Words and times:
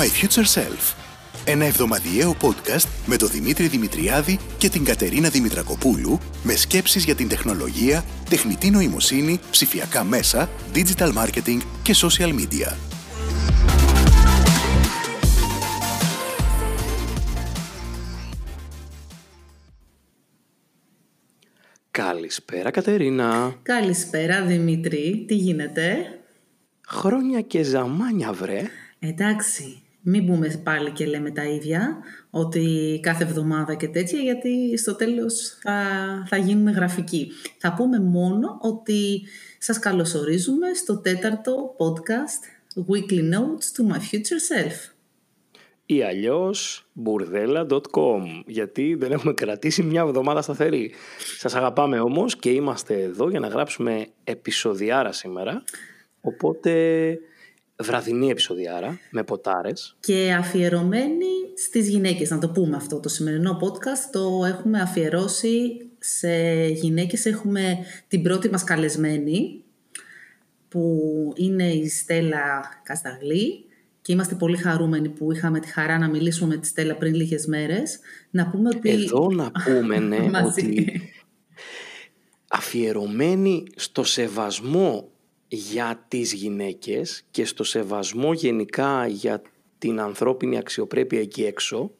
To 0.00 0.02
My 0.02 0.08
Future 0.08 0.60
Self. 0.60 0.94
Ένα 1.44 1.64
εβδομαδιαίο 1.64 2.36
podcast 2.40 2.88
με 3.06 3.16
τον 3.16 3.28
Δημήτρη 3.28 3.66
Δημητριάδη 3.66 4.38
και 4.58 4.68
την 4.68 4.84
Κατερίνα 4.84 5.28
Δημητρακοπούλου 5.28 6.18
με 6.42 6.54
σκέψεις 6.54 7.04
για 7.04 7.14
την 7.14 7.28
τεχνολογία, 7.28 8.04
τεχνητή 8.30 8.70
νοημοσύνη, 8.70 9.40
ψηφιακά 9.50 10.04
μέσα, 10.04 10.48
digital 10.74 11.12
marketing 11.12 11.58
και 11.82 11.94
social 11.96 12.34
media. 12.34 12.76
Καλησπέρα 21.90 22.70
Κατερίνα. 22.70 23.54
Καλησπέρα 23.62 24.44
Δημήτρη, 24.44 25.24
τι 25.28 25.34
γίνεται; 25.34 25.96
Χρόνια 26.86 27.40
και 27.40 27.62
ζαμάνια 27.62 28.32
βρε. 28.32 28.62
Εντάξει, 28.98 29.79
μην 30.02 30.24
μπούμε 30.24 30.60
πάλι 30.64 30.90
και 30.90 31.06
λέμε 31.06 31.30
τα 31.30 31.44
ίδια, 31.44 31.98
ότι 32.30 32.98
κάθε 33.02 33.24
εβδομάδα 33.24 33.74
και 33.74 33.88
τέτοια, 33.88 34.20
γιατί 34.20 34.78
στο 34.78 34.94
τέλος 34.96 35.58
θα, 35.62 35.82
θα 36.28 36.36
γίνουμε 36.36 36.70
γραφικοί. 36.70 37.30
Θα 37.58 37.74
πούμε 37.74 38.00
μόνο 38.00 38.58
ότι 38.60 39.22
σας 39.58 39.78
καλωσορίζουμε 39.78 40.74
στο 40.74 41.00
τέταρτο 41.00 41.74
podcast 41.78 42.74
Weekly 42.90 43.34
Notes 43.34 43.66
to 43.76 43.92
My 43.92 43.98
Future 43.98 44.66
Self 44.66 44.90
ή 45.90 46.02
αλλιώς 46.02 46.86
μπουρδέλα.com 46.92 48.22
γιατί 48.46 48.94
δεν 48.94 49.12
έχουμε 49.12 49.32
κρατήσει 49.32 49.82
μια 49.82 50.00
εβδομάδα 50.00 50.42
σταθερή. 50.42 50.92
Σας 51.38 51.54
αγαπάμε 51.54 52.00
όμως 52.00 52.36
και 52.36 52.50
είμαστε 52.50 53.02
εδώ 53.02 53.28
για 53.30 53.40
να 53.40 53.48
γράψουμε 53.48 54.06
επεισοδιάρα 54.24 55.12
σήμερα. 55.12 55.64
Οπότε 56.20 57.18
βραδινή 57.80 58.28
επεισοδιάρα 58.30 58.98
με 59.10 59.22
ποτάρες. 59.22 59.96
Και 60.00 60.34
αφιερωμένη 60.38 61.26
στις 61.56 61.88
γυναίκες, 61.88 62.30
να 62.30 62.38
το 62.38 62.48
πούμε 62.48 62.76
αυτό. 62.76 63.00
Το 63.00 63.08
σημερινό 63.08 63.58
podcast 63.62 64.10
το 64.12 64.44
έχουμε 64.44 64.80
αφιερώσει 64.80 65.88
σε 65.98 66.66
γυναίκες. 66.66 67.26
Έχουμε 67.26 67.78
την 68.08 68.22
πρώτη 68.22 68.50
μας 68.50 68.64
καλεσμένη 68.64 69.62
που 70.68 71.32
είναι 71.36 71.72
η 71.72 71.88
Στέλλα 71.88 72.80
Κασταγλή 72.82 73.64
και 74.02 74.12
είμαστε 74.12 74.34
πολύ 74.34 74.56
χαρούμενοι 74.56 75.08
που 75.08 75.32
είχαμε 75.32 75.60
τη 75.60 75.68
χαρά 75.68 75.98
να 75.98 76.08
μιλήσουμε 76.08 76.54
με 76.54 76.60
τη 76.60 76.66
Στέλλα 76.66 76.96
πριν 76.96 77.14
λίγες 77.14 77.46
μέρες. 77.46 77.98
Να 78.30 78.50
πούμε 78.50 78.68
ότι... 78.68 78.90
Εδώ 78.90 79.30
να 79.30 79.50
πούμε 79.64 79.98
ναι, 79.98 80.30
ότι 80.44 81.00
αφιερωμένοι 82.50 83.64
στο 83.76 84.04
σεβασμό 84.04 85.09
για 85.52 86.04
τις 86.08 86.32
γυναίκες 86.32 87.22
και 87.30 87.44
στο 87.44 87.64
σεβασμό 87.64 88.32
γενικά 88.32 89.06
για 89.06 89.42
την 89.78 90.00
ανθρώπινη 90.00 90.58
αξιοπρέπεια 90.58 91.20
εκεί 91.20 91.44
έξω, 91.44 91.90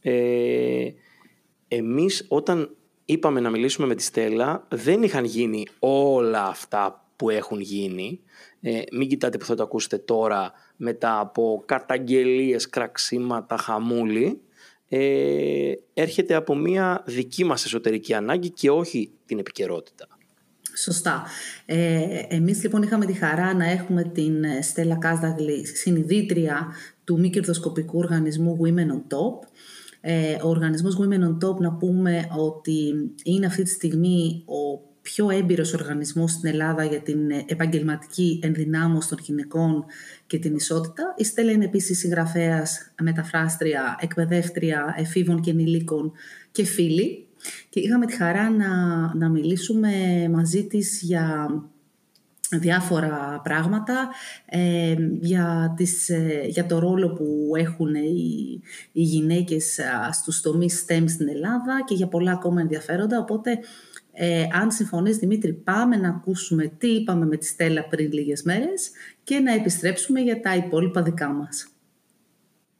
ε, 0.00 0.90
εμείς 1.68 2.24
όταν 2.28 2.76
είπαμε 3.04 3.40
να 3.40 3.50
μιλήσουμε 3.50 3.86
με 3.86 3.94
τη 3.94 4.02
Στέλλα 4.02 4.66
δεν 4.68 5.02
είχαν 5.02 5.24
γίνει 5.24 5.66
όλα 5.78 6.46
αυτά 6.46 7.10
που 7.16 7.30
έχουν 7.30 7.60
γίνει. 7.60 8.20
Ε, 8.60 8.82
μην 8.92 9.08
κοιτάτε 9.08 9.38
που 9.38 9.44
θα 9.44 9.54
το 9.54 9.62
ακούσετε 9.62 9.98
τώρα 9.98 10.52
μετά 10.76 11.18
από 11.20 11.62
καταγγελίες, 11.66 12.68
κραξίματα, 12.68 13.56
χαμούλη. 13.56 14.40
Ε, 14.88 15.72
έρχεται 15.94 16.34
από 16.34 16.54
μια 16.54 17.02
δική 17.06 17.44
μας 17.44 17.64
εσωτερική 17.64 18.14
ανάγκη 18.14 18.50
και 18.50 18.70
όχι 18.70 19.10
την 19.26 19.38
επικαιρότητα. 19.38 20.15
Σωστά. 20.76 21.22
Ε, 21.66 22.00
εμείς 22.28 22.62
λοιπόν 22.62 22.82
είχαμε 22.82 23.06
τη 23.06 23.12
χαρά 23.12 23.54
να 23.54 23.70
έχουμε 23.70 24.02
την 24.02 24.44
Στέλλα 24.62 24.96
Κάσδαγλη, 24.96 25.66
συνειδήτρια 25.66 26.66
του 27.04 27.18
μη 27.18 27.30
κερδοσκοπικού 27.30 27.98
οργανισμού 27.98 28.58
Women 28.60 28.92
on 28.92 29.16
Top. 29.16 29.48
Ε, 30.00 30.36
ο 30.42 30.48
οργανισμός 30.48 30.98
Women 31.00 31.20
on 31.20 31.48
Top 31.48 31.56
να 31.56 31.72
πούμε 31.72 32.26
ότι 32.36 32.94
είναι 33.24 33.46
αυτή 33.46 33.62
τη 33.62 33.70
στιγμή 33.70 34.44
ο 34.46 34.86
πιο 35.02 35.30
έμπειρος 35.30 35.72
οργανισμός 35.74 36.30
στην 36.30 36.48
Ελλάδα 36.48 36.84
για 36.84 37.00
την 37.00 37.18
επαγγελματική 37.46 38.40
ενδυνάμωση 38.42 39.08
των 39.08 39.18
γυναικών 39.22 39.84
και 40.26 40.38
την 40.38 40.54
ισότητα. 40.54 41.14
Η 41.16 41.24
Στέλλα 41.24 41.50
είναι 41.50 41.64
επίσης 41.64 41.98
συγγραφέας, 41.98 42.92
μεταφράστρια, 43.02 43.98
εκπαιδεύτρια 44.00 44.94
εφήβων 44.98 45.40
και 45.40 45.50
ενηλίκων 45.50 46.12
και 46.52 46.64
φίλη. 46.64 47.25
Και 47.68 47.80
είχαμε 47.80 48.06
τη 48.06 48.16
χαρά 48.16 48.50
να, 48.50 48.70
να 49.14 49.28
μιλήσουμε 49.28 49.90
μαζί 50.32 50.66
της 50.66 51.02
για 51.02 51.48
διάφορα 52.50 53.40
πράγματα 53.42 54.08
ε, 54.46 54.94
για, 55.20 55.74
τις, 55.76 56.08
ε, 56.08 56.44
για 56.46 56.66
το 56.66 56.78
ρόλο 56.78 57.12
που 57.12 57.52
έχουν 57.56 57.94
οι, 57.94 58.60
οι 58.92 59.02
γυναίκες 59.02 59.80
στους 60.12 60.40
τομείς 60.40 60.84
STEM 60.86 61.04
στην 61.06 61.28
Ελλάδα 61.28 61.82
και 61.86 61.94
για 61.94 62.06
πολλά 62.06 62.32
ακόμα 62.32 62.60
ενδιαφέροντα. 62.60 63.18
Οπότε 63.18 63.58
ε, 64.12 64.44
αν 64.52 64.70
συμφωνείς 64.70 65.16
Δημήτρη, 65.16 65.52
πάμε 65.52 65.96
να 65.96 66.08
ακούσουμε 66.08 66.72
τι 66.78 66.88
είπαμε 66.88 67.26
με 67.26 67.36
τη 67.36 67.46
Στέλλα 67.46 67.84
πριν 67.88 68.12
λίγες 68.12 68.42
μέρες 68.42 68.90
και 69.24 69.38
να 69.38 69.52
επιστρέψουμε 69.52 70.20
για 70.20 70.40
τα 70.40 70.56
υπόλοιπα 70.56 71.02
δικά 71.02 71.28
μας. 71.28 71.75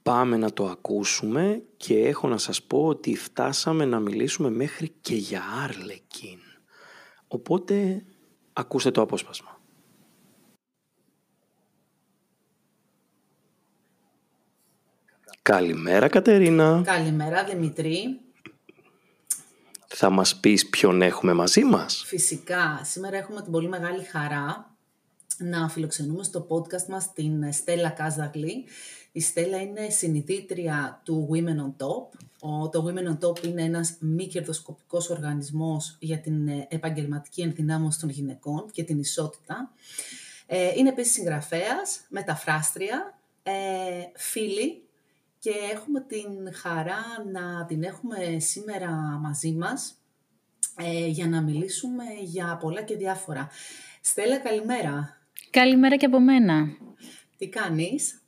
Πάμε 0.07 0.37
να 0.37 0.53
το 0.53 0.67
ακούσουμε 0.67 1.63
και 1.77 1.99
έχω 1.99 2.29
να 2.29 2.39
σας 2.39 2.63
πω 2.63 2.87
ότι 2.87 3.17
φτάσαμε 3.17 3.85
να 3.85 4.01
μιλήσουμε 4.01 4.51
μέχρι 4.51 4.89
και 5.01 5.15
για 5.15 5.43
Άρλεκιν. 5.65 6.39
Οπότε 7.29 8.05
ακούστε 8.53 8.91
το 8.91 9.01
απόσπασμα. 9.01 9.61
Καλημέρα 15.43 16.09
Κατερίνα. 16.09 16.83
Καλημέρα 16.85 17.45
Δημητρή. 17.45 18.21
Θα 19.87 20.11
μας 20.11 20.37
πεις 20.41 20.69
ποιον 20.69 21.03
έχουμε 21.03 21.33
μαζί 21.33 21.65
μας; 21.65 22.03
Φυσικά. 22.07 22.81
Σήμερα 22.85 23.17
έχουμε 23.17 23.43
την 23.43 23.53
πολύ 23.53 23.69
μεγάλη 23.69 24.05
χαρά 24.05 24.77
να 25.39 25.69
φιλοξενούμε 25.69 26.23
στο 26.23 26.47
podcast 26.51 26.87
μας 26.89 27.13
την 27.13 27.53
Στέλλα 27.53 27.91
Κάζαγλη. 27.91 28.65
Η 29.17 29.21
Στέλλα 29.21 29.61
είναι 29.61 29.89
συνειδήτρια 29.89 31.01
του 31.05 31.29
Women 31.33 31.57
on 31.57 31.87
Top. 31.87 32.19
το 32.71 32.87
Women 32.87 33.13
on 33.13 33.29
Top 33.29 33.45
είναι 33.45 33.63
ένας 33.63 33.97
μη 34.01 34.27
κερδοσκοπικός 34.27 35.11
οργανισμός 35.11 35.97
για 36.01 36.19
την 36.19 36.49
ε, 36.49 36.67
επαγγελματική 36.71 37.43
ενδυνάμωση 37.43 38.01
των 38.01 38.09
γυναικών 38.09 38.71
και 38.71 38.83
την 38.83 38.99
ισότητα. 38.99 39.73
Ε, 40.47 40.73
είναι 40.77 40.89
επίσης 40.89 41.13
συγγραφέας, 41.13 42.01
μεταφράστρια, 42.09 43.19
ε, 43.43 43.53
φίλη 44.15 44.83
και 45.39 45.53
έχουμε 45.73 46.01
την 46.01 46.55
χαρά 46.55 47.03
να 47.33 47.65
την 47.67 47.83
έχουμε 47.83 48.39
σήμερα 48.39 48.91
μαζί 49.21 49.53
μας 49.53 49.95
ε, 50.77 51.07
για 51.07 51.29
να 51.29 51.43
μιλήσουμε 51.43 52.05
για 52.23 52.59
πολλά 52.61 52.83
και 52.83 52.97
διάφορα. 52.97 53.49
Στέλλα, 54.01 54.39
καλημέρα. 54.39 55.21
Καλημέρα 55.51 55.97
και 55.97 56.07
από 56.07 56.21
μένα. 56.21 56.67
Τι 57.37 57.49
κάνεις; 57.49 58.21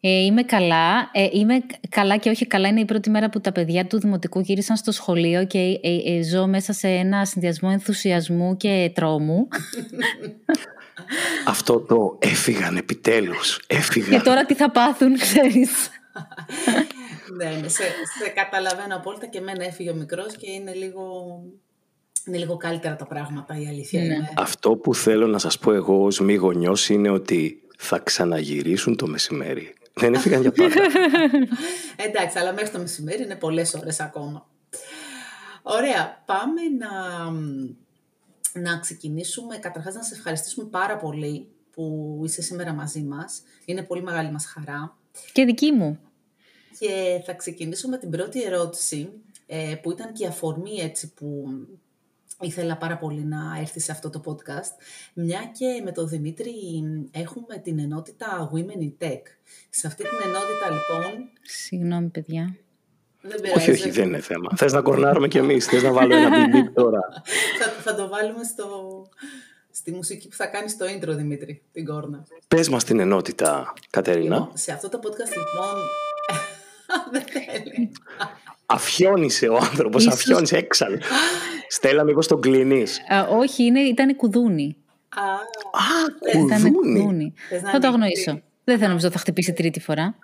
Ε, 0.00 0.24
είμαι 0.24 0.42
καλά. 0.42 1.10
Ε, 1.12 1.28
είμαι 1.32 1.62
καλά 1.88 2.16
και 2.16 2.30
όχι 2.30 2.46
καλά. 2.46 2.68
Είναι 2.68 2.80
η 2.80 2.84
πρώτη 2.84 3.10
μέρα 3.10 3.30
που 3.30 3.40
τα 3.40 3.52
παιδιά 3.52 3.86
του 3.86 4.00
Δημοτικού 4.00 4.40
γύρισαν 4.40 4.76
στο 4.76 4.92
σχολείο 4.92 5.46
και 5.46 5.58
ε, 5.82 6.16
ε 6.16 6.22
ζω 6.22 6.46
μέσα 6.46 6.72
σε 6.72 6.88
ένα 6.88 7.24
συνδυασμό 7.24 7.68
ενθουσιασμού 7.72 8.56
και 8.56 8.90
τρόμου. 8.94 9.48
Αυτό 11.46 11.80
το 11.80 12.18
έφυγαν 12.18 12.76
επιτέλους. 12.76 13.60
Έφυγαν. 13.66 14.10
Και 14.10 14.24
τώρα 14.24 14.44
τι 14.44 14.54
θα 14.54 14.70
πάθουν, 14.70 15.18
ξέρεις. 15.18 15.90
ναι, 17.36 17.50
ναι, 17.60 17.68
σε, 17.68 17.82
σε 18.22 18.28
καταλαβαίνω 18.34 18.96
απόλυτα 18.96 19.26
και 19.26 19.38
εμένα 19.38 19.64
έφυγε 19.64 19.90
ο 19.90 19.94
μικρός 19.94 20.36
και 20.36 20.50
είναι 20.50 20.72
λίγο, 20.74 21.02
είναι 22.26 22.38
λίγο 22.38 22.56
καλύτερα 22.56 22.96
τα 22.96 23.06
πράγματα 23.06 23.60
η 23.60 23.66
αλήθεια 23.66 24.02
ναι. 24.02 24.16
Αυτό 24.36 24.76
που 24.76 24.94
θέλω 24.94 25.26
να 25.26 25.38
σας 25.38 25.58
πω 25.58 25.72
εγώ 25.72 26.04
ως 26.04 26.20
μη 26.20 26.34
γονιός 26.34 26.88
είναι 26.88 27.10
ότι 27.10 27.62
θα 27.78 27.98
ξαναγυρίσουν 27.98 28.96
το 28.96 29.06
μεσημέρι. 29.06 29.74
Δεν 30.00 30.14
έφυγαν 30.14 30.40
για 30.40 30.52
πάντα. 30.52 30.74
Εντάξει, 32.06 32.38
αλλά 32.38 32.52
μέχρι 32.52 32.70
το 32.70 32.78
μεσημέρι 32.78 33.22
είναι 33.22 33.36
πολλές 33.36 33.74
ώρες 33.74 34.00
ακόμα. 34.00 34.48
Ωραία, 35.62 36.22
πάμε 36.26 36.60
να, 36.78 36.90
να 38.60 38.78
ξεκινήσουμε. 38.78 39.56
Καταρχάς 39.56 39.94
να 39.94 40.02
σε 40.02 40.14
ευχαριστήσουμε 40.14 40.68
πάρα 40.70 40.96
πολύ 40.96 41.48
που 41.72 42.20
είσαι 42.24 42.42
σήμερα 42.42 42.72
μαζί 42.72 43.00
μας. 43.02 43.42
Είναι 43.64 43.82
πολύ 43.82 44.02
μεγάλη 44.02 44.30
μας 44.30 44.46
χαρά. 44.46 44.96
Και 45.32 45.44
δική 45.44 45.72
μου. 45.72 45.98
Και 46.78 47.22
θα 47.26 47.34
ξεκινήσω 47.34 47.88
με 47.88 47.98
την 47.98 48.10
πρώτη 48.10 48.42
ερώτηση, 48.42 49.08
ε, 49.46 49.74
που 49.82 49.90
ήταν 49.90 50.12
και 50.12 50.24
η 50.24 50.26
αφορμή 50.26 50.78
έτσι 50.80 51.12
που 51.14 51.46
ήθελα 52.40 52.76
πάρα 52.76 52.96
πολύ 52.98 53.24
να 53.24 53.56
έρθει 53.60 53.80
σε 53.80 53.92
αυτό 53.92 54.10
το 54.10 54.20
podcast. 54.24 54.72
Μια 55.14 55.50
και 55.58 55.80
με 55.84 55.92
τον 55.92 56.08
Δημήτρη 56.08 56.52
έχουμε 57.10 57.58
την 57.62 57.78
ενότητα 57.78 58.50
Women 58.54 58.82
in 58.82 59.04
Tech. 59.06 59.22
Σε 59.70 59.86
αυτή 59.86 60.02
την 60.02 60.18
ενότητα 60.24 60.66
λοιπόν... 60.70 61.28
Συγγνώμη 61.42 62.08
παιδιά. 62.08 62.56
Δεν 63.22 63.40
όχι, 63.56 63.70
όχι, 63.70 63.90
δεν 63.90 64.06
είναι 64.06 64.20
θέμα. 64.20 64.50
Θες 64.56 64.72
να 64.72 64.80
κορνάρουμε 64.82 65.28
κι 65.28 65.38
εμείς, 65.38 65.66
θες 65.66 65.82
να 65.82 65.92
βάλω 65.92 66.14
ένα 66.16 66.30
μπιμπ 66.48 66.66
τώρα. 66.74 67.00
θα, 67.58 67.70
θα 67.82 67.94
το 67.94 68.08
βάλουμε 68.08 68.44
στο, 68.44 68.66
στη 69.70 69.92
μουσική 69.92 70.28
που 70.28 70.34
θα 70.36 70.46
κάνει 70.46 70.68
στο 70.68 70.86
intro, 70.86 71.08
Δημήτρη, 71.16 71.62
την 71.72 71.84
κόρνα. 71.84 72.24
Πες 72.48 72.68
μας 72.68 72.84
την 72.84 73.00
ενότητα, 73.00 73.72
Κατερίνα. 73.90 74.34
Λοιπόν, 74.38 74.50
σε 74.54 74.72
αυτό 74.72 74.88
το 74.88 75.00
podcast, 75.02 75.36
λοιπόν, 75.36 75.76
δεν 77.12 77.22
θέλει. 77.22 77.90
Αφιόνισε 78.66 79.46
ο 79.48 79.56
άνθρωπος, 79.56 80.02
Ίσως- 80.02 80.14
αφιόνισε 80.14 80.56
έξαλλο. 80.56 80.98
Στέλλα, 81.72 82.04
μήπως 82.04 82.26
τον 82.26 82.40
κλείνεις; 82.40 82.98
Α, 83.08 83.26
όχι, 83.28 83.64
είναι, 83.64 83.80
ήταν 83.80 84.16
κουδούνι. 84.16 84.76
Α, 85.08 85.22
Α, 85.22 86.38
Ήταν 86.40 86.72
κουδούνι. 86.72 86.98
κουδούνι. 86.98 87.32
Θες 87.48 87.62
να 87.62 87.70
Θα 87.70 87.78
το 87.78 87.86
ανοίξει. 87.88 88.20
αγνοήσω. 88.28 88.46
Δεν 88.64 88.78
θα 88.78 88.86
νομίζω 88.88 89.06
ότι 89.06 89.14
θα 89.14 89.20
χτυπήσει 89.20 89.52
τρίτη 89.52 89.80
φορά. 89.80 90.14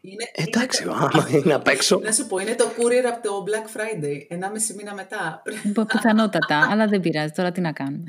είναι, 0.00 0.24
Εντάξει, 0.48 0.82
είναι, 0.82 0.92
άμα 0.94 1.28
είναι 1.44 1.54
απ' 1.54 1.66
έξω. 1.68 1.98
να 1.98 2.12
σου 2.12 2.26
πω, 2.26 2.38
είναι 2.38 2.54
το 2.54 2.64
courier 2.76 3.04
από 3.12 3.28
το 3.28 3.44
Black 3.46 3.76
Friday, 3.76 4.24
ενάμιση 4.28 4.74
μήνα 4.74 4.94
μετά. 4.94 5.42
Πι- 5.44 5.84
Πιθανότατα, 5.92 6.68
αλλά 6.70 6.86
δεν 6.86 7.00
πειράζει. 7.00 7.32
Τώρα 7.32 7.52
τι 7.52 7.60
να 7.60 7.72
κάνουμε. 7.72 8.04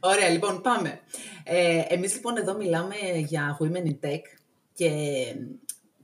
Ωραία, 0.00 0.28
λοιπόν, 0.28 0.60
πάμε. 0.60 1.00
Ε, 1.44 1.82
εμείς 1.88 2.14
λοιπόν 2.14 2.36
εδώ 2.36 2.56
μιλάμε 2.56 2.94
για 3.26 3.58
Women 3.60 3.86
in 3.88 4.06
Tech 4.08 4.20
και 4.74 4.90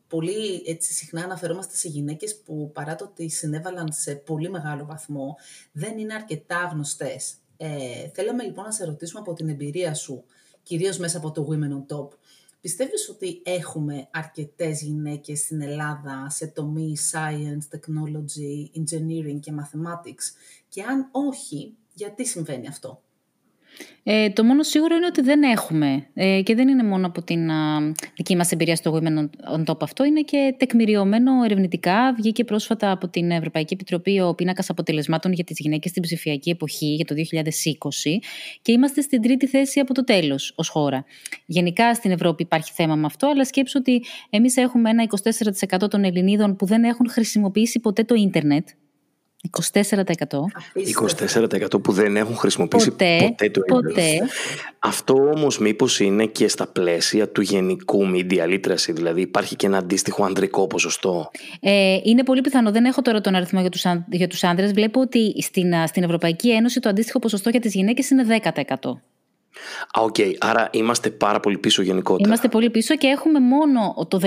πολύ 0.08 0.62
έτσι, 0.67 0.93
συχνά 0.93 1.25
αναφερόμαστε 1.25 1.76
σε 1.76 1.88
γυναίκες 1.88 2.37
που 2.37 2.70
παρά 2.75 2.94
το 2.94 3.05
ότι 3.05 3.29
συνέβαλαν 3.29 3.93
σε 3.93 4.14
πολύ 4.14 4.50
μεγάλο 4.50 4.85
βαθμό, 4.85 5.37
δεν 5.73 5.99
είναι 5.99 6.14
αρκετά 6.14 6.70
γνωστές. 6.73 7.35
Ε, 7.56 8.08
θέλαμε 8.12 8.43
λοιπόν 8.43 8.64
να 8.64 8.70
σε 8.70 8.85
ρωτήσουμε 8.85 9.20
από 9.20 9.32
την 9.32 9.49
εμπειρία 9.49 9.94
σου, 9.94 10.25
κυρίως 10.62 10.99
μέσα 10.99 11.19
από 11.19 11.31
το 11.31 11.49
Women 11.50 11.94
on 11.94 11.97
Top, 11.97 12.08
Πιστεύεις 12.67 13.08
ότι 13.08 13.43
έχουμε 13.44 14.08
αρκετές 14.11 14.82
γυναίκες 14.82 15.38
στην 15.38 15.61
Ελλάδα 15.61 16.31
σε 16.31 16.47
τομείς 16.47 17.14
science, 17.14 17.76
technology, 17.76 18.81
engineering 18.81 19.41
και 19.41 19.53
mathematics; 19.61 20.25
Και 20.69 20.82
αν 20.82 21.08
όχι, 21.11 21.76
γιατί 21.94 22.26
συμβαίνει 22.26 22.67
αυτό; 22.69 23.03
Ε, 24.08 24.31
το 24.31 24.44
μόνο 24.44 24.62
σίγουρο 24.62 24.96
είναι 24.96 25.06
ότι 25.06 25.20
δεν 25.20 25.43
έχουμε. 25.43 26.06
Ε, 26.14 26.40
και 26.43 26.55
δεν 26.55 26.69
είναι 26.69 26.82
μόνο 26.82 27.06
από 27.06 27.23
την 27.23 27.50
α, 27.50 27.93
δική 28.17 28.37
μας 28.37 28.52
εμπειρία 28.52 28.76
στο 28.76 28.94
Women 29.00 29.19
on- 29.19 29.58
on 29.58 29.64
Top 29.73 29.76
αυτό, 29.81 30.05
είναι 30.05 30.20
και 30.20 30.55
τεκμηριωμένο 30.58 31.32
ερευνητικά. 31.44 32.14
Βγήκε 32.17 32.44
πρόσφατα 32.44 32.90
από 32.90 33.08
την 33.08 33.31
Ευρωπαϊκή 33.31 33.75
Επιτροπή 33.75 34.20
ο 34.20 34.34
πίνακας 34.34 34.70
αποτελεσμάτων 34.70 35.32
για 35.32 35.44
τις 35.44 35.58
γυναίκες 35.58 35.90
στην 35.90 36.02
ψηφιακή 36.02 36.50
εποχή 36.50 36.87
για 36.94 37.05
το 37.05 37.14
2020 37.14 38.19
και 38.62 38.73
είμαστε 38.73 39.00
στην 39.00 39.23
τρίτη 39.23 39.46
θέση 39.46 39.81
από 39.81 39.94
το 39.94 40.05
τέλος 40.05 40.52
ως 40.56 40.69
χώρα. 40.69 41.05
Γενικά 41.46 41.94
στην 41.94 42.11
Ευρώπη 42.11 42.43
υπάρχει 42.43 42.72
θέμα 42.75 42.94
με 42.96 43.06
αυτό, 43.06 43.26
αλλά 43.29 43.44
σκέψου 43.44 43.76
ότι 43.81 44.02
εμείς 44.31 44.56
έχουμε 44.56 44.90
ένα 44.90 45.02
24% 45.02 45.88
των 45.90 46.05
Ελληνίδων 46.05 46.56
που 46.56 46.67
δεν 46.67 46.84
έχουν 46.84 47.11
χρησιμοποιήσει 47.11 47.81
ποτέ 47.81 48.05
το 48.05 48.14
ίντερνετ. 48.14 48.69
24%. 49.50 50.47
Απίστευτο. 50.71 51.77
24% 51.77 51.83
που 51.83 51.93
δεν 51.93 52.17
έχουν 52.17 52.37
χρησιμοποιήσει 52.37 52.91
Ποτέ, 52.91 53.19
ποτέ, 53.29 53.50
το 53.50 53.61
ίντερνετ. 53.67 53.88
ποτέ. 53.88 54.29
Αυτό 54.79 55.15
όμως 55.15 55.59
μήπως 55.59 56.00
είναι 56.00 56.27
και 56.27 56.49
στα 56.49 56.67
πλαίσια 56.67 57.29
του 57.29 57.41
γενικού 57.41 58.06
media 58.15 58.43
literacy, 58.49 58.91
δηλαδή 58.93 59.21
υπάρχει 59.21 59.56
και 59.56 59.67
ένα 59.67 59.79
αντίστοιχο 59.79 60.25
ανδρικό 60.25 60.67
ποσοστό; 60.67 61.31
Ε, 61.61 61.99
είναι 62.05 62.23
πολύ 62.23 62.41
πιθανό. 62.41 62.71
Δεν 62.71 62.85
έχω 62.85 63.03
τώρα 63.03 63.21
τον 63.21 63.35
αριθμό 63.35 63.61
για 63.61 63.71
τους, 63.71 63.87
αν- 63.87 64.05
για 64.11 64.27
τους 64.29 64.44
άντρες. 64.44 64.73
Βλέπω 64.73 65.00
ότι 65.00 65.43
στην, 65.43 65.75
α, 65.75 65.87
στην 65.87 66.03
Ευρωπαϊκή 66.03 66.50
Ένωση 66.53 66.81
το 66.81 66.89
αντίστοιχο 66.89 67.19
ποσοστό 67.19 67.50
για 67.50 67.61
τις 67.61 67.75
γυναίκες 67.75 68.11
είναι 68.11 68.25
10%. 68.25 69.00
Α, 69.99 70.03
οκ. 70.03 70.17
Άρα 70.38 70.69
είμαστε 70.73 71.11
πάρα 71.11 71.41
πολύ 71.41 71.58
πίσω 71.58 71.82
γενικότερα. 71.82 72.29
Είμαστε 72.29 72.49
πολύ 72.49 72.70
πίσω 72.70 72.97
και 72.97 73.06
έχουμε 73.06 73.41
μόνο 73.41 74.06
το 74.08 74.20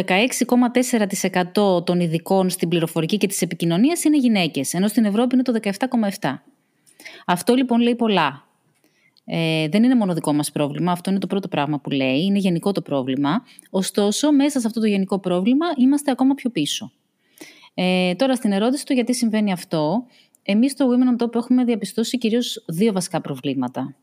16,4% 1.55 1.85
των 1.85 1.99
ειδικών 1.99 2.49
στην 2.49 2.69
πληροφορική 2.69 3.17
και 3.17 3.27
τις 3.27 3.41
επικοινωνίες 3.41 4.03
είναι 4.03 4.17
γυναίκες, 4.17 4.73
ενώ 4.73 4.87
στην 4.87 5.05
Ευρώπη 5.05 5.35
είναι 5.35 5.43
το 5.43 5.59
17,7%. 6.21 6.33
Αυτό 7.25 7.53
λοιπόν 7.53 7.81
λέει 7.81 7.95
πολλά. 7.95 8.43
Ε, 9.31 9.67
δεν 9.67 9.83
είναι 9.83 9.95
μόνο 9.95 10.13
δικό 10.13 10.33
μας 10.33 10.51
πρόβλημα, 10.51 10.91
αυτό 10.91 11.09
είναι 11.09 11.19
το 11.19 11.27
πρώτο 11.27 11.47
πράγμα 11.47 11.79
που 11.79 11.89
λέει, 11.89 12.23
είναι 12.23 12.37
γενικό 12.37 12.71
το 12.71 12.81
πρόβλημα. 12.81 13.43
Ωστόσο, 13.69 14.31
μέσα 14.31 14.59
σε 14.59 14.67
αυτό 14.67 14.79
το 14.79 14.85
γενικό 14.85 15.19
πρόβλημα 15.19 15.65
είμαστε 15.77 16.11
ακόμα 16.11 16.33
πιο 16.33 16.49
πίσω. 16.49 16.91
Ε, 17.73 18.15
τώρα, 18.15 18.35
στην 18.35 18.51
ερώτηση 18.51 18.85
του 18.85 18.93
γιατί 18.93 19.15
συμβαίνει 19.15 19.51
αυτό, 19.51 20.05
εμείς 20.43 20.71
στο 20.71 20.87
Women 20.89 21.21
on 21.21 21.25
Top 21.25 21.35
έχουμε 21.35 21.63
διαπιστώσει 21.63 22.17
κυρίως 22.17 22.63
δύο 22.67 22.91
βασικά 22.91 23.21
προβλήματα. 23.21 23.95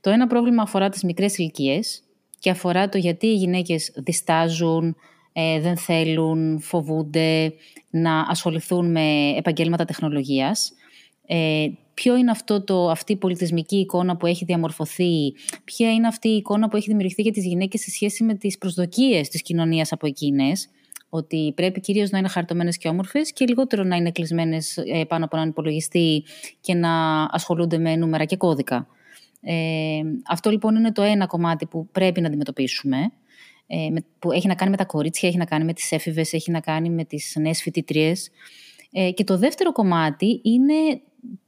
Το 0.00 0.10
ένα 0.10 0.26
πρόβλημα 0.26 0.62
αφορά 0.62 0.88
τις 0.88 1.02
μικρές 1.02 1.38
ηλικίες 1.38 2.02
και 2.38 2.50
αφορά 2.50 2.88
το 2.88 2.98
γιατί 2.98 3.26
οι 3.26 3.34
γυναίκες 3.34 3.92
διστάζουν, 3.96 4.96
ε, 5.32 5.60
δεν 5.60 5.76
θέλουν, 5.76 6.60
φοβούνται 6.60 7.52
να 7.90 8.20
ασχοληθούν 8.20 8.90
με 8.90 9.34
επαγγέλματα 9.36 9.84
τεχνολογίας. 9.84 10.72
Ε, 11.26 11.66
ποιο 11.94 12.16
είναι 12.16 12.30
αυτό 12.30 12.64
το, 12.64 12.90
αυτή 12.90 13.12
η 13.12 13.16
πολιτισμική 13.16 13.76
εικόνα 13.76 14.16
που 14.16 14.26
έχει 14.26 14.44
διαμορφωθεί, 14.44 15.34
ποια 15.64 15.92
είναι 15.92 16.06
αυτή 16.06 16.28
η 16.28 16.36
εικόνα 16.36 16.68
που 16.68 16.76
έχει 16.76 16.88
δημιουργηθεί 16.88 17.22
για 17.22 17.32
τις 17.32 17.44
γυναίκες 17.44 17.80
σε 17.80 17.90
σχέση 17.90 18.24
με 18.24 18.34
τις 18.34 18.58
προσδοκίες 18.58 19.28
της 19.28 19.42
κοινωνίας 19.42 19.92
από 19.92 20.06
εκείνες, 20.06 20.68
ότι 21.08 21.52
πρέπει 21.56 21.80
κυρίως 21.80 22.10
να 22.10 22.18
είναι 22.18 22.28
χαρτωμένες 22.28 22.78
και 22.78 22.88
όμορφες 22.88 23.32
και 23.32 23.44
λιγότερο 23.46 23.82
να 23.84 23.96
είναι 23.96 24.10
κλεισμένες 24.10 24.76
ε, 24.76 25.04
πάνω 25.04 25.24
από 25.24 25.36
έναν 25.36 25.48
υπολογιστή 25.48 26.24
και 26.60 26.74
να 26.74 27.22
ασχολούνται 27.22 27.78
με 27.78 27.96
νούμερα 27.96 28.24
και 28.24 28.36
κώδικα. 28.36 28.86
Ε, 29.40 30.00
αυτό 30.26 30.50
λοιπόν 30.50 30.76
είναι 30.76 30.92
το 30.92 31.02
ένα 31.02 31.26
κομμάτι 31.26 31.66
που 31.66 31.88
πρέπει 31.92 32.20
να 32.20 32.26
αντιμετωπίσουμε, 32.26 33.12
ε, 33.66 33.88
με- 33.90 34.04
που 34.18 34.32
έχει 34.32 34.46
να 34.46 34.54
κάνει 34.54 34.70
με 34.70 34.76
τα 34.76 34.84
κορίτσια, 34.84 35.28
έχει 35.28 35.38
να 35.38 35.44
κάνει 35.44 35.64
με 35.64 35.72
τις 35.72 35.92
έφηβες, 35.92 36.32
έχει 36.32 36.50
να 36.50 36.60
κάνει 36.60 36.90
με 36.90 37.04
τις 37.04 37.36
νέες 37.40 37.62
φοιτητρίες. 37.62 38.30
Ε, 38.92 39.10
και 39.10 39.24
το 39.24 39.38
δεύτερο 39.38 39.72
κομμάτι 39.72 40.40
είναι 40.44 41.00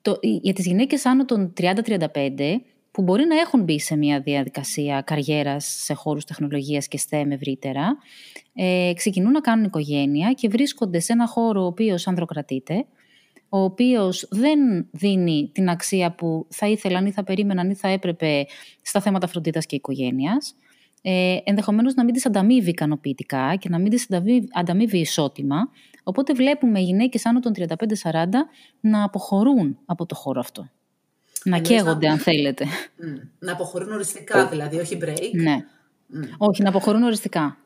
το, 0.03 0.19
για 0.21 0.53
τις 0.53 0.67
γυναίκες 0.67 1.06
άνω 1.06 1.25
των 1.25 1.53
30-35 1.61 2.62
που 2.91 3.03
μπορεί 3.03 3.25
να 3.25 3.39
έχουν 3.41 3.62
μπει 3.62 3.81
σε 3.81 3.97
μια 3.97 4.21
διαδικασία 4.21 5.00
καριέρας 5.06 5.65
σε 5.67 5.94
χώρους 5.94 6.25
τεχνολογίας 6.25 6.89
και 6.89 6.99
STEM 7.09 7.27
ευρύτερα, 7.31 7.97
ε, 8.55 8.93
ξεκινούν 8.94 9.31
να 9.33 9.41
κάνουν 9.41 9.65
οικογένεια 9.65 10.33
και 10.33 10.49
βρίσκονται 10.49 11.00
σε 11.00 11.12
ένα 11.12 11.27
χώρο 11.27 11.62
ο 11.62 11.67
οποίος 11.67 12.06
ανδροκρατείται, 12.06 12.87
ο 13.54 13.58
οποίος 13.62 14.26
δεν 14.31 14.58
δίνει 14.90 15.50
την 15.54 15.69
αξία 15.69 16.12
που 16.14 16.46
θα 16.50 16.66
ήθελαν 16.69 17.06
ή 17.06 17.12
θα 17.12 17.25
περίμεναν 17.25 17.70
ή 17.70 17.75
θα 17.75 17.88
έπρεπε 17.88 18.46
στα 18.82 19.00
θέματα 19.00 19.26
φροντίδας 19.26 19.66
και 19.66 19.76
οικογένειας, 19.76 20.55
ε, 21.03 21.36
ενδεχομένως 21.44 21.94
να 21.94 22.05
μην 22.05 22.15
τις 22.15 22.27
ανταμείβει 22.27 22.70
ικανοποιητικά 22.70 23.56
και 23.56 23.69
να 23.69 23.79
μην 23.79 23.91
τις 23.91 24.06
ανταμείβει, 24.10 24.48
ανταμείβει 24.53 24.98
ισότιμα. 24.98 25.56
Οπότε 26.03 26.32
βλέπουμε 26.32 26.79
γυναίκες 26.81 27.27
άνω 27.27 27.41
των 27.41 27.53
35-40 27.53 28.48
να 28.81 29.05
αποχωρούν 29.05 29.79
από 29.84 30.06
το 30.06 30.15
χώρο 30.15 30.41
αυτό. 30.41 30.69
Να 31.44 31.56
Εννοείς 31.56 31.77
καίγονται, 31.77 32.06
να- 32.06 32.12
αν 32.12 32.19
θέλετε. 32.19 32.65
Μμ. 32.96 33.15
Να 33.38 33.53
αποχωρούν 33.53 33.93
οριστικά, 33.93 34.46
δηλαδή, 34.46 34.79
όχι 34.79 34.98
break. 35.05 35.31
ναι. 35.32 35.56
Όχι, 36.38 36.62
να 36.62 36.69
αποχωρούν 36.69 37.03
οριστικά. 37.03 37.56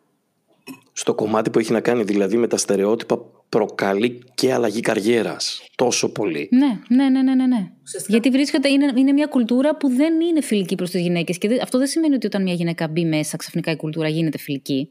Στο 0.92 1.14
κομμάτι 1.14 1.50
που 1.50 1.58
έχει 1.58 1.72
να 1.72 1.80
κάνει 1.80 2.02
δηλαδή 2.02 2.36
με 2.36 2.46
τα 2.46 2.56
στερεότυπα 2.56 3.18
προκαλεί 3.48 4.22
και 4.34 4.52
αλλαγή 4.52 4.80
καριέρας 4.80 5.62
τόσο 5.74 6.12
πολύ. 6.12 6.48
Ναι, 6.52 6.66
ναι, 6.96 7.08
ναι, 7.10 7.22
ναι, 7.22 7.34
ναι. 7.34 7.46
ναι. 7.46 7.70
Ουσιαστικά- 7.82 8.12
Γιατί 8.18 8.30
βρίσκεται, 8.30 8.68
είναι, 8.68 8.92
είναι 8.96 9.12
μια 9.12 9.26
κουλτούρα 9.26 9.76
που 9.76 9.88
δεν 9.88 10.20
είναι 10.20 10.40
φιλική 10.42 10.74
προς 10.74 10.90
τις 10.90 11.00
γυναίκες. 11.00 11.38
Και 11.38 11.48
δεν- 11.48 11.62
αυτό 11.62 11.78
δεν 11.78 11.86
σημαίνει 11.86 12.14
ότι 12.14 12.26
όταν 12.26 12.42
μια 12.42 12.54
γυναίκα 12.54 12.88
μπει 12.88 13.04
μέσα, 13.04 13.36
ξαφνικά 13.36 13.70
η 13.70 13.76
κουλτούρα 13.76 14.08
γίνεται 14.08 14.38
φιλική. 14.38 14.88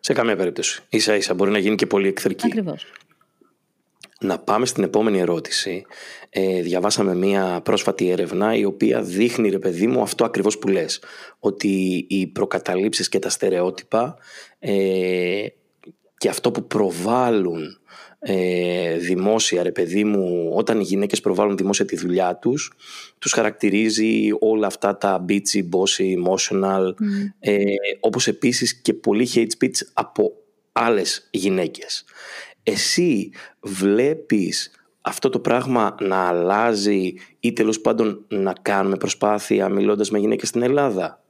Σε 0.00 0.12
καμία 0.12 0.36
περίπτωση. 0.36 0.82
Ίσα 0.88 1.14
ίσα 1.16 1.34
μπορεί 1.34 1.50
να 1.50 1.58
γίνει 1.58 1.74
και 1.74 1.86
πολύ 1.86 2.08
εχθρική. 2.08 2.46
Ακριβώς. 2.46 2.92
Να 4.20 4.38
πάμε 4.38 4.66
στην 4.66 4.82
επόμενη 4.84 5.18
ερώτηση. 5.18 5.84
Ε, 6.30 6.60
διαβάσαμε 6.62 7.14
μία 7.14 7.60
πρόσφατη 7.64 8.08
έρευνα 8.10 8.54
η 8.54 8.64
οποία 8.64 9.02
δείχνει 9.02 9.48
ρε 9.48 9.58
παιδί 9.58 9.86
μου 9.86 10.00
αυτό 10.00 10.24
ακριβώς 10.24 10.58
που 10.58 10.68
λες. 10.68 11.02
Ότι 11.38 12.04
οι 12.08 12.26
προκαταλήψεις 12.26 13.08
και 13.08 13.18
τα 13.18 13.28
στερεότυπα 13.28 14.16
ε, 14.58 15.44
και 16.18 16.28
αυτό 16.28 16.50
που 16.50 16.66
προβάλλουν 16.66 17.78
ε, 18.18 18.96
δημόσια 18.96 19.62
ρε 19.62 19.72
παιδί 19.72 20.04
μου 20.04 20.52
όταν 20.54 20.80
οι 20.80 20.82
γυναίκες 20.82 21.20
προβάλλουν 21.20 21.56
δημόσια 21.56 21.84
τη 21.84 21.96
δουλειά 21.96 22.36
τους 22.36 22.72
τους 23.18 23.32
χαρακτηρίζει 23.32 24.28
όλα 24.40 24.66
αυτά 24.66 24.96
τα 24.96 25.24
bitchy, 25.28 25.60
bossy, 25.60 26.04
emotional 26.04 26.94
ε, 27.38 27.62
όπως 28.00 28.26
επίσης 28.26 28.74
και 28.74 28.94
πολύ 28.94 29.28
hate 29.34 29.64
speech 29.64 29.86
από 29.92 30.32
άλλες 30.72 31.28
γυναίκες. 31.30 32.04
Εσύ 32.62 33.30
βλέπεις 33.60 34.70
αυτό 35.00 35.28
το 35.28 35.38
πράγμα 35.38 35.94
να 36.00 36.16
αλλάζει 36.16 37.14
ή 37.40 37.52
τέλος 37.52 37.80
πάντων 37.80 38.24
να 38.28 38.52
κάνουμε 38.62 38.96
προσπάθεια 38.96 39.68
μιλώντας 39.68 40.10
με 40.10 40.18
γυναίκες 40.18 40.48
στην 40.48 40.62
Ελλάδα; 40.62 41.22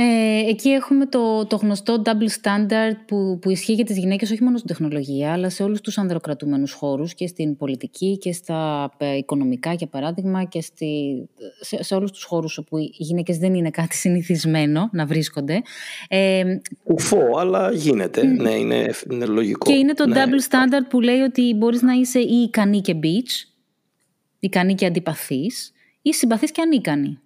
Ε, 0.00 0.48
εκεί 0.48 0.68
έχουμε 0.68 1.06
το, 1.06 1.46
το 1.46 1.56
γνωστό 1.56 2.02
double 2.04 2.42
standard 2.42 2.96
που, 3.06 3.38
που 3.40 3.50
ισχύει 3.50 3.72
για 3.72 3.84
τις 3.84 3.98
γυναίκες 3.98 4.30
όχι 4.30 4.42
μόνο 4.42 4.56
στην 4.56 4.68
τεχνολογία 4.68 5.32
αλλά 5.32 5.48
σε 5.50 5.62
όλους 5.62 5.80
τους 5.80 5.98
ανδροκρατούμενους 5.98 6.72
χώρους 6.72 7.14
και 7.14 7.26
στην 7.26 7.56
πολιτική 7.56 8.18
και 8.18 8.32
στα 8.32 8.90
ε, 8.98 9.16
οικονομικά 9.16 9.72
για 9.72 9.86
παράδειγμα 9.86 10.44
και 10.44 10.60
στη, 10.60 11.22
σε, 11.60 11.82
σε 11.82 11.94
όλους 11.94 12.10
τους 12.10 12.24
χώρους 12.24 12.58
όπου 12.58 12.78
οι 12.78 12.90
γυναίκες 12.92 13.38
δεν 13.38 13.54
είναι 13.54 13.70
κάτι 13.70 13.94
συνηθισμένο 13.96 14.88
να 14.92 15.06
βρίσκονται. 15.06 15.62
Ε, 16.08 16.44
Ουφό, 16.84 17.36
αλλά 17.38 17.72
γίνεται. 17.72 18.22
Ναι, 18.22 18.50
είναι, 18.50 18.90
είναι 19.10 19.26
λογικό. 19.26 19.70
και 19.70 19.76
είναι 19.76 19.94
το 19.94 20.06
ναι. 20.06 20.22
double 20.24 20.52
standard 20.52 20.86
που 20.88 21.00
λέει 21.00 21.20
ότι 21.20 21.54
μπορείς 21.54 21.82
να 21.82 21.92
είσαι 21.92 22.18
ή 22.18 22.42
ικανή 22.42 22.80
και 22.80 22.96
bitch, 23.02 23.48
ικανή 24.38 24.74
και 24.74 24.86
αντιπαθής 24.86 25.72
ή 26.02 26.12
συμπαθής 26.12 26.50
και 26.50 26.60
ανίκανη. 26.60 27.18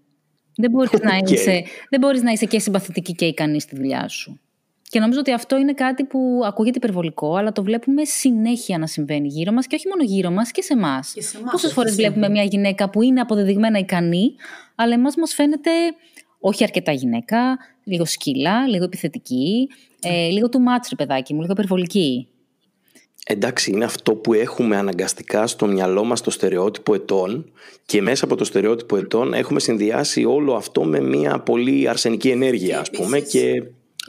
Δεν 0.57 0.71
μπορείς, 0.71 1.01
να 1.01 1.17
είσαι, 1.17 1.63
δεν 1.91 2.01
μπορείς 2.01 2.23
να 2.23 2.31
είσαι 2.31 2.47
και 2.47 2.59
συμπαθητική 2.59 3.15
και 3.15 3.25
ικανής 3.25 3.63
στη 3.63 3.77
δουλειά 3.77 4.09
σου. 4.09 4.41
Και 4.89 5.01
νομίζω 5.01 5.21
ότι 5.21 5.33
αυτό 5.33 5.57
είναι 5.57 5.73
κάτι 5.73 6.05
που 6.05 6.41
ακούγεται 6.45 6.79
υπερβολικό, 6.79 7.35
αλλά 7.37 7.53
το 7.53 7.63
βλέπουμε 7.63 8.05
συνέχεια 8.05 8.79
να 8.79 8.87
συμβαίνει 8.87 9.29
γύρω 9.29 9.53
μας 9.53 9.67
και 9.67 9.75
όχι 9.75 9.89
μόνο 9.89 10.03
γύρω 10.03 10.31
μας 10.31 10.51
και 10.51 10.63
σε 10.63 10.73
εμάς. 10.73 11.15
Πόσες 11.51 11.73
φορές 11.73 11.95
βλέπουμε 11.95 12.29
μια 12.29 12.43
γυναίκα 12.43 12.91
που 12.91 13.03
είναι 13.03 13.21
αποδεδειγμένα 13.21 13.79
ικανή, 13.79 14.35
αλλά 14.75 14.95
εμάς 14.95 15.17
μας 15.17 15.35
φαίνεται 15.35 15.71
όχι 16.41 16.63
αρκετά 16.63 16.93
γυναίκα, 16.93 17.59
λίγο 17.85 18.05
σκύλα, 18.05 18.67
λίγο 18.67 18.85
επιθετική, 18.85 19.69
ε, 20.03 20.29
λίγο 20.29 20.49
του 20.49 20.61
μάτς, 20.61 20.95
παιδάκι 20.97 21.35
μου, 21.35 21.41
λίγο 21.41 21.53
υπερβολική. 21.53 22.29
Εντάξει, 23.27 23.71
είναι 23.71 23.85
αυτό 23.85 24.15
που 24.15 24.33
έχουμε 24.33 24.77
αναγκαστικά 24.77 25.47
στο 25.47 25.67
μυαλό 25.67 26.05
μας 26.05 26.21
το 26.21 26.31
στερεότυπο 26.31 26.95
ετών 26.95 27.53
και 27.87 28.03
μέσα 28.03 28.25
από 28.25 28.37
το 28.37 28.45
στερεότυπο 28.45 28.97
ετών 28.97 29.35
έχουμε 29.35 29.61
συνδυάσει 29.61 30.25
όλο 30.25 30.55
αυτό 30.55 30.85
με 30.85 31.01
μια 31.01 31.41
πολύ 31.41 31.89
αρσενική 31.89 32.29
ενέργεια, 32.29 32.81
ας 32.81 32.91
πούμε, 32.91 33.21
και 33.21 33.63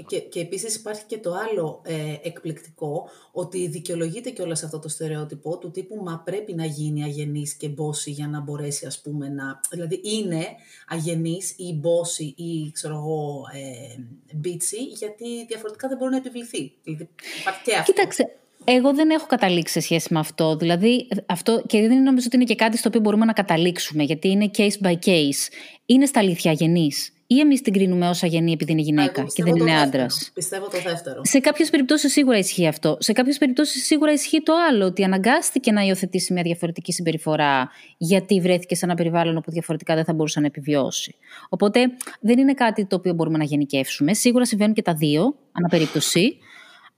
και, 0.07 0.19
και 0.19 0.39
επίσης 0.39 0.75
υπάρχει 0.75 1.03
και 1.07 1.17
το 1.17 1.33
άλλο 1.49 1.81
ε, 1.85 2.15
εκπληκτικό, 2.23 3.09
ότι 3.31 3.67
δικαιολογείται 3.67 4.29
και 4.29 4.41
όλα 4.41 4.55
σε 4.55 4.65
αυτό 4.65 4.79
το 4.79 4.87
στερεότυπο 4.87 5.57
του 5.57 5.71
τύπου 5.71 5.95
«μα 6.03 6.21
πρέπει 6.25 6.53
να 6.53 6.65
γίνει 6.65 7.03
αγενής 7.03 7.53
και 7.53 7.67
μπόση 7.67 8.11
για 8.11 8.27
να 8.27 8.39
μπορέσει 8.39 8.85
ας 8.85 9.01
πούμε 9.01 9.29
να...» 9.29 9.59
Δηλαδή 9.69 10.01
είναι 10.03 10.45
αγενής 10.87 11.53
ή 11.57 11.73
μπόση 11.73 12.33
ή 12.37 12.71
ξέρω 12.71 12.95
εγώ 12.95 13.41
ε, 13.53 14.01
μπίτσι, 14.33 14.83
γιατί 14.83 15.45
διαφορετικά 15.45 15.87
δεν 15.87 15.97
μπορεί 15.97 16.11
να 16.11 16.17
επιβληθεί. 16.17 16.73
Δηλαδή 16.83 17.09
υπάρχει 17.39 17.61
και 17.63 17.75
αυτό. 17.75 17.91
Κοίταξε, 17.91 18.31
εγώ 18.63 18.93
δεν 18.93 19.09
έχω 19.09 19.25
καταλήξει 19.25 19.73
σε 19.73 19.79
σχέση 19.79 20.13
με 20.13 20.19
αυτό. 20.19 20.55
Δηλαδή, 20.55 21.07
αυτό 21.25 21.63
και 21.67 21.87
δεν 21.87 22.03
νομίζω 22.03 22.25
ότι 22.27 22.35
είναι 22.35 22.45
και 22.45 22.55
κάτι 22.55 22.77
στο 22.77 22.87
οποίο 22.87 23.01
μπορούμε 23.01 23.25
να 23.25 23.33
καταλήξουμε, 23.33 24.03
γιατί 24.03 24.29
είναι 24.29 24.51
case 24.57 24.87
by 24.87 24.93
case. 25.05 25.51
Είναι 25.85 26.05
στα 26.05 26.19
αλήθεια 26.19 26.51
γενής 26.51 27.13
ή 27.27 27.39
εμείς 27.39 27.61
την 27.61 27.73
κρίνουμε 27.73 28.09
ως 28.09 28.23
αγενή 28.23 28.51
επειδή 28.51 28.71
είναι 28.71 28.81
γυναίκα 28.81 29.23
και 29.33 29.43
δεν 29.43 29.55
είναι 29.55 29.79
άντρας. 29.79 30.31
Πιστεύω 30.33 30.67
το 30.67 30.77
δεύτερο. 30.85 31.21
Σε 31.23 31.39
κάποιες 31.39 31.69
περιπτώσεις 31.69 32.11
σίγουρα 32.11 32.37
ισχύει 32.37 32.67
αυτό. 32.67 32.97
Σε 32.99 33.13
κάποιες 33.13 33.37
περιπτώσεις 33.37 33.85
σίγουρα 33.85 34.11
ισχύει 34.11 34.41
το 34.41 34.53
άλλο, 34.69 34.85
ότι 34.85 35.03
αναγκάστηκε 35.03 35.71
να 35.71 35.81
υιοθετήσει 35.81 36.33
μια 36.33 36.43
διαφορετική 36.43 36.91
συμπεριφορά 36.91 37.69
γιατί 37.97 38.39
βρέθηκε 38.39 38.75
σε 38.75 38.85
ένα 38.85 38.95
περιβάλλον 38.95 39.37
όπου 39.37 39.51
διαφορετικά 39.51 39.95
δεν 39.95 40.05
θα 40.05 40.13
μπορούσε 40.13 40.39
να 40.39 40.45
επιβιώσει. 40.45 41.15
Οπότε 41.49 41.79
δεν 42.19 42.39
είναι 42.39 42.53
κάτι 42.53 42.85
το 42.85 42.95
οποίο 42.95 43.13
μπορούμε 43.13 43.37
να 43.37 43.43
γενικεύσουμε. 43.43 44.13
Σίγουρα 44.13 44.45
συμβαίνουν 44.45 44.73
και 44.73 44.81
τα 44.81 44.93
δύο, 44.93 45.35
αναπερίπτωση. 45.51 46.37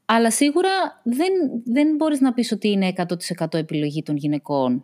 Αλλά 0.05 0.31
σίγουρα 0.31 1.01
δεν, 1.03 1.31
δεν 1.65 1.95
μπορείς 1.95 2.19
να 2.19 2.33
πεις 2.33 2.51
ότι 2.51 2.69
είναι 2.69 2.93
100% 3.37 3.53
επιλογή 3.53 4.03
των 4.03 4.15
γυναικών 4.15 4.83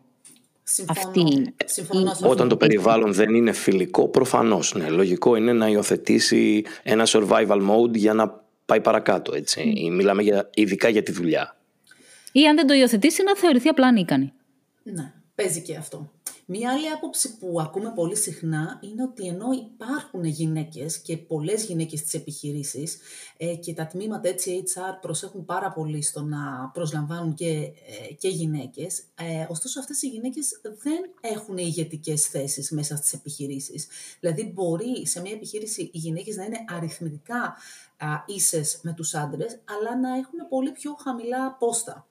αυτή. 0.87 1.53
Όταν 2.21 2.47
το 2.47 2.57
περιβάλλον 2.57 3.13
δεν 3.13 3.35
είναι 3.35 3.51
φιλικό, 3.51 4.07
προφανώς. 4.07 4.73
Ναι, 4.75 4.89
λογικό 4.89 5.35
είναι 5.35 5.53
να 5.53 5.67
υιοθετήσει 5.67 6.63
ένα 6.83 7.03
survival 7.07 7.69
mode 7.69 7.95
για 7.95 8.13
να 8.13 8.43
πάει 8.65 8.81
παρακάτω. 8.81 9.35
Έτσι. 9.35 9.89
Μιλάμε 9.91 10.21
για, 10.21 10.49
ειδικά 10.53 10.89
για 10.89 11.03
τη 11.03 11.11
δουλειά. 11.11 11.55
Ή 12.31 12.47
αν 12.47 12.55
δεν 12.55 12.67
το 12.67 12.73
υιοθετήσει, 12.73 13.23
να 13.23 13.35
θεωρηθεί 13.35 13.67
απλά 13.67 13.87
ανίκανη. 13.87 14.33
Ναι, 14.83 15.11
παίζει 15.35 15.61
και 15.61 15.75
αυτό. 15.75 16.11
Μία 16.53 16.71
άλλη 16.71 16.89
άποψη 16.89 17.37
που 17.37 17.61
ακούμε 17.61 17.91
πολύ 17.95 18.15
συχνά 18.15 18.79
είναι 18.83 19.03
ότι 19.03 19.27
ενώ 19.27 19.47
υπάρχουν 19.51 20.23
γυναίκες 20.23 20.99
και 20.99 21.17
πολλές 21.17 21.63
γυναίκες 21.63 21.99
στις 21.99 22.13
επιχειρήσεις 22.13 22.97
ε, 23.37 23.55
και 23.55 23.73
τα 23.73 23.87
τμήματα 23.87 24.29
έτσι 24.29 24.63
HR 24.67 24.97
προσέχουν 25.01 25.45
πάρα 25.45 25.71
πολύ 25.71 26.01
στο 26.01 26.21
να 26.21 26.69
προσλαμβάνουν 26.73 27.33
και, 27.33 27.71
ε, 28.09 28.13
και 28.13 28.27
γυναίκες, 28.27 29.03
ε, 29.15 29.45
ωστόσο 29.49 29.79
αυτές 29.79 30.01
οι 30.01 30.07
γυναίκες 30.07 30.61
δεν 30.61 31.11
έχουν 31.21 31.57
ηγετικές 31.57 32.25
θέσεις 32.25 32.71
μέσα 32.71 32.95
στις 32.95 33.13
επιχειρήσεις. 33.13 33.87
Δηλαδή 34.19 34.51
μπορεί 34.53 35.07
σε 35.07 35.21
μια 35.21 35.31
επιχείρηση 35.31 35.81
οι 35.81 35.97
γυναίκες 35.97 36.35
να 36.35 36.43
είναι 36.43 36.65
αριθμητικά 36.67 37.55
α, 37.97 38.23
ίσες 38.25 38.79
με 38.83 38.93
τους 38.93 39.13
άντρες, 39.13 39.59
αλλά 39.65 39.99
να 39.99 40.09
έχουν 40.09 40.47
πολύ 40.49 40.71
πιο 40.71 40.97
χαμηλά 41.03 41.51
πόστα. 41.51 42.07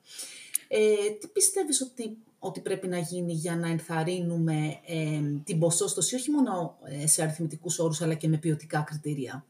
Ε, 0.68 1.10
τι 1.20 1.26
πιστεύεις 1.26 1.80
ότι 1.80 2.18
ότι 2.42 2.60
πρέπει 2.60 2.88
να 2.88 2.98
γίνει 2.98 3.32
για 3.32 3.56
να 3.56 3.68
ενθαρρύνουμε 3.68 4.78
ε, 4.86 5.20
την 5.44 5.58
ποσόστοση 5.58 6.14
όχι 6.14 6.30
μόνο 6.30 6.76
ε, 7.02 7.06
σε 7.06 7.22
αριθμητικούς 7.22 7.78
όρους 7.78 8.00
αλλά 8.00 8.14
και 8.14 8.28
με 8.28 8.36
ποιοτικά 8.36 8.80
κριτήρια. 8.80 9.44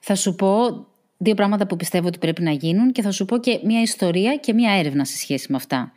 Θα 0.00 0.14
σου 0.14 0.34
πω 0.34 0.86
δύο 1.16 1.34
πράγματα 1.34 1.66
που 1.66 1.76
πιστεύω 1.76 2.06
ότι 2.06 2.18
πρέπει 2.18 2.42
να 2.42 2.50
γίνουν 2.50 2.92
και 2.92 3.02
θα 3.02 3.10
σου 3.10 3.24
πω 3.24 3.38
και 3.38 3.60
μια 3.64 3.82
ιστορία 3.82 4.36
και 4.36 4.52
μια 4.52 4.72
έρευνα 4.72 5.04
σε 5.04 5.16
σχέση 5.16 5.46
με 5.50 5.56
αυτά. 5.56 5.92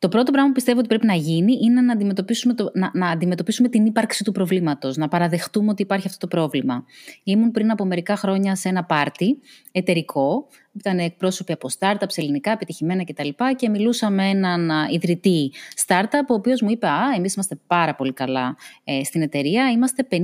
Το 0.00 0.08
πρώτο 0.08 0.32
πράγμα 0.32 0.48
που 0.48 0.54
πιστεύω 0.54 0.78
ότι 0.78 0.88
πρέπει 0.88 1.06
να 1.06 1.14
γίνει 1.14 1.58
είναι 1.62 1.80
να 1.80 1.92
αντιμετωπίσουμε, 1.92 2.54
το, 2.54 2.70
να, 2.74 2.90
να 2.94 3.08
αντιμετωπίσουμε 3.08 3.68
την 3.68 3.86
ύπαρξη 3.86 4.24
του 4.24 4.32
προβλήματος, 4.32 4.96
να 4.96 5.08
παραδεχτούμε 5.08 5.70
ότι 5.70 5.82
υπάρχει 5.82 6.06
αυτό 6.06 6.18
το 6.18 6.36
πρόβλημα. 6.36 6.84
Ήμουν 7.22 7.50
πριν 7.50 7.70
από 7.70 7.84
μερικά 7.84 8.16
χρόνια 8.16 8.54
σε 8.54 8.68
ένα 8.68 8.84
πάρτι 8.84 9.38
εταιρικό, 9.72 10.46
ήταν 10.72 10.98
εκπρόσωποι 10.98 11.52
από 11.52 11.68
startups, 11.78 12.16
ελληνικά, 12.16 12.50
επιτυχημένα 12.50 13.04
κτλ. 13.04 13.28
Και 13.56 13.68
μιλούσα 13.68 14.10
με 14.10 14.28
έναν 14.28 14.70
ιδρυτή 14.90 15.52
startup, 15.86 16.26
ο 16.28 16.34
οποίος 16.34 16.60
μου 16.60 16.70
είπε: 16.70 16.86
Α, 16.86 17.00
εμείς 17.16 17.34
είμαστε 17.34 17.58
πάρα 17.66 17.94
πολύ 17.94 18.12
καλά 18.12 18.56
ε, 18.84 19.04
στην 19.04 19.22
εταιρεία, 19.22 19.70
είμαστε 19.70 20.06
50-50 20.10 20.16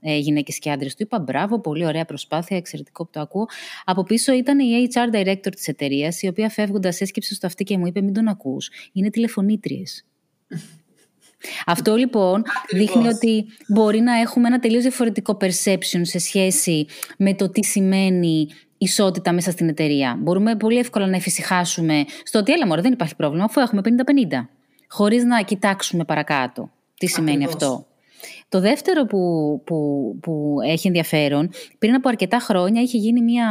ε, 0.00 0.16
γυναίκες 0.16 0.58
και 0.58 0.70
άντρες. 0.70 0.94
Του 0.94 1.02
είπα: 1.02 1.18
Μπράβο, 1.18 1.60
πολύ 1.60 1.86
ωραία 1.86 2.04
προσπάθεια, 2.04 2.56
εξαιρετικό 2.56 3.04
που 3.04 3.10
το 3.12 3.20
ακούω. 3.20 3.46
Από 3.84 4.02
πίσω 4.02 4.32
ήταν 4.32 4.58
η 4.58 4.88
HR 4.92 5.14
director 5.14 5.52
της 5.54 5.68
εταιρείας, 5.68 6.22
η 6.22 6.28
οποία 6.28 6.48
φεύγοντας 6.48 7.00
έσκυψε 7.00 7.34
στο 7.34 7.46
αυτή 7.46 7.64
και 7.64 7.78
μου 7.78 7.86
είπε: 7.86 8.00
Μην 8.00 8.14
τον 8.14 8.28
ακούς. 8.28 8.70
Είναι 8.92 9.10
τηλεφωνήτριες. 9.10 10.06
Αυτό 11.66 11.96
λοιπόν 11.96 12.42
δείχνει 12.70 13.08
ότι 13.08 13.46
μπορεί 13.68 14.00
να 14.00 14.20
έχουμε 14.20 14.48
ένα 14.48 14.58
τελείως 14.58 14.82
διαφορετικό 14.82 15.36
perception 15.40 16.00
σε 16.02 16.18
σχέση 16.18 16.86
με 17.18 17.34
το 17.34 17.50
τι 17.50 17.64
σημαίνει 17.64 18.48
ισότητα 18.78 19.32
μέσα 19.32 19.50
στην 19.50 19.68
εταιρεία. 19.68 20.16
Μπορούμε 20.20 20.56
πολύ 20.56 20.78
εύκολα 20.78 21.06
να 21.06 21.16
εφησυχάσουμε 21.16 22.04
στο 22.24 22.38
ότι 22.38 22.52
έλα 22.52 22.66
μωρέ 22.66 22.80
δεν 22.80 22.92
υπάρχει 22.92 23.16
πρόβλημα 23.16 23.44
αφού 23.44 23.60
έχουμε 23.60 23.80
50-50. 23.84 23.90
Χωρίς 24.88 25.24
να 25.24 25.42
κοιτάξουμε 25.42 26.04
παρακάτω 26.04 26.70
τι 26.94 27.06
σημαίνει 27.06 27.44
αυτό. 27.44 27.87
Το 28.48 28.60
δεύτερο 28.60 29.04
που, 29.04 29.18
που, 29.66 30.18
που 30.22 30.56
έχει 30.66 30.86
ενδιαφέρον, 30.86 31.50
πριν 31.78 31.94
από 31.94 32.08
αρκετά 32.08 32.38
χρόνια 32.38 32.82
είχε 32.82 32.98
γίνει 32.98 33.22
μια, 33.22 33.46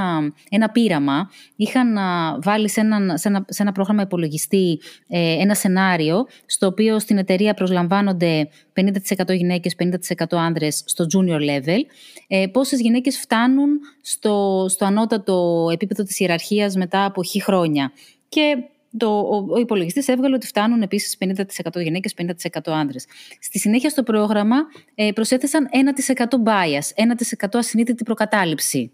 ένα 0.50 0.70
πείραμα. 0.70 1.30
Είχαν 1.56 1.98
βάλει 2.42 2.70
σε, 2.70 2.80
ένα, 2.80 3.18
σε, 3.18 3.28
ένα, 3.28 3.46
σε 3.48 3.62
ένα 3.62 3.72
πρόγραμμα 3.72 4.02
υπολογιστή 4.02 4.80
ε, 5.08 5.32
ένα 5.42 5.56
σενάριο, 5.56 6.26
στο 6.46 6.68
οποίο 6.68 7.00
στην 7.00 7.18
εταιρεία 7.18 7.54
προσλαμβάνονται 7.54 8.50
50% 8.74 9.36
γυναίκες, 9.36 9.76
50% 10.18 10.26
άνδρες 10.30 10.84
στο 10.86 11.06
junior 11.14 11.40
level. 11.40 11.80
Ε, 12.28 12.48
πόσες 12.48 12.80
γυναίκες 12.80 13.20
φτάνουν 13.20 13.80
στο, 14.02 14.66
στο 14.70 14.86
ανώτατο 14.86 15.68
επίπεδο 15.74 16.04
της 16.04 16.20
ιεραρχίας 16.20 16.76
μετά 16.76 17.06
από 17.06 17.24
χι 17.24 17.42
χρόνια. 17.44 17.92
Και 18.30 18.56
το, 18.98 19.20
ο, 19.20 19.46
ο 19.50 19.60
υπολογιστής 19.60 20.08
έβγαλε 20.08 20.36
ότι 20.36 20.48
φτάνουν 20.48 20.82
επίσης 20.82 21.18
50% 21.20 21.82
γυναίκες, 21.82 22.14
50% 22.18 22.26
άντρε. 22.66 22.98
Στη 23.40 23.60
συνέχεια 23.60 23.90
στο 23.90 24.04
πρόγραμμα 24.04 24.56
ε, 24.96 25.12
προσέθεσαν 25.12 25.68
1% 26.16 26.24
bias, 26.24 27.06
1% 27.46 27.48
ασυνείδητη 27.54 28.04
προκατάληψη. 28.04 28.92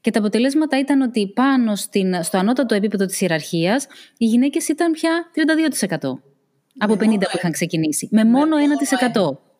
Και 0.00 0.10
τα 0.10 0.18
αποτελέσματα 0.18 0.78
ήταν 0.78 1.00
ότι 1.00 1.28
πάνω 1.28 1.76
στην, 1.76 2.22
στο 2.22 2.38
ανώτατο 2.38 2.74
επίπεδο 2.74 3.06
της 3.06 3.20
ιεραρχίας 3.20 3.86
οι 4.16 4.24
γυναίκες 4.24 4.68
ήταν 4.68 4.92
πια 4.92 5.30
32% 5.92 6.12
από 6.78 6.94
50% 6.94 6.96
που 6.98 7.36
είχαν 7.36 7.52
ξεκινήσει. 7.52 8.08
Με 8.10 8.24
μόνο 8.24 8.56
1%. 9.14 9.51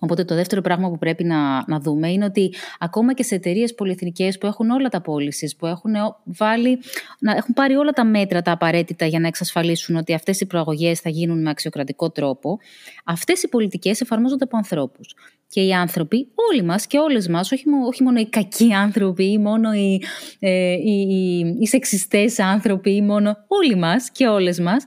Οπότε 0.00 0.24
το 0.24 0.34
δεύτερο 0.34 0.60
πράγμα 0.60 0.90
που 0.90 0.98
πρέπει 0.98 1.24
να, 1.24 1.64
να 1.66 1.80
δούμε 1.80 2.12
είναι 2.12 2.24
ότι 2.24 2.54
ακόμα 2.78 3.14
και 3.14 3.22
σε 3.22 3.34
εταιρείες 3.34 3.74
πολυεθνικές 3.74 4.38
που 4.38 4.46
έχουν 4.46 4.70
όλα 4.70 4.88
τα 4.88 5.00
πώληση, 5.00 5.54
που 5.58 5.66
έχουν, 5.66 5.92
βάλει, 6.24 6.78
να 7.18 7.32
έχουν 7.32 7.54
πάρει 7.54 7.74
όλα 7.74 7.90
τα 7.90 8.04
μέτρα 8.04 8.42
τα 8.42 8.52
απαραίτητα 8.52 9.06
για 9.06 9.20
να 9.20 9.26
εξασφαλίσουν 9.26 9.96
ότι 9.96 10.14
αυτές 10.14 10.40
οι 10.40 10.46
προαγωγές 10.46 11.00
θα 11.00 11.08
γίνουν 11.08 11.42
με 11.42 11.50
αξιοκρατικό 11.50 12.10
τρόπο, 12.10 12.58
αυτές 13.04 13.42
οι 13.42 13.48
πολιτικές 13.48 14.00
εφαρμόζονται 14.00 14.44
από 14.44 14.56
ανθρώπους. 14.56 15.14
Και 15.48 15.60
οι 15.60 15.72
άνθρωποι, 15.72 16.28
όλοι 16.50 16.62
μας 16.62 16.86
και 16.86 16.98
όλες 16.98 17.28
μας, 17.28 17.52
όχι, 17.52 17.64
όχι 17.86 18.02
μόνο 18.02 18.20
οι 18.20 18.28
κακοί 18.28 18.72
άνθρωποι 18.72 19.24
ή 19.24 19.38
μόνο 19.38 19.72
οι, 19.72 20.02
ε, 20.38 20.72
οι, 20.72 21.06
οι, 21.08 21.56
οι 21.60 21.66
σεξιστές 21.66 22.38
άνθρωποι 22.38 22.90
ή 22.94 23.02
μόνο 23.02 23.36
όλοι 23.46 23.76
μας 23.76 24.10
και 24.10 24.26
όλες 24.26 24.60
μας, 24.60 24.84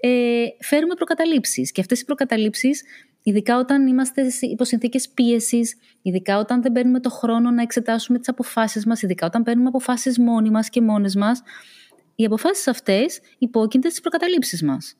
ε, 0.00 0.08
φέρουμε 0.60 0.94
προκαταλήψεις. 0.94 1.72
Και 1.72 1.80
αυτές 1.80 2.00
οι 2.00 2.04
προκαταλήψεις 2.04 2.82
Ειδικά 3.22 3.58
όταν 3.58 3.86
είμαστε 3.86 4.22
υπό 4.40 4.64
συνθήκες 4.64 5.08
πίεσης, 5.08 5.76
ειδικά 6.02 6.38
όταν 6.38 6.62
δεν 6.62 6.72
παίρνουμε 6.72 7.00
το 7.00 7.10
χρόνο 7.10 7.50
να 7.50 7.62
εξετάσουμε 7.62 8.18
τις 8.18 8.28
αποφάσεις 8.28 8.86
μας, 8.86 9.02
ειδικά 9.02 9.26
όταν 9.26 9.42
παίρνουμε 9.42 9.68
αποφάσεις 9.68 10.18
μόνοι 10.18 10.50
μας 10.50 10.68
και 10.68 10.80
μόνες 10.80 11.14
μας, 11.14 11.42
οι 12.14 12.24
αποφάσεις 12.24 12.68
αυτές 12.68 13.20
υπόκεινται 13.38 13.88
στις 13.88 14.00
προκαταλήψεις 14.00 14.62
μας. 14.62 14.94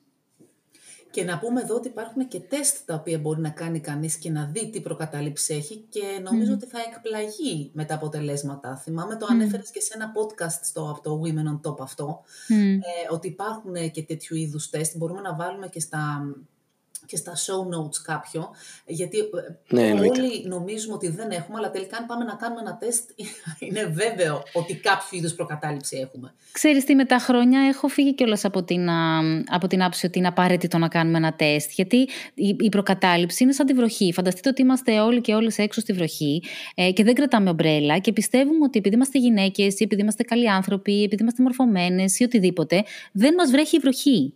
Και 1.11 1.23
να 1.23 1.39
πούμε 1.39 1.61
εδώ 1.61 1.75
ότι 1.75 1.87
υπάρχουν 1.87 2.27
και 2.27 2.39
τεστ 2.39 2.77
τα 2.85 2.95
οποία 2.95 3.19
μπορεί 3.19 3.41
να 3.41 3.49
κάνει 3.49 3.79
κανείς 3.79 4.15
και 4.15 4.29
να 4.29 4.49
δει 4.53 4.69
τι 4.69 4.81
προκατάληψη 4.81 5.53
έχει 5.53 5.85
και 5.89 6.01
νομίζω 6.23 6.53
ότι 6.53 6.65
θα 6.65 6.79
εκπλαγεί 6.91 7.71
με 7.73 7.85
τα 7.85 7.95
αποτελέσματα. 7.95 8.75
Θυμάμαι 8.75 9.15
το 9.15 9.25
mm. 9.29 9.31
ανέφερες 9.33 9.71
και 9.71 9.81
σε 9.81 9.91
ένα 9.95 10.11
podcast 10.15 10.59
στο, 10.61 10.89
από 10.89 11.01
το 11.01 11.21
Women 11.23 11.53
on 11.53 11.71
Top 11.71 11.79
αυτό, 11.79 12.21
ε, 12.49 13.13
ότι 13.13 13.27
υπάρχουν 13.27 13.91
και 13.91 14.03
τέτοιου 14.03 14.35
είδους 14.35 14.69
τεστ. 14.69 14.97
Μπορούμε 14.97 15.21
να 15.21 15.35
βάλουμε 15.35 15.67
και 15.67 15.79
στα 15.79 16.25
και 17.11 17.17
στα 17.17 17.33
show 17.35 17.75
notes 17.75 17.97
κάποιο, 18.03 18.49
γιατί 18.85 19.17
ε, 19.17 19.75
ναι, 19.75 19.91
όλοι 19.91 20.47
νομίζουμε 20.47 20.93
ότι 20.93 21.09
δεν 21.09 21.31
έχουμε, 21.31 21.57
αλλά 21.57 21.71
τελικά 21.71 21.97
αν 21.97 22.05
πάμε 22.05 22.23
να 22.23 22.35
κάνουμε 22.35 22.61
ένα 22.61 22.77
τεστ, 22.77 23.09
είναι 23.65 23.85
βέβαιο 23.85 24.43
ότι 24.53 24.75
κάποιο 24.75 25.17
είδους 25.17 25.33
προκατάληψη 25.33 25.97
έχουμε. 25.97 26.33
Ξέρεις 26.51 26.83
τι, 26.83 26.95
με 26.95 27.05
τα 27.05 27.17
χρόνια 27.17 27.61
έχω 27.61 27.87
φύγει 27.87 28.13
κιόλας 28.13 28.45
από 28.45 28.63
την, 28.63 28.89
από 29.49 29.67
την 29.67 29.81
άποψη 29.81 30.05
ότι 30.05 30.17
είναι 30.17 30.27
απαραίτητο 30.27 30.77
να 30.77 30.87
κάνουμε 30.87 31.17
ένα 31.17 31.33
τεστ, 31.33 31.71
γιατί 31.71 31.97
η, 32.33 32.55
η 32.59 32.69
προκατάληψη 32.69 33.43
είναι 33.43 33.53
σαν 33.53 33.65
τη 33.65 33.73
βροχή. 33.73 34.13
Φανταστείτε 34.13 34.49
ότι 34.49 34.61
είμαστε 34.61 34.99
όλοι 34.99 35.21
και 35.21 35.33
όλες 35.33 35.57
έξω 35.57 35.81
στη 35.81 35.93
βροχή 35.93 36.43
ε, 36.75 36.91
και 36.91 37.03
δεν 37.03 37.13
κρατάμε 37.13 37.49
ομπρέλα 37.49 37.97
και 37.97 38.13
πιστεύουμε 38.13 38.63
ότι 38.63 38.79
επειδή 38.79 38.95
είμαστε 38.95 39.19
γυναίκες 39.19 39.79
ή 39.79 39.83
επειδή 39.83 40.01
είμαστε 40.01 40.23
καλοί 40.23 40.49
άνθρωποι, 40.49 41.03
επειδή 41.03 41.21
είμαστε 41.21 41.43
μορφωμένες 41.43 42.19
ή 42.19 42.23
οτιδήποτε, 42.23 42.83
δεν 43.11 43.33
μας 43.33 43.51
βρέχει 43.51 43.75
η 43.75 43.79
βροχή. 43.79 44.33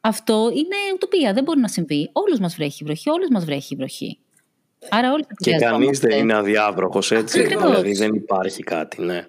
Αυτό 0.00 0.50
είναι 0.54 0.76
ουτοπία, 0.94 1.32
δεν 1.32 1.42
μπορεί 1.44 1.60
να 1.60 1.68
συμβεί. 1.68 2.10
Όλου 2.12 2.40
μας 2.40 2.54
βρέχει 2.54 2.82
η 2.82 2.86
βροχή, 2.86 3.10
όλου 3.10 3.26
μας 3.30 3.44
βρέχει 3.44 3.74
η 3.74 3.76
βροχή. 3.76 4.18
Άρα 4.88 5.12
όλοι 5.12 5.26
Και 5.36 5.56
κανείς 5.56 5.98
δεν 5.98 6.18
είναι 6.18 6.34
αδιάβροχος, 6.34 7.10
έτσι. 7.10 7.42
δηλαδή 7.42 7.92
δεν 7.92 8.14
υπάρχει 8.14 8.62
κάτι, 8.62 9.02
ναι. 9.02 9.26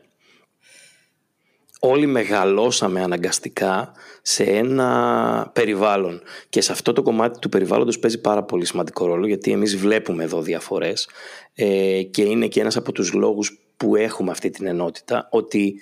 Όλοι 1.84 2.06
μεγαλώσαμε 2.06 3.02
αναγκαστικά 3.02 3.92
σε 4.22 4.44
ένα 4.44 5.52
περιβάλλον 5.54 6.22
και 6.50 6.62
σε 6.62 6.72
αυτό 6.72 6.94
το 6.94 7.02
κομμάτι 7.02 7.40
του 7.40 7.50
περιβάλλοντος 7.50 8.00
παίζει 8.00 8.22
πάρα 8.22 8.44
πολύ 8.44 8.66
σημαντικό 8.66 9.06
ρόλο 9.06 9.28
γιατί 9.28 9.52
εμείς 9.52 9.78
βλέπουμε 9.78 10.24
εδώ 10.24 10.42
διαφορές 10.42 11.10
ε, 11.54 12.02
και 12.04 12.22
είναι 12.22 12.48
και 12.48 12.60
ένας 12.60 12.78
από 12.78 12.92
τους 12.92 13.14
λόγους 13.14 13.60
που 13.78 13.96
έχουμε 13.96 14.32
αυτή 14.32 14.50
την 14.50 14.68
ενότητα 14.68 15.28
ότι 15.32 15.82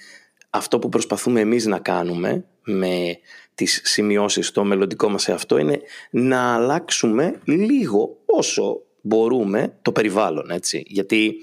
αυτό 0.50 0.80
που 0.80 0.90
προσπαθούμε 0.90 1.40
εμείς 1.40 1.66
να 1.66 1.80
κάνουμε 1.80 2.46
με 2.64 3.20
τις 3.60 3.82
σημειώσεις 3.84 4.48
στο 4.48 4.64
μελλοντικό 4.64 5.10
μας 5.10 5.30
αυτό 5.30 5.58
είναι 5.58 5.80
να 6.10 6.54
αλλάξουμε 6.54 7.40
λίγο 7.46 8.18
όσο 8.26 8.82
μπορούμε 9.02 9.74
το 9.82 9.92
περιβάλλον, 9.92 10.50
έτσι. 10.50 10.84
Γιατί 10.88 11.36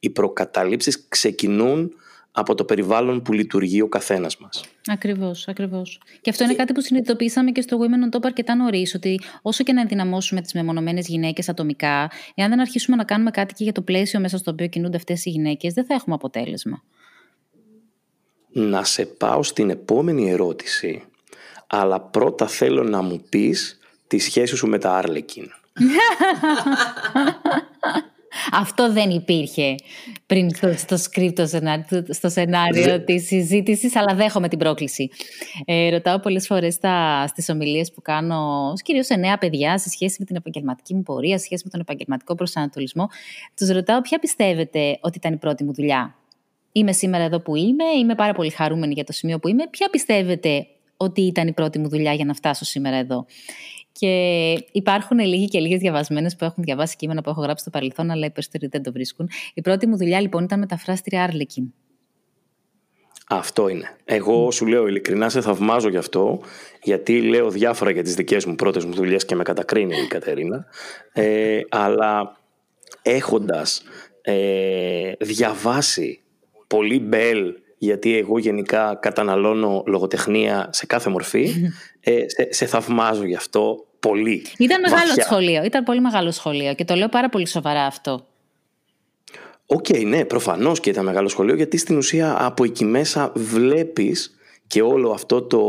οι 0.00 0.10
προκαταλήψεις 0.10 1.08
ξεκινούν 1.08 1.92
από 2.32 2.54
το 2.54 2.64
περιβάλλον 2.64 3.22
που 3.22 3.32
λειτουργεί 3.32 3.80
ο 3.80 3.88
καθένας 3.88 4.36
μας. 4.38 4.64
Ακριβώς, 4.86 5.48
ακριβώς. 5.48 6.00
Και 6.20 6.30
αυτό 6.30 6.44
είναι 6.44 6.54
κάτι 6.54 6.72
που 6.72 6.80
συνειδητοποίησαμε 6.80 7.50
και 7.50 7.60
στο 7.60 7.78
Women 7.80 8.12
on 8.12 8.16
Top 8.16 8.20
αρκετά 8.24 8.54
νωρίς, 8.54 8.94
ότι 8.94 9.20
όσο 9.42 9.64
και 9.64 9.72
να 9.72 9.80
ενδυναμώσουμε 9.80 10.40
τις 10.40 10.54
μεμονωμένες 10.54 11.08
γυναίκες 11.08 11.48
ατομικά, 11.48 12.10
εάν 12.34 12.48
δεν 12.50 12.60
αρχίσουμε 12.60 12.96
να 12.96 13.04
κάνουμε 13.04 13.30
κάτι 13.30 13.54
και 13.54 13.64
για 13.64 13.72
το 13.72 13.82
πλαίσιο 13.82 14.20
μέσα 14.20 14.38
στο 14.38 14.50
οποίο 14.50 14.66
κινούνται 14.66 14.96
αυτές 14.96 15.24
οι 15.24 15.30
γυναίκες, 15.30 15.72
δεν 15.72 15.84
θα 15.84 15.94
έχουμε 15.94 16.14
αποτέλεσμα. 16.14 16.82
Να 18.52 18.84
σε 18.84 19.06
πάω 19.06 19.42
στην 19.42 19.70
επόμενη 19.70 20.30
ερώτηση 20.30 21.04
αλλά 21.70 22.00
πρώτα 22.00 22.46
θέλω 22.46 22.82
να 22.82 23.02
μου 23.02 23.22
πεις 23.28 23.78
τη 24.06 24.18
σχέση 24.18 24.56
σου 24.56 24.66
με 24.66 24.78
τα 24.78 24.96
Άρλεκιν. 24.96 25.44
Αυτό 28.52 28.92
δεν 28.92 29.10
υπήρχε 29.10 29.74
πριν 30.26 30.54
στο, 30.54 30.72
στο 30.72 30.96
script, 30.96 31.44
στο 32.08 32.28
σενάριο 32.28 33.04
της 33.04 33.26
συζήτησης, 33.26 33.96
αλλά 33.96 34.14
δέχομαι 34.14 34.48
την 34.48 34.58
πρόκληση. 34.58 35.10
Ε, 35.64 35.90
ρωτάω 35.90 36.20
πολλές 36.20 36.46
φορές 36.46 36.74
στα, 36.74 37.26
στις 37.26 37.48
ομιλίες 37.48 37.92
που 37.92 38.02
κάνω, 38.02 38.72
κυρίως 38.84 39.06
σε 39.06 39.16
νέα 39.16 39.38
παιδιά, 39.38 39.78
σε 39.78 39.88
σχέση 39.88 40.16
με 40.18 40.24
την 40.24 40.36
επαγγελματική 40.36 40.94
μου 40.94 41.02
πορεία, 41.02 41.38
σε 41.38 41.44
σχέση 41.44 41.62
με 41.64 41.70
τον 41.70 41.80
επαγγελματικό 41.80 42.34
προσανατολισμό. 42.34 43.08
Τους 43.56 43.68
ρωτάω 43.68 44.00
ποια 44.00 44.18
πιστεύετε 44.18 44.98
ότι 45.00 45.18
ήταν 45.18 45.32
η 45.32 45.36
πρώτη 45.36 45.64
μου 45.64 45.74
δουλειά. 45.74 46.14
Είμαι 46.72 46.92
σήμερα 46.92 47.24
εδώ 47.24 47.40
που 47.40 47.56
είμαι, 47.56 47.84
είμαι 47.98 48.14
πάρα 48.14 48.32
πολύ 48.32 48.50
χαρούμενη 48.50 48.92
για 48.92 49.04
το 49.04 49.12
σημείο 49.12 49.38
που 49.38 49.48
είμαι. 49.48 49.68
Ποια 49.70 49.90
πιστεύετε 49.90 50.66
ότι 51.02 51.20
ήταν 51.20 51.46
η 51.46 51.52
πρώτη 51.52 51.78
μου 51.78 51.88
δουλειά 51.88 52.12
για 52.12 52.24
να 52.24 52.34
φτάσω 52.34 52.64
σήμερα 52.64 52.96
εδώ. 52.96 53.26
Και 53.92 54.52
υπάρχουν 54.72 55.18
λίγοι 55.18 55.48
και 55.48 55.58
λίγες 55.60 55.80
διαβασμένες 55.80 56.36
που 56.36 56.44
έχουν 56.44 56.64
διαβάσει 56.64 56.96
κείμενα 56.96 57.22
που 57.22 57.30
έχω 57.30 57.40
γράψει 57.40 57.62
στο 57.62 57.70
παρελθόν, 57.70 58.10
αλλά 58.10 58.26
οι 58.26 58.30
περισσότεροι 58.30 58.66
δεν 58.66 58.82
το 58.82 58.92
βρίσκουν. 58.92 59.28
Η 59.54 59.60
πρώτη 59.60 59.86
μου 59.86 59.96
δουλειά 59.96 60.20
λοιπόν 60.20 60.44
ήταν 60.44 60.58
μεταφράστρια 60.58 61.22
Άρλεκιν. 61.22 61.72
Αυτό 63.28 63.68
είναι. 63.68 63.96
Εγώ 64.04 64.50
σου 64.50 64.66
λέω 64.66 64.86
ειλικρινά, 64.86 65.28
σε 65.28 65.40
θαυμάζω 65.40 65.88
γι' 65.88 65.96
αυτό, 65.96 66.40
γιατί 66.82 67.20
λέω 67.20 67.50
διάφορα 67.50 67.90
για 67.90 68.02
τις 68.02 68.14
δικές 68.14 68.44
μου 68.44 68.54
πρώτες 68.54 68.84
μου 68.84 68.92
δουλειές 68.92 69.24
και 69.24 69.34
με 69.34 69.42
κατακρίνει 69.42 69.96
η 69.96 70.06
Κατερίνα, 70.06 70.66
ε, 71.12 71.60
αλλά 71.68 72.36
έχοντας 73.02 73.82
ε, 74.22 75.12
διαβάσει 75.18 76.20
πολύ 76.66 77.00
Bell 77.00 77.54
γιατί 77.82 78.16
εγώ 78.16 78.38
γενικά 78.38 78.98
καταναλώνω 79.00 79.82
λογοτεχνία 79.86 80.68
σε 80.72 80.86
κάθε 80.86 81.10
μορφή. 81.10 81.50
Ε, 82.02 82.24
σε, 82.26 82.52
σε 82.52 82.66
θαυμάζω 82.66 83.24
γι' 83.24 83.34
αυτό 83.34 83.86
πολύ. 84.00 84.46
Ήταν 84.58 84.80
μεγάλο 84.80 85.12
σχολείο, 85.20 85.64
ήταν 85.64 85.84
πολύ 85.84 86.00
μεγάλο 86.00 86.30
σχολείο 86.30 86.74
και 86.74 86.84
το 86.84 86.94
λέω 86.94 87.08
πάρα 87.08 87.28
πολύ 87.28 87.46
σοβαρά 87.46 87.84
αυτό. 87.84 88.26
OK, 89.66 89.84
okay, 89.88 90.06
ναι, 90.06 90.24
προφανώς 90.24 90.80
και 90.80 90.90
ήταν 90.90 91.04
μεγάλο 91.04 91.28
σχολείο 91.28 91.54
γιατί 91.54 91.76
στην 91.76 91.96
ουσία 91.96 92.36
από 92.44 92.64
εκεί 92.64 92.84
μέσα 92.84 93.32
βλέπεις 93.34 94.34
και 94.66 94.82
όλο 94.82 95.10
αυτό 95.10 95.42
το... 95.42 95.60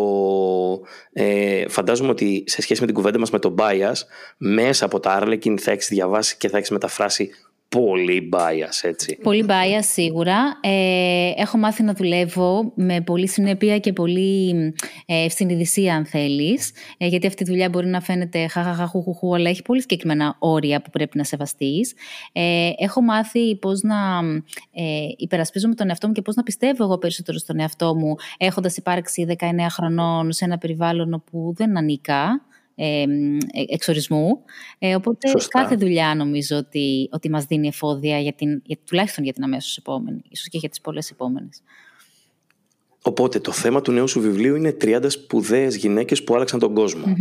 Ε, 1.13 1.67
φαντάζομαι 1.67 2.09
ότι 2.09 2.43
σε 2.47 2.61
σχέση 2.61 2.79
με 2.79 2.85
την 2.85 2.95
κουβέντα 2.95 3.19
μας 3.19 3.29
με 3.29 3.39
τον 3.39 3.55
bias, 3.57 3.97
μέσα 4.37 4.85
από 4.85 4.99
τα 4.99 5.19
Arlequin 5.21 5.59
θα 5.59 5.71
έχεις 5.71 5.87
διαβάσει 5.87 6.37
και 6.37 6.49
θα 6.49 6.57
έχεις 6.57 6.69
μεταφράσει 6.69 7.29
πολύ 7.79 8.29
bias, 8.33 8.79
έτσι. 8.81 9.17
Πολύ 9.23 9.45
bias, 9.47 9.81
σίγουρα. 9.81 10.59
Ε, 10.61 11.31
έχω 11.35 11.57
μάθει 11.57 11.83
να 11.83 11.93
δουλεύω 11.93 12.71
με 12.75 13.01
πολύ 13.01 13.27
συνέπεια 13.27 13.79
και 13.79 13.93
πολύ 13.93 14.49
ε, 15.05 15.23
ευσυνειδησία, 15.23 15.95
αν 15.95 16.05
θέλεις. 16.05 16.71
Ε, 16.97 17.07
γιατί 17.07 17.27
αυτή 17.27 17.43
η 17.43 17.45
δουλειά 17.45 17.69
μπορεί 17.69 17.87
να 17.87 18.01
φαίνεται 18.01 18.47
χαχαχαχουχουχου, 18.47 19.35
αλλά 19.35 19.49
έχει 19.49 19.61
πολύ 19.61 19.81
συγκεκριμένα 19.81 20.35
όρια 20.39 20.81
που 20.81 20.89
πρέπει 20.89 21.17
να 21.17 21.23
σεβαστείς. 21.23 21.93
Ε, 22.31 22.69
έχω 22.77 23.01
μάθει 23.01 23.55
πώς 23.55 23.81
να 23.81 23.95
ε, 24.71 24.83
υπερασπίζομαι 25.17 25.75
τον 25.75 25.89
εαυτό 25.89 26.07
μου 26.07 26.13
και 26.13 26.21
πώς 26.21 26.35
να 26.35 26.43
πιστεύω 26.43 26.83
εγώ 26.83 26.97
περισσότερο 26.97 27.37
στον 27.37 27.59
εαυτό 27.59 27.95
μου, 27.95 28.15
έχοντας 28.37 28.77
υπάρξει 28.77 29.35
19 29.39 29.45
χρονών 29.69 30.31
σε 30.31 30.45
ένα 30.45 30.57
περιβάλλον 30.57 31.13
όπου 31.13 31.53
δεν 31.55 31.77
ανήκα 31.77 32.45
ε, 32.75 33.05
εξορισμού. 33.67 34.43
Ε, 34.79 34.95
οπότε 34.95 35.31
κάθε 35.47 35.75
δουλειά 35.75 36.15
νομίζω 36.15 36.57
ότι, 36.57 37.09
ότι 37.11 37.29
μας 37.29 37.45
δίνει 37.45 37.67
εφόδια, 37.67 38.19
για 38.19 38.33
την, 38.33 38.61
για, 38.65 38.77
τουλάχιστον 38.85 39.23
για 39.23 39.33
την 39.33 39.43
αμέσως 39.43 39.77
επόμενη, 39.77 40.21
ίσως 40.29 40.47
και 40.47 40.57
για 40.57 40.69
τις 40.69 40.81
πολλές 40.81 41.09
επόμενες. 41.09 41.61
Οπότε 43.03 43.39
το 43.39 43.51
θέμα 43.51 43.81
του 43.81 43.91
νέου 43.91 44.07
σου 44.07 44.21
βιβλίου 44.21 44.55
είναι 44.55 44.77
30 44.81 45.03
σπουδαίες 45.07 45.75
γυναίκες 45.75 46.23
που 46.23 46.35
άλλαξαν 46.35 46.59
τον 46.59 46.73
κοσμο 46.73 47.15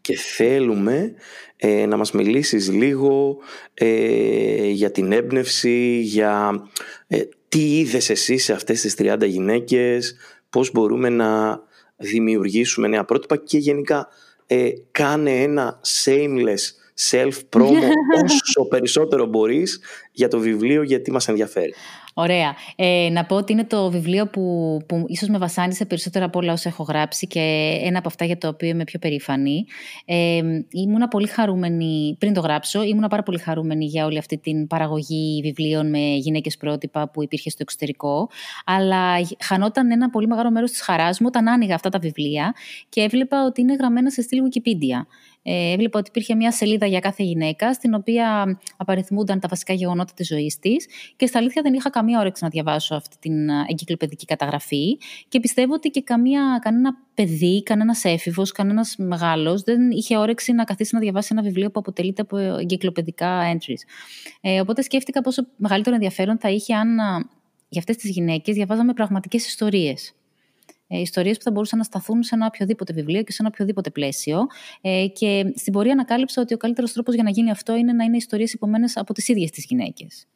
Και 0.00 0.16
θέλουμε 0.16 1.14
ε, 1.56 1.86
να 1.86 1.96
μας 1.96 2.12
μιλήσεις 2.12 2.72
λίγο 2.72 3.36
ε, 3.74 4.66
για 4.68 4.90
την 4.90 5.12
έμπνευση, 5.12 6.00
για 6.00 6.62
ε, 7.06 7.22
τι 7.48 7.78
είδες 7.78 8.10
εσύ 8.10 8.38
σε 8.38 8.52
αυτές 8.52 8.80
τις 8.80 8.94
30 8.98 9.26
γυναίκες, 9.26 10.16
πώς 10.50 10.72
μπορούμε 10.72 11.08
να 11.08 11.60
δημιουργήσουμε 11.96 12.88
νέα 12.88 13.04
πρότυπα 13.04 13.36
και 13.36 13.58
γενικά 13.58 14.08
ε, 14.46 14.70
κάνε 14.90 15.42
ένα 15.42 15.80
shameless 16.04 16.85
self-promo 17.10 17.90
όσο 18.24 18.68
περισσότερο 18.68 19.26
μπορείς 19.26 19.80
για 20.12 20.28
το 20.28 20.38
βιβλίο 20.38 20.82
γιατί 20.82 21.10
μας 21.10 21.28
ενδιαφέρει. 21.28 21.74
Ωραία. 22.18 22.56
Ε, 22.76 23.08
να 23.12 23.24
πω 23.24 23.36
ότι 23.36 23.52
είναι 23.52 23.64
το 23.64 23.90
βιβλίο 23.90 24.26
που, 24.26 24.78
που 24.86 25.04
ίσως 25.06 25.28
με 25.28 25.38
βασάνισε 25.38 25.84
περισσότερα 25.84 26.24
από 26.24 26.38
όλα 26.38 26.52
όσα 26.52 26.68
έχω 26.68 26.82
γράψει 26.82 27.26
και 27.26 27.40
ένα 27.82 27.98
από 27.98 28.08
αυτά 28.08 28.24
για 28.24 28.38
το 28.38 28.48
οποίο 28.48 28.68
είμαι 28.68 28.84
πιο 28.84 28.98
περήφανη. 28.98 29.64
Ε, 30.04 30.40
ήμουνα 30.70 31.08
πολύ 31.08 31.26
χαρούμενη, 31.26 32.16
πριν 32.18 32.32
το 32.32 32.40
γράψω, 32.40 32.82
ήμουνα 32.82 33.08
πάρα 33.08 33.22
πολύ 33.22 33.38
χαρούμενη 33.38 33.84
για 33.84 34.04
όλη 34.04 34.18
αυτή 34.18 34.38
την 34.38 34.66
παραγωγή 34.66 35.40
βιβλίων 35.42 35.90
με 35.90 35.98
γυναίκες 35.98 36.56
πρότυπα 36.56 37.10
που 37.10 37.22
υπήρχε 37.22 37.50
στο 37.50 37.58
εξωτερικό, 37.62 38.28
αλλά 38.64 39.14
χανόταν 39.44 39.90
ένα 39.90 40.10
πολύ 40.10 40.26
μεγάλο 40.26 40.50
μέρος 40.50 40.70
της 40.70 40.80
χαράς 40.80 41.20
μου 41.20 41.26
όταν 41.28 41.48
άνοιγα 41.48 41.74
αυτά 41.74 41.88
τα 41.88 41.98
βιβλία 41.98 42.54
και 42.88 43.00
έβλεπα 43.00 43.44
ότι 43.44 43.60
είναι 43.60 43.74
γραμμένα 43.74 44.10
σε 44.10 44.22
στήλη 44.22 44.42
Wikipedia. 44.44 45.06
Ε, 45.48 45.72
έβλεπα 45.72 45.98
ότι 45.98 46.08
υπήρχε 46.08 46.34
μια 46.34 46.52
σελίδα 46.52 46.86
για 46.86 47.00
κάθε 47.00 47.22
γυναίκα, 47.22 47.72
στην 47.72 47.94
οποία 47.94 48.58
απαριθμούνταν 48.76 49.40
τα 49.40 49.48
βασικά 49.48 49.72
γεγονότα 49.72 50.12
της 50.14 50.26
ζωής 50.26 50.58
της. 50.58 50.86
Και 51.16 51.26
στα 51.26 51.38
αλήθεια 51.38 51.62
δεν 51.62 51.74
είχα 51.74 51.90
καμία 51.90 52.20
όρεξη 52.20 52.44
να 52.44 52.50
διαβάσω 52.50 52.94
αυτή 52.94 53.16
την 53.20 53.48
εγκυκλοπαιδική 53.48 54.24
καταγραφή. 54.24 54.98
Και 55.28 55.40
πιστεύω 55.40 55.74
ότι 55.74 55.88
και 55.88 56.02
καμία, 56.02 56.58
κανένα 56.62 56.96
παιδί, 57.14 57.62
κανένας 57.62 58.04
έφηβος, 58.04 58.52
κανένας 58.52 58.94
μεγάλος 58.98 59.62
δεν 59.62 59.90
είχε 59.90 60.16
όρεξη 60.16 60.52
να 60.52 60.64
καθίσει 60.64 60.94
να 60.94 61.00
διαβάσει 61.00 61.28
ένα 61.32 61.42
βιβλίο 61.42 61.70
που 61.70 61.78
αποτελείται 61.78 62.22
από 62.22 62.36
εγκυκλοπαιδικά 62.36 63.40
entries. 63.52 63.82
Ε, 64.40 64.60
οπότε 64.60 64.82
σκέφτηκα 64.82 65.20
πόσο 65.20 65.46
μεγαλύτερο 65.56 65.94
ενδιαφέρον 65.94 66.38
θα 66.38 66.50
είχε 66.50 66.74
αν 66.74 66.96
για 67.68 67.80
αυτές 67.80 67.96
τις 67.96 68.10
γυναίκες 68.10 68.54
διαβάζαμε 68.54 68.92
πραγματικές 68.92 69.46
ιστορίες 69.46 70.14
ε, 70.88 71.00
ιστορίες 71.00 71.36
που 71.36 71.42
θα 71.42 71.50
μπορούσαν 71.50 71.78
να 71.78 71.84
σταθούν 71.84 72.22
σε 72.22 72.34
ένα 72.34 72.46
οποιοδήποτε 72.46 72.92
βιβλίο 72.92 73.22
και 73.22 73.32
σε 73.32 73.38
ένα 73.40 73.50
οποιοδήποτε 73.52 73.90
πλαίσιο. 73.90 74.46
Ε, 74.80 75.06
και 75.06 75.52
στην 75.56 75.72
πορεία 75.72 75.92
ανακάλυψα 75.92 76.42
ότι 76.42 76.54
ο 76.54 76.56
καλύτερος 76.56 76.92
τρόπος 76.92 77.14
για 77.14 77.22
να 77.22 77.30
γίνει 77.30 77.50
αυτό 77.50 77.76
είναι 77.76 77.92
να 77.92 78.04
είναι 78.04 78.16
ιστορίες 78.16 78.52
υπομένες 78.52 78.96
από 78.96 79.12
τις 79.12 79.28
ίδιες 79.28 79.50
τις 79.50 79.64
γυναίκες. 79.64 80.26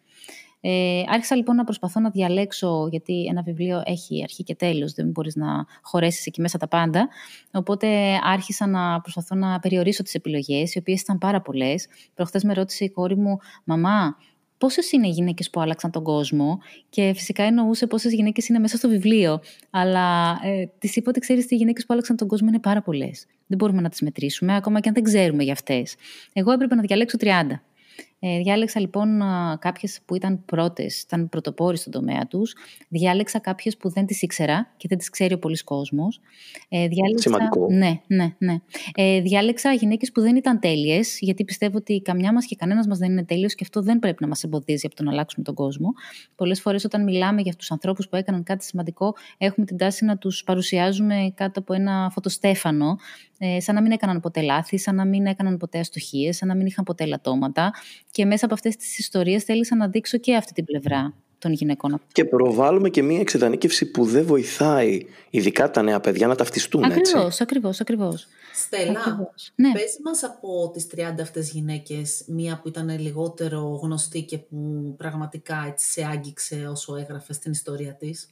Ε, 0.63 1.03
άρχισα 1.07 1.37
λοιπόν 1.37 1.57
να 1.57 1.65
προσπαθώ 1.65 2.01
να 2.01 2.11
διαλέξω, 2.11 2.89
γιατί 2.91 3.27
ένα 3.31 3.43
βιβλίο 3.43 3.83
έχει 3.85 4.23
αρχή 4.23 4.43
και 4.43 4.55
τέλος, 4.55 4.93
δεν 4.93 5.11
μπορείς 5.11 5.37
να 5.37 5.67
χωρέσεις 5.83 6.27
εκεί 6.27 6.41
μέσα 6.41 6.59
τα 6.59 6.69
πάντα. 6.69 7.09
Οπότε 7.53 8.19
άρχισα 8.23 8.67
να 8.67 9.01
προσπαθώ 9.01 9.35
να 9.35 9.59
περιορίσω 9.59 10.03
τις 10.03 10.15
επιλογές, 10.15 10.75
οι 10.75 10.79
οποίες 10.79 11.01
ήταν 11.01 11.19
πάρα 11.19 11.41
πολλές. 11.41 11.87
Προχθές 12.15 12.45
με 12.45 12.55
ρώτησε 12.55 12.85
η 12.85 12.91
κόρη 12.91 13.17
μου, 13.17 13.39
«Μαμά, 13.65 14.17
πόσες 14.61 14.93
είναι 14.93 15.07
οι 15.07 15.11
γυναίκες 15.11 15.51
που 15.51 15.61
άλλαξαν 15.61 15.91
τον 15.91 16.03
κόσμο. 16.03 16.59
Και 16.89 17.13
φυσικά 17.15 17.43
εννοούσε 17.43 17.87
πόσες 17.87 18.13
γυναίκες 18.13 18.49
είναι 18.49 18.59
μέσα 18.59 18.77
στο 18.77 18.89
βιβλίο. 18.89 19.41
Αλλά 19.71 20.39
ε, 20.45 20.65
της 20.79 20.97
είπα 20.97 21.11
ότι 21.11 21.21
ξέρεις 21.21 21.45
ότι 21.45 21.55
οι 21.55 21.57
γυναίκες 21.57 21.87
που 21.87 21.93
άλλαξαν 21.93 22.17
τον 22.17 22.29
κόσμο 22.29 22.49
είναι 22.49 22.59
πάρα 22.59 22.83
πολλές. 22.83 23.27
Δεν 23.47 23.59
μπορούμε 23.59 23.81
να 23.81 23.89
τις 23.89 24.01
μετρήσουμε, 24.01 24.57
ακόμα 24.57 24.81
και 24.81 24.89
αν 24.89 24.95
δεν 24.95 25.03
ξέρουμε 25.03 25.43
για 25.43 25.53
αυτές. 25.53 25.95
Εγώ 26.33 26.53
έπρεπε 26.53 26.75
να 26.75 26.83
διαλέξω 26.83 27.17
30. 27.21 27.27
Ε, 28.23 28.39
διάλεξα 28.39 28.81
λοιπόν 28.81 29.23
κάποιες 29.59 30.01
που 30.05 30.15
ήταν 30.15 30.45
πρώτες, 30.45 31.01
ήταν 31.01 31.29
πρωτοπόροι 31.29 31.77
στον 31.77 31.93
τομέα 31.93 32.27
τους. 32.27 32.55
Διάλεξα 32.89 33.39
κάποιες 33.39 33.77
που 33.77 33.91
δεν 33.91 34.07
τις 34.07 34.23
ήξερα 34.23 34.75
και 34.77 34.89
δεν 34.89 34.99
τις 34.99 35.11
ξέρει 35.11 35.35
ο 35.35 35.39
πολλής 35.39 35.65
κόσμος. 35.65 36.21
Ε, 36.69 36.89
διάλεξα... 36.89 37.31
Σημαντικό. 37.31 37.67
Ναι, 37.71 38.01
ναι, 38.07 38.35
ναι. 38.39 38.57
Ε, 38.95 39.21
διάλεξα 39.21 39.73
γυναίκες 39.73 40.13
που 40.13 40.21
δεν 40.21 40.37
ήταν 40.37 40.61
τέλειες, 40.61 41.19
γιατί 41.21 41.45
πιστεύω 41.45 41.77
ότι 41.77 42.01
καμιά 42.01 42.33
μας 42.33 42.47
και 42.47 42.57
κανένας 42.57 42.87
μας 42.87 42.99
δεν 42.99 43.11
είναι 43.11 43.25
τέλειος 43.25 43.55
και 43.55 43.63
αυτό 43.63 43.83
δεν 43.83 43.99
πρέπει 43.99 44.23
να 44.23 44.29
μας 44.29 44.45
εμποδίζει 44.45 44.87
από 44.87 44.95
το 44.95 45.03
να 45.03 45.11
αλλάξουμε 45.11 45.45
τον 45.45 45.55
κόσμο. 45.55 45.93
Πολλές 46.35 46.61
φορές 46.61 46.85
όταν 46.85 47.03
μιλάμε 47.03 47.41
για 47.41 47.51
αυτούς 47.51 47.67
του 47.67 47.75
ανθρώπους 47.75 48.09
που 48.09 48.17
έκαναν 48.17 48.43
κάτι 48.43 48.65
σημαντικό, 48.65 49.15
έχουμε 49.39 49.67
την 49.67 49.77
τάση 49.77 50.05
να 50.05 50.19
τους 50.19 50.43
παρουσιάζουμε 50.45 51.33
κάτω 51.35 51.61
από 51.61 51.73
ένα 51.75 52.11
φωτοστέφανο, 52.13 52.97
ε, 53.39 53.61
σαν 53.61 53.75
να 53.75 53.83
μην 53.83 53.93
έκαναν 53.93 54.21
ποτέ 54.21 54.41
λάθη, 54.41 54.79
σαν 54.79 54.95
να 54.95 55.05
μην 55.05 55.27
έκαναν 55.27 55.57
ποτέ 55.57 55.79
αστοχίες, 55.79 56.37
σαν 56.37 56.49
να 56.49 56.55
μην 56.55 56.67
είχαν 56.67 56.85
ποτέ 56.85 57.07
λατώματα. 57.07 57.73
Και 58.11 58.25
μέσα 58.25 58.45
από 58.45 58.55
αυτές 58.55 58.77
τις 58.77 58.99
ιστορίες 58.99 59.45
θέλησα 59.45 59.77
να 59.77 59.89
δείξω 59.89 60.19
και 60.19 60.37
αυτή 60.37 60.53
την 60.53 60.65
πλευρά 60.65 61.15
των 61.41 61.53
γυναικών. 61.53 62.01
Και 62.13 62.25
προβάλλουμε 62.25 62.89
και 62.89 63.03
μία 63.03 63.21
εξειδανίκευση 63.21 63.91
που 63.91 64.05
δεν 64.05 64.25
βοηθάει 64.25 65.07
ειδικά 65.31 65.71
τα 65.71 65.83
νέα 65.83 66.01
παιδιά 66.01 66.27
να 66.27 66.35
ταυτιστούν 66.35 66.85
ακριβώς, 66.85 67.25
έτσι. 67.25 67.43
Ακριβώς, 67.43 67.81
ακριβώς. 67.81 68.27
Στέλλα, 68.55 68.99
ακριβώς. 68.99 69.53
Ναι. 69.55 69.73
πες 69.73 69.99
μας 70.05 70.23
από 70.23 70.71
τις 70.73 70.87
30 70.87 71.23
αυτές 71.23 71.51
γυναίκες 71.51 72.25
μία 72.27 72.61
που 72.63 72.69
ήταν 72.69 72.99
λιγότερο 72.99 73.81
γνωστή 73.83 74.23
και 74.23 74.39
που 74.39 74.95
πραγματικά 74.97 75.65
έτσι 75.69 75.91
σε 75.91 76.05
άγγιξε 76.05 76.67
όσο 76.71 76.97
έγραφε 76.97 77.33
στην 77.33 77.53
ιστορία 77.53 77.95
της. 77.95 78.29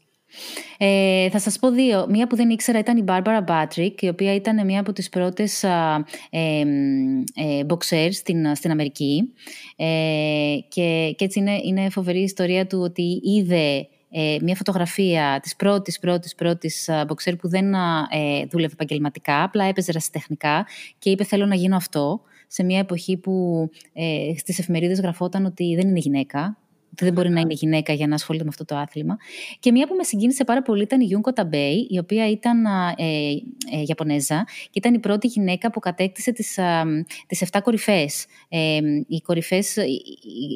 Ε, 0.79 1.31
θα 1.31 1.39
σας 1.39 1.59
πω 1.59 1.71
δύο. 1.71 2.07
Μία 2.09 2.27
που 2.27 2.37
δεν 2.37 2.51
ήξερα 2.51 2.79
ήταν 2.79 2.97
η 2.97 3.05
Barbara 3.07 3.45
Batrick, 3.45 3.95
η 4.01 4.09
οποία 4.09 4.35
ήταν 4.35 4.67
μία 4.67 4.81
από 4.81 4.93
τις 4.93 5.09
πρώτες 5.09 5.63
ε, 5.63 6.05
ε, 6.31 7.61
boxers 7.69 8.13
στην, 8.13 8.55
στην 8.55 8.71
Αμερική. 8.71 9.33
Ε, 9.77 10.57
και, 10.69 11.15
και 11.17 11.25
έτσι 11.25 11.39
είναι, 11.39 11.61
είναι 11.63 11.91
φοβερή 11.91 12.19
η 12.19 12.23
ιστορία 12.23 12.67
του 12.67 12.79
ότι 12.81 13.21
είδε 13.23 13.89
ε, 14.11 14.37
μια 14.41 14.55
φωτογραφία 14.55 15.39
της 15.43 15.57
πρώτης, 15.57 15.99
πρώτης, 15.99 16.35
πρώτης 16.35 16.91
boxer 16.91 17.35
που 17.39 17.49
δεν 17.49 17.75
ε, 17.75 18.45
δούλευε 18.51 18.73
επαγγελματικά, 18.73 19.43
απλά 19.43 19.65
έπαιζε 19.65 19.93
ρασιτεχνικά 19.93 20.67
και 20.99 21.11
είπε 21.11 21.25
θέλω 21.25 21.47
να 21.47 21.55
γίνω 21.55 21.77
αυτό 21.77 22.21
σε 22.47 22.65
μια 22.65 22.79
εποχή 22.79 23.17
που 23.17 23.69
ε, 23.93 24.33
στις 24.37 24.59
εφημερίδες 24.59 25.01
γραφόταν 25.01 25.45
ότι 25.45 25.75
δεν 25.75 25.89
είναι 25.89 25.99
γυναίκα, 25.99 26.57
δεν 26.91 27.13
μπορεί 27.13 27.31
να 27.31 27.41
είναι 27.41 27.53
γυναίκα 27.53 27.93
για 27.93 28.07
να 28.07 28.15
ασχολείται 28.15 28.45
με 28.45 28.51
αυτό 28.51 28.65
το 28.65 28.77
άθλημα. 28.77 29.17
Και 29.61 29.73
μία 29.73 29.87
που 29.87 29.95
με 29.95 30.03
συγκίνησε 30.03 30.45
πάρα 30.45 30.63
πολύ 30.63 30.83
ήταν 30.83 31.01
η 31.01 31.05
Γιούνκο 31.05 31.33
Ταμπέι, 31.33 31.87
η 31.91 31.99
οποία 31.99 32.31
ήταν 32.31 32.65
ε, 32.65 33.05
ε, 33.73 33.83
Ιαπωνέζα 33.87 34.45
και 34.65 34.79
ήταν 34.79 34.95
η 34.95 34.99
πρώτη 34.99 35.27
γυναίκα 35.27 35.71
που 35.71 35.81
κατέκτησε 35.81 36.33
τις, 36.33 36.59
ε, 36.59 36.85
τις 37.27 37.43
7 37.53 37.61
κορυφές. 37.63 38.27
Ε, 38.49 38.79
οι 39.07 39.21
κορυφές, 39.21 39.77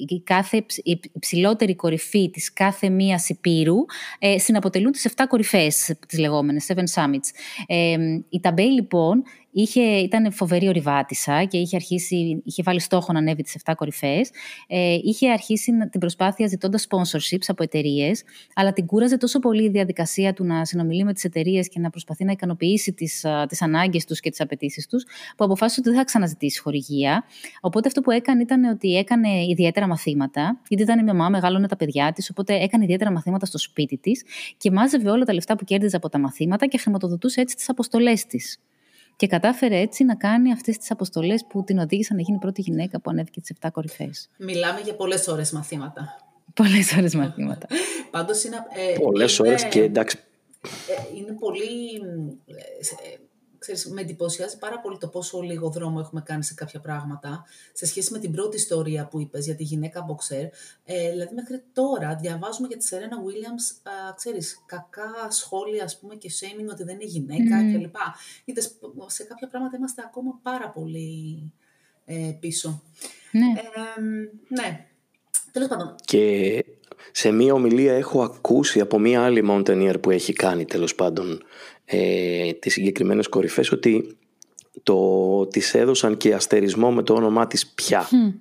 η, 0.08 0.22
κάθε 0.24 0.64
η 0.82 1.00
υψηλότερη 1.12 1.74
κορυφή 1.74 2.30
της 2.30 2.52
κάθε 2.52 2.88
μίας 2.88 3.28
υπήρου 3.28 3.76
ε, 4.18 4.38
συναποτελούν 4.38 4.92
τις 4.92 5.08
7 5.16 5.24
κορυφές, 5.28 5.94
τις 6.08 6.18
λεγόμενες, 6.18 6.66
Seven 6.68 7.02
Summits. 7.02 7.30
Ε, 7.66 7.96
η 8.28 8.40
Ταμπέι 8.40 8.70
λοιπόν 8.70 9.22
Είχε, 9.54 9.80
ήταν 9.80 10.32
φοβερή 10.32 10.68
ορειβάτισσα 10.68 11.44
και 11.44 11.58
είχε, 11.58 11.76
αρχίσει, 11.76 12.42
είχε 12.44 12.62
βάλει 12.62 12.80
στόχο 12.80 13.12
να 13.12 13.18
ανέβει 13.18 13.42
τις 13.42 13.56
7 13.64 13.72
κορυφές. 13.76 14.30
Ε, 14.66 14.98
είχε 15.02 15.30
αρχίσει 15.30 15.72
την 15.90 16.00
προσπάθεια 16.00 16.46
ζητώντας 16.46 16.86
sponsorships 16.90 17.44
από 17.46 17.62
εταιρείες, 17.62 18.22
αλλά 18.54 18.72
την 18.72 18.86
κούραζε 18.86 19.16
τόσο 19.16 19.38
πολύ 19.38 19.64
η 19.64 19.68
διαδικασία 19.68 20.32
του 20.32 20.44
να 20.44 20.64
συνομιλεί 20.64 21.04
με 21.04 21.12
τις 21.12 21.24
εταιρείες 21.24 21.68
και 21.68 21.80
να 21.80 21.90
προσπαθεί 21.90 22.24
να 22.24 22.32
ικανοποιήσει 22.32 22.92
τις 22.92 23.24
τις 23.48 23.62
ανάγκες 23.62 24.04
τους 24.04 24.20
και 24.20 24.30
τις 24.30 24.40
απαιτήσεις 24.40 24.86
τους, 24.86 25.04
που 25.36 25.44
αποφάσισε 25.44 25.80
ότι 25.80 25.88
δεν 25.88 25.98
θα 25.98 26.04
ξαναζητήσει 26.04 26.60
χορηγία. 26.60 27.24
Οπότε 27.60 27.88
αυτό 27.88 28.00
που 28.00 28.10
έκανε 28.10 28.42
ήταν 28.42 28.64
ότι 28.64 28.96
έκανε 28.96 29.28
ιδιαίτερα 29.48 29.86
μαθήματα, 29.86 30.60
γιατί 30.68 30.82
ήταν 30.82 31.04
μια 31.04 31.14
μαμά, 31.14 31.28
μεγάλωνε 31.28 31.66
τα 31.66 31.76
παιδιά 31.76 32.12
της, 32.12 32.30
οπότε 32.30 32.54
έκανε 32.54 32.84
ιδιαίτερα 32.84 33.12
μαθήματα 33.12 33.46
στο 33.46 33.58
σπίτι 33.58 33.96
της 33.96 34.24
και 34.56 34.70
μάζευε 34.70 35.10
όλα 35.10 35.24
τα 35.24 35.34
λεφτά 35.34 35.56
που 35.56 35.64
κέρδιζε 35.64 35.96
από 35.96 36.08
τα 36.08 36.18
μαθήματα 36.18 36.66
και 36.66 36.78
χρηματοδοτούσε 36.78 37.40
έτσι 37.40 37.56
τις 37.56 37.68
αποστολές 37.68 38.26
της. 38.26 38.58
Και 39.16 39.26
κατάφερε 39.26 39.80
έτσι 39.80 40.04
να 40.04 40.14
κάνει 40.14 40.52
αυτές 40.52 40.78
τις 40.78 40.90
αποστολές 40.90 41.44
που 41.48 41.64
την 41.64 41.78
οδήγησαν 41.78 42.16
να 42.16 42.22
γίνει 42.22 42.36
η 42.36 42.40
πρώτη 42.40 42.60
γυναίκα 42.60 43.00
που 43.00 43.10
ανέβηκε 43.10 43.40
τις 43.40 43.56
7 43.60 43.68
κορυφές. 43.72 44.28
Μιλάμε 44.38 44.80
για 44.80 44.94
πολλές 44.94 45.28
ώρες 45.28 45.52
μαθήματα. 45.52 46.16
Πολλές 46.54 46.96
ώρες 46.96 47.14
μαθήματα. 47.14 47.66
Πάντως 48.10 48.44
είναι... 48.44 48.56
Ε, 48.94 48.98
πολλές 48.98 49.38
είναι, 49.38 49.48
ώρες 49.48 49.64
και 49.64 49.82
εντάξει... 49.82 50.18
Ε, 50.62 51.16
είναι 51.18 51.32
πολύ... 51.32 52.00
Ε, 52.46 53.16
ξέρεις, 53.62 53.88
με 53.88 54.00
εντυπωσιάζει 54.00 54.58
πάρα 54.58 54.80
πολύ 54.80 54.98
το 54.98 55.08
πόσο 55.08 55.40
λίγο 55.40 55.70
δρόμο 55.70 55.98
έχουμε 56.00 56.22
κάνει 56.24 56.44
σε 56.44 56.54
κάποια 56.54 56.80
πράγματα 56.80 57.44
σε 57.72 57.86
σχέση 57.86 58.12
με 58.12 58.18
την 58.18 58.32
πρώτη 58.32 58.56
ιστορία 58.56 59.06
που 59.06 59.20
είπες 59.20 59.44
για 59.44 59.54
τη 59.54 59.62
γυναίκα 59.62 60.02
μποξέρ. 60.02 60.44
Ε, 60.84 61.10
δηλαδή 61.10 61.34
μέχρι 61.34 61.62
τώρα 61.72 62.16
διαβάζουμε 62.20 62.66
για 62.68 62.76
τη 62.76 62.84
Σερένα 62.84 63.16
Williams, 63.16 63.90
α, 63.90 64.14
ξέρεις, 64.14 64.64
κακά 64.66 65.30
σχόλια 65.30 65.84
ας 65.84 65.98
πούμε 65.98 66.14
και 66.14 66.30
shaming 66.40 66.68
ότι 66.70 66.84
δεν 66.84 66.94
είναι 66.94 67.04
γυναίκα 67.04 67.60
mm. 67.60 67.78
κλπ. 67.78 67.96
Είδες, 68.44 68.78
σε 69.06 69.24
κάποια 69.24 69.48
πράγματα 69.48 69.76
είμαστε 69.76 70.02
ακόμα 70.06 70.38
πάρα 70.42 70.70
πολύ 70.70 71.52
ε, 72.04 72.36
πίσω. 72.40 72.82
Ναι. 73.30 73.46
Ε, 73.46 74.00
ναι. 74.48 74.86
Τέλος 75.52 75.68
πάντων. 75.68 75.94
Και 76.04 76.64
σε 77.12 77.30
μία 77.30 77.54
ομιλία 77.54 77.94
έχω 77.94 78.22
ακούσει 78.22 78.80
από 78.80 78.98
μία 78.98 79.22
άλλη 79.22 79.44
mountaineer 79.50 79.94
που 80.00 80.10
έχει 80.10 80.32
κάνει 80.32 80.64
τέλος 80.64 80.94
πάντων 80.94 81.42
ε, 81.84 82.52
τις 82.52 82.72
συγκεκριμένες 82.72 83.28
κορυφές 83.28 83.72
ότι 83.72 84.16
το, 84.82 85.46
της 85.46 85.74
έδωσαν 85.74 86.16
και 86.16 86.34
αστερισμό 86.34 86.90
με 86.90 87.02
το 87.02 87.14
όνομά 87.14 87.46
της 87.46 87.66
πια. 87.66 88.04
Mm. 88.04 88.34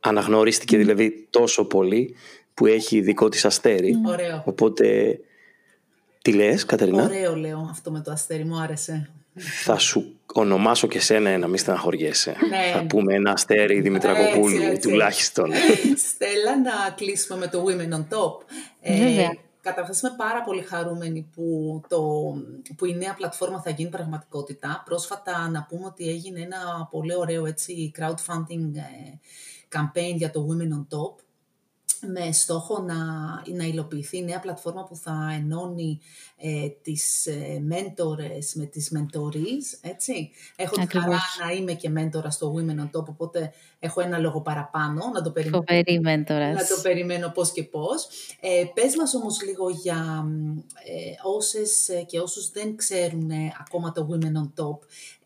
Αναγνωρίστηκε 0.00 0.76
δηλαδή 0.76 1.26
τόσο 1.30 1.64
πολύ 1.64 2.14
που 2.54 2.66
έχει 2.66 3.00
δικό 3.00 3.28
της 3.28 3.44
αστέρι. 3.44 3.94
Ωραίο. 4.06 4.42
Οπότε, 4.46 5.18
τι 6.22 6.32
λες 6.32 6.64
Κατερίνα; 6.64 7.04
Ωραίο 7.04 7.36
λέω 7.36 7.68
αυτό 7.70 7.90
με 7.90 8.00
το 8.00 8.10
αστέρι, 8.10 8.44
μου 8.44 8.60
άρεσε. 8.60 9.10
Θα 9.64 9.78
σου 9.78 10.18
ονομάσω 10.32 10.86
και 10.86 11.00
σένα 11.00 11.30
ένα, 11.30 11.46
μη 11.46 11.58
στεναχωριέσαι. 11.58 12.36
Ναι. 12.48 12.72
Θα 12.72 12.86
πούμε 12.86 13.14
ένα 13.14 13.30
αστέρι 13.30 13.80
Δημητρακοπούλου 13.80 14.58
τουλάχιστον. 14.82 15.50
Στέλλα, 15.96 16.60
να 16.62 16.94
κλείσουμε 16.96 17.38
με 17.38 17.46
το 17.46 17.64
Women 17.66 17.94
on 17.94 18.16
Top. 18.16 18.44
Ε, 18.80 19.28
Καταρχάς 19.66 20.00
είμαι 20.00 20.14
πάρα 20.16 20.42
πολύ 20.42 20.62
χαρούμενη 20.62 21.30
που, 21.34 21.80
το, 21.88 22.00
που 22.76 22.84
η 22.84 22.94
νέα 22.94 23.14
πλατφόρμα 23.14 23.60
θα 23.62 23.70
γίνει 23.70 23.90
πραγματικότητα. 23.90 24.82
Πρόσφατα 24.84 25.48
να 25.48 25.66
πούμε 25.68 25.84
ότι 25.84 26.08
έγινε 26.08 26.40
ένα 26.40 26.88
πολύ 26.90 27.14
ωραίο 27.14 27.46
έτσι, 27.46 27.92
crowdfunding 27.98 28.74
ε, 28.74 29.18
campaign 29.76 30.14
για 30.16 30.30
το 30.30 30.46
Women 30.48 30.72
on 30.72 30.98
Top 30.98 31.14
με 32.00 32.32
στόχο 32.32 32.82
να, 32.82 32.94
να 33.56 33.64
υλοποιηθεί 33.64 34.16
η 34.16 34.24
νέα 34.24 34.40
πλατφόρμα 34.40 34.84
που 34.84 34.96
θα 34.96 35.32
ενώνει 35.38 36.00
ε, 36.36 36.68
τις 36.82 37.26
ε, 37.26 37.60
μέντορες 37.62 38.54
με 38.54 38.64
τις 38.64 38.90
μεντορείς, 38.90 39.78
έτσι. 39.82 40.30
Έχω 40.56 40.74
τη 40.74 40.98
χαρά 40.98 41.18
να 41.44 41.52
είμαι 41.52 41.72
και 41.72 41.88
μέντορα 41.88 42.30
στο 42.30 42.54
Women 42.56 42.80
on 42.80 43.00
Top, 43.00 43.04
οπότε 43.06 43.52
έχω 43.78 44.00
ένα 44.00 44.18
λόγο 44.18 44.40
παραπάνω 44.40 45.10
να 45.14 45.22
το 45.22 45.30
περιμένω. 45.30 45.64
Φοβερή 45.68 46.00
μέντορας. 46.00 46.54
Να 46.54 46.76
το 46.76 46.82
περιμένω 46.82 47.30
πώς 47.30 47.52
και 47.52 47.62
πώς. 47.62 48.08
Ε, 48.40 48.64
πες 48.74 48.96
μας 48.96 49.14
όμως 49.14 49.42
λίγο 49.42 49.70
για 49.70 50.26
ε, 50.84 51.28
όσες 51.36 51.90
και 52.06 52.20
όσους 52.20 52.50
δεν 52.50 52.76
ξέρουν 52.76 53.30
ακόμα 53.60 53.92
το 53.92 54.08
Women 54.10 54.24
on 54.24 54.64
Top, 54.64 54.78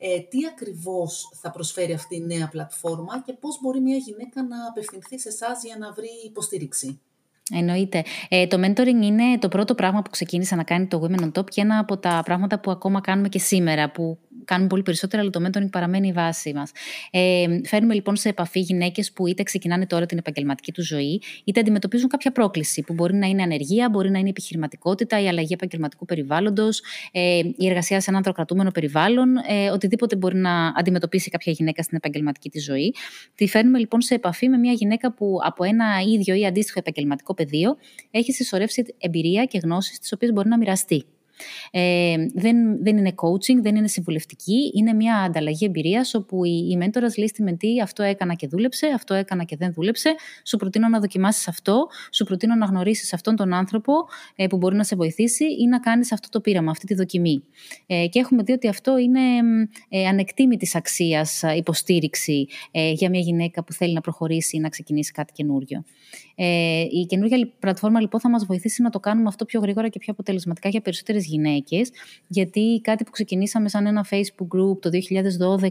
ε, 0.03 0.21
τι 0.21 0.47
ακριβώς 0.47 1.31
θα 1.35 1.51
προσφέρει 1.51 1.93
αυτή 1.93 2.17
η 2.17 2.21
νέα 2.21 2.49
πλατφόρμα 2.49 3.23
και 3.23 3.33
πώς 3.33 3.61
μπορεί 3.61 3.81
μια 3.81 3.97
γυναίκα 3.97 4.43
να 4.43 4.67
απευθυνθεί 4.67 5.19
σε 5.19 5.29
εσάς 5.29 5.65
για 5.65 5.77
να 5.79 5.93
βρει 5.93 6.09
υποστήριξη; 6.25 7.01
Εννοείται. 7.53 8.03
Ε, 8.29 8.47
το 8.47 8.61
mentoring 8.65 9.03
είναι 9.03 9.39
το 9.39 9.49
πρώτο 9.49 9.75
πράγμα 9.75 10.03
που 10.03 10.11
ξεκίνησε 10.11 10.55
να 10.55 10.63
κάνει 10.63 10.87
το 10.87 11.07
Women 11.07 11.23
on 11.23 11.33
Top 11.39 11.51
και 11.51 11.61
ένα 11.61 11.79
από 11.79 11.99
τα 11.99 12.23
πράγματα 12.25 12.61
που 12.61 12.71
ακόμα 12.71 13.01
κάνουμε 13.01 13.29
και 13.29 13.39
σήμερα, 13.39 13.91
που 13.91 14.19
κάνουμε 14.45 14.69
πολύ 14.69 14.83
περισσότερα, 14.83 15.23
αλλά 15.23 15.31
το 15.31 15.41
mentoring 15.47 15.71
παραμένει 15.71 16.09
η 16.09 16.13
βάση 16.13 16.53
μας. 16.53 16.71
Ε, 17.11 17.47
φέρνουμε 17.65 17.95
λοιπόν 17.95 18.17
σε 18.17 18.29
επαφή 18.29 18.61
γυναίκες 18.61 19.13
που 19.13 19.27
είτε 19.27 19.43
ξεκινάνε 19.43 19.87
τώρα 19.87 20.07
την 20.07 20.19
επαγγελματική 20.19 20.73
τους 20.73 20.87
ζωή, 20.87 21.23
είτε 21.45 21.61
αντιμετωπίζουν 21.61 22.09
κάποια 22.09 22.33
πρόκληση, 22.33 22.83
που 22.83 22.93
μπορεί 22.93 23.15
να 23.15 23.27
είναι 23.27 23.43
ανεργία, 23.43 23.89
μπορεί 23.91 24.11
να 24.11 24.19
είναι 24.19 24.29
επιχειρηματικότητα, 24.29 25.23
η 25.23 25.29
αλλαγή 25.29 25.53
επαγγελματικού 25.53 26.05
περιβάλλοντος, 26.05 26.83
ε, 27.13 27.39
η 27.57 27.69
εργασία 27.69 28.01
σε 28.01 28.07
ένα 28.09 28.19
ανθρωκρατούμενο 28.19 28.71
περιβάλλον, 28.71 29.37
ε, 29.49 29.71
οτιδήποτε 29.71 30.17
μπορεί 30.17 30.37
να 30.37 30.67
αντιμετωπίσει 30.67 31.31
κάποια 31.31 31.53
γυναίκα 31.53 31.83
στην 31.83 31.97
επαγγελματική 31.97 32.51
της 32.51 32.65
ζωή. 32.65 32.95
Τη 33.35 33.47
φέρνουμε 33.47 33.79
λοιπόν 33.79 34.01
σε 34.01 34.15
επαφή 34.15 34.49
με 34.49 34.57
μια 34.57 34.73
γυναίκα 34.73 35.13
που 35.13 35.39
από 35.45 35.65
ένα 35.65 35.87
ίδιο 36.15 36.35
ή 36.35 36.47
αντίστοιχο 36.47 36.79
επαγγελματικό 36.79 37.35
πεδίο 37.43 37.77
έχεις 38.11 38.35
συσσωρεύσει 38.35 38.95
εμπειρία 38.99 39.45
και 39.45 39.59
γνώσεις 39.63 39.99
τις 39.99 40.13
οποίες 40.13 40.33
μπορεί 40.33 40.49
να 40.49 40.59
μοιραστεί. 40.59 41.05
Ε, 41.71 42.17
δεν, 42.35 42.83
δεν 42.83 42.97
είναι 42.97 43.15
coaching, 43.17 43.63
δεν 43.63 43.77
είναι 43.77 43.89
συμβουλευτική, 43.89 44.73
είναι 44.75 44.93
μια 44.93 45.17
ανταλλαγή 45.17 45.65
εμπειρίας 45.65 46.15
όπου 46.15 46.45
η, 46.45 46.69
η 46.71 46.77
μέντορας 46.77 47.17
λέει 47.17 47.29
στη 47.29 47.43
μεντή 47.43 47.81
αυτό 47.83 48.03
έκανα 48.03 48.35
και 48.35 48.47
δούλεψε, 48.47 48.87
αυτό 48.95 49.15
έκανα 49.15 49.45
και 49.45 49.57
δεν 49.57 49.73
δούλεψε. 49.73 50.15
Σου 50.45 50.57
προτείνω 50.57 50.89
να 50.89 51.01
δοκιμάσεις 51.01 51.49
αυτό, 51.49 51.87
σου 52.13 52.25
προτείνω 52.25 52.55
να 52.55 52.67
γνωρίσεις 52.67 53.13
αυτόν 53.13 53.37
τον 53.37 53.53
άνθρωπο 53.53 53.93
ε, 54.37 54.47
που 54.47 54.57
μπορεί 54.57 54.77
να 54.77 54.85
σε 54.85 54.97
βοηθήσει 54.97 55.45
ή 55.45 55.67
να 55.67 55.81
κάνεις 55.81 56.13
αυτό 56.13 56.29
το 56.29 56.41
πείραμα, 56.41 56.71
αυτή 56.71 56.87
τη 56.87 56.95
δοκιμή. 56.95 57.43
Ε, 57.87 58.07
και 58.07 58.19
έχουμε 58.19 58.43
δει 58.43 58.53
ότι 58.53 58.69
αυτό 58.69 58.99
είναι 58.99 59.21
ε, 59.89 60.07
ανεκτήμητη 60.07 60.71
αξίας 60.75 61.43
υποστήριξη 61.57 62.47
ε, 62.71 62.91
για 62.91 63.11
μια 63.11 63.21
γυναίκα 63.21 63.65
που 63.65 63.73
θέλει 63.73 63.93
να 63.93 64.01
προχωρήσει 64.01 64.57
ή 64.57 64.61
να 64.61 64.69
ξεκινήσει 64.69 65.13
κάτι 65.13 65.33
καινούριο. 65.33 65.85
Ε, 66.43 66.81
η 66.81 67.07
καινούργια 67.09 67.49
πλατφόρμα 67.59 68.01
λοιπόν 68.01 68.21
θα 68.21 68.31
μας 68.31 68.45
βοηθήσει 68.45 68.83
να 68.83 68.91
το 68.91 69.01
κάνουμε 69.01 69.29
αυτό 69.29 69.45
πιο 69.45 69.61
γρήγορα 69.61 69.89
και 69.89 69.99
πιο 69.99 70.13
αποτελεσματικά 70.13 70.69
για 70.69 70.81
περισσότερες 70.81 71.27
γυναίκες, 71.27 71.91
γιατί 72.27 72.81
κάτι 72.83 73.05
που 73.05 73.11
ξεκινήσαμε 73.11 73.69
σαν 73.69 73.87
ένα 73.87 74.07
Facebook 74.11 74.57
group 74.57 74.81
το 74.81 74.91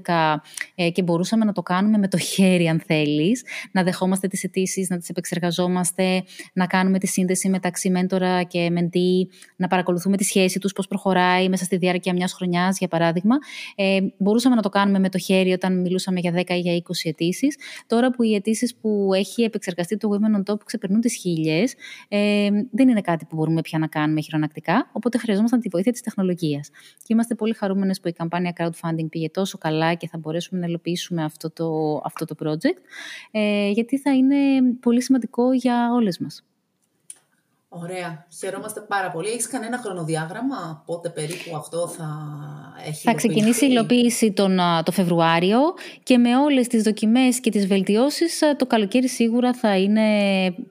2012 0.06 0.36
ε, 0.76 0.90
και 0.90 1.04
μπορούσαμε 1.04 1.46
να 1.46 1.52
το 1.52 1.62
κάνουμε 1.62 1.98
με 1.98 2.08
το 2.08 2.18
χέρι 2.18 2.68
αν 2.68 2.82
θέλεις, 2.86 3.44
να 3.72 3.84
δεχόμαστε 3.84 4.28
τις 4.28 4.44
αιτήσεις, 4.44 4.90
να 4.90 4.98
τις 4.98 5.10
επεξεργαζόμαστε, 5.10 6.24
να 6.54 6.66
κάνουμε 6.66 7.00
τη 7.00 7.08
σύνδεση 7.08 7.50
μεταξύ 7.50 7.90
μέντορα 7.90 8.44
και 8.44 8.70
μεντή, 8.70 9.30
να 9.56 9.68
παρακολουθούμε 9.68 10.18
τη 10.18 10.24
σχέση 10.24 10.60
τους, 10.60 10.74
πώς 10.74 10.88
προχωράει 10.88 11.50
μέσα 11.50 11.64
στη 11.66 11.78
διάρκεια 11.78 12.14
μιας 12.14 12.34
χρονιάς 12.34 12.78
για 12.78 12.88
παράδειγμα. 12.88 13.36
Ε, 13.76 14.00
μπορούσαμε 14.18 14.56
να 14.56 14.62
το 14.62 14.70
κάνουμε 14.70 15.00
με 15.00 15.10
το 15.10 15.18
χέρι 15.18 15.52
όταν 15.52 15.82
μιλούσαμε 15.82 16.20
για 16.20 16.32
10 16.32 16.50
ή 16.50 16.60
για 16.60 16.74
20 16.74 17.10
αιτήσεις. 17.10 17.58
Τώρα 17.88 18.12
που 18.12 18.24
οι 18.24 18.36
αιτήσεις 18.36 18.76
που 18.76 19.10
έχει 19.14 19.42
επεξεργαστεί 19.42 19.98
το 19.98 20.10
Women 20.12 20.38
on 20.38 20.54
Top 20.54 20.59
ξεπερνούν 20.66 21.02
τις 21.02 21.16
χίλιες, 21.16 21.74
ε, 22.08 22.50
δεν 22.72 22.90
είναι 22.90 23.02
κάτι 23.02 23.26
που 23.26 23.36
μπορούμε 23.36 23.62
πια 23.62 23.80
να 23.80 23.88
κάνουμε 23.88 24.22
χειρονακτικά, 24.22 24.90
οπότε 24.94 25.18
χρειαζόμαστε 25.18 25.38
χρειαζόμασταν 25.40 25.60
τη 25.60 25.70
βοήθεια 25.70 25.92
της 25.92 26.02
τεχνολογίας. 26.02 26.70
Και 26.98 27.08
είμαστε 27.08 27.36
πολύ 27.36 27.54
χαρούμενες 27.54 28.00
που 28.00 28.08
η 28.08 28.12
καμπάνια 28.12 28.54
crowdfunding 28.58 29.10
πήγε 29.10 29.30
τόσο 29.30 29.58
καλά 29.58 29.94
και 29.94 30.08
θα 30.08 30.18
μπορέσουμε 30.18 30.60
να 30.60 30.68
υλοποιήσουμε 30.68 31.24
αυτό 31.24 31.52
το, 31.52 32.02
αυτό 32.04 32.26
το 32.26 32.36
project, 32.44 32.80
ε, 33.32 33.70
γιατί 33.70 33.98
θα 33.98 34.16
είναι 34.16 34.36
πολύ 34.80 35.02
σημαντικό 35.02 35.54
για 35.54 35.94
όλες 35.94 36.20
μας. 36.20 36.49
Ωραία. 37.70 38.26
Χαιρόμαστε 38.40 38.80
πάρα 38.82 39.12
πολύ. 39.12 39.30
Έχεις 39.30 39.48
κανένα 39.48 39.78
χρονοδιάγραμμα 39.78 40.84
πότε 40.86 41.10
περίπου 41.10 41.56
αυτό 41.56 41.88
θα 41.88 42.08
έχει 42.88 43.02
Θα 43.04 43.14
ξεκινήσει 43.14 43.66
η 43.66 43.68
υλοποίηση 43.72 44.32
τον, 44.32 44.60
το 44.84 44.92
Φεβρουάριο 44.92 45.60
και 46.04 46.18
με 46.18 46.38
όλες 46.38 46.68
τις 46.68 46.84
δοκιμές 46.84 47.40
και 47.40 47.52
τις 47.52 47.68
βελτιώσεις 47.68 48.40
το 48.58 48.66
καλοκαίρι 48.66 49.08
σίγουρα 49.08 49.54
θα 49.54 49.78
είναι 49.78 50.06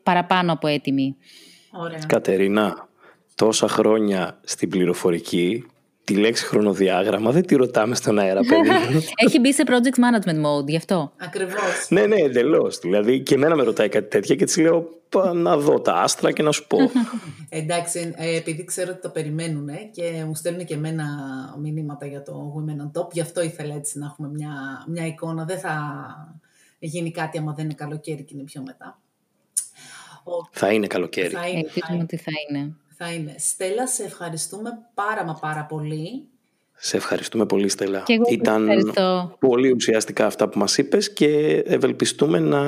παραπάνω 0.03 0.53
από 0.53 0.67
έτοιμη. 0.67 1.17
Ωραία. 1.73 1.99
Κατερίνα, 2.07 2.89
τόσα 3.35 3.69
χρόνια 3.69 4.39
στην 4.45 4.69
πληροφορική, 4.69 5.67
τη 6.09 6.15
λέξη 6.15 6.45
χρονοδιάγραμμα 6.45 7.31
δεν 7.31 7.47
τη 7.47 7.57
ρωτάμε 7.57 7.95
στον 7.95 8.19
αέρα, 8.19 8.41
παιδί 8.41 8.69
Έχει 9.25 9.41
μπει 9.41 9.53
σε 9.53 9.63
project 9.67 9.99
management 9.99 10.47
mode, 10.47 10.67
γι' 10.67 10.77
αυτό. 10.77 11.13
Ακριβώς. 11.17 11.87
ναι, 11.89 12.07
ναι, 12.07 12.17
εντελώς. 12.17 12.79
Δηλαδή 12.79 13.21
και 13.21 13.35
εμένα 13.35 13.57
με 13.57 13.63
ρωτάει 13.63 13.89
κάτι 13.89 14.09
τέτοια 14.09 14.35
και 14.35 14.45
της 14.45 14.57
λέω 14.57 14.89
να 15.35 15.57
δω 15.57 15.81
τα 15.81 15.93
άστρα 15.93 16.33
και 16.33 16.43
να 16.43 16.53
σου 16.53 16.67
πω. 16.67 16.79
Εντάξει, 17.49 18.15
ε, 18.17 18.37
επειδή 18.37 18.65
ξέρω 18.65 18.91
ότι 18.93 19.01
το 19.01 19.09
περιμένουν 19.09 19.69
και 19.93 20.25
μου 20.27 20.35
στέλνουν 20.35 20.65
και 20.65 20.75
εμένα 20.75 21.05
μηνύματα 21.61 22.07
για 22.07 22.23
το 22.23 22.55
Women 22.57 22.99
on 22.99 23.01
Top, 23.01 23.13
γι' 23.13 23.21
αυτό 23.21 23.43
ήθελα 23.43 23.75
έτσι 23.75 23.99
να 23.99 24.07
έχουμε 24.07 24.29
μια, 24.29 24.85
μια 24.89 25.07
εικόνα. 25.07 25.45
Δεν 25.45 25.59
θα 25.59 25.75
γίνει 26.79 27.11
κάτι 27.11 27.39
άμα 27.39 27.53
δεν 27.53 27.65
είναι 27.65 27.75
καλοκαίρι 27.75 28.23
και 28.23 28.35
είναι 28.35 28.45
πιο 28.45 28.63
μετά. 28.67 28.99
Θα 30.51 30.73
είναι 30.73 30.87
καλοκαίρι. 30.87 31.29
Θα 31.29 31.49
είναι, 31.49 31.69
θα 31.69 31.99
ότι 32.03 32.17
θα 32.17 32.33
είναι 32.49 32.75
θα 32.99 33.13
είναι. 33.13 33.35
Στέλλα, 33.39 33.87
σε 33.87 34.03
ευχαριστούμε 34.03 34.71
πάρα 34.95 35.25
μα 35.25 35.35
πάρα 35.35 35.65
πολύ. 35.65 36.23
Σε 36.81 36.97
ευχαριστούμε 36.97 37.47
πολύ 37.47 37.69
Στέλλα. 37.69 38.01
Και 38.01 38.13
εγώ 38.13 38.25
Ήταν 38.29 38.69
ευχαριστώ. 38.69 39.37
πολύ 39.39 39.73
ουσιαστικά 39.73 40.27
αυτά 40.27 40.49
που 40.49 40.59
μας 40.59 40.79
είπες 40.79 41.13
και 41.13 41.63
ευελπιστούμε 41.67 42.39
να 42.39 42.63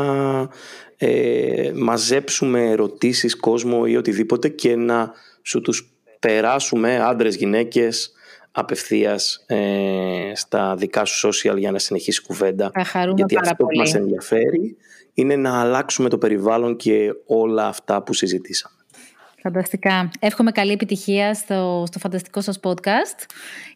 ε, 0.96 1.72
μαζέψουμε 1.74 2.70
ερωτήσεις, 2.70 3.36
κόσμο 3.36 3.82
ή 3.86 3.96
οτιδήποτε 3.96 4.48
και 4.48 4.76
να 4.76 5.12
σου 5.42 5.60
τους 5.60 5.92
περάσουμε 6.18 6.98
άντρες, 6.98 7.36
γυναίκες 7.36 8.12
απευθείας 8.52 9.44
ε, 9.46 10.32
στα 10.34 10.74
δικά 10.76 11.04
σου 11.04 11.28
social 11.28 11.56
για 11.56 11.70
να 11.70 11.78
συνεχίσει 11.78 12.22
κουβέντα. 12.22 12.70
Γιατί 13.14 13.36
αυτό 13.36 13.64
που 13.64 13.76
μας 13.76 13.94
ενδιαφέρει 13.94 14.76
είναι 15.14 15.36
να 15.36 15.60
αλλάξουμε 15.60 16.08
το 16.08 16.18
περιβάλλον 16.18 16.76
και 16.76 17.12
όλα 17.26 17.66
αυτά 17.66 18.02
που 18.02 18.12
συζητήσαμε. 18.12 18.79
Φανταστικά. 19.42 20.10
Εύχομαι 20.20 20.50
καλή 20.50 20.72
επιτυχία 20.72 21.34
στο, 21.34 21.84
στο 21.86 21.98
φανταστικό 21.98 22.40
σας 22.40 22.60
podcast 22.62 23.24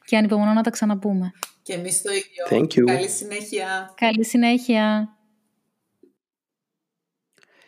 και 0.04 0.16
ανυπομονώ 0.16 0.52
να 0.52 0.62
τα 0.62 0.70
ξαναπούμε. 0.70 1.32
Και 1.62 1.72
εμείς 1.72 2.02
το 2.02 2.12
ίδιο. 2.12 2.44
Thank 2.48 2.80
you. 2.80 2.84
Καλή 2.84 3.08
συνέχεια. 3.08 3.94
Καλή 3.96 4.24
συνέχεια. 4.24 5.16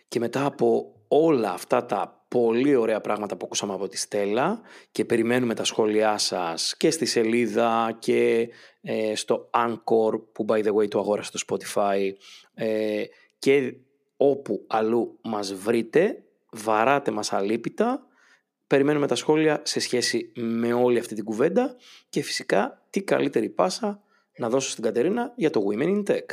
Και 0.08 0.18
μετά 0.18 0.44
από 0.44 0.94
όλα 1.08 1.52
αυτά 1.52 1.86
τα 1.86 2.24
πολύ 2.28 2.74
ωραία 2.74 3.00
πράγματα 3.00 3.36
που 3.36 3.44
ακούσαμε 3.46 3.72
από 3.72 3.88
τη 3.88 3.96
Στέλλα 3.96 4.60
και 4.90 5.04
περιμένουμε 5.04 5.54
τα 5.54 5.64
σχόλιά 5.64 6.18
σας 6.18 6.76
και 6.76 6.90
στη 6.90 7.06
σελίδα 7.06 7.96
και 7.98 8.48
ε, 8.80 9.14
στο 9.14 9.50
Anchor 9.54 10.20
που 10.32 10.44
by 10.48 10.64
the 10.64 10.74
way 10.74 10.88
το 10.88 10.98
αγόρασα 10.98 11.38
στο 11.38 11.56
Spotify 11.56 12.12
ε, 12.54 13.04
και 13.38 13.74
όπου 14.16 14.64
αλλού 14.66 15.18
μας 15.22 15.54
βρείτε 15.54 16.25
βαράτε 16.56 17.10
μας 17.10 17.32
αλίπητα, 17.32 18.06
περιμένουμε 18.66 19.06
τα 19.06 19.14
σχόλια 19.14 19.62
σε 19.64 19.80
σχέση 19.80 20.32
με 20.36 20.72
όλη 20.72 20.98
αυτή 20.98 21.14
την 21.14 21.24
κουβέντα 21.24 21.76
και 22.08 22.22
φυσικά 22.22 22.86
τι 22.90 23.02
καλύτερη 23.02 23.48
πάσα 23.48 24.00
να 24.38 24.48
δώσω 24.48 24.70
στην 24.70 24.82
Κατερίνα 24.84 25.32
για 25.36 25.50
το 25.50 25.60
Women 25.70 25.88
in 25.88 26.10
Tech. 26.10 26.26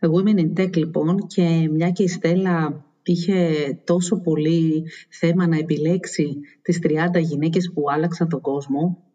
Women 0.00 0.38
in 0.38 0.60
Tech 0.60 0.76
λοιπόν 0.76 1.26
και 1.26 1.68
μια 1.70 1.90
και 1.90 2.02
η 2.02 2.08
Στέλλα 2.08 2.84
είχε 3.02 3.50
τόσο 3.84 4.20
πολύ 4.20 4.86
θέμα 5.08 5.46
να 5.46 5.56
επιλέξει 5.56 6.36
τις 6.62 6.78
30 6.82 7.20
γυναίκες 7.20 7.70
που 7.74 7.90
άλλαξαν 7.90 8.28
τον 8.28 8.40
κόσμο 8.40 9.05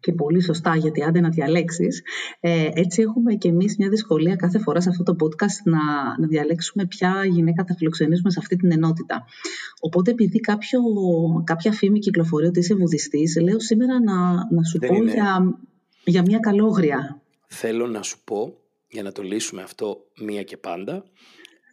και 0.00 0.12
πολύ 0.12 0.42
σωστά 0.42 0.76
γιατί 0.76 1.02
άντε 1.02 1.20
να 1.20 1.28
διαλέξεις. 1.28 2.02
Ε, 2.40 2.68
έτσι 2.74 3.02
έχουμε 3.02 3.34
και 3.34 3.48
εμείς 3.48 3.76
μια 3.78 3.88
δυσκολία 3.88 4.36
κάθε 4.36 4.58
φορά 4.58 4.80
σε 4.80 4.88
αυτό 4.88 5.02
το 5.02 5.16
podcast 5.20 5.62
να, 5.64 5.78
να 6.18 6.26
διαλέξουμε 6.26 6.86
ποια 6.86 7.24
γυναίκα 7.24 7.64
θα 7.64 7.74
φιλοξενήσουμε 7.74 8.30
σε 8.30 8.38
αυτή 8.38 8.56
την 8.56 8.72
ενότητα. 8.72 9.24
Οπότε 9.80 10.10
επειδή 10.10 10.40
κάποιο, 10.40 10.80
κάποια 11.44 11.72
φήμη 11.72 11.98
κυκλοφορεί 11.98 12.46
ότι 12.46 12.58
είσαι 12.58 12.74
βουδιστής, 12.74 13.40
λέω 13.40 13.60
σήμερα 13.60 14.00
να, 14.00 14.32
να 14.32 14.62
σου 14.62 14.78
πω 14.78 15.02
για, 15.02 15.58
για 16.04 16.22
μια 16.22 16.38
καλόγρια. 16.38 17.22
Θέλω 17.46 17.86
να 17.86 18.02
σου 18.02 18.20
πω, 18.24 18.54
για 18.88 19.02
να 19.02 19.12
το 19.12 19.22
λύσουμε 19.22 19.62
αυτό 19.62 19.96
μία 20.20 20.42
και 20.42 20.56
πάντα, 20.56 21.04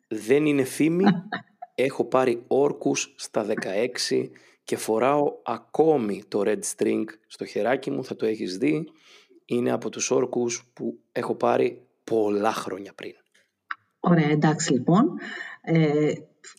δεν 0.07 0.45
είναι 0.45 0.63
φήμη, 0.63 1.03
έχω 1.75 2.05
πάρει 2.05 2.43
όρκους 2.47 3.13
στα 3.17 3.45
16 3.45 4.29
και 4.67 4.77
φοράω 4.77 5.33
ακόμη 5.43 6.23
το 6.27 6.41
red 6.45 6.59
string 6.75 7.03
στο 7.27 7.45
χεράκι 7.45 7.91
μου, 7.91 8.03
θα 8.03 8.15
το 8.15 8.25
έχεις 8.25 8.57
δει. 8.57 8.91
Είναι 9.45 9.71
από 9.71 9.89
τους 9.89 10.11
όρκους 10.11 10.69
που 10.73 10.99
έχω 11.11 11.35
πάρει 11.35 11.81
πολλά 12.03 12.53
χρόνια 12.53 12.93
πριν. 12.95 13.13
Ωραία, 13.99 14.29
εντάξει 14.29 14.73
λοιπόν. 14.73 15.05
Ε, 15.61 16.13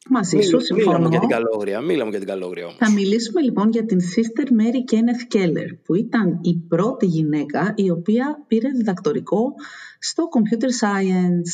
μαζί 0.08 0.40
σου 0.40 0.60
συμφωνώ. 0.60 0.86
Μίλαμε 0.86 1.08
για 1.08 1.20
την 1.20 1.28
καλόγρια, 1.28 1.80
μίλαμε 1.80 2.10
για 2.10 2.18
την 2.18 2.28
καλόγρια 2.28 2.64
όμως. 2.64 2.76
Θα 2.78 2.90
μιλήσουμε 2.90 3.40
λοιπόν 3.40 3.70
για 3.70 3.84
την 3.84 3.98
Sister 4.00 4.44
Mary 4.44 4.92
Kenneth 4.92 5.36
Keller, 5.36 5.78
που 5.84 5.94
ήταν 5.94 6.38
η 6.42 6.54
πρώτη 6.68 7.06
γυναίκα 7.06 7.72
η 7.76 7.90
οποία 7.90 8.44
πήρε 8.46 8.68
διδακτορικό 8.68 9.54
στο 9.98 10.28
Computer 10.34 10.86
Science 10.86 11.52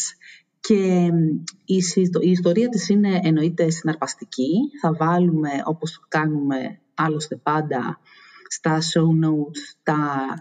και 0.69 1.11
η 1.65 2.31
ιστορία 2.31 2.69
της 2.69 2.89
είναι 2.89 3.21
εννοείται 3.23 3.71
συναρπαστική. 3.71 4.51
Θα 4.81 4.93
βάλουμε, 4.93 5.51
όπως 5.65 6.01
κάνουμε 6.09 6.81
άλλωστε 6.95 7.37
πάντα, 7.37 8.01
στα 8.49 8.79
show 8.81 9.27
notes 9.27 9.77
τα, 9.83 9.97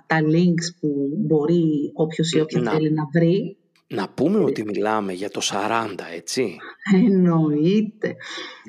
τα 0.07 0.17
links 0.21 0.75
που 0.79 1.09
μπορεί 1.17 1.91
όποιος 1.93 2.31
ή 2.31 2.39
όποια 2.39 2.71
θέλει 2.71 2.91
να 2.91 3.03
βρει. 3.13 3.57
Να 3.87 4.09
πούμε 4.09 4.37
ότι 4.37 4.63
μιλάμε 4.63 5.13
για 5.13 5.29
το 5.29 5.41
40, 5.43 5.85
έτσι; 6.15 6.57
Εννοείται. 6.93 8.15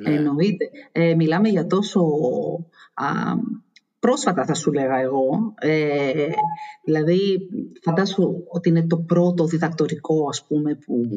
Ναι. 0.02 0.14
Εννοείται. 0.14 0.70
Ε, 0.92 1.14
μιλάμε 1.14 1.48
για 1.48 1.66
τόσο 1.66 2.00
α, 2.94 3.06
πρόσφατα 4.04 4.44
θα 4.44 4.54
σου 4.54 4.72
λέγα 4.72 5.00
εγώ. 5.00 5.54
Ε, 5.58 6.28
δηλαδή, 6.84 7.48
φαντάσου 7.82 8.44
ότι 8.48 8.68
είναι 8.68 8.86
το 8.86 8.96
πρώτο 8.96 9.46
διδακτορικό, 9.46 10.28
ας 10.28 10.46
πούμε, 10.46 10.74
που, 10.74 11.08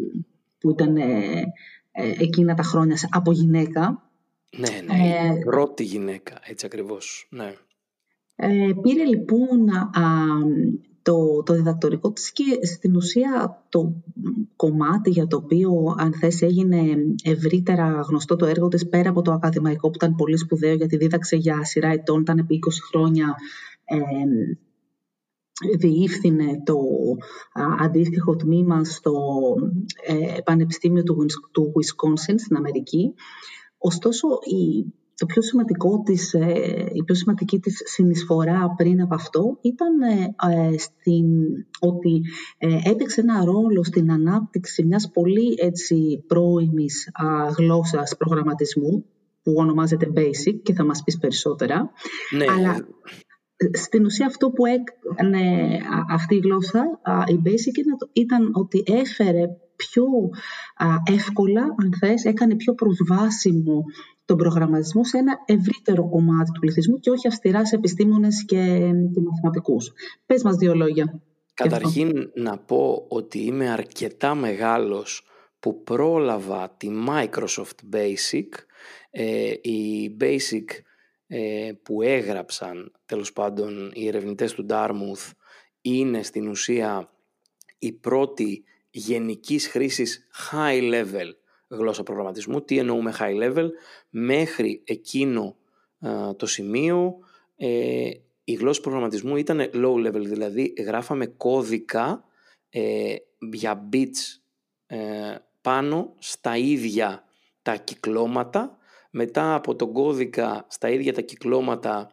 που 0.60 0.70
ήταν 0.70 0.98
ε, 0.98 1.44
ε 1.92 2.12
εκείνα 2.20 2.54
τα 2.54 2.64
χρόνια 2.64 2.98
από 3.10 3.32
γυναίκα. 3.32 4.10
Ναι, 4.58 4.68
ναι, 4.86 5.08
ε, 5.08 5.40
πρώτη 5.46 5.84
γυναίκα, 5.84 6.40
έτσι 6.44 6.66
ακριβώς, 6.66 7.28
ναι. 7.30 7.54
Ε, 8.36 8.70
πήρε 8.82 9.04
λοιπόν 9.04 9.60
το, 11.08 11.44
το 11.44 11.54
διδακτορικό 11.54 12.12
της 12.12 12.32
και 12.32 12.66
στην 12.66 12.96
ουσία 12.96 13.64
το 13.70 14.04
κομμάτι 14.56 15.10
για 15.10 15.28
το 15.28 15.38
οποίο 15.38 15.96
αν 15.98 16.14
θες 16.14 16.42
έγινε 16.42 16.96
ευρύτερα 17.24 18.02
γνωστό 18.08 18.36
το 18.36 18.46
έργο 18.46 18.68
της 18.68 18.88
πέρα 18.90 19.10
από 19.10 19.22
το 19.22 19.32
ακαδημαϊκό 19.32 19.90
που 19.90 19.96
ήταν 19.96 20.16
πολύ 20.16 20.38
σπουδαίο 20.38 20.74
γιατί 20.74 20.98
δίδαξε 20.98 21.36
για 21.36 21.64
σειρά 21.64 21.88
ετών, 21.88 22.22
ήταν 22.22 22.38
επί 22.38 22.60
20 22.66 22.70
χρόνια 22.90 23.36
ε, 23.86 23.96
διεύθυνε 25.78 26.62
το 26.66 26.78
αντίστοιχο 27.80 28.36
τμήμα 28.36 28.84
στο 28.84 29.14
ε, 30.06 30.42
Πανεπιστήμιο 30.44 31.04
του, 31.04 31.26
του 31.52 31.74
Wisconsin 31.76 32.36
στην 32.38 32.56
Αμερική. 32.56 33.14
Ωστόσο, 33.78 34.28
η 34.44 34.86
το 35.18 35.26
πιο 35.26 35.42
σημαντικό 35.42 36.02
της, 36.06 36.34
ε, 36.34 36.90
η 36.94 37.04
πιο 37.04 37.16
σημαντική 37.16 37.60
της 37.60 37.82
συνεισφορά 37.86 38.74
πριν 38.78 39.02
από 39.02 39.16
αυτό 39.16 39.58
ήταν 39.62 40.02
ε, 40.02 40.36
ε, 40.52 40.78
στην, 40.78 41.26
ότι 41.80 42.22
έπαιξε 42.84 43.22
ένα 43.22 43.46
ρόλο 43.46 43.84
στην 43.84 44.12
ανάπτυξη 44.12 44.86
μιας 44.86 45.12
πολύ 45.14 45.56
έτσι, 45.58 46.24
πρώιμης 46.28 47.10
γλώσσας 47.58 48.18
προγραμματισμού 48.18 49.06
που 49.44 49.54
ονομάζεται 49.56 50.12
Basic 50.16 50.60
και 50.64 50.74
θα 50.74 50.86
μας 50.86 51.04
πεις 51.04 51.18
περισσότερα. 51.18 51.92
Ναι. 52.32 52.46
Αλλά 52.58 52.88
στην 53.74 54.06
ουσία 54.06 54.26
αυτό 54.26 54.50
που 54.50 54.66
έκανε 54.66 55.78
αυτή 56.10 56.36
η 56.36 56.40
γλώσσα, 56.40 56.84
η 57.28 57.40
Basic, 57.46 58.08
ήταν 58.14 58.50
ότι 58.54 58.84
έφερε 58.86 59.44
πιο 59.76 60.06
εύκολα, 61.06 61.62
αν 61.62 61.94
θες, 62.00 62.24
έκανε 62.24 62.56
πιο 62.56 62.74
προσβάσιμο 62.74 63.84
τον 64.28 64.38
προγραμματισμό 64.38 65.06
σε 65.06 65.18
ένα 65.18 65.34
ευρύτερο 65.46 66.10
κομμάτι 66.10 66.52
του 66.52 66.60
πληθυσμού 66.60 67.00
και 67.00 67.10
όχι 67.10 67.28
αυστηρά 67.28 67.66
σε 67.66 67.76
επιστήμονες 67.76 68.46
και, 68.46 68.56
και 69.14 69.20
μαθηματικούς. 69.20 69.92
Πες 70.26 70.44
μας 70.44 70.56
δύο 70.56 70.76
λόγια. 70.76 71.22
Καταρχήν 71.54 72.32
να 72.34 72.58
πω 72.58 73.06
ότι 73.08 73.40
είμαι 73.40 73.70
αρκετά 73.70 74.36
μεγάλος 74.36 75.26
που 75.60 75.84
πρόλαβα 75.84 76.70
τη 76.78 76.90
Microsoft 77.08 77.96
Basic. 77.96 78.48
Ε, 79.10 79.52
η 79.62 80.16
Basic 80.20 80.66
ε, 81.28 81.72
που 81.84 82.02
έγραψαν 82.02 82.92
τέλος 83.06 83.34
πάντων 83.34 83.92
οι 83.94 84.08
ερευνητές 84.08 84.54
του 84.54 84.66
Dartmouth 84.70 85.32
είναι 85.82 86.24
στην 86.24 86.48
ουσία 86.48 87.10
η 87.80 87.92
πρώτη 87.92 88.64
γενικής 88.90 89.68
χρήσης 89.68 90.28
high 90.52 90.94
level 90.94 91.32
γλώσσα 91.68 92.04
προγραμματισμού. 92.04 92.62
Τι 92.62 92.78
εννοούμε 92.78 93.14
high 93.20 93.44
level, 93.44 93.70
μέχρι 94.10 94.82
εκείνο 94.84 95.56
το 96.36 96.46
σημείο 96.46 97.20
ε, 97.58 98.10
η 98.44 98.54
γλώσσα 98.54 98.82
προγραμματισμού 98.82 99.36
ήταν 99.36 99.70
low 99.74 100.08
level, 100.08 100.24
δηλαδή 100.26 100.74
γράφαμε 100.78 101.26
κώδικα 101.26 102.24
ε, 102.70 103.16
για 103.52 103.90
bits 103.94 104.40
ε, 104.88 105.36
πάνω 105.62 106.14
στα 106.20 106.58
ίδια 106.58 107.24
τα 107.62 107.76
κυκλώματα. 107.76 108.78
Μετά 109.10 109.56
από 109.56 109.76
τον 109.76 109.94
κώδικα 109.94 110.66
στα 110.70 110.90
ίδια 110.90 111.14
τα 111.14 111.22
κυκλώματα 111.22 112.12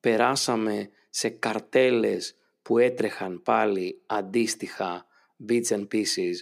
περάσαμε 0.00 0.90
σε 1.10 1.28
καρτέλες 1.28 2.36
που 2.62 2.78
έτρεχαν 2.78 3.42
πάλι 3.42 4.02
αντίστοιχα 4.06 5.06
bits 5.48 5.68
and 5.68 5.86
pieces 5.92 6.34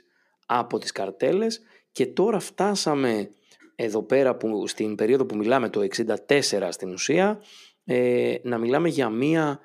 από 0.46 0.78
τις 0.78 0.92
καρτέλες 0.92 1.62
και 1.94 2.06
τώρα 2.06 2.38
φτάσαμε 2.38 3.30
εδώ 3.74 4.02
πέρα 4.02 4.36
που, 4.36 4.66
στην 4.66 4.94
περίοδο 4.94 5.26
που 5.26 5.36
μιλάμε 5.36 5.68
το 5.68 5.80
64 5.96 6.68
στην 6.70 6.92
ουσία 6.92 7.40
ε, 7.84 8.34
να 8.42 8.58
μιλάμε 8.58 8.88
για 8.88 9.08
μία 9.08 9.60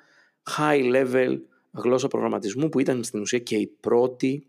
high 0.58 0.94
level 0.94 1.38
γλώσσα 1.72 2.08
προγραμματισμού 2.08 2.68
που 2.68 2.80
ήταν 2.80 3.04
στην 3.04 3.20
ουσία 3.20 3.38
και 3.38 3.56
η 3.56 3.66
πρώτη 3.66 4.46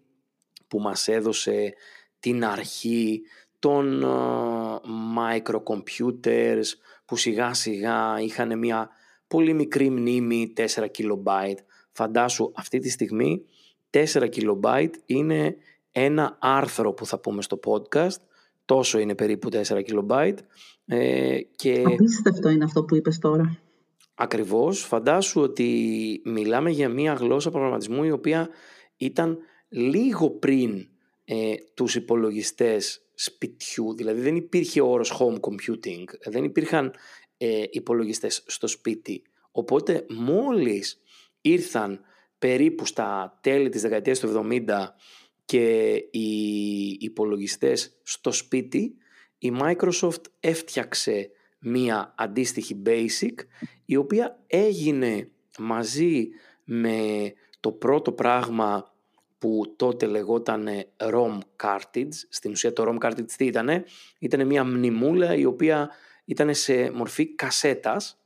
που 0.68 0.80
μας 0.80 1.08
έδωσε 1.08 1.74
την 2.20 2.46
αρχή 2.46 3.22
των 3.60 4.04
uh, 4.06 4.78
microcomputers 5.18 6.66
που 7.06 7.16
σιγά 7.16 7.54
σιγά 7.54 8.20
είχαν 8.22 8.58
μια 8.58 8.90
πολύ 9.28 9.54
μικρή 9.54 9.90
μνήμη 9.90 10.54
4 10.58 10.64
kilobyte. 10.66 11.60
Φαντάσου 11.92 12.52
αυτή 12.56 12.80
τη 12.80 12.90
στιγμή 12.90 13.46
4 13.92 14.04
kilobyte 14.14 14.94
είναι 15.06 15.56
ένα 15.92 16.38
άρθρο 16.40 16.94
που 16.94 17.06
θα 17.06 17.20
πούμε 17.20 17.42
στο 17.42 17.60
podcast, 17.66 18.22
τόσο 18.66 19.00
είναι 19.00 19.16
περίπου 19.16 19.50
4 19.52 19.62
kilobyte. 19.62 20.38
Ε, 20.86 21.40
και... 21.56 21.84
Απίστευτο 21.86 22.50
είναι 22.50 22.64
αυτό 22.64 22.84
που 22.84 22.96
είπες 22.96 23.20
τώρα. 23.20 23.58
Ακριβώς, 24.16 24.80
φαντάσου 24.80 25.42
ότι 25.42 26.22
μιλάμε 26.26 26.70
για 26.70 26.90
μια 26.90 27.14
γλώσσα 27.14 27.52
προγραμματισμού 27.52 28.04
η 28.04 28.12
οποία 28.12 28.50
ήταν 28.98 29.38
λίγο 29.70 30.30
πριν 30.30 30.88
ε, 31.26 31.54
τους 31.74 31.96
υπολογιστές 31.96 33.02
σπιτιού, 33.14 33.96
δηλαδή 33.96 34.22
δεν 34.22 34.36
υπήρχε 34.36 34.82
ο 34.82 34.88
όρος 34.88 35.14
home 35.20 35.40
computing, 35.40 36.04
δεν 36.26 36.44
υπήρχαν 36.44 36.94
ε, 37.38 37.64
υπολογιστές 37.70 38.44
στο 38.48 38.68
σπίτι. 38.68 39.22
Οπότε 39.52 40.06
μόλις 40.10 41.02
ήρθαν 41.42 42.00
περίπου 42.40 42.86
στα 42.86 43.40
τέλη 43.42 43.70
της 43.70 43.82
δεκαετίας 43.82 44.20
του 44.20 44.48
70 44.52 44.68
και 45.52 45.94
οι 46.12 46.98
υπολογιστές 47.00 48.00
στο 48.04 48.32
σπίτι, 48.32 48.96
η 49.38 49.52
Microsoft 49.60 50.22
έφτιαξε 50.40 51.30
μία 51.60 52.14
αντίστοιχη 52.18 52.82
Basic, 52.86 53.34
η 53.86 53.96
οποία 53.96 54.40
έγινε 54.48 55.30
μαζί 55.60 56.28
με 56.64 57.34
το 57.60 57.72
πρώτο 57.72 58.12
πράγμα 58.12 58.94
που 59.38 59.74
τότε 59.76 60.06
λεγόταν 60.06 60.68
ROM 60.98 61.38
cartridge. 61.64 62.14
Στην 62.30 62.52
ουσία 62.52 62.74
το 62.74 62.84
ROM 62.88 63.06
cartridge 63.06 63.32
τι 63.38 63.46
ήτανε, 63.46 63.84
ήταν 64.20 64.48
μία 64.48 64.64
μνημούλα 64.64 65.36
η 65.36 65.46
οποία 65.46 65.90
ήταν 66.26 66.54
σε 66.54 66.92
μορφή 66.92 67.36
κασέτας, 67.36 68.22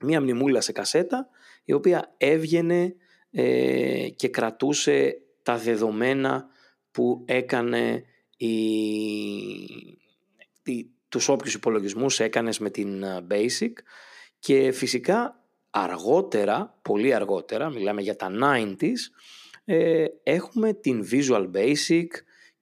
μία 0.00 0.20
μνημούλα 0.20 0.60
σε 0.60 0.72
κασέτα, 0.72 1.28
η 1.64 1.72
οποία 1.72 2.14
έβγαινε 2.16 2.94
ε, 3.30 4.08
και 4.16 4.28
κρατούσε 4.28 5.16
τα 5.42 5.56
δεδομένα 5.56 6.46
που 6.90 7.22
έκανε 7.24 8.04
η, 8.36 8.54
η, 10.64 10.90
τους 11.08 11.28
όποιους 11.28 11.54
υπολογισμούς 11.54 12.20
έκανες 12.20 12.58
με 12.58 12.70
την 12.70 13.02
ε, 13.02 13.26
Basic. 13.30 13.72
Και 14.38 14.72
φυσικά 14.72 15.40
αργότερα, 15.70 16.78
πολύ 16.82 17.14
αργότερα, 17.14 17.70
μιλάμε 17.70 18.02
για 18.02 18.16
τα 18.16 18.30
90s, 18.42 18.96
ε, 19.64 20.04
έχουμε 20.22 20.72
την 20.72 21.08
Visual 21.10 21.50
Basic 21.54 22.06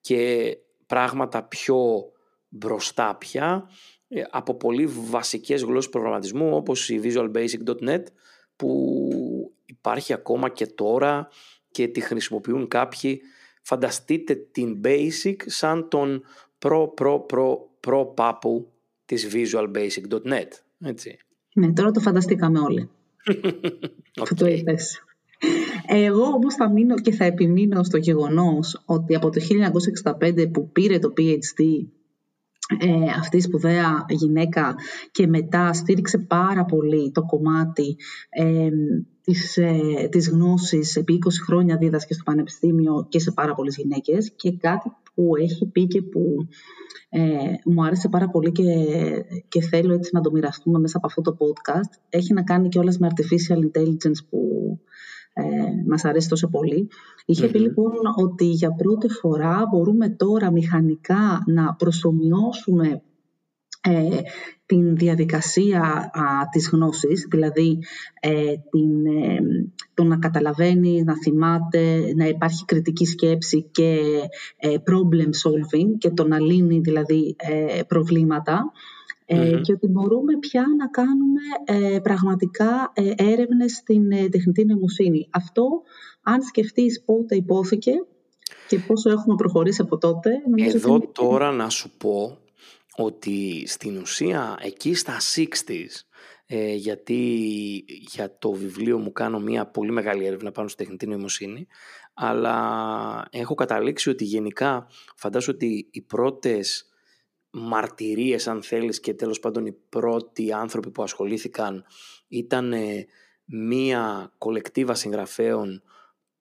και 0.01 0.57
πράγματα 0.87 1.43
πιο 1.43 2.11
μπροστά 2.49 3.17
πια 3.17 3.71
ε, 4.09 4.23
από 4.31 4.55
πολύ 4.55 4.87
βασικές 4.87 5.63
γλώσσες 5.63 5.91
προγραμματισμού 5.91 6.57
όπως 6.57 6.89
η 6.89 7.01
Visual 7.03 7.31
Basic.net 7.33 8.03
που 8.57 9.53
υπάρχει 9.65 10.13
ακόμα 10.13 10.49
και 10.49 10.67
τώρα 10.67 11.29
και 11.71 11.89
τη 11.89 12.01
χρησιμοποιούν 12.01 12.69
κάποιοι 12.69 13.21
φανταστείτε 13.63 14.35
την 14.35 14.81
Basic 14.85 15.37
σαν 15.47 15.89
τον 15.89 16.25
προ 16.59 16.89
προ 16.89 17.21
προ 17.21 17.71
προ 17.81 18.07
πάπου 18.07 18.73
της 19.05 19.29
visualbasic.net, 19.33 20.49
έτσι. 20.85 21.19
Ναι, 21.55 21.73
τώρα 21.73 21.91
το 21.91 22.01
φανταστήκαμε 22.01 22.59
όλοι. 22.59 22.91
okay. 24.23 24.35
το 24.37 24.47
είπες. 24.47 25.05
Εγώ 25.87 26.23
όμως 26.23 26.55
θα 26.55 26.71
μείνω 26.71 26.95
και 26.95 27.13
θα 27.13 27.25
επιμείνω 27.25 27.83
στο 27.83 27.97
γεγονός 27.97 28.83
ότι 28.85 29.15
από 29.15 29.31
το 29.31 29.41
1965 30.21 30.53
που 30.53 30.71
πήρε 30.71 30.99
το 30.99 31.13
PhD 31.17 31.87
ε, 32.79 33.11
αυτή 33.19 33.37
η 33.37 33.41
σπουδαία 33.41 34.05
γυναίκα 34.09 34.75
και 35.11 35.27
μετά 35.27 35.73
στήριξε 35.73 36.19
πάρα 36.19 36.65
πολύ 36.65 37.11
το 37.11 37.23
κομμάτι 37.23 37.97
ε, 38.31 38.69
της, 39.23 39.57
ε, 39.57 40.09
της 40.11 40.29
γνώσης 40.29 40.97
επί 40.97 41.19
20 41.25 41.29
χρόνια 41.47 41.77
δίδασκες 41.77 42.17
στο 42.17 42.25
Πανεπιστήμιο 42.25 43.07
και 43.09 43.19
σε 43.19 43.33
πάρα 43.33 43.55
πολλές 43.55 43.77
γυναίκες 43.77 44.33
και 44.37 44.53
κάτι 44.57 44.93
που 45.15 45.37
έχει 45.37 45.67
πει 45.67 45.87
και 45.87 46.03
που 46.03 46.49
ε, 47.09 47.21
μου 47.65 47.85
άρεσε 47.85 48.09
πάρα 48.09 48.29
πολύ 48.29 48.53
και, 48.53 48.65
και 49.49 49.61
θέλω 49.61 49.95
έτσι 49.95 50.11
να 50.13 50.21
το 50.21 50.31
μοιραστούμε 50.31 50.79
μέσα 50.79 50.97
από 50.97 51.07
αυτό 51.07 51.21
το 51.21 51.37
podcast. 51.39 51.99
Έχει 52.09 52.33
να 52.33 52.43
κάνει 52.43 52.69
και 52.69 52.79
όλες 52.79 52.99
με 52.99 53.09
artificial 53.11 53.59
intelligence 53.59 54.25
που 54.31 54.41
ε, 55.33 55.43
μας 55.87 56.05
αρέσει 56.05 56.29
τόσο 56.29 56.49
πολύ. 56.49 56.89
Είχε 57.25 57.49
πει 57.49 57.59
λοιπόν 57.59 57.93
ότι 58.17 58.45
για 58.45 58.73
πρώτη 58.73 59.09
φορά 59.09 59.63
μπορούμε 59.71 60.09
τώρα 60.09 60.51
μηχανικά 60.51 61.43
να 61.47 61.75
προσωμιώσουμε 61.75 63.03
ε, 63.83 64.21
την 64.67 64.97
διαδικασία 64.97 65.81
α, 66.13 66.49
της 66.51 66.69
γνώσης, 66.73 67.27
δηλαδή 67.31 67.79
ε, 68.21 68.55
την, 68.71 69.07
ε, 69.07 69.39
το 69.95 70.05
να 70.05 70.19
καταλαβαίνει, 70.19 71.03
να 71.03 71.15
θυμάται, 71.17 72.13
να 72.17 72.27
υπάρχει 72.27 72.65
κριτική 72.65 73.07
σκέψη 73.07 73.63
και 73.71 74.01
ε, 74.57 74.69
problem 74.69 75.27
solving 75.27 75.99
και 75.99 76.11
το 76.11 76.27
να 76.27 76.41
λύνει 76.41 76.79
δηλαδή 76.81 77.37
προβλήματα 77.87 78.73
και 79.63 79.73
ότι 79.73 79.87
μπορούμε 79.87 80.39
πια 80.39 80.65
να 80.79 80.87
κάνουμε 80.89 81.41
πραγματικά 82.03 82.93
έρευνες 83.17 83.73
στην 83.73 84.31
τεχνητή 84.31 84.65
νοημοσύνη. 84.65 85.29
Αυτό, 85.31 85.83
αν 86.23 86.43
σκεφτείς 86.43 87.03
πότε 87.05 87.37
υπόθηκε 87.37 87.93
και 88.69 88.79
πόσο 88.79 89.11
έχουμε 89.11 89.35
προχωρήσει 89.35 89.81
από 89.83 89.99
τότε... 89.99 90.31
Εδώ 90.75 91.01
τώρα 91.01 91.53
να 91.53 91.69
σου 91.69 91.91
πω 91.99 92.39
ότι 92.97 93.65
στην 93.67 93.97
ουσία 93.97 94.59
εκεί 94.61 94.95
στα 94.95 95.17
60s, 95.35 96.05
ε, 96.47 96.75
γιατί 96.75 97.17
για 97.87 98.39
το 98.39 98.53
βιβλίο 98.53 98.99
μου 98.99 99.13
κάνω 99.13 99.39
μια 99.39 99.67
πολύ 99.67 99.93
μεγάλη 99.93 100.27
έρευνα 100.27 100.53
πάνω 100.53 100.69
στη 100.69 100.83
τεχνητή 100.83 101.07
νοημοσύνη, 101.07 101.67
αλλά 102.15 103.29
έχω 103.31 103.55
καταλήξει 103.55 104.11
ότι 104.11 104.25
γενικά 104.25 104.87
φαντάζομαι 105.17 105.57
ότι 105.57 105.89
οι 105.91 106.01
πρώτες 106.03 106.90
μαρτυρίες 107.51 108.47
αν 108.47 108.63
θέλεις 108.63 109.01
και 109.01 109.15
τέλος 109.15 109.41
πάντων 109.41 109.67
οι 109.67 109.73
πρώτοι 109.89 110.53
άνθρωποι 110.53 110.91
που 110.91 111.03
ασχολήθηκαν 111.03 111.85
ήταν 112.29 112.75
μία 113.45 114.33
κολεκτίβα 114.39 114.95
συγγραφέων 114.95 115.83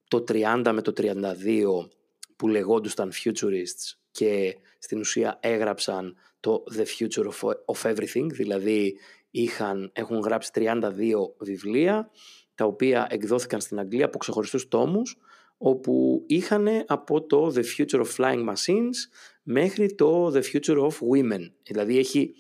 το 0.07 0.24
30 0.28 0.72
με 0.74 0.82
το 0.82 0.93
32 0.97 1.88
που 2.36 2.47
λεγόντουσαν 2.47 3.12
futurists 3.24 3.97
και 4.12 4.57
στην 4.80 4.99
ουσία 4.99 5.38
έγραψαν 5.41 6.16
το 6.39 6.64
The 6.78 6.84
Future 6.97 7.30
of, 7.66 7.82
Everything, 7.82 8.28
δηλαδή 8.32 8.97
είχαν, 9.32 9.91
έχουν 9.93 10.20
γράψει 10.20 10.51
32 10.53 10.91
βιβλία, 11.39 12.10
τα 12.55 12.66
οποία 12.66 13.07
εκδόθηκαν 13.10 13.62
στην 13.62 13.80
Αγγλία 13.80 14.05
από 14.05 14.18
ξεχωριστούς 14.18 14.68
τόμους, 14.68 15.18
όπου 15.62 16.24
είχαν 16.28 16.68
από 16.88 17.26
το 17.26 17.53
The 17.55 17.64
Future 17.78 18.01
of 18.01 18.16
Flying 18.18 18.53
Machines 18.53 18.95
μέχρι 19.43 19.95
το 19.95 20.32
The 20.36 20.41
Future 20.41 20.78
of 20.78 20.91
Women. 20.91 21.51
Δηλαδή 21.64 21.97
έχει 21.97 22.34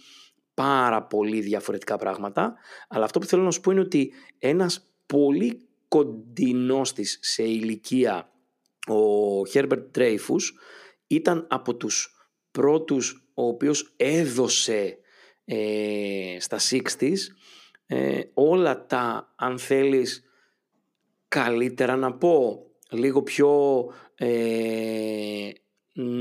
πάρα 0.53 1.03
πολύ 1.03 1.39
διαφορετικά 1.39 1.97
πράγματα, 1.97 2.55
αλλά 2.87 3.05
αυτό 3.05 3.19
που 3.19 3.25
θέλω 3.25 3.43
να 3.43 3.51
σου 3.51 3.61
πω 3.61 3.71
είναι 3.71 3.79
ότι 3.79 4.13
ένας 4.39 4.93
πολύ 5.05 5.67
κοντινός 5.87 6.93
της 6.93 7.19
σε 7.21 7.43
ηλικία, 7.43 8.31
ο 8.87 9.41
Herbert 9.53 9.85
Dreyfus, 9.97 10.43
ήταν 11.07 11.47
από 11.49 11.75
τους 11.75 12.13
πρώτους 12.51 13.31
ο 13.33 13.47
οποίος 13.47 13.93
έδωσε 13.95 14.97
ε, 15.45 16.37
στα 16.39 16.57
60's 16.59 17.17
ε, 17.91 18.21
όλα 18.33 18.85
τα, 18.85 19.33
αν 19.35 19.59
θέλεις, 19.59 20.23
καλύτερα 21.27 21.95
να 21.95 22.13
πω, 22.13 22.65
λίγο 22.89 23.23
πιο 23.23 23.49
ε, 24.15 25.49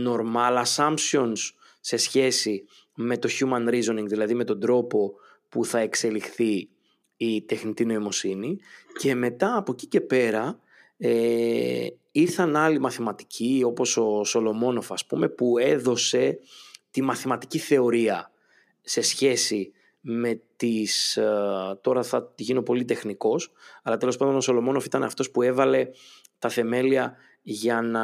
normal 0.06 0.64
assumptions 0.64 1.38
σε 1.80 1.96
σχέση 1.96 2.64
με 2.94 3.18
το 3.18 3.28
human 3.40 3.68
reasoning, 3.68 4.06
δηλαδή 4.06 4.34
με 4.34 4.44
τον 4.44 4.60
τρόπο 4.60 5.14
που 5.48 5.64
θα 5.64 5.78
εξελιχθεί 5.78 6.68
η 7.16 7.42
τεχνητή 7.42 7.84
νοημοσύνη. 7.84 8.58
Και 8.98 9.14
μετά 9.14 9.56
από 9.56 9.72
εκεί 9.72 9.86
και 9.86 10.00
πέρα 10.00 10.60
ε, 10.96 11.86
ήρθαν 12.12 12.56
άλλοι 12.56 12.78
μαθηματικοί 12.78 13.62
όπως 13.64 13.96
ο 13.96 14.24
Σολομόνοφ 14.24 14.92
ας 14.92 15.06
πούμε 15.06 15.28
που 15.28 15.58
έδωσε 15.58 16.38
τη 16.90 17.02
μαθηματική 17.02 17.58
θεωρία 17.58 18.30
σε 18.80 19.00
σχέση 19.00 19.72
με 20.00 20.40
τις... 20.56 21.16
Ε, 21.16 21.24
τώρα 21.80 22.02
θα 22.02 22.32
γίνω 22.36 22.62
πολύ 22.62 22.84
τεχνικός, 22.84 23.52
αλλά 23.82 23.96
τέλος 23.96 24.16
πάντων 24.16 24.36
ο 24.36 24.40
Σολομόνοφ 24.40 24.84
ήταν 24.84 25.02
αυτός 25.02 25.30
που 25.30 25.42
έβαλε 25.42 25.88
τα 26.38 26.48
θεμέλια 26.48 27.16
για 27.42 27.80
να 27.80 28.02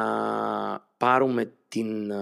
πάρουμε 0.96 1.52
την 1.68 2.10
ε, 2.10 2.14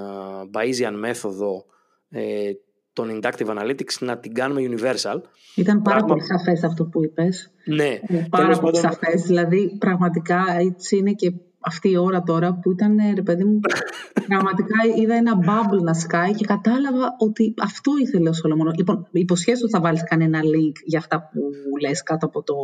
Bayesian 0.53 0.95
μέθοδο 0.99 1.65
ε, 2.09 2.53
των 2.93 3.21
Inductive 3.21 3.47
Analytics 3.47 3.99
να 4.01 4.19
την 4.19 4.35
κάνουμε 4.35 4.61
universal. 4.71 5.21
Ήταν 5.55 5.83
πάρα 5.83 6.05
πολύ 6.05 6.23
σαφές 6.23 6.65
αυτό 6.65 6.85
που 6.85 7.05
είπες. 7.05 7.51
Ναι. 7.65 8.01
Πάρα 8.31 8.59
πολύ 8.59 8.77
σαφές. 8.77 9.23
Δηλαδή 9.23 9.77
πραγματικά 9.79 10.45
έτσι 10.59 10.97
είναι 10.97 11.13
και 11.13 11.33
αυτή 11.65 11.91
η 11.91 11.97
ώρα 11.97 12.23
τώρα 12.23 12.55
που 12.55 12.71
ήταν, 12.71 12.97
ρε 13.15 13.23
παιδί 13.23 13.45
μου, 13.45 13.61
πραγματικά 14.29 14.77
είδα 14.97 15.15
ένα 15.15 15.39
bubble 15.39 15.83
να 15.83 15.95
σκάει 15.95 16.35
και 16.35 16.45
κατάλαβα 16.45 17.17
ότι 17.19 17.55
αυτό 17.63 17.93
ήθελε 18.01 18.29
ο 18.29 18.33
Σολομόνο. 18.33 18.71
Λοιπόν, 18.77 19.09
υποσχέσου 19.11 19.61
ότι 19.63 19.73
θα 19.73 19.81
βάλεις 19.81 20.05
κανένα 20.05 20.41
link 20.41 20.77
για 20.85 20.99
αυτά 20.99 21.29
που 21.33 21.41
λες 21.81 22.03
κάτω 22.03 22.27
από 22.27 22.43
το, 22.43 22.55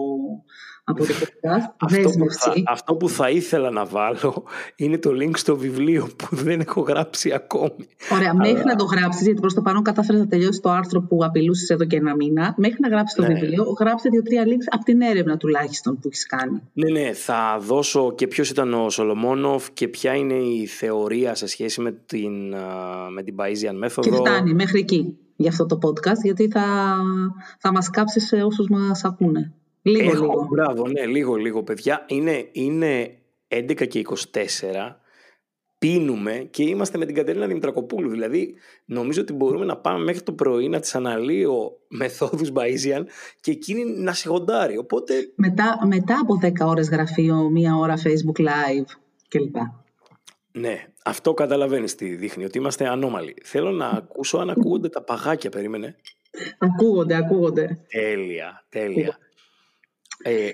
από 0.89 1.05
το 1.05 1.13
podcast. 1.21 1.73
αυτό, 1.79 2.09
που 2.09 2.31
θα, 2.31 2.53
αυτό 2.67 2.95
που 2.95 3.09
θα 3.09 3.31
ήθελα 3.31 3.71
να 3.71 3.85
βάλω 3.85 4.45
είναι 4.77 4.99
το 4.99 5.11
link 5.11 5.31
στο 5.35 5.57
βιβλίο 5.57 6.09
που 6.17 6.37
δεν 6.37 6.61
έχω 6.61 6.81
γράψει 6.81 7.33
ακόμη. 7.33 7.87
Ωραία, 8.13 8.31
Αλλά... 8.31 8.41
μέχρι 8.41 8.65
να 8.65 8.75
το 8.75 8.85
γράψεις, 8.85 9.23
γιατί 9.25 9.41
προς 9.41 9.55
το 9.55 9.63
πάνω 9.63 9.83
κατάφερες 9.83 10.21
να 10.21 10.29
τελειώσεις 10.29 10.61
το 10.61 10.71
άρθρο 10.71 11.01
που 11.01 11.25
απειλούσες 11.25 11.69
εδώ 11.69 11.85
και 11.85 11.97
ένα 11.97 12.15
μήνα, 12.15 12.55
μέχρι 12.57 12.77
να 12.81 12.89
γράψεις 12.89 13.17
το 13.17 13.23
ναι. 13.23 13.35
βιβλίο, 13.35 13.65
γράψε 13.81 14.09
δύο-τρία 14.09 14.45
links 14.45 14.67
από 14.71 14.85
την 14.85 15.01
έρευνα 15.01 15.37
τουλάχιστον 15.37 15.95
που 15.95 16.01
έχεις 16.05 16.27
κάνει. 16.27 16.63
Ναι, 16.73 16.91
ναι, 16.91 17.13
θα 17.13 17.59
δώσω 17.61 18.15
και 18.15 18.27
ποιος 18.27 18.51
ήταν 18.51 18.75
ο 18.75 18.91
Σολομόνοφ 18.91 19.71
και 19.73 19.89
ποια 19.89 20.15
είναι 20.15 20.35
η 20.35 20.67
θεωρία 20.67 21.35
σε 21.35 21.47
σχέση 21.47 21.81
με 21.81 21.93
την, 22.07 22.33
με 23.13 23.23
την 23.23 23.35
Bayesian 23.39 23.75
μέθοδο. 23.75 24.11
Και 24.11 24.17
φτάνει 24.17 24.55
μέχρι 24.55 24.79
εκεί 24.79 25.19
για 25.37 25.51
αυτό 25.51 25.67
το 25.67 25.79
podcast, 25.83 26.23
γιατί 26.23 26.49
θα, 26.49 26.97
θα 27.59 27.73
μας 27.73 27.91
κάψεις 27.91 28.27
σε 28.27 28.37
όσους 28.37 28.69
μας 28.69 29.05
ακούνε. 29.05 29.53
Λίγο, 29.89 30.11
Έχω, 30.11 30.21
λίγο. 30.21 30.47
Μπράβο, 30.51 30.89
ναι, 30.89 31.07
λίγο, 31.07 31.35
λίγο, 31.35 31.63
παιδιά. 31.63 32.05
Είναι, 32.09 32.49
είναι 32.53 33.19
11 33.49 33.89
και 33.89 34.03
24 34.33 34.95
πίνουμε 35.79 36.33
και 36.51 36.63
είμαστε 36.63 36.99
με 36.99 37.07
την 37.07 37.15
Κατερίνα 37.15 37.47
Δημητρακοπούλου. 37.47 38.11
Δηλαδή, 38.11 38.55
νομίζω 38.85 39.21
ότι 39.21 39.33
μπορούμε 39.33 39.65
να 39.65 39.77
πάμε 39.77 40.05
μέχρι 40.05 40.23
το 40.23 40.33
πρωί 40.33 40.69
να 40.69 40.81
της 40.81 40.95
αναλύω 40.95 41.79
μεθόδους 41.89 42.53
Bayesian 42.55 43.05
και 43.41 43.51
εκείνη 43.51 43.85
να 43.85 44.13
σιγοντάρει. 44.13 44.77
Οπότε... 44.79 45.15
Μετά, 45.35 45.79
μετά 45.87 46.19
από 46.23 46.39
10 46.43 46.53
ώρες 46.67 46.89
γραφείο, 46.89 47.51
μία 47.51 47.77
ώρα 47.77 47.95
Facebook 47.97 48.41
Live 48.41 48.87
κλπ. 49.29 49.57
Ναι, 50.53 50.87
αυτό 51.05 51.35
καταλαβαίνεις 51.35 51.95
τι 51.95 52.15
δείχνει, 52.15 52.45
ότι 52.45 52.59
είμαστε 52.59 52.89
ανώμαλοι. 52.89 53.37
Θέλω 53.43 53.71
να 53.71 53.87
ακούσω 53.87 54.39
αν 54.39 54.51
ακούγονται 54.51 54.89
τα 54.89 55.03
παγάκια, 55.03 55.51
περίμενε. 55.51 55.97
Ακούγονται, 56.59 57.17
ακούγονται. 57.17 57.81
Τέλεια, 57.89 58.67
τέλεια. 58.69 59.19
Ε, 60.23 60.49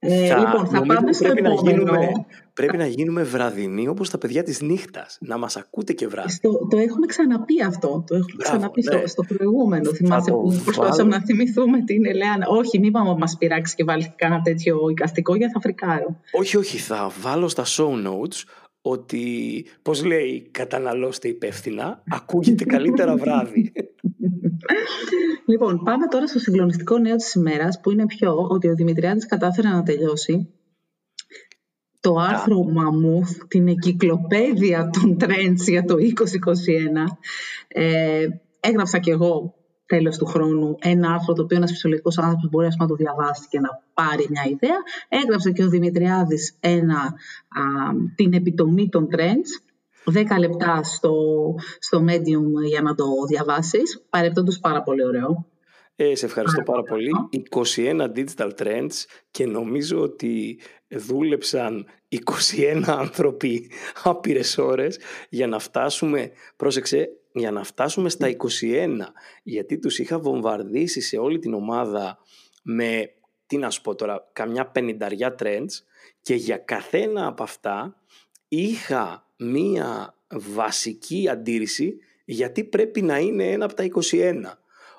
ε, 0.00 0.38
λοιπόν, 0.38 0.66
θα 0.66 0.82
πάμε 0.82 1.12
στο 1.12 1.24
πρέπει 1.24 1.40
επόμενο. 1.46 1.62
Να 1.62 1.70
γίνουμε, 1.70 2.08
πρέπει 2.52 2.76
να 2.76 2.86
γίνουμε 2.86 3.22
βραδινοί 3.22 3.88
όπως 3.88 4.10
τα 4.10 4.18
παιδιά 4.18 4.42
της 4.42 4.60
νύχτας. 4.60 5.18
Να 5.20 5.38
μας 5.38 5.56
ακούτε 5.56 5.92
και 5.92 6.06
βράδυ. 6.06 6.30
Στο, 6.30 6.66
το 6.70 6.76
έχουμε 6.76 7.06
ξαναπεί 7.06 7.62
αυτό. 7.62 8.04
Το 8.06 8.14
έχουμε 8.14 8.34
Μπράβο, 8.36 8.56
ξαναπεί 8.56 8.82
ναι. 8.84 8.98
στο, 8.98 9.08
στο, 9.08 9.34
προηγούμενο. 9.34 9.94
Θυμάσαι 9.94 10.30
που 10.30 10.60
προσπαθούσαμε 10.64 11.16
να 11.16 11.22
θυμηθούμε 11.24 11.84
την 11.84 12.06
Ελεάνα. 12.06 12.46
Όχι, 12.48 12.78
μην 12.78 12.92
πάμε 12.92 13.14
μας 13.18 13.36
πειράξει 13.38 13.74
και 13.74 13.84
βάλει 13.84 14.12
κανένα 14.16 14.42
τέτοιο 14.42 14.88
εικαστικό 14.90 15.34
για 15.34 15.50
θα 15.52 15.60
φρικάρω. 15.60 16.20
Όχι, 16.32 16.56
όχι. 16.56 16.78
Θα 16.78 17.10
βάλω 17.20 17.48
στα 17.48 17.64
show 17.64 18.06
notes 18.06 18.44
ότι, 18.80 19.66
πώς 19.82 20.04
λέει, 20.04 20.48
καταναλώστε 20.50 21.28
υπεύθυνα, 21.28 22.02
ακούγεται 22.18 22.64
καλύτερα 22.64 23.16
βράδυ. 23.16 23.72
Λοιπόν, 25.46 25.82
πάμε 25.84 26.06
τώρα 26.06 26.26
στο 26.26 26.38
συγκλονιστικό 26.38 26.98
νέο 26.98 27.16
της 27.16 27.34
ημέρας, 27.34 27.80
που 27.80 27.90
είναι 27.90 28.06
πιο 28.06 28.46
ότι 28.48 28.68
ο 28.68 28.74
Δημητριάδης 28.74 29.26
κατάφερε 29.26 29.68
να 29.68 29.82
τελειώσει 29.82 30.52
το 32.00 32.14
άρθρο 32.14 32.62
Μαμούθ, 32.62 33.44
την 33.48 33.68
εγκυκλοπαίδεια 33.68 34.90
των 34.90 35.16
trends 35.20 35.62
για 35.66 35.84
το 35.84 35.94
2021. 35.94 37.18
Ε, 37.68 38.26
έγραψα 38.60 38.98
κι 38.98 39.10
εγώ 39.10 39.54
τέλος 39.86 40.18
του 40.18 40.26
χρόνου 40.26 40.76
ένα 40.78 41.12
άρθρο 41.12 41.34
το 41.34 41.42
οποίο 41.42 41.56
ένας 41.56 41.70
φυσιολογικός 41.70 42.18
άνθρωπος 42.18 42.50
μπορεί 42.50 42.68
να 42.78 42.86
το 42.86 42.94
διαβάσει 42.94 43.48
και 43.48 43.60
να 43.60 43.68
πάρει 43.94 44.26
μια 44.30 44.42
ιδέα. 44.44 44.78
Έγραψε 45.08 45.50
και 45.50 45.64
ο 45.64 45.68
Δημητριάδης 45.68 46.56
ένα, 46.60 47.14
την 48.14 48.32
επιτομή 48.32 48.88
των 48.88 49.08
trends 49.16 49.67
10 50.14 50.38
λεπτά 50.38 50.82
στο, 50.82 51.14
στο 51.78 52.04
Medium 52.08 52.66
για 52.68 52.82
να 52.82 52.94
το 52.94 53.04
διαβάσεις. 53.28 54.06
Παρεπτόντως 54.10 54.58
πάρα 54.58 54.82
πολύ 54.82 55.04
ωραίο. 55.04 55.46
Ε, 56.00 56.14
σε 56.14 56.26
ευχαριστώ 56.26 56.62
πάρα 56.62 56.82
πολύ. 56.82 57.10
21 57.50 58.06
digital 58.16 58.50
trends 58.58 59.04
και 59.30 59.46
νομίζω 59.46 60.00
ότι 60.00 60.60
δούλεψαν 60.88 61.86
21 62.56 62.82
άνθρωποι 62.86 63.70
άπειρες 64.04 64.58
ώρες 64.58 64.98
για 65.28 65.46
να 65.46 65.58
φτάσουμε, 65.58 66.30
πρόσεξε, 66.56 67.08
για 67.32 67.50
να 67.50 67.64
φτάσουμε 67.64 68.08
στα 68.08 68.28
21. 68.28 68.36
Γιατί 69.42 69.78
τους 69.78 69.98
είχα 69.98 70.18
βομβαρδίσει 70.18 71.00
σε 71.00 71.16
όλη 71.16 71.38
την 71.38 71.54
ομάδα 71.54 72.18
με 72.62 73.10
τι 73.46 73.56
να 73.56 73.70
σου 73.70 73.80
πω 73.80 73.94
τώρα, 73.94 74.28
καμιά 74.32 74.66
πενινταριά 74.66 75.34
trends 75.38 75.72
και 76.22 76.34
για 76.34 76.56
καθένα 76.56 77.26
από 77.26 77.42
αυτά 77.42 77.96
είχα 78.48 79.27
μία 79.38 80.14
βασική 80.30 81.28
αντίρρηση 81.28 81.98
γιατί 82.24 82.64
πρέπει 82.64 83.02
να 83.02 83.18
είναι 83.18 83.44
ένα 83.44 83.64
από 83.64 83.74
τα 83.74 83.88
21. 84.10 84.34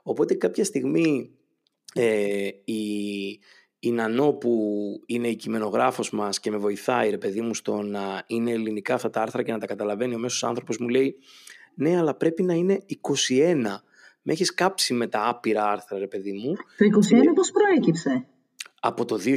Οπότε 0.03 0.33
κάποια 0.33 0.63
στιγμή 0.63 1.31
ε, 1.93 2.49
η, 2.63 3.39
η 3.79 3.91
Νανό 3.91 4.33
που 4.33 4.53
είναι 5.05 5.27
η 5.27 5.35
κειμενογράφος 5.35 6.11
μας 6.11 6.39
και 6.39 6.51
με 6.51 6.57
βοηθάει 6.57 7.09
ρε 7.09 7.17
παιδί 7.17 7.41
μου 7.41 7.53
στο 7.53 7.81
να 7.81 8.23
είναι 8.27 8.51
ελληνικά 8.51 8.93
αυτά 8.93 9.09
τα 9.09 9.21
άρθρα 9.21 9.43
και 9.43 9.51
να 9.51 9.59
τα 9.59 9.65
καταλαβαίνει 9.65 10.15
ο 10.15 10.17
μέσος 10.17 10.43
άνθρωπος 10.43 10.77
μου 10.77 10.87
λέει 10.87 11.15
ναι 11.75 11.97
αλλά 11.97 12.15
πρέπει 12.15 12.43
να 12.43 12.53
είναι 12.53 12.85
21. 13.29 13.65
Με 14.21 14.33
έχεις 14.33 14.53
κάψει 14.53 14.93
με 14.93 15.07
τα 15.07 15.27
άπειρα 15.27 15.71
άρθρα 15.71 15.99
ρε 15.99 16.07
παιδί 16.07 16.31
μου. 16.31 16.55
Το 16.77 17.15
21 17.17 17.21
και... 17.21 17.31
πώς 17.35 17.51
προέκυψε; 17.51 18.27
Από 18.79 19.05
το 19.05 19.19
2021. 19.25 19.33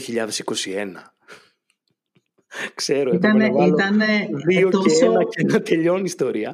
Ξέρω, 2.75 3.13
ήτανε, 3.13 3.45
ήτανε 3.67 4.29
δύο 4.47 4.71
τόσο... 4.71 4.89
και 4.89 5.05
ένα 5.05 5.25
και 5.25 5.45
να 5.45 5.63
τελειώνει 5.63 6.01
η 6.01 6.05
ιστορία. 6.05 6.53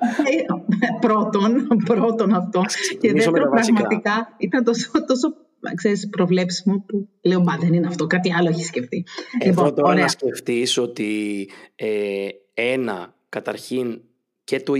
πρώτον, 1.01 1.67
πρώτον 1.85 2.35
αυτό. 2.35 2.63
Και 3.01 3.13
δεύτερον, 3.13 3.51
πραγματικά 3.51 4.35
ήταν 4.39 4.65
τόσο, 4.65 4.91
τόσο 5.07 5.35
ξέρεις, 5.75 6.09
προβλέψιμο 6.09 6.85
που 6.87 7.09
λέω 7.23 7.41
μα 7.41 7.57
δεν 7.57 7.73
είναι 7.73 7.87
αυτό, 7.87 8.07
κάτι 8.07 8.33
άλλο 8.33 8.49
έχει 8.49 8.65
σκεφτεί. 8.65 9.05
Εδώ 9.39 9.63
λοιπόν, 9.63 9.75
τώρα 9.75 9.89
ωραία. 9.89 10.03
να 10.03 10.09
σκεφτείς 10.09 10.79
ότι 10.79 11.51
ε, 11.75 12.29
ένα, 12.55 13.15
καταρχήν 13.29 14.01
και 14.45 14.61
το 14.61 14.73
20 14.73 14.77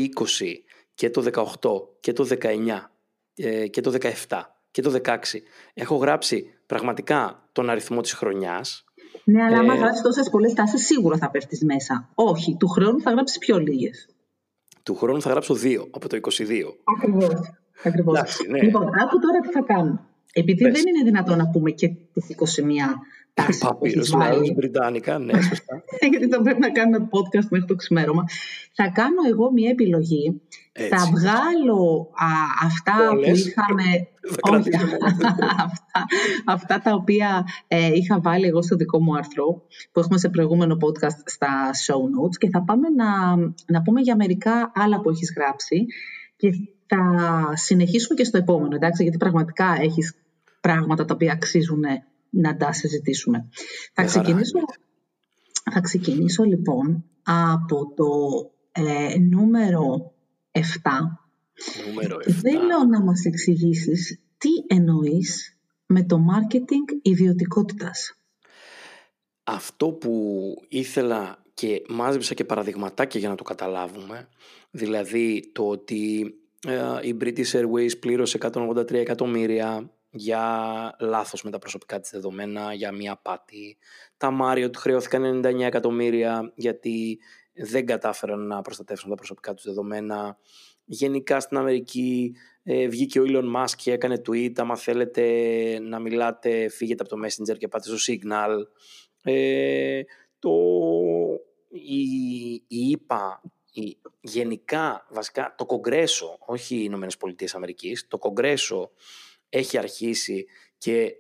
και 0.95 1.11
το 1.11 1.25
18 1.61 1.71
και 2.01 2.13
το 2.13 2.29
19 2.41 2.47
ε, 3.35 3.67
και 3.69 3.81
το 3.81 3.95
17 4.29 4.41
και 4.71 4.83
το 4.83 5.01
16 5.05 5.17
έχω 5.75 5.97
γράψει 5.97 6.45
πραγματικά 6.67 7.49
τον 7.53 7.71
αριθμό 7.71 8.01
της 8.01 8.13
χρονιάς 8.13 8.85
ναι, 9.31 9.43
αλλά 9.43 9.59
άμα 9.59 9.75
ε, 9.75 9.77
γράψεις 9.77 10.03
τόσες 10.03 10.31
πολλές 10.31 10.53
τάσεις, 10.53 10.87
σίγουρα 10.87 11.17
θα 11.17 11.31
πέφτεις 11.31 11.65
μέσα. 11.65 12.09
Όχι, 12.15 12.57
του 12.59 12.69
χρόνου 12.69 13.01
θα 13.01 13.11
γράψεις 13.11 13.39
πιο 13.39 13.59
λίγες. 13.59 14.09
Του 14.83 14.95
χρόνου 14.95 15.23
θα 15.23 15.31
γράψω 15.31 15.55
δύο 15.55 15.89
από 15.91 16.09
το 16.09 16.17
22. 16.17 16.21
Ακριβώς. 16.97 17.33
Ακριβώς. 17.85 18.41
Ναι. 18.49 18.63
Λοιπόν, 18.63 18.83
άκου 18.83 19.19
τώρα 19.19 19.41
τι 19.41 19.49
θα 19.49 19.63
κάνω. 19.63 20.07
Επειδή 20.33 20.63
Πες. 20.63 20.73
δεν 20.73 20.83
είναι 20.87 21.05
δυνατόν 21.05 21.39
να 21.39 21.49
πούμε 21.49 21.71
και 21.71 21.89
τι 21.89 22.21
21 22.39 22.43
τάσει. 23.45 23.67
Παπύρο, 23.67 24.03
λαό 24.17 24.55
Βρυτάνικα, 24.57 25.19
ναι, 25.19 25.43
σωστά. 25.43 25.83
Γιατί 26.11 26.29
θα 26.29 26.43
πρέπει 26.43 26.61
να 26.61 26.71
κάνουμε 26.71 27.09
podcast 27.11 27.47
μέχρι 27.51 27.67
το 27.67 27.75
ξημέρωμα. 27.75 28.25
Θα 28.73 28.89
κάνω 28.89 29.23
εγώ 29.31 29.53
μια 29.53 29.71
επιλογή. 29.71 30.41
Έτσι. 30.73 30.89
Θα 30.89 31.11
βγάλω 31.15 32.11
α, 32.13 32.27
αυτά 32.65 32.95
που 33.11 33.31
είχαμε. 33.35 34.09
Όχι, 34.51 34.69
αυτά, 35.67 36.05
αυτά 36.45 36.81
τα 36.81 36.95
οποία 36.95 37.47
ε, 37.69 37.93
είχα 37.93 38.21
βάλει 38.21 38.47
εγώ 38.47 38.63
στο 38.63 38.77
δικό 38.77 39.01
μου 39.03 39.17
άρθρο 39.17 39.63
που 39.93 40.01
έχουμε 40.01 40.19
σε 40.19 40.29
προηγούμενο 40.29 40.77
podcast 40.81 41.21
στα 41.25 41.71
show 41.87 41.97
notes 41.97 42.37
και 42.39 42.49
θα 42.49 42.63
πάμε 42.63 42.89
να, 42.89 43.37
να 43.67 43.83
πούμε 43.83 44.01
για 44.01 44.17
μερικά 44.17 44.73
άλλα 44.75 45.01
που 45.01 45.11
έχεις 45.11 45.33
γράψει 45.37 45.87
και 46.37 46.51
θα 46.87 47.01
συνεχίσουμε 47.55 48.15
και 48.15 48.25
στο 48.25 48.39
επόμενο, 48.39 48.75
εντάξει, 48.75 49.03
γιατί 49.03 49.19
πραγματικά 49.19 49.77
έχεις 49.81 50.15
πράγματα 50.61 51.05
τα 51.05 51.15
οποία 51.15 51.33
αξίζουν 51.33 51.85
να 52.31 52.57
τα 52.57 52.73
συζητήσουμε. 52.73 53.49
Θα 53.93 54.05
ξεκινήσω, 54.05 54.59
θα 55.73 55.81
ξεκινήσω 55.81 56.43
λοιπόν 56.43 57.05
από 57.23 57.93
το 57.95 58.07
ε, 58.73 59.19
νούμερο 59.19 60.13
7. 60.53 60.61
Νούμερο 61.89 62.17
7. 62.17 62.33
Θέλω 62.33 62.85
να 62.91 63.03
μας 63.03 63.25
εξηγήσεις 63.25 64.21
τι 64.39 64.49
εννοείς 64.67 65.59
με 65.87 66.05
το 66.05 66.17
marketing 66.17 66.99
ιδιωτικότητας. 67.03 68.13
Αυτό 69.45 69.89
που 69.89 70.45
ήθελα 70.69 71.43
και 71.55 71.83
μάζεψα 71.89 72.35
και 72.35 72.45
παραδειγματάκια 72.45 73.21
για 73.21 73.29
να 73.29 73.35
το 73.35 73.43
καταλάβουμε, 73.43 74.29
δηλαδή 74.71 75.51
το 75.53 75.69
ότι 75.69 76.35
ε, 76.67 77.09
η 77.09 77.17
British 77.21 77.51
Airways 77.53 77.99
πλήρωσε 78.01 78.39
183 78.41 78.93
εκατομμύρια 78.93 79.91
για 80.11 80.97
λάθος 81.01 81.43
με 81.43 81.51
τα 81.51 81.59
προσωπικά 81.59 82.01
της 82.01 82.11
δεδομένα, 82.11 82.75
για 82.75 82.93
μία 82.93 83.17
πάτη. 83.17 83.77
Τα 84.17 84.37
Marriott 84.43 84.77
χρεώθηκαν 84.77 85.45
99 85.45 85.61
εκατομμύρια 85.61 86.53
γιατί 86.55 87.19
δεν 87.53 87.87
κατάφεραν 87.87 88.47
να 88.47 88.63
προστατεύσουν 88.63 89.11
τα 89.11 89.15
προσωπικά 89.15 89.55
τους 89.55 89.65
δεδομένα. 89.65 90.39
Γενικά 90.85 91.41
στην 91.41 91.57
Αμερική 91.57 92.37
ε, 92.63 92.89
βγήκε 92.89 93.21
ο 93.21 93.25
Elon 93.27 93.57
Musk 93.57 93.73
και 93.77 93.93
έκανε 93.93 94.21
tweet 94.29 94.53
άμα 94.57 94.77
θέλετε 94.77 95.23
να 95.79 95.99
μιλάτε 95.99 96.69
φύγετε 96.69 97.03
από 97.03 97.17
το 97.17 97.27
Messenger 97.27 97.59
και 97.59 97.69
πάτε 97.69 97.97
στο 97.97 98.13
Signal. 98.13 98.57
Ε, 99.23 100.03
το, 100.39 100.51
η, 101.69 102.03
η 102.67 102.93
ΕΠΑ 102.93 103.43
γενικά, 104.21 105.07
βασικά, 105.11 105.55
το 105.57 105.67
Κογκρέσο, 105.67 106.37
όχι 106.41 106.77
οι 106.77 106.83
Ηνωμένες 106.85 107.17
Πολιτείες 107.17 107.55
Αμερικής, 107.55 108.07
το 108.09 108.19
Κογκρέσο 108.19 108.91
έχει 109.49 109.79
αρχίσει 109.79 110.47
και 110.79 111.15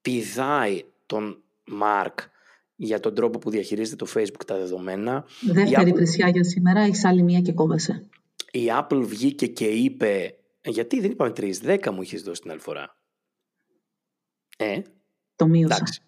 πηδάει 0.00 0.84
τον 1.06 1.42
Μάρκ 1.66 2.18
για 2.76 3.00
τον 3.00 3.14
τρόπο 3.14 3.38
που 3.38 3.50
διαχειρίζεται 3.50 4.04
το 4.04 4.12
Facebook 4.14 4.44
τα 4.46 4.56
δεδομένα. 4.56 5.26
Δεύτερη 5.40 5.92
Apple... 5.92 6.32
για 6.32 6.44
σήμερα, 6.44 6.80
έχεις 6.80 7.04
άλλη 7.04 7.22
μία 7.22 7.40
και 7.40 7.52
κόβεσαι. 7.52 8.08
Η 8.50 8.66
Apple 8.80 9.02
βγήκε 9.04 9.46
και 9.46 9.66
είπε, 9.66 10.34
γιατί 10.64 11.00
δεν 11.00 11.10
είπαμε 11.10 11.30
τρεις, 11.30 11.58
δέκα 11.58 11.92
μου 11.92 12.02
είχες 12.02 12.22
δώσει 12.22 12.40
την 12.40 12.50
άλλη 12.50 12.60
φορά. 12.60 12.96
Ε, 14.56 14.80
το 15.36 15.46
μείωσα. 15.46 15.74
Εντάξει. 15.74 16.00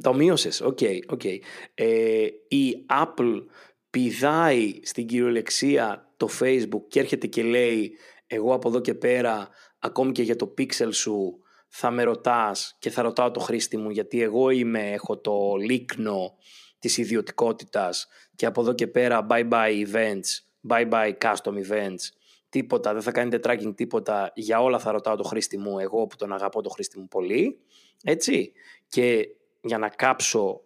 Το 0.00 0.14
μείωσες, 0.14 0.60
OK, 0.60 0.78
okay, 0.80 0.98
okay. 1.08 1.38
ε, 1.74 2.26
η 2.48 2.86
Apple 2.88 3.44
πηδάει 3.90 4.80
στην 4.82 5.06
κυριολεξία 5.06 6.12
το 6.16 6.28
Facebook 6.40 6.82
και 6.88 7.00
έρχεται 7.00 7.26
και 7.26 7.42
λέει 7.42 7.96
εγώ 8.26 8.54
από 8.54 8.68
εδώ 8.68 8.80
και 8.80 8.94
πέρα 8.94 9.48
ακόμη 9.86 10.12
και 10.12 10.22
για 10.22 10.36
το 10.36 10.54
pixel 10.58 10.88
σου 10.92 11.38
θα 11.68 11.90
με 11.90 12.02
ρωτάς 12.02 12.76
και 12.78 12.90
θα 12.90 13.02
ρωτάω 13.02 13.30
το 13.30 13.40
χρήστη 13.40 13.76
μου 13.76 13.90
γιατί 13.90 14.22
εγώ 14.22 14.50
είμαι, 14.50 14.92
έχω 14.92 15.18
το 15.18 15.54
λίκνο 15.56 16.34
της 16.78 16.98
ιδιωτικότητας 16.98 18.08
και 18.36 18.46
από 18.46 18.60
εδώ 18.60 18.72
και 18.72 18.86
πέρα 18.86 19.26
bye 19.30 19.48
bye 19.48 19.86
events, 19.86 20.28
bye 20.68 20.90
bye 20.90 21.12
custom 21.22 21.52
events, 21.52 22.12
τίποτα, 22.48 22.92
δεν 22.92 23.02
θα 23.02 23.12
κάνετε 23.12 23.40
tracking 23.42 23.76
τίποτα, 23.76 24.32
για 24.34 24.62
όλα 24.62 24.78
θα 24.78 24.90
ρωτάω 24.90 25.16
το 25.16 25.22
χρήστη 25.22 25.58
μου, 25.58 25.78
εγώ 25.78 26.06
που 26.06 26.16
τον 26.16 26.32
αγαπώ 26.32 26.62
το 26.62 26.68
χρήστη 26.68 26.98
μου 26.98 27.08
πολύ, 27.08 27.58
έτσι. 28.04 28.52
Και 28.88 29.28
για 29.60 29.78
να 29.78 29.88
κάψω 29.88 30.60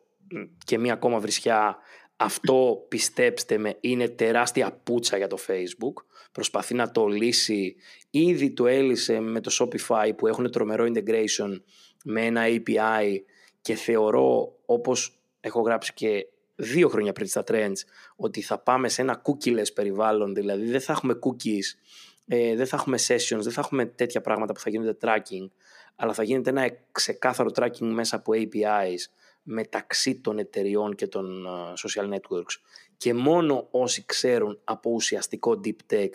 και 0.64 0.78
μία 0.78 0.92
ακόμα 0.92 1.18
βρισιά, 1.18 1.78
αυτό 2.16 2.84
πιστέψτε 2.88 3.58
με 3.58 3.76
είναι 3.80 4.08
τεράστια 4.08 4.80
πούτσα 4.82 5.16
για 5.16 5.26
το 5.26 5.38
Facebook. 5.46 6.04
Προσπαθεί 6.32 6.74
να 6.74 6.90
το 6.90 7.06
λύσει. 7.06 7.76
Ήδη 8.10 8.50
το 8.50 8.66
έλυσε 8.66 9.20
με 9.20 9.40
το 9.40 9.50
Shopify 9.60 10.10
που 10.16 10.26
έχουν 10.26 10.50
τρομερό 10.50 10.92
integration 10.94 11.60
με 12.04 12.24
ένα 12.24 12.42
API 12.46 13.16
και 13.60 13.74
θεωρώ 13.74 14.58
όπως 14.66 15.20
έχω 15.40 15.60
γράψει 15.60 15.94
και 15.94 16.26
δύο 16.54 16.88
χρόνια 16.88 17.12
πριν 17.12 17.26
στα 17.26 17.44
trends 17.46 17.78
ότι 18.16 18.42
θα 18.42 18.58
πάμε 18.58 18.88
σε 18.88 19.02
ένα 19.02 19.22
cookieless 19.22 19.72
περιβάλλον 19.74 20.34
δηλαδή 20.34 20.70
δεν 20.70 20.80
θα 20.80 20.92
έχουμε 20.92 21.18
cookies 21.22 21.64
ε, 22.26 22.56
δεν 22.56 22.66
θα 22.66 22.76
έχουμε 22.76 22.98
sessions, 23.06 23.40
δεν 23.40 23.52
θα 23.52 23.60
έχουμε 23.60 23.86
τέτοια 23.86 24.20
πράγματα 24.20 24.52
που 24.52 24.60
θα 24.60 24.70
γίνονται 24.70 24.96
tracking 25.00 25.50
αλλά 25.96 26.12
θα 26.12 26.22
γίνεται 26.22 26.50
ένα 26.50 26.70
ξεκάθαρο 26.92 27.50
tracking 27.54 27.78
μέσα 27.86 28.16
από 28.16 28.32
APIs 28.34 29.00
μεταξύ 29.42 30.14
των 30.14 30.38
εταιριών 30.38 30.94
και 30.94 31.06
των 31.06 31.46
social 31.84 32.08
networks 32.14 32.54
και 33.00 33.14
μόνο 33.14 33.68
όσοι 33.70 34.04
ξέρουν 34.06 34.58
από 34.64 34.90
ουσιαστικό 34.90 35.60
deep 35.64 35.94
tech 35.94 36.10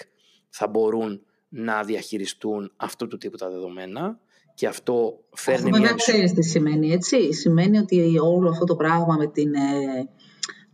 θα 0.49 0.67
μπορούν 0.67 1.21
να 1.49 1.83
διαχειριστούν 1.83 2.71
αυτού 2.75 3.07
του 3.07 3.17
τύπου 3.17 3.37
τα 3.37 3.49
δεδομένα 3.49 4.19
και 4.53 4.67
αυτό 4.67 5.19
φέρνει 5.35 5.69
αυτό 5.69 5.77
μια... 5.77 5.87
Δεν 5.87 5.97
ξέρεις 5.97 6.33
τι 6.33 6.43
σημαίνει, 6.43 6.91
έτσι. 6.91 7.33
Σημαίνει 7.33 7.77
ότι 7.77 8.17
όλο 8.23 8.49
αυτό 8.49 8.65
το 8.65 8.75
πράγμα 8.75 9.15
με 9.15 9.27
την 9.27 9.53
ε, 9.53 10.09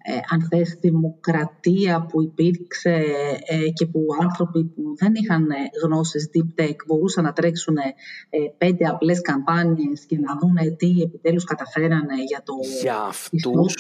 ε, 0.03 0.20
αν 0.30 0.47
θες, 0.49 0.78
δημοκρατία 0.80 2.05
που 2.05 2.22
υπήρξε 2.22 3.03
ε, 3.45 3.70
και 3.70 3.86
που 3.86 4.05
άνθρωποι 4.22 4.64
που 4.64 4.82
δεν 4.95 5.14
είχαν 5.16 5.49
ε, 5.49 5.55
γνώσεις 5.84 6.30
deep 6.34 6.62
tech 6.62 6.76
μπορούσαν 6.88 7.24
να 7.24 7.34
τρέξουν 7.34 7.78
ε, 7.78 8.39
πέντε 8.57 8.88
απλές 8.88 9.22
καμπάνιες 9.22 10.05
και 10.05 10.18
να 10.18 10.38
δουν 10.39 10.78
τι 10.78 11.01
επιτέλους 11.01 11.43
καταφέρανε 11.43 12.24
για 12.28 12.41
το 12.45 12.53
για 12.82 13.01
αυτούς, 13.01 13.76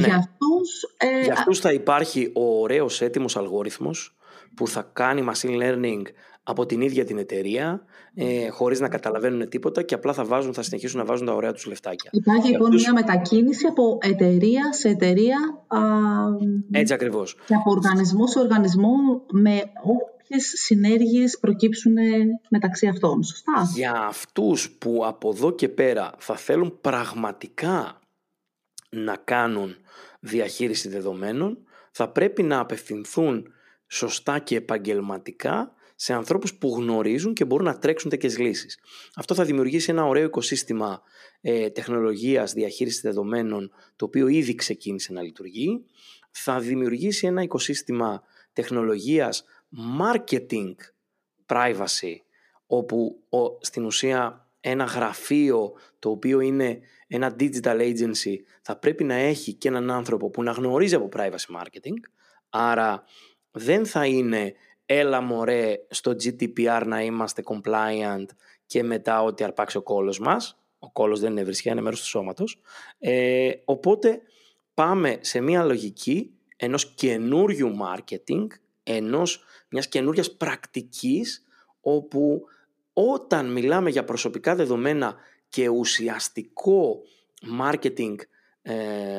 ναι. 0.00 0.06
για, 0.06 0.16
αυτούς, 0.16 0.82
ε, 0.96 1.22
για 1.22 1.32
αυτούς 1.32 1.58
θα 1.58 1.72
υπάρχει 1.72 2.30
ο 2.34 2.60
ωραίος 2.60 3.00
έτοιμος 3.00 3.36
αλγόριθμος 3.36 4.16
που 4.54 4.68
θα 4.68 4.90
κάνει 4.92 5.24
machine 5.32 5.62
learning 5.62 6.02
από 6.42 6.66
την 6.66 6.80
ίδια 6.80 7.04
την 7.04 7.18
εταιρεία, 7.18 7.82
ε, 8.14 8.48
χωρίς 8.48 8.80
να 8.80 8.88
καταλαβαίνουν 8.88 9.48
τίποτα 9.48 9.82
και 9.82 9.94
απλά 9.94 10.12
θα, 10.12 10.24
βάζουν, 10.24 10.54
θα 10.54 10.62
συνεχίσουν 10.62 10.98
να 10.98 11.04
βάζουν 11.04 11.26
τα 11.26 11.34
ωραία 11.34 11.52
τους 11.52 11.66
λεφτάκια. 11.66 12.10
Υπάρχει 12.12 12.50
λοιπόν 12.50 12.74
μια 12.74 12.92
μετακίνηση 12.92 13.66
από 13.66 13.98
εταιρεία 14.00 14.72
σε 14.72 14.88
εταιρεία. 14.88 15.36
Α, 15.66 15.78
Έτσι 16.70 16.92
ακριβώς. 16.92 17.36
Και 17.46 17.54
από 17.54 17.70
οργανισμό 17.70 18.26
σε 18.26 18.38
οργανισμό 18.38 18.90
με 19.32 19.62
κάποιες 20.28 20.52
συνέργειες 20.56 21.38
προκύψουν 21.40 21.94
μεταξύ 22.48 22.86
αυτών. 22.86 23.22
Σωστά. 23.22 23.70
Για 23.74 23.92
αυτούς 23.92 24.70
που 24.70 25.02
από 25.06 25.28
εδώ 25.28 25.50
και 25.50 25.68
πέρα 25.68 26.12
θα 26.18 26.36
θέλουν 26.36 26.78
πραγματικά 26.80 27.97
να 28.88 29.16
κάνουν 29.16 29.76
διαχείριση 30.20 30.88
δεδομένων, 30.88 31.58
θα 31.90 32.08
πρέπει 32.08 32.42
να 32.42 32.58
απευθυνθούν 32.58 33.52
σωστά 33.86 34.38
και 34.38 34.56
επαγγελματικά 34.56 35.72
σε 35.94 36.12
ανθρώπους 36.12 36.54
που 36.54 36.74
γνωρίζουν 36.76 37.34
και 37.34 37.44
μπορούν 37.44 37.66
να 37.66 37.78
τρέξουν 37.78 38.10
τέτοιες 38.10 38.38
λύσεις. 38.38 38.78
Αυτό 39.14 39.34
θα 39.34 39.44
δημιουργήσει 39.44 39.90
ένα 39.90 40.04
ωραίο 40.04 40.24
οικοσύστημα 40.24 41.02
ε, 41.40 41.70
τεχνολογίας 41.70 42.52
διαχείρισης 42.52 43.00
δεδομένων, 43.00 43.72
το 43.96 44.04
οποίο 44.04 44.26
ήδη 44.26 44.54
ξεκίνησε 44.54 45.12
να 45.12 45.22
λειτουργεί. 45.22 45.84
Θα 46.30 46.60
δημιουργήσει 46.60 47.26
ένα 47.26 47.42
οικοσύστημα 47.42 48.22
τεχνολογίας 48.52 49.44
marketing 50.00 50.74
privacy, 51.46 52.14
όπου 52.66 53.22
ο, 53.28 53.64
στην 53.64 53.84
ουσία 53.84 54.47
ένα 54.60 54.84
γραφείο 54.84 55.72
το 55.98 56.10
οποίο 56.10 56.40
είναι 56.40 56.80
ένα 57.06 57.36
digital 57.40 57.80
agency 57.80 58.34
θα 58.62 58.76
πρέπει 58.76 59.04
να 59.04 59.14
έχει 59.14 59.52
και 59.52 59.68
έναν 59.68 59.90
άνθρωπο 59.90 60.30
που 60.30 60.42
να 60.42 60.50
γνωρίζει 60.50 60.94
από 60.94 61.08
privacy 61.12 61.56
marketing, 61.56 62.00
άρα 62.48 63.04
δεν 63.50 63.86
θα 63.86 64.06
είναι 64.06 64.54
έλα 64.86 65.20
μωρέ 65.20 65.74
στο 65.90 66.10
GDPR 66.10 66.82
να 66.86 67.02
είμαστε 67.02 67.42
compliant 67.44 68.26
και 68.66 68.82
μετά 68.82 69.22
ότι 69.22 69.44
αρπάξει 69.44 69.76
ο 69.76 69.82
κόλος 69.82 70.18
μας. 70.18 70.58
Ο 70.78 70.90
κόλος 70.90 71.20
δεν 71.20 71.30
είναι 71.30 71.44
βρισιά, 71.44 71.72
είναι 71.72 71.80
μέρος 71.80 72.00
του 72.00 72.06
σώματος. 72.06 72.60
Ε, 72.98 73.50
οπότε 73.64 74.20
πάμε 74.74 75.18
σε 75.20 75.40
μια 75.40 75.64
λογική 75.64 76.30
ενός 76.56 76.94
καινούριου 76.94 77.76
marketing, 77.82 78.46
ενός 78.82 79.44
μιας 79.68 79.88
καινούργια 79.88 80.24
πρακτικής 80.36 81.46
όπου 81.80 82.42
όταν 83.00 83.52
μιλάμε 83.52 83.90
για 83.90 84.04
προσωπικά 84.04 84.54
δεδομένα 84.54 85.14
και 85.48 85.68
ουσιαστικό 85.68 87.00
marketing 87.60 88.14
ε, 88.62 88.74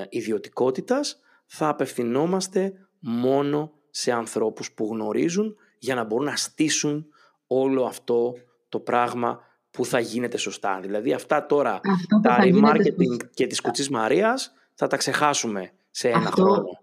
ιδιωτικότητας 0.10 1.20
θα 1.46 1.68
απευθυνόμαστε 1.68 2.74
μόνο 3.00 3.72
σε 3.90 4.12
ανθρώπους 4.12 4.72
που 4.72 4.90
γνωρίζουν 4.92 5.56
για 5.78 5.96
να 5.96 6.04
μπορούν 6.04 6.26
να 6.26 6.36
στήσουν 6.36 7.06
όλο 7.48 7.84
αυτό 7.84 8.34
το 8.70 8.80
πράγμα 8.80 9.40
που 9.72 9.86
θα 9.86 10.00
γίνεται 10.00 10.38
σωστά. 10.38 10.80
Δηλαδή 10.82 11.14
αυτά 11.14 11.46
τώρα 11.46 11.80
τα 12.22 12.38
remarketing 12.42 13.30
και 13.34 13.48
της 13.48 13.62
Κουτσής 13.62 13.90
Μαρίας 13.90 14.54
θα 14.74 14.88
τα 14.88 14.98
ξεχάσουμε 14.98 15.72
σε 15.90 16.08
ένα 16.08 16.18
αυτό, 16.18 16.42
χρόνο. 16.42 16.82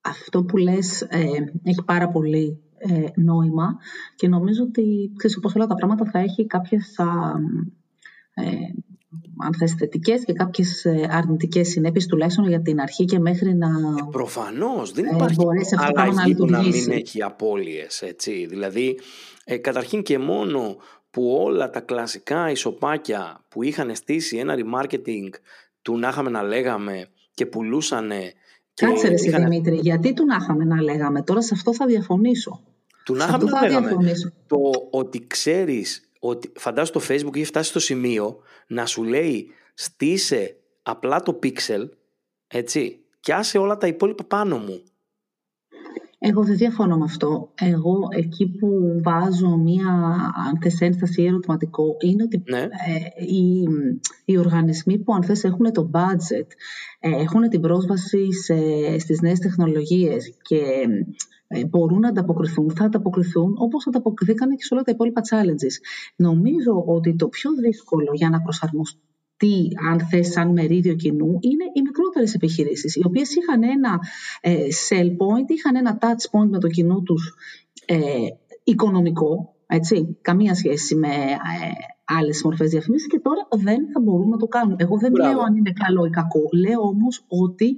Αυτό 0.00 0.44
που 0.44 0.56
λες 0.56 1.02
ε, 1.02 1.18
έχει 1.64 1.82
πάρα 1.84 2.08
πολύ 2.08 2.62
ε, 2.88 3.20
νόημα 3.20 3.76
και 4.14 4.28
νομίζω 4.28 4.62
ότι 4.62 5.12
ξέρεις, 5.16 5.36
όπως 5.36 5.54
όλα 5.54 5.66
τα 5.66 5.74
πράγματα 5.74 6.04
θα 6.04 6.18
έχει 6.18 6.46
κάποιες 6.46 6.98
ε, 8.34 8.44
αν 9.36 9.54
θες 9.58 9.72
θετικές 9.72 10.24
και 10.24 10.32
κάποιες 10.32 10.84
ε, 10.84 11.08
αρνητικές 11.10 11.68
συνέπειες 11.68 12.06
τουλάχιστον 12.06 12.48
για 12.48 12.62
την 12.62 12.80
αρχή 12.80 13.04
και 13.04 13.18
μέχρι 13.18 13.54
να 13.54 13.68
ε, 13.68 14.08
Προφανώς, 14.10 14.92
δεν 14.92 15.04
υπάρχει 15.04 15.40
ε, 15.40 16.00
αλλαγή 16.00 16.34
που 16.34 16.46
να 16.46 16.62
μην 16.62 16.90
έχει 16.90 17.22
απώλειες, 17.22 18.02
έτσι. 18.02 18.46
Δηλαδή, 18.46 18.98
ε, 19.44 19.56
καταρχήν 19.56 20.02
και 20.02 20.18
μόνο 20.18 20.76
που 21.10 21.36
όλα 21.44 21.70
τα 21.70 21.80
κλασικά 21.80 22.50
ισοπάκια 22.50 23.40
που 23.48 23.62
είχαν 23.62 23.94
στήσει 23.94 24.36
ένα 24.36 24.54
remarketing 24.56 25.28
του 25.82 25.98
να 25.98 26.08
είχαμε 26.08 26.30
να 26.30 26.42
λέγαμε 26.42 27.08
και 27.34 27.46
πουλούσανε 27.46 28.32
Κάτσε 28.74 29.08
ρε 29.08 29.14
είχαν... 29.14 29.42
Δημήτρη, 29.42 29.76
γιατί 29.76 30.12
του 30.12 30.24
να 30.24 30.36
είχαμε 30.40 30.64
να 30.64 30.82
λέγαμε, 30.82 31.22
τώρα 31.22 31.42
σε 31.42 31.54
αυτό 31.54 31.74
θα 31.74 31.86
διαφωνήσω. 31.86 32.60
Του 33.04 33.14
να 33.14 33.24
είχαμε 33.24 33.44
να 33.44 33.60
λέγαμε. 33.60 34.12
Το 34.46 34.70
ότι 34.90 35.26
ξέρεις 35.26 36.10
ότι 36.18 36.52
φαντάζομαι 36.56 36.98
το 36.98 37.06
Facebook 37.08 37.36
έχει 37.36 37.44
φτάσει 37.44 37.68
στο 37.68 37.80
σημείο 37.80 38.38
να 38.66 38.86
σου 38.86 39.02
λέει 39.02 39.48
στήσε 39.74 40.56
απλά 40.82 41.22
το 41.22 41.38
pixel, 41.42 41.88
έτσι, 42.46 43.00
και 43.20 43.34
άσε 43.34 43.58
όλα 43.58 43.76
τα 43.76 43.86
υπόλοιπα 43.86 44.24
πάνω 44.24 44.58
μου. 44.58 44.82
Εγώ 46.24 46.44
δεν 46.44 46.56
διαφωνώ 46.56 46.96
με 46.96 47.04
αυτό. 47.04 47.52
Εγώ 47.60 48.08
εκεί 48.16 48.46
που 48.46 49.00
βάζω 49.02 49.56
μία 49.56 50.16
αντεσένσταση 50.52 51.22
ή 51.22 51.26
ερωτηματικό 51.26 51.96
είναι 52.00 52.22
ότι 52.22 52.42
ναι. 52.50 52.58
ε, 52.60 52.68
οι, 53.26 53.66
οι 54.24 54.38
οργανισμοί 54.38 54.98
που 54.98 55.14
αν 55.14 55.22
θες 55.22 55.44
έχουν 55.44 55.72
το 55.72 55.90
budget, 55.92 56.46
ε, 57.00 57.10
έχουν 57.10 57.48
την 57.48 57.60
πρόσβαση 57.60 58.32
σε, 58.32 58.54
στις 58.98 59.20
νέες 59.20 59.38
τεχνολογίες 59.38 60.34
και 60.42 60.56
ε, 60.56 61.06
μπορούν 61.68 61.98
να 61.98 62.08
ανταποκριθούν, 62.08 62.70
θα 62.70 62.84
ανταποκριθούν 62.84 63.54
όπως 63.58 63.86
ανταποκριθήκαν 63.86 64.56
και 64.56 64.64
σε 64.64 64.74
όλα 64.74 64.82
τα 64.82 64.90
υπόλοιπα 64.90 65.20
challenges. 65.30 65.74
Νομίζω 66.16 66.84
ότι 66.86 67.16
το 67.16 67.28
πιο 67.28 67.50
δύσκολο 67.52 68.10
για 68.14 68.28
να 68.28 68.40
προσαρμοστεί 68.40 69.68
αν 69.90 70.00
θες 70.00 70.28
σαν 70.28 70.52
μερίδιο 70.52 70.94
κοινού, 70.94 71.38
είναι 71.40 71.64
οι 71.74 71.82
μικρότερες 71.82 72.34
επιχειρήσεις, 72.34 72.96
οι 72.96 73.02
οποίες 73.04 73.34
είχαν 73.34 73.62
ένα 73.62 74.00
ε, 74.40 74.66
sell 74.88 75.06
point, 75.06 75.46
είχαν 75.46 75.76
ένα 75.76 75.98
touch 76.00 76.38
point 76.38 76.48
με 76.48 76.58
το 76.58 76.68
κοινό 76.68 77.00
τους 77.00 77.34
ε, 77.86 77.98
οικονομικό, 78.64 79.54
έτσι, 79.66 80.16
καμία 80.20 80.54
σχέση 80.54 80.94
με 80.94 81.08
ε, 81.08 81.72
άλλες 82.04 82.42
μορφές 82.44 82.70
διαφημίσεις 82.70 83.06
και 83.08 83.20
τώρα 83.20 83.48
δεν 83.50 83.90
θα 83.92 84.00
μπορούν 84.00 84.28
να 84.28 84.36
το 84.36 84.46
κάνουν. 84.46 84.76
Εγώ 84.78 84.98
δεν 84.98 85.14
λέω 85.14 85.40
αν 85.40 85.56
είναι 85.56 85.72
καλό 85.72 86.04
ή 86.04 86.10
κακό, 86.10 86.48
λέω 86.52 86.80
όμως 86.80 87.24
ότι 87.28 87.76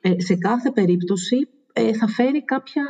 ε, 0.00 0.20
σε 0.20 0.36
κάθε 0.36 0.70
περίπτωση 0.70 1.48
ε, 1.78 1.92
θα 1.92 2.08
φέρει 2.08 2.44
κάποια... 2.44 2.84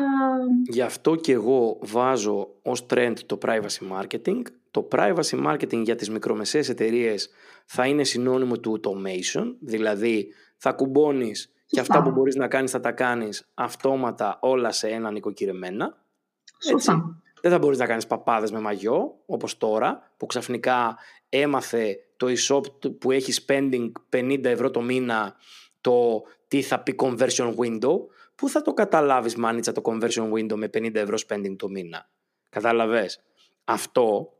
Γι' 0.68 0.82
αυτό 0.82 1.14
και 1.14 1.32
εγώ 1.32 1.78
βάζω 1.80 2.48
ως 2.62 2.86
trend 2.90 3.14
το 3.26 3.38
privacy 3.42 4.00
marketing. 4.00 4.42
Το 4.70 4.88
privacy 4.92 5.46
marketing 5.46 5.82
για 5.84 5.94
τις 5.94 6.10
μικρομεσαίες 6.10 6.68
εταιρείες 6.68 7.30
θα 7.64 7.86
είναι 7.86 8.04
συνώνυμο 8.04 8.58
του 8.58 8.80
automation, 8.80 9.54
δηλαδή 9.60 10.28
θα 10.56 10.72
κουμπώνεις 10.72 11.52
και 11.66 11.80
αυτά 11.80 12.02
που 12.02 12.10
μπορείς 12.10 12.36
να 12.36 12.48
κάνεις 12.48 12.70
θα 12.70 12.80
τα 12.80 12.92
κάνεις 12.92 13.48
αυτόματα 13.54 14.38
όλα 14.40 14.72
σε 14.72 14.88
ένα 14.88 15.10
νοικοκυρεμένα. 15.10 15.96
Έτσι. 16.72 16.92
Δεν 17.42 17.50
θα 17.50 17.58
μπορείς 17.58 17.78
να 17.78 17.86
κάνεις 17.86 18.06
παπάδες 18.06 18.50
με 18.50 18.60
μαγιό, 18.60 19.14
όπως 19.26 19.58
τώρα, 19.58 20.12
που 20.16 20.26
ξαφνικά 20.26 20.96
έμαθε 21.28 21.96
το 22.16 22.26
e-shop 22.26 22.90
που 22.98 23.10
έχει 23.10 23.32
spending 23.46 23.92
50 24.10 24.44
ευρώ 24.44 24.70
το 24.70 24.80
μήνα 24.80 25.34
το 25.80 26.22
τι 26.48 26.62
θα 26.62 26.80
πει 26.80 26.94
conversion 26.98 27.54
window 27.54 27.96
πού 28.36 28.48
θα 28.48 28.62
το 28.62 28.72
καταλάβεις 28.72 29.36
μάνιτσα 29.36 29.72
το 29.72 29.82
conversion 29.84 30.32
window 30.32 30.54
με 30.54 30.66
50 30.66 30.94
ευρώ 30.94 31.16
spending 31.28 31.56
το 31.56 31.68
μήνα; 31.68 32.10
Κατάλαβες; 32.48 33.20
Αυτό 33.64 34.30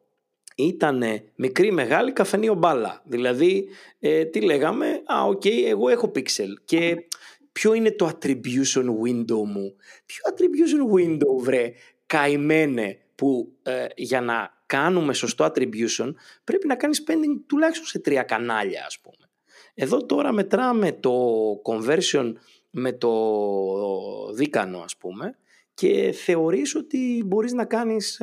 ήταν 0.57 1.03
μικρή 1.37 1.73
μεγάλη 1.73 2.13
καφενείο 2.13 2.55
μπάλα. 2.55 3.03
Δηλαδή, 3.05 3.69
ε, 3.99 4.25
τι 4.25 4.41
λέγαμε, 4.41 5.03
α, 5.05 5.25
OK, 5.25 5.43
okay, 5.45 5.63
εγώ 5.67 5.89
έχω 5.89 6.13
pixel 6.15 6.51
και 6.65 6.97
ποιο 7.53 7.75
είναι 7.75 7.93
το 7.93 8.07
attribution 8.07 8.85
window 8.85 9.45
μου; 9.47 9.77
Ποιο 10.07 10.23
attribution 10.31 10.99
window, 10.99 11.43
βρε, 11.43 11.73
καημένε, 12.07 12.99
που 13.15 13.53
ε, 13.63 13.87
για 13.97 14.21
να 14.21 14.55
κάνουμε 14.67 15.13
σωστό 15.15 15.45
attribution 15.45 16.15
πρέπει 16.45 16.67
να 16.67 16.77
κάνεις 16.77 17.05
spending 17.07 17.41
τουλάχιστον 17.47 17.87
σε 17.87 17.99
τρία 17.99 18.23
κανάλια, 18.23 18.85
ας 18.87 19.01
πούμε. 19.01 19.31
Εδώ 19.75 20.07
τώρα 20.07 20.33
μετράμε 20.33 20.93
το 20.93 21.13
conversion 21.65 22.33
με 22.79 22.93
το 22.93 23.13
δίκανο 24.35 24.79
ας 24.79 24.97
πούμε 24.97 25.35
και 25.75 26.13
θεωρείς 26.25 26.75
ότι 26.75 27.23
μπορείς 27.27 27.53
να 27.53 27.65
κάνεις 27.65 28.23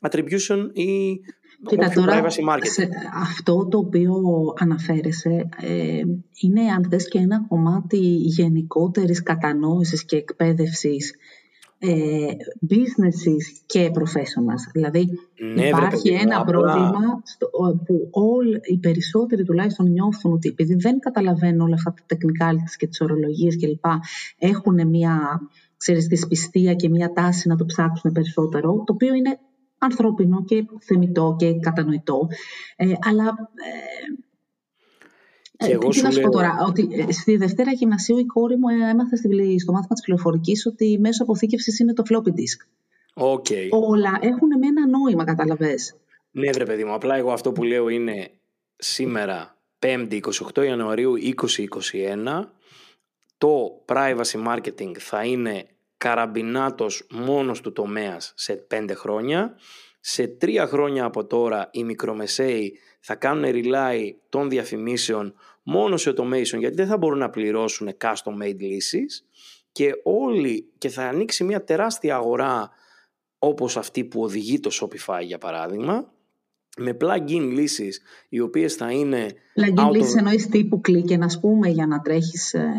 attribution 0.00 0.68
ή 0.72 1.20
Κοίτα, 1.66 1.88
τώρα, 1.90 2.22
privacy 2.22 2.48
marketing. 2.48 2.88
αυτό 3.14 3.68
το 3.68 3.78
οποίο 3.78 4.12
αναφέρεσαι 4.58 5.48
ε, 5.60 6.00
είναι 6.40 6.60
αν 6.76 6.86
θες 6.90 7.08
και 7.08 7.18
ένα 7.18 7.44
κομμάτι 7.48 7.98
γενικότερης 8.06 9.22
κατανόησης 9.22 10.04
και 10.04 10.16
εκπαίδευσης 10.16 11.14
ε, 11.78 12.26
businesses 12.70 13.62
και 13.66 13.90
professionals. 13.94 14.70
Δηλαδή 14.72 15.08
ναι, 15.54 15.66
υπάρχει 15.66 16.08
ένα 16.08 16.44
πρόβλημα 16.44 17.22
στο, 17.24 17.50
που 17.84 18.08
όλοι, 18.10 18.60
οι 18.62 18.78
περισσότεροι 18.78 19.44
τουλάχιστον 19.44 19.90
νιώθουν 19.90 20.32
ότι 20.32 20.48
επειδή 20.48 20.74
δεν 20.74 20.98
καταλαβαίνουν 20.98 21.60
όλα 21.60 21.74
αυτά 21.74 21.94
τα 21.94 22.02
τεχνικά 22.06 22.50
και 22.76 22.86
τις 22.86 23.00
ορολογίες 23.00 23.56
κλπ. 23.56 23.84
έχουν 24.38 24.88
μια 24.88 25.40
ξέρεις, 25.76 26.06
δυσπιστία 26.06 26.74
και 26.74 26.88
μια 26.88 27.12
τάση 27.12 27.48
να 27.48 27.56
το 27.56 27.64
ψάξουν 27.64 28.12
περισσότερο, 28.12 28.82
το 28.86 28.92
οποίο 28.92 29.14
είναι 29.14 29.38
ανθρώπινο 29.78 30.44
και 30.44 30.64
θεμητό 30.80 31.36
και 31.38 31.58
κατανοητό. 31.60 32.28
Ε, 32.76 32.92
αλλά 33.00 33.24
ε, 33.54 34.26
και 35.58 35.72
εγώ 35.72 35.88
τι 35.88 36.02
να 36.02 36.10
σου 36.10 36.20
πω 36.20 36.30
τώρα, 36.30 36.56
ότι 36.66 36.88
ε, 36.90 37.12
στη 37.12 37.36
Δευτέρα 37.36 37.72
Γυμνασίου 37.72 38.18
η 38.18 38.24
κόρη 38.24 38.56
μου 38.56 38.68
ε, 38.68 38.90
έμαθε 38.90 39.16
στο 39.16 39.72
μάθημα 39.72 39.94
της 39.94 40.02
πληροφορικής 40.02 40.66
ότι 40.66 40.98
μέσω 41.00 41.22
αποθήκευσης 41.22 41.78
είναι 41.78 41.92
το 41.92 42.02
floppy 42.10 42.28
disk. 42.28 42.60
Okay. 43.14 43.68
Όλα 43.70 44.18
έχουν 44.20 44.48
με 44.58 44.66
ένα 44.66 44.86
νόημα, 44.86 45.24
καταλαβέ. 45.24 45.74
Ναι, 46.30 46.50
βρε 46.50 46.64
παιδί 46.64 46.84
μου. 46.84 46.92
Απλά 46.92 47.16
εγώ 47.16 47.32
αυτό 47.32 47.52
που 47.52 47.62
λέω 47.62 47.88
είναι 47.88 48.30
σήμερα, 48.76 49.56
5η 49.78 50.20
28 50.54 50.64
Ιανουαρίου 50.64 51.14
2021, 52.24 52.44
το 53.38 53.84
privacy 53.86 54.46
marketing 54.46 54.92
θα 54.98 55.24
είναι 55.24 55.66
καραμπινάτος 55.96 57.06
μόνος 57.10 57.60
του 57.60 57.72
τομέας 57.72 58.32
σε 58.36 58.52
πέντε 58.52 58.94
χρόνια. 58.94 59.56
Σε 60.00 60.26
τρία 60.26 60.66
χρόνια 60.66 61.04
από 61.04 61.26
τώρα 61.26 61.68
οι 61.72 61.84
μικρομεσαίοι 61.84 62.78
θα 63.00 63.14
κάνουν 63.14 63.44
rely 63.54 64.10
των 64.28 64.48
διαφημίσεων 64.48 65.34
μόνο 65.62 65.96
σε 65.96 66.10
automation 66.10 66.58
γιατί 66.58 66.74
δεν 66.74 66.86
θα 66.86 66.96
μπορούν 66.96 67.18
να 67.18 67.30
πληρώσουν 67.30 67.88
custom 68.00 68.42
made 68.42 68.58
λύσεις 68.58 69.24
και 69.72 69.90
όλοι 70.02 70.68
και 70.78 70.88
θα 70.88 71.02
ανοίξει 71.02 71.44
μια 71.44 71.64
τεράστια 71.64 72.16
αγορά 72.16 72.70
όπως 73.38 73.76
αυτή 73.76 74.04
που 74.04 74.22
οδηγεί 74.22 74.60
το 74.60 74.70
Shopify 74.80 75.22
για 75.22 75.38
παράδειγμα 75.38 76.12
με 76.78 76.96
plug-in 77.00 77.50
λύσεις 77.52 78.02
οι 78.28 78.40
οποίες 78.40 78.74
θα 78.74 78.90
είναι... 78.90 79.32
Plug-in 79.60 79.90
λύσεις 79.92 80.14
of... 80.14 80.18
εννοείς 80.18 80.48
τύπου 80.48 80.80
κλικ 80.80 81.10
να 81.10 81.26
πούμε 81.40 81.68
για 81.68 81.86
να 81.86 82.00
τρέχεις 82.00 82.54
ε, 82.54 82.72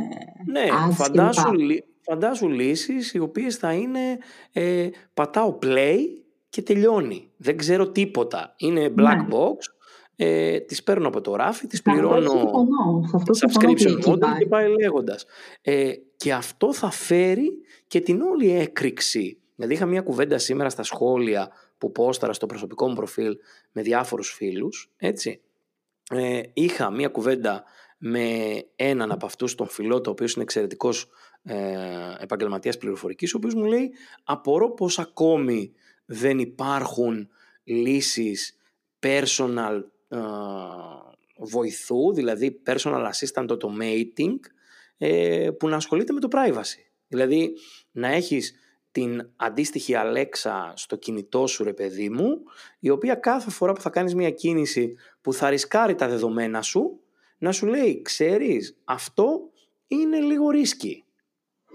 Ναι, 0.45 0.61
φαντάσου, 0.91 1.51
φαντάσου 2.01 2.49
λύσεις 2.49 3.13
οι 3.13 3.19
οποίες 3.19 3.55
θα 3.55 3.73
είναι 3.73 4.17
ε, 4.51 4.89
πατάω 5.13 5.57
play 5.61 5.97
και 6.49 6.61
τελειώνει. 6.61 7.31
Δεν 7.37 7.57
ξέρω 7.57 7.89
τίποτα. 7.89 8.53
Είναι 8.57 8.93
black 8.97 9.17
ναι. 9.17 9.27
box, 9.29 9.57
ε, 10.21 10.59
τις 10.59 10.83
παίρνω 10.83 11.07
από 11.07 11.21
το 11.21 11.35
ράφι, 11.35 11.67
τις 11.67 11.81
πληρώνω 11.81 12.51
subscription 13.23 14.05
model 14.05 14.37
και 14.39 14.45
πάει 14.45 14.67
λέγοντας. 14.81 15.25
Ε, 15.61 15.91
και 16.17 16.33
αυτό 16.33 16.73
θα 16.73 16.91
φέρει 16.91 17.51
και 17.87 18.01
την 18.01 18.21
όλη 18.21 18.51
έκρηξη. 18.51 19.37
Δηλαδή 19.55 19.73
είχα 19.73 19.85
μια 19.85 20.01
κουβέντα 20.01 20.37
σήμερα 20.37 20.69
στα 20.69 20.83
σχόλια 20.83 21.51
που 21.77 21.91
πόσταρα 21.91 22.33
στο 22.33 22.45
προσωπικό 22.45 22.87
μου 22.87 22.95
προφίλ 22.95 23.37
με 23.71 23.81
διάφορους 23.81 24.29
φίλους, 24.29 24.91
έτσι. 24.97 25.41
Ε, 26.09 26.41
είχα 26.53 26.91
μια 26.91 27.07
κουβέντα 27.07 27.63
με 27.97 28.29
έναν 28.75 29.11
από 29.11 29.25
αυτούς 29.25 29.55
τον 29.55 29.67
φιλότο, 29.67 30.09
ο 30.09 30.13
οποίος 30.13 30.33
είναι 30.33 30.43
εξαιρετικός 30.43 31.09
ε, 31.43 31.55
επαγγελματίας 32.19 32.77
πληροφορικής, 32.77 33.33
ο 33.33 33.37
οποίος 33.37 33.53
μου 33.53 33.63
λέει 33.63 33.91
απορώ 34.23 34.71
πως 34.71 34.99
ακόμη 34.99 35.71
δεν 36.05 36.39
υπάρχουν 36.39 37.29
λύσεις 37.63 38.57
personal 38.99 39.81
ε, 39.81 39.97
βοηθού, 41.37 42.13
δηλαδή 42.13 42.61
personal 42.65 43.09
assistant 43.11 43.47
automating, 43.47 44.39
ε, 44.97 45.49
που 45.59 45.67
να 45.67 45.75
ασχολείται 45.75 46.13
με 46.13 46.19
το 46.19 46.27
privacy. 46.31 46.83
Δηλαδή 47.07 47.53
να 47.91 48.07
έχεις 48.07 48.53
την 48.91 49.29
αντίστοιχη 49.35 49.93
Alexa 49.95 50.71
στο 50.73 50.95
κινητό 50.95 51.47
σου 51.47 51.63
ρε 51.63 51.73
παιδί 51.73 52.09
μου, 52.09 52.43
η 52.79 52.89
οποία 52.89 53.15
κάθε 53.15 53.49
φορά 53.49 53.73
που 53.73 53.81
θα 53.81 53.89
κάνεις 53.89 54.15
μια 54.15 54.31
κίνηση 54.31 54.95
που 55.21 55.33
θα 55.33 55.49
ρισκάρει 55.49 55.95
τα 55.95 56.07
δεδομένα 56.07 56.61
σου, 56.61 56.99
να 57.37 57.51
σου 57.51 57.65
λέει, 57.65 58.01
ξέρεις, 58.01 58.77
αυτό 58.83 59.49
είναι 59.87 60.19
λίγο 60.19 60.49
ρίσκι. 60.49 61.03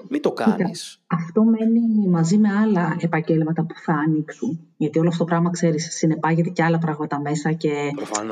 Μην 0.08 0.22
το 0.22 0.32
κάνεις. 0.32 1.02
Αυτό 1.06 1.44
μένει 1.44 2.08
μαζί 2.08 2.38
με 2.38 2.48
άλλα 2.52 2.96
επαγγέλματα 3.00 3.64
που 3.64 3.74
θα 3.84 3.92
ανοίξουν. 3.92 4.60
Γιατί 4.76 4.98
όλο 4.98 5.08
αυτό 5.08 5.18
το 5.18 5.30
πράγμα, 5.30 5.50
ξέρεις, 5.50 5.96
συνεπάγεται 5.96 6.48
και 6.48 6.62
άλλα 6.62 6.78
πράγματα 6.78 7.20
μέσα 7.20 7.52
και 7.52 7.70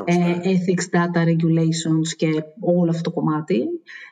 ε, 0.05 0.17
ναι. 0.17 0.39
ethics, 0.43 0.97
data 0.97 1.21
regulations 1.27 2.07
και 2.15 2.27
όλο 2.59 2.89
αυτό 2.89 3.01
το 3.01 3.11
κομμάτι. 3.11 3.59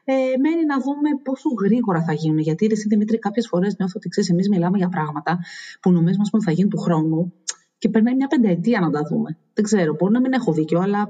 Ε, 0.04 0.14
μένει 0.14 0.66
να 0.66 0.80
δούμε 0.80 1.10
πόσο 1.24 1.49
γρήγορα 1.60 2.04
θα 2.04 2.14
γίνουν. 2.14 2.39
Γιατί, 2.39 2.68
εσύ 2.72 2.88
Δημήτρη, 2.88 3.20
κάποιες 3.20 3.47
φορές 3.47 3.76
νιώθω 3.78 3.93
ότι 3.95 4.10
ξέρεις, 4.10 4.30
εμείς 4.30 4.49
μιλάμε 4.49 4.78
για 4.78 4.89
πράγματα 4.89 5.39
που 5.82 5.91
νομίζουμε 5.91 6.24
ότι 6.32 6.43
θα 6.43 6.52
γίνουν 6.52 6.70
του 6.70 6.78
χρόνου 6.78 7.34
και 7.78 7.89
περνάει 7.89 8.16
μια 8.16 8.28
πενταετία 8.28 8.80
να 8.80 8.89
τα 8.89 9.02
δούμε. 9.10 9.38
Δεν 9.54 9.64
ξέρω, 9.64 9.93
μπορεί 9.93 10.14
να 10.14 10.20
μην 10.20 10.34
έχω 10.34 10.54
δίκιο, 10.54 10.80
αλλά... 10.80 11.08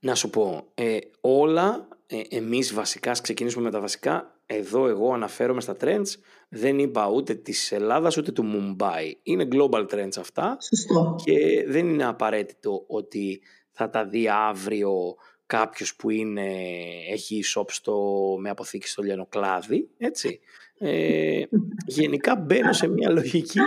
Να 0.00 0.14
σου 0.14 0.30
πω, 0.30 0.64
ε, 0.74 0.96
όλα 1.20 1.88
ε, 2.06 2.36
εμείς 2.36 2.74
βασικά, 2.74 3.12
ξεκινήσουμε 3.22 3.64
με 3.64 3.70
τα 3.70 3.80
βασικά, 3.80 4.35
εδώ 4.46 4.88
εγώ 4.88 5.12
αναφέρομαι 5.12 5.60
στα 5.60 5.76
trends, 5.80 6.08
δεν 6.48 6.78
είπα 6.78 7.08
ούτε 7.08 7.34
της 7.34 7.72
Ελλάδας 7.72 8.16
ούτε 8.16 8.32
του 8.32 8.44
Mumbai. 8.44 9.12
Είναι 9.22 9.48
global 9.52 9.86
trends 9.86 10.18
αυτά 10.18 10.56
και 11.24 11.64
δεν 11.68 11.88
είναι 11.88 12.04
απαραίτητο 12.04 12.84
ότι 12.86 13.40
θα 13.70 13.90
τα 13.90 14.04
δει 14.06 14.28
αύριο 14.28 14.92
κάποιος 15.46 15.96
που 15.96 16.10
είναι, 16.10 16.50
έχει 17.10 17.40
shop 17.54 17.70
στο, 17.70 18.02
με 18.40 18.50
αποθήκη 18.50 18.88
στο 18.88 19.02
λιανοκλάδι, 19.02 19.88
έτσι. 19.98 20.40
Ε, 20.78 21.42
γενικά 21.86 22.36
μπαίνω 22.36 22.72
σε 22.72 22.88
μια 22.88 23.10
λογική 23.10 23.58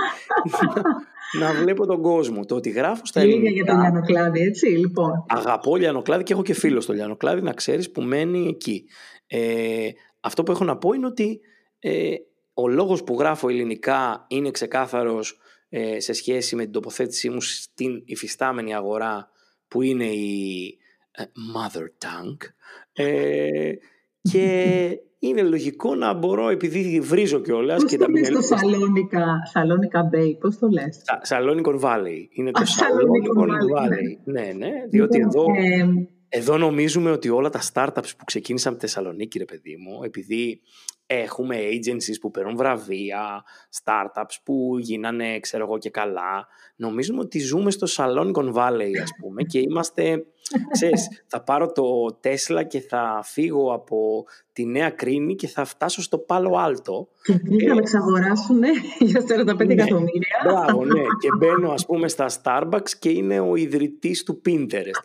να, 1.40 1.54
βλέπω 1.54 1.86
τον 1.86 2.02
κόσμο. 2.02 2.46
Το 2.46 2.56
ότι 2.56 2.70
γράφω 2.70 3.06
στα 3.06 3.22
ελληνικά... 3.22 3.50
για 3.50 3.66
το 3.66 3.74
λιανοκλάδι, 3.74 4.42
έτσι, 4.42 4.66
λοιπόν. 4.66 5.26
Αγαπώ 5.28 5.76
λιανοκλάδι 5.76 6.24
και 6.24 6.34
έχω 6.34 6.44
και 6.44 6.54
φίλο 6.54 6.82
στο 6.82 6.94
λιανοκλάδι, 6.94 7.42
να 7.42 7.54
ξέρεις, 7.54 7.92
που 7.92 8.02
μένει 8.02 8.48
εκεί. 8.48 8.86
Ε, 9.28 9.90
αυτό 10.20 10.44
που 10.44 10.52
έχω 10.52 10.64
να 10.64 10.78
πω 10.78 10.94
είναι 10.94 11.06
ότι 11.06 11.40
ε, 11.80 12.16
ο 12.54 12.68
λόγος 12.68 13.04
που 13.04 13.16
γράφω 13.20 13.50
ελληνικά 13.50 14.26
είναι 14.28 14.52
ξεκάθαρος 14.52 15.40
ε, 15.70 16.00
σε 16.00 16.14
σχέση 16.14 16.56
με 16.56 16.64
την 16.64 16.72
τοποθέτησή 16.72 17.30
μου 17.30 17.42
στην 17.42 18.02
υφιστάμενη 18.06 18.76
αγορά 18.76 19.30
που 19.68 19.82
είναι 19.82 20.06
η 20.06 20.78
ε, 21.12 21.24
mother 21.24 21.84
tongue 21.84 22.48
ε, 22.94 23.72
και 24.22 24.90
είναι 25.20 25.42
λογικό 25.42 25.96
να 25.96 26.14
μπορώ 26.14 26.50
επειδή 26.50 27.00
βρίζω 27.00 27.40
κιόλας. 27.40 27.82
Πώς 27.82 27.92
και 27.92 27.98
το 27.98 28.08
λες 28.08 28.30
το 28.30 28.42
Σαλόνικα, 28.42 29.26
Σαλόνικα 29.54 30.10
Bay, 30.14 30.38
πώς 30.40 30.58
το 30.58 30.68
λες; 30.68 31.02
Σα, 31.04 31.26
Σαλόνικον 31.26 31.80
Valley. 31.84 32.28
Είναι 32.30 32.52
το 32.52 32.66
Σαλόνικον 32.66 33.50
Valley. 33.50 34.22
Ναι, 34.24 34.42
ναι, 34.42 34.52
ναι 34.54 34.72
διότι 34.90 35.18
λοιπόν, 35.18 35.56
εδώ... 35.56 35.90
Εδώ 36.30 36.58
νομίζουμε 36.58 37.12
ότι 37.12 37.30
όλα 37.30 37.50
τα 37.50 37.62
startups 37.74 38.10
που 38.18 38.26
ξεκίνησαν 38.26 38.72
από 38.72 38.82
τη 38.82 38.88
Θεσσαλονίκη, 38.88 39.38
ρε 39.38 39.46
παιδί 39.46 39.76
μου, 39.78 40.04
επειδή 40.04 40.62
έχουμε 41.12 41.58
agencies 41.58 42.20
που 42.22 42.32
παίρνουν 42.32 42.56
βραβεία, 42.56 43.44
startups 43.84 44.36
που 44.44 44.78
γίνανε, 44.80 45.40
ξέρω 45.40 45.64
εγώ 45.64 45.78
και 45.78 45.90
καλά, 45.90 46.48
νομίζουμε 46.76 47.20
ότι 47.20 47.40
ζούμε 47.40 47.72
στο 47.72 47.88
Silicon 47.90 48.54
Valley, 48.54 48.92
ας 49.02 49.10
πούμε, 49.22 49.44
και 49.44 49.60
είμαστε, 49.60 50.26
ξέρεις, 50.72 51.08
θα 51.28 51.44
πάρω 51.44 51.72
το 51.72 51.84
Tesla 52.24 52.68
και 52.68 52.80
θα 52.80 53.22
φύγω 53.24 53.74
από 53.74 54.26
τη 54.54 54.66
Νέα 54.66 54.90
Κρίνη 54.90 55.36
και 55.36 55.48
θα 55.48 55.66
φτάσω 55.66 56.02
στο 56.02 56.18
Πάλο 56.18 56.58
Άλτο. 56.58 57.08
Και 57.58 57.68
θα 57.68 57.74
με 57.74 57.80
εξαγοράσουν 57.82 58.62
για 59.00 59.22
45 59.22 59.66
ναι, 59.66 59.74
εκατομμύρια. 59.74 60.38
Μπράβο, 60.44 60.86
ναι. 60.86 61.02
Και 61.20 61.30
μπαίνω, 61.38 61.72
ας 61.72 61.86
πούμε, 61.86 62.08
στα 62.08 62.30
Starbucks 62.44 62.90
και 63.00 63.10
είναι 63.10 63.40
ο 63.40 63.56
ιδρυτής 63.56 64.24
του 64.24 64.42
Pinterest. 64.46 65.02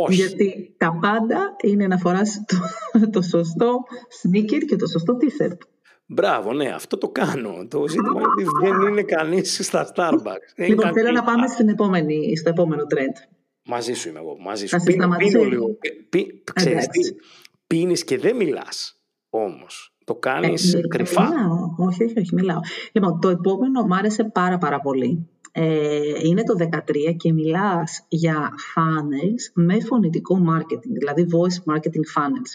Όχι. 0.00 0.14
Γιατί 0.14 0.74
τα 0.78 0.98
πάντα 1.00 1.56
είναι 1.62 1.86
να 1.86 1.98
φοράς 1.98 2.44
το, 2.46 3.10
το 3.10 3.22
σωστό 3.22 3.78
sneaker 4.22 4.64
και 4.66 4.76
το 4.76 4.86
σωστό 4.86 5.16
t-shirt. 5.20 5.56
Μπράβο, 6.06 6.52
ναι, 6.52 6.68
αυτό 6.68 6.98
το 6.98 7.08
κάνω. 7.08 7.66
Το 7.68 7.88
ζήτημα 7.88 8.20
είναι 8.20 8.26
ότι 8.26 8.44
δεν 8.60 8.88
είναι 8.88 9.02
κανείς 9.02 9.66
στα 9.66 9.92
Starbucks. 9.94 10.66
Λοιπόν, 10.66 10.92
θέλω 10.92 11.10
να 11.10 11.22
πάμε 11.22 11.46
στην 11.46 11.68
επόμενη, 11.68 12.36
στο 12.36 12.48
επόμενο 12.48 12.82
trend. 12.82 13.28
Μαζί 13.64 13.92
σου 13.92 14.08
είμαι 14.08 14.18
εγώ. 14.18 14.36
Μαζί 14.40 14.66
σου. 14.66 14.76
Πίνω, 14.84 15.16
πίνω 15.16 15.42
λίγο. 15.42 15.66
Πί, 16.08 16.42
ξέρεις 16.54 16.86
τι, 16.86 17.00
πίνεις 17.66 18.04
και 18.04 18.18
δεν 18.18 18.36
μιλάς 18.36 19.00
όμως. 19.30 19.94
Το 20.04 20.14
κάνεις 20.14 20.74
ε, 20.74 20.80
κρυφά. 20.88 21.22
Μιλάω. 21.22 21.88
Όχι, 21.88 22.04
όχι, 22.04 22.18
όχι, 22.18 22.34
μιλάω. 22.34 22.58
Λοιπόν, 22.92 23.20
το 23.20 23.28
επόμενο 23.28 23.82
μου 23.82 23.94
άρεσε 23.94 24.24
πάρα 24.24 24.58
πάρα 24.58 24.80
πολύ. 24.80 25.28
Ε, 25.52 26.00
είναι 26.22 26.42
το 26.42 26.54
13 26.58 27.16
και 27.16 27.32
μιλάς 27.32 28.04
για 28.08 28.50
funnels 28.74 29.52
με 29.54 29.80
φωνητικό 29.80 30.38
marketing, 30.48 30.92
δηλαδή 30.98 31.26
voice 31.30 31.72
marketing 31.72 32.20
funnels. 32.20 32.52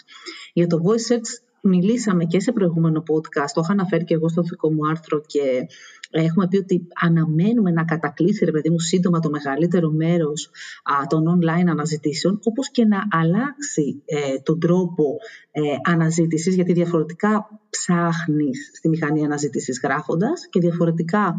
Για 0.52 0.66
το 0.66 0.80
voice 0.84 1.12
search 1.12 1.48
μιλήσαμε 1.60 2.24
και 2.24 2.40
σε 2.40 2.52
προηγούμενο 2.52 3.02
podcast, 3.02 3.50
το 3.52 3.60
είχα 3.64 3.72
αναφέρει 3.72 4.04
και 4.04 4.14
εγώ 4.14 4.28
στο 4.28 4.42
δικό 4.42 4.72
μου 4.72 4.88
άρθρο 4.90 5.20
και 5.26 5.66
έχουμε 6.10 6.48
πει 6.48 6.56
ότι 6.56 6.86
αναμένουμε 7.00 7.70
να 7.70 7.84
κατακλείσει, 7.84 8.44
ρε 8.44 8.50
παιδί 8.50 8.70
μου, 8.70 8.78
σύντομα 8.78 9.20
το 9.20 9.30
μεγαλύτερο 9.30 9.90
μέρος 9.90 10.50
α, 10.82 11.06
των 11.06 11.24
online 11.38 11.68
αναζητήσεων, 11.68 12.38
όπως 12.42 12.70
και 12.70 12.84
να 12.84 12.98
αλλάξει 13.10 14.02
ε, 14.04 14.38
τον 14.42 14.60
τρόπο 14.60 15.16
ε, 15.50 15.60
αναζήτησης, 15.84 16.54
γιατί 16.54 16.72
διαφορετικά 16.72 17.60
ψάχνεις 17.70 18.70
στη 18.74 18.88
μηχανή 18.88 19.24
αναζήτησης 19.24 19.80
γράφοντας 19.82 20.48
και 20.50 20.60
διαφορετικά 20.60 21.36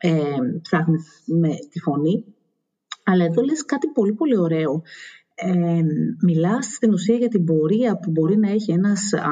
ε, 0.00 0.36
ψάχνεις 0.62 1.22
με 1.26 1.48
τη 1.70 1.80
φωνή. 1.80 2.24
Αλλά 3.04 3.24
εδώ 3.24 3.42
λες 3.42 3.64
κάτι 3.64 3.88
πολύ 3.88 4.12
πολύ 4.12 4.38
ωραίο. 4.38 4.82
Ε, 5.34 5.80
μιλάς 6.22 6.66
στην 6.66 6.92
ουσία 6.92 7.16
για 7.16 7.28
την 7.28 7.44
πορεία 7.44 7.98
που 7.98 8.10
μπορεί 8.10 8.36
να 8.36 8.50
έχει 8.50 8.72
ένας 8.72 9.12
α, 9.12 9.30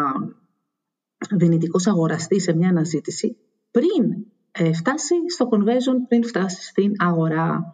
δυνητικός 1.37 1.87
αγοραστής 1.87 2.43
σε 2.43 2.57
μια 2.57 2.69
αναζήτηση 2.69 3.37
πριν 3.71 4.27
ε, 4.53 4.73
φτάσει 4.73 5.15
στο 5.27 5.49
conversion, 5.51 5.97
πριν 6.09 6.25
φτάσει 6.25 6.63
στην 6.63 6.93
αγορά. 6.97 7.73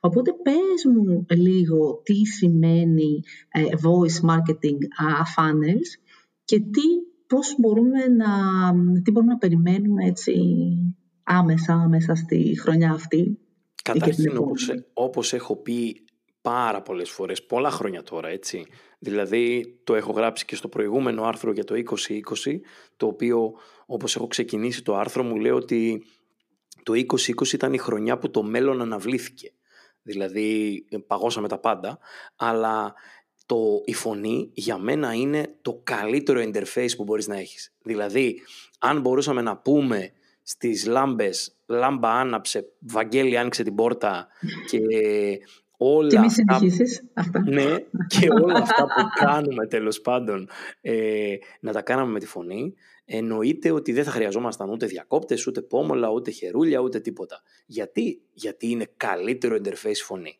Οπότε 0.00 0.30
πες 0.42 0.84
μου 0.94 1.26
λίγο 1.28 2.00
τι 2.02 2.24
σημαίνει 2.26 3.22
ε, 3.52 3.62
voice 3.62 4.30
marketing 4.30 4.78
funnels 5.36 5.90
και 6.44 6.58
τι, 6.58 6.82
πώς 7.26 7.56
μπορούμε 7.58 8.06
να, 8.06 8.30
τι 9.02 9.10
μπορούμε 9.10 9.32
να 9.32 9.38
περιμένουμε 9.38 10.04
έτσι 10.04 10.32
άμεσα, 11.24 11.86
μέσα 11.88 12.14
στη 12.14 12.58
χρονιά 12.60 12.92
αυτή. 12.92 13.38
Καταρχήν, 13.82 14.36
όπως, 14.36 14.70
όπως 14.92 15.32
έχω 15.32 15.56
πει 15.56 16.04
πάρα 16.40 16.82
πολλές 16.82 17.10
φορές, 17.10 17.44
πολλά 17.44 17.70
χρόνια 17.70 18.02
τώρα, 18.02 18.28
έτσι. 18.28 18.66
Δηλαδή, 18.98 19.76
το 19.84 19.94
έχω 19.94 20.12
γράψει 20.12 20.44
και 20.44 20.56
στο 20.56 20.68
προηγούμενο 20.68 21.24
άρθρο 21.24 21.52
για 21.52 21.64
το 21.64 21.74
2020, 21.74 22.60
το 22.96 23.06
οποίο, 23.06 23.52
όπως 23.86 24.16
έχω 24.16 24.26
ξεκινήσει 24.26 24.82
το 24.82 24.96
άρθρο 24.96 25.22
μου, 25.22 25.36
λέω 25.36 25.56
ότι 25.56 26.04
το 26.82 26.92
2020 26.92 27.52
ήταν 27.52 27.72
η 27.72 27.78
χρονιά 27.78 28.18
που 28.18 28.30
το 28.30 28.42
μέλλον 28.42 28.80
αναβλήθηκε. 28.80 29.52
Δηλαδή, 30.02 30.84
παγώσαμε 31.06 31.48
τα 31.48 31.58
πάντα, 31.58 31.98
αλλά 32.36 32.94
το, 33.46 33.82
η 33.84 33.94
φωνή 33.94 34.50
για 34.54 34.78
μένα 34.78 35.14
είναι 35.14 35.54
το 35.62 35.80
καλύτερο 35.84 36.40
interface 36.42 36.90
που 36.96 37.04
μπορείς 37.04 37.26
να 37.26 37.38
έχεις. 37.38 37.74
Δηλαδή, 37.82 38.40
αν 38.78 39.00
μπορούσαμε 39.00 39.42
να 39.42 39.56
πούμε 39.56 40.12
στις 40.46 40.86
λάμπες, 40.86 41.56
λάμπα 41.66 42.10
άναψε, 42.10 42.66
Βαγγέλη 42.78 43.38
άνοιξε 43.38 43.62
την 43.62 43.74
πόρτα 43.74 44.28
και 44.70 44.78
όλα 45.76 46.08
και 46.08 46.18
αυτά, 46.18 46.60
αυτά. 47.14 47.42
Ναι, 47.46 47.76
και 48.06 48.28
όλα 48.42 48.58
αυτά 48.58 48.82
που 48.82 49.24
κάνουμε 49.24 49.66
τέλος 49.66 50.00
πάντων 50.00 50.48
ε, 50.80 51.36
να 51.60 51.72
τα 51.72 51.82
κάναμε 51.82 52.12
με 52.12 52.18
τη 52.18 52.26
φωνή, 52.26 52.74
εννοείται 53.04 53.70
ότι 53.70 53.92
δεν 53.92 54.04
θα 54.04 54.10
χρειαζόμασταν 54.10 54.70
ούτε 54.70 54.86
διακόπτες, 54.86 55.46
ούτε 55.46 55.62
πόμολα, 55.62 56.08
ούτε 56.10 56.30
χερούλια, 56.30 56.78
ούτε 56.78 57.00
τίποτα. 57.00 57.42
Γιατί, 57.66 58.22
Γιατί 58.32 58.68
είναι 58.68 58.86
καλύτερο 58.96 59.56
interface 59.64 60.02
φωνή. 60.04 60.38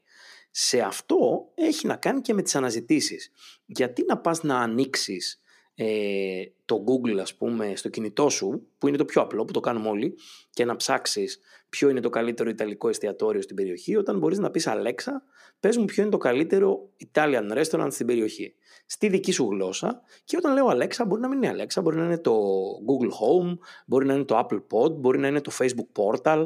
Σε 0.51 0.81
αυτό 0.81 1.51
έχει 1.55 1.87
να 1.87 1.97
κάνει 1.97 2.21
και 2.21 2.35
με 2.35 2.43
τις 2.43 2.55
αναζητήσεις. 2.55 3.31
Γιατί 3.67 4.05
να 4.09 4.19
πας 4.19 4.43
να 4.43 4.59
ανοίξεις 4.59 5.41
ε, 5.75 6.43
το 6.65 6.85
Google 6.87 7.19
ας 7.19 7.35
πούμε 7.35 7.77
στο 7.77 7.89
κινητό 7.89 8.29
σου 8.29 8.67
που 8.79 8.89
είναι 8.89 8.97
το 8.97 9.05
πιο 9.05 9.23
απλό 9.23 9.45
που 9.45 9.53
το 9.53 9.61
κάνουμε 9.61 9.89
όλοι 9.89 10.15
και 10.51 10.65
να 10.65 10.77
ψάξεις 10.77 11.41
ποιο 11.69 11.89
είναι 11.89 12.01
το 12.01 12.11
καλύτερο 12.11 12.51
Ιταλικό 12.51 12.89
εστιατόριο 12.89 13.43
στην 13.43 13.57
περιοχή 13.57 13.97
όταν 13.97 14.19
μπορείς 14.19 14.39
να 14.39 14.51
πεις 14.51 14.69
Alexa 14.69 15.13
πες 15.61 15.77
μου 15.77 15.85
ποιο 15.85 16.03
είναι 16.03 16.13
το 16.13 16.19
καλύτερο 16.19 16.89
Italian 17.13 17.59
restaurant 17.59 17.89
στην 17.91 18.07
περιοχή 18.07 18.55
στη 18.87 19.09
δική 19.09 19.33
σου 19.33 19.49
γλώσσα 19.51 20.01
και 20.25 20.37
όταν 20.37 20.53
λέω 20.53 20.69
Alexa 20.69 21.05
μπορεί 21.07 21.21
να 21.21 21.29
μην 21.29 21.43
είναι 21.43 21.55
Alexa 21.57 21.83
μπορεί 21.83 21.97
να 21.97 22.05
είναι 22.05 22.19
το 22.19 22.41
Google 22.87 23.11
Home 23.11 23.59
μπορεί 23.87 24.07
να 24.07 24.15
είναι 24.15 24.25
το 24.25 24.39
Apple 24.39 24.63
Pod 24.71 24.93
μπορεί 24.93 25.19
να 25.19 25.27
είναι 25.27 25.41
το 25.41 25.53
Facebook 25.59 26.03
Portal. 26.03 26.45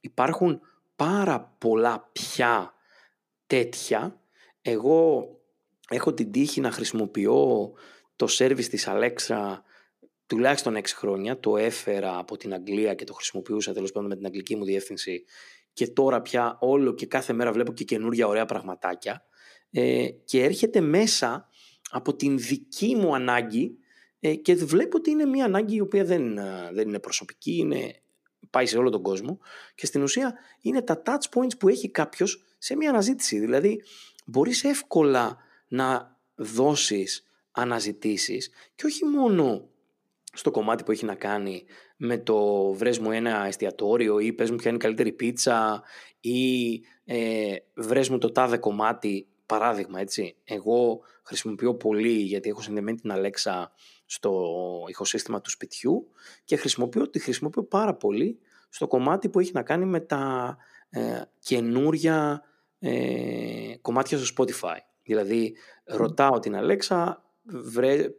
Υπάρχουν 0.00 0.60
πάρα 0.96 1.54
πολλά 1.58 2.10
πια 2.12 2.74
τέτοια. 3.46 4.20
Εγώ 4.62 5.28
έχω 5.88 6.14
την 6.14 6.30
τύχη 6.30 6.60
να 6.60 6.70
χρησιμοποιώ 6.70 7.72
το 8.20 8.26
σερβις 8.26 8.68
της 8.68 8.88
Alexa 8.88 9.58
τουλάχιστον 10.26 10.76
6 10.76 10.84
χρόνια. 10.94 11.38
Το 11.40 11.56
έφερα 11.56 12.18
από 12.18 12.36
την 12.36 12.54
Αγγλία 12.54 12.94
και 12.94 13.04
το 13.04 13.12
χρησιμοποιούσα 13.12 13.72
τέλος 13.72 13.92
πάντων 13.92 14.08
με 14.08 14.16
την 14.16 14.26
αγγλική 14.26 14.56
μου 14.56 14.64
διεύθυνση 14.64 15.24
και 15.72 15.88
τώρα 15.88 16.20
πια 16.20 16.56
όλο 16.60 16.94
και 16.94 17.06
κάθε 17.06 17.32
μέρα 17.32 17.52
βλέπω 17.52 17.72
και 17.72 17.84
καινούργια 17.84 18.26
ωραία 18.26 18.44
πραγματάκια 18.46 19.24
ε, 19.70 20.08
και 20.24 20.42
έρχεται 20.42 20.80
μέσα 20.80 21.48
από 21.90 22.16
την 22.16 22.38
δική 22.38 22.96
μου 22.96 23.14
ανάγκη 23.14 23.78
ε, 24.20 24.34
και 24.34 24.54
βλέπω 24.54 24.96
ότι 24.96 25.10
είναι 25.10 25.24
μια 25.24 25.44
ανάγκη 25.44 25.74
η 25.74 25.80
οποία 25.80 26.04
δεν, 26.04 26.38
ε, 26.38 26.70
δεν 26.72 26.88
είναι 26.88 26.98
προσωπική, 26.98 27.56
είναι, 27.56 28.02
πάει 28.50 28.66
σε 28.66 28.78
όλο 28.78 28.90
τον 28.90 29.02
κόσμο 29.02 29.38
και 29.74 29.86
στην 29.86 30.02
ουσία 30.02 30.34
είναι 30.60 30.82
τα 30.82 31.02
touch 31.06 31.38
points 31.38 31.58
που 31.58 31.68
έχει 31.68 31.90
κάποιος 31.90 32.44
σε 32.58 32.76
μια 32.76 32.90
αναζήτηση. 32.90 33.38
Δηλαδή 33.38 33.82
μπορείς 34.24 34.64
εύκολα 34.64 35.36
να 35.68 36.18
δώσεις 36.34 37.24
αναζητήσεις 37.60 38.50
και 38.74 38.86
όχι 38.86 39.04
μόνο 39.04 39.68
στο 40.32 40.50
κομμάτι 40.50 40.82
που 40.84 40.90
έχει 40.90 41.04
να 41.04 41.14
κάνει 41.14 41.64
με 41.96 42.18
το 42.18 42.72
βρες 42.72 42.98
μου 42.98 43.10
ένα 43.10 43.46
εστιατόριο 43.46 44.18
ή 44.18 44.32
πες 44.32 44.50
μου 44.50 44.56
ποια 44.56 44.68
είναι 44.68 44.78
η 44.78 44.80
καλύτερη 44.80 45.12
πίτσα 45.12 45.82
ή 46.20 46.72
ε, 47.04 47.56
βρες 47.74 48.08
μου 48.08 48.18
το 48.18 48.32
τάδε 48.32 48.56
κομμάτι 48.56 49.28
παράδειγμα 49.46 50.00
έτσι 50.00 50.36
εγώ 50.44 51.00
χρησιμοποιώ 51.22 51.74
πολύ 51.74 52.08
γιατί 52.08 52.48
έχω 52.48 52.60
συνδεμένη 52.60 53.00
την 53.00 53.12
Αλέξα 53.12 53.72
στο 54.06 54.44
ηχοσύστημα 54.88 55.40
του 55.40 55.50
σπιτιού 55.50 56.08
και 56.44 56.56
χρησιμοποιώ, 56.56 57.10
τη 57.10 57.18
χρησιμοποιώ 57.18 57.62
πάρα 57.62 57.94
πολύ 57.94 58.38
στο 58.68 58.86
κομμάτι 58.86 59.28
που 59.28 59.40
έχει 59.40 59.50
να 59.54 59.62
κάνει 59.62 59.84
με 59.84 60.00
τα 60.00 60.56
ε, 60.90 61.22
καινούρια 61.38 62.42
ε, 62.78 63.76
κομμάτια 63.80 64.18
στο 64.18 64.34
Spotify. 64.36 64.78
Δηλαδή 65.02 65.54
ρωτάω 65.84 66.38
την 66.38 66.56
Αλέξα 66.56 67.24
βρε, 67.42 68.16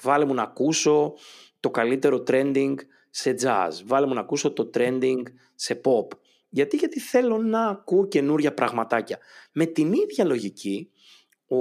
βάλε 0.00 0.24
μου 0.24 0.34
να 0.34 0.42
ακούσω 0.42 1.14
το 1.60 1.70
καλύτερο 1.70 2.22
trending 2.26 2.74
σε 3.10 3.34
jazz, 3.42 3.70
βάλε 3.84 4.06
μου 4.06 4.14
να 4.14 4.20
ακούσω 4.20 4.52
το 4.52 4.70
trending 4.74 5.22
σε 5.54 5.80
pop. 5.84 6.06
Γιατί, 6.48 6.76
γιατί 6.76 7.00
θέλω 7.00 7.38
να 7.38 7.68
ακούω 7.68 8.06
καινούρια 8.08 8.54
πραγματάκια. 8.54 9.18
Με 9.52 9.66
την 9.66 9.92
ίδια 9.92 10.24
λογική, 10.24 10.90
ο 11.46 11.56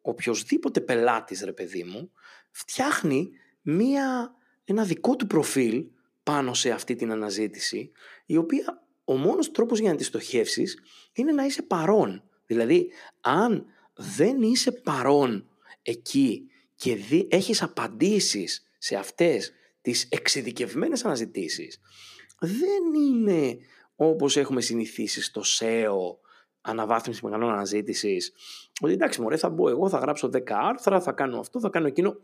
οποιοδήποτε 0.00 0.80
πελάτης, 0.80 1.44
ρε 1.44 1.52
παιδί 1.52 1.84
μου, 1.84 2.10
φτιάχνει 2.50 3.30
μία, 3.62 4.34
ένα 4.64 4.84
δικό 4.84 5.16
του 5.16 5.26
προφίλ 5.26 5.86
πάνω 6.22 6.54
σε 6.54 6.70
αυτή 6.70 6.94
την 6.94 7.10
αναζήτηση, 7.10 7.90
η 8.26 8.36
οποία 8.36 8.86
ο 9.04 9.16
μόνος 9.16 9.50
τρόπος 9.50 9.78
για 9.78 9.90
να 9.90 9.96
τη 9.96 10.04
στοχεύσεις 10.04 10.78
είναι 11.12 11.32
να 11.32 11.44
είσαι 11.44 11.62
παρόν. 11.62 12.22
Δηλαδή, 12.46 12.90
αν 13.20 13.66
δεν 13.94 14.42
είσαι 14.42 14.72
παρόν 14.72 15.46
εκεί 15.82 16.50
και 16.74 16.96
δι, 16.96 17.28
έχεις 17.30 17.62
απαντήσεις 17.62 18.66
σε 18.78 18.96
αυτές 18.96 19.52
τις 19.80 20.06
εξειδικευμένες 20.10 21.04
αναζητήσεις, 21.04 21.80
δεν 22.38 22.94
είναι 22.94 23.58
όπως 23.96 24.36
έχουμε 24.36 24.60
συνηθίσει 24.60 25.22
στο 25.22 25.42
SEO, 25.58 26.16
αναβάθμιση 26.60 27.24
μεγαλών 27.24 27.52
αναζήτησης, 27.52 28.32
ότι 28.80 28.92
εντάξει, 28.92 29.20
μωρέ, 29.20 29.36
θα 29.36 29.48
μπω 29.48 29.68
εγώ, 29.68 29.88
θα 29.88 29.98
γράψω 29.98 30.30
10 30.32 30.40
άρθρα, 30.48 31.00
θα 31.00 31.12
κάνω 31.12 31.38
αυτό, 31.38 31.60
θα 31.60 31.68
κάνω 31.68 31.86
εκείνο. 31.86 32.20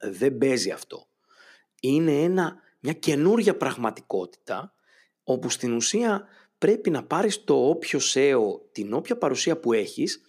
Δεν 0.00 0.38
παίζει 0.38 0.70
αυτό. 0.70 1.06
Είναι 1.80 2.22
ένα, 2.22 2.56
μια 2.80 2.92
καινούρια 2.92 3.56
πραγματικότητα, 3.56 4.74
όπου 5.24 5.50
στην 5.50 5.72
ουσία 5.72 6.26
πρέπει 6.58 6.90
να 6.90 7.04
πάρεις 7.04 7.44
το 7.44 7.68
όποιο 7.68 8.00
SEO, 8.02 8.40
την 8.72 8.92
όποια 8.92 9.18
παρουσία 9.18 9.58
που 9.58 9.72
έχεις 9.72 10.20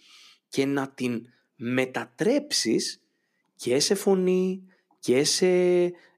και 0.48 0.66
να 0.66 0.88
την 0.88 1.26
μετατρέψεις 1.56 3.00
και 3.56 3.80
σε 3.80 3.94
φωνή 3.94 4.62
και 4.98 5.24
σε 5.24 5.46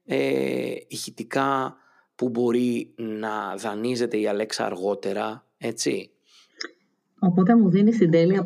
ε, 0.05 0.75
ηχητικά 0.87 1.75
που 2.15 2.29
μπορεί 2.29 2.93
να 2.95 3.55
δανείζεται 3.55 4.17
η 4.17 4.27
Αλέξα 4.27 4.65
αργότερα, 4.65 5.45
έτσι. 5.57 6.11
Οπότε 7.19 7.55
μου 7.55 7.69
δίνεις 7.69 7.97
την 7.97 8.11
τέλεια 8.11 8.45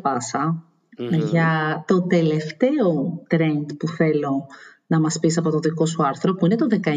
για 1.30 1.84
το 1.86 2.02
τελευταίο 2.02 3.22
trend 3.30 3.66
που 3.78 3.88
θέλω 3.88 4.46
να 4.86 5.00
μας 5.00 5.18
πεις 5.18 5.38
από 5.38 5.50
το 5.50 5.58
δικό 5.58 5.86
σου 5.86 6.06
άρθρο, 6.06 6.34
που 6.34 6.44
είναι 6.44 6.56
το 6.56 6.66
19 6.70 6.90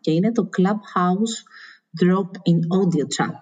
και 0.00 0.10
είναι 0.10 0.32
το 0.32 0.48
Clubhouse 0.56 1.34
Drop 2.02 2.30
in 2.52 2.58
Audio 2.78 3.02
Chat. 3.16 3.38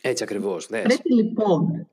Έτσι 0.00 0.22
ακριβώς, 0.22 0.66
δες. 0.66 0.82
Πρέπει 0.82 1.14
λοιπόν 1.14 1.88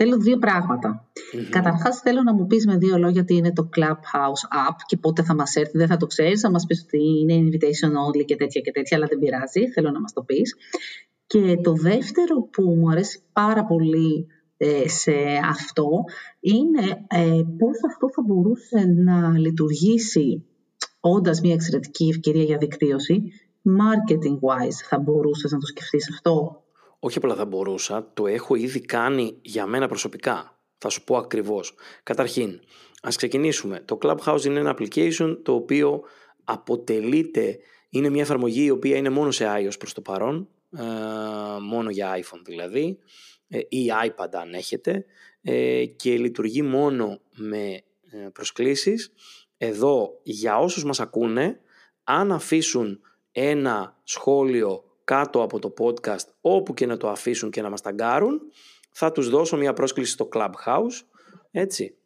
Θέλω 0.00 0.16
δύο 0.18 0.38
πράγματα. 0.38 1.10
Καταρχάς 1.50 2.00
θέλω 2.00 2.22
να 2.22 2.34
μου 2.34 2.46
πεις 2.46 2.66
με 2.66 2.76
δύο 2.76 2.98
λόγια 2.98 3.24
τι 3.24 3.34
είναι 3.34 3.52
το 3.52 3.68
Clubhouse 3.76 4.68
App 4.68 4.76
και 4.86 4.96
πότε 4.96 5.22
θα 5.22 5.34
μας 5.34 5.54
έρθει. 5.54 5.78
Δεν 5.78 5.86
θα 5.86 5.96
το 5.96 6.06
ξέρεις, 6.06 6.40
θα 6.40 6.50
μας 6.50 6.66
πεις 6.66 6.82
ότι 6.84 6.98
είναι 7.20 7.48
invitation 7.48 7.88
only 7.88 8.24
και 8.24 8.36
τέτοια 8.36 8.60
και 8.60 8.70
τέτοια, 8.70 8.96
αλλά 8.96 9.06
δεν 9.06 9.18
πειράζει. 9.18 9.70
Θέλω 9.70 9.90
να 9.90 10.00
μας 10.00 10.12
το 10.12 10.22
πεις. 10.22 10.56
Και 11.26 11.56
το 11.62 11.72
δεύτερο 11.72 12.42
που 12.42 12.62
μου 12.62 12.90
αρέσει 12.90 13.20
πάρα 13.32 13.64
πολύ 13.64 14.26
ε, 14.56 14.88
σε 14.88 15.12
αυτό 15.50 15.88
είναι 16.40 17.06
ε, 17.08 17.42
πώς 17.58 17.76
αυτό 17.88 18.08
θα 18.14 18.22
μπορούσε 18.26 18.78
να 18.96 19.38
λειτουργήσει 19.38 20.44
όντας 21.00 21.40
μια 21.40 21.54
εξαιρετική 21.54 22.08
ευκαιρία 22.08 22.42
για 22.42 22.58
δικτύωση, 22.58 23.22
marketing 23.64 24.38
wise 24.48 24.80
θα 24.88 24.98
μπορούσες 24.98 25.50
να 25.50 25.58
το 25.58 25.66
σκεφτείς 25.66 26.10
αυτό; 26.10 26.62
Όχι 26.98 27.18
απλά 27.18 27.34
θα 27.34 27.44
μπορούσα, 27.44 28.10
το 28.14 28.26
έχω 28.26 28.54
ήδη 28.54 28.80
κάνει 28.80 29.38
για 29.42 29.66
μένα 29.66 29.88
προσωπικά. 29.88 30.58
Θα 30.78 30.88
σου 30.88 31.04
πω 31.04 31.16
ακριβώς. 31.16 31.74
Καταρχήν, 32.02 32.60
ας 33.02 33.16
ξεκινήσουμε. 33.16 33.82
Το 33.84 33.98
Clubhouse 34.02 34.44
είναι 34.44 34.58
ένα 34.60 34.76
application 34.78 35.38
το 35.42 35.54
οποίο 35.54 36.02
αποτελείται, 36.44 37.58
είναι 37.90 38.08
μια 38.08 38.22
εφαρμογή 38.22 38.64
η 38.64 38.70
οποία 38.70 38.96
είναι 38.96 39.10
μόνο 39.10 39.30
σε 39.30 39.46
iOS 39.58 39.78
προς 39.78 39.92
το 39.92 40.00
παρόν, 40.00 40.48
ε, 40.78 40.82
μόνο 41.62 41.90
για 41.90 42.18
iPhone 42.18 42.40
δηλαδή, 42.44 42.98
ε, 43.48 43.58
ή 43.58 43.86
iPad 44.06 44.28
αν 44.32 44.54
έχετε, 44.54 45.04
ε, 45.42 45.84
και 45.84 46.18
λειτουργεί 46.18 46.62
μόνο 46.62 47.20
με 47.34 47.82
προσκλήσεις. 48.32 49.12
Εδώ, 49.56 50.20
για 50.22 50.58
όσους 50.58 50.84
μας 50.84 51.00
ακούνε, 51.00 51.60
αν 52.04 52.32
αφήσουν 52.32 53.00
ένα 53.32 54.00
σχόλιο 54.02 54.87
κάτω 55.08 55.42
από 55.42 55.58
το 55.58 55.74
podcast 55.78 56.26
όπου 56.40 56.74
και 56.74 56.86
να 56.86 56.96
το 56.96 57.08
αφήσουν 57.08 57.50
και 57.50 57.62
να 57.62 57.70
μας 57.70 57.80
ταγκάρουν 57.80 58.40
θα 58.90 59.12
τους 59.12 59.28
δώσω 59.28 59.56
μια 59.56 59.72
πρόσκληση 59.72 60.12
στο 60.12 60.28
Clubhouse 60.32 61.04
έτσι. 61.50 61.96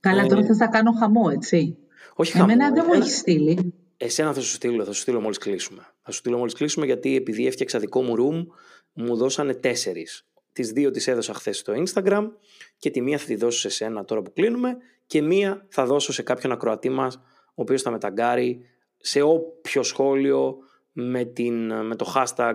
Καλά 0.00 0.26
τώρα 0.26 0.40
ε, 0.40 0.54
θα 0.54 0.66
κάνω 0.66 0.92
χαμό 0.92 1.30
έτσι. 1.32 1.76
όχι 2.14 2.32
χαμό 2.32 2.44
Εμένα 2.44 2.72
δεν 2.72 2.84
μου 2.86 2.92
έχει 2.92 3.10
στείλει. 3.10 3.74
Εσένα 3.96 4.32
θα 4.32 4.40
σου 4.40 4.50
στείλω, 4.50 4.84
θα 4.84 4.92
σου 4.92 5.00
στείλω 5.00 5.20
μόλις 5.20 5.38
κλείσουμε. 5.38 5.86
Θα 6.02 6.10
σου 6.10 6.18
στείλω 6.18 6.38
μόλις 6.38 6.54
κλείσουμε 6.54 6.86
γιατί 6.86 7.16
επειδή 7.16 7.46
έφτιαξα 7.46 7.78
δικό 7.78 8.02
μου 8.02 8.14
room 8.18 8.46
μου 8.92 9.16
δώσανε 9.16 9.54
τέσσερις. 9.54 10.26
Τις 10.52 10.72
δύο 10.72 10.90
τις 10.90 11.06
έδωσα 11.06 11.34
χθες 11.34 11.58
στο 11.58 11.72
Instagram 11.76 12.30
και 12.78 12.90
τη 12.90 13.00
μία 13.00 13.18
θα 13.18 13.26
τη 13.26 13.34
δώσω 13.34 13.58
σε 13.58 13.68
σένα 13.68 14.04
τώρα 14.04 14.22
που 14.22 14.32
κλείνουμε 14.32 14.76
και 15.06 15.22
μία 15.22 15.66
θα 15.68 15.86
δώσω 15.86 16.12
σε 16.12 16.22
κάποιον 16.22 16.52
ακροατή 16.52 16.88
μας 16.88 17.14
ο 17.44 17.62
οποίος 17.62 17.82
θα 17.82 17.90
μεταγκάρει 17.90 18.60
σε 18.96 19.20
όποιο 19.20 19.82
σχόλιο 19.82 20.58
με, 21.00 21.24
την, 21.24 21.86
με 21.86 21.96
το 21.96 22.12
hashtag 22.14 22.54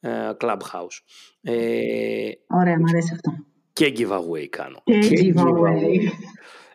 uh, 0.00 0.36
Clubhouse. 0.36 0.98
Ε, 1.40 2.30
Ωραία, 2.46 2.78
μου 2.78 2.84
αρέσει 2.88 3.12
αυτό. 3.12 3.30
Και 3.72 3.92
giveaway 3.96 4.46
κάνω. 4.46 4.82
Και, 4.84 5.32
giveaway. 5.34 6.10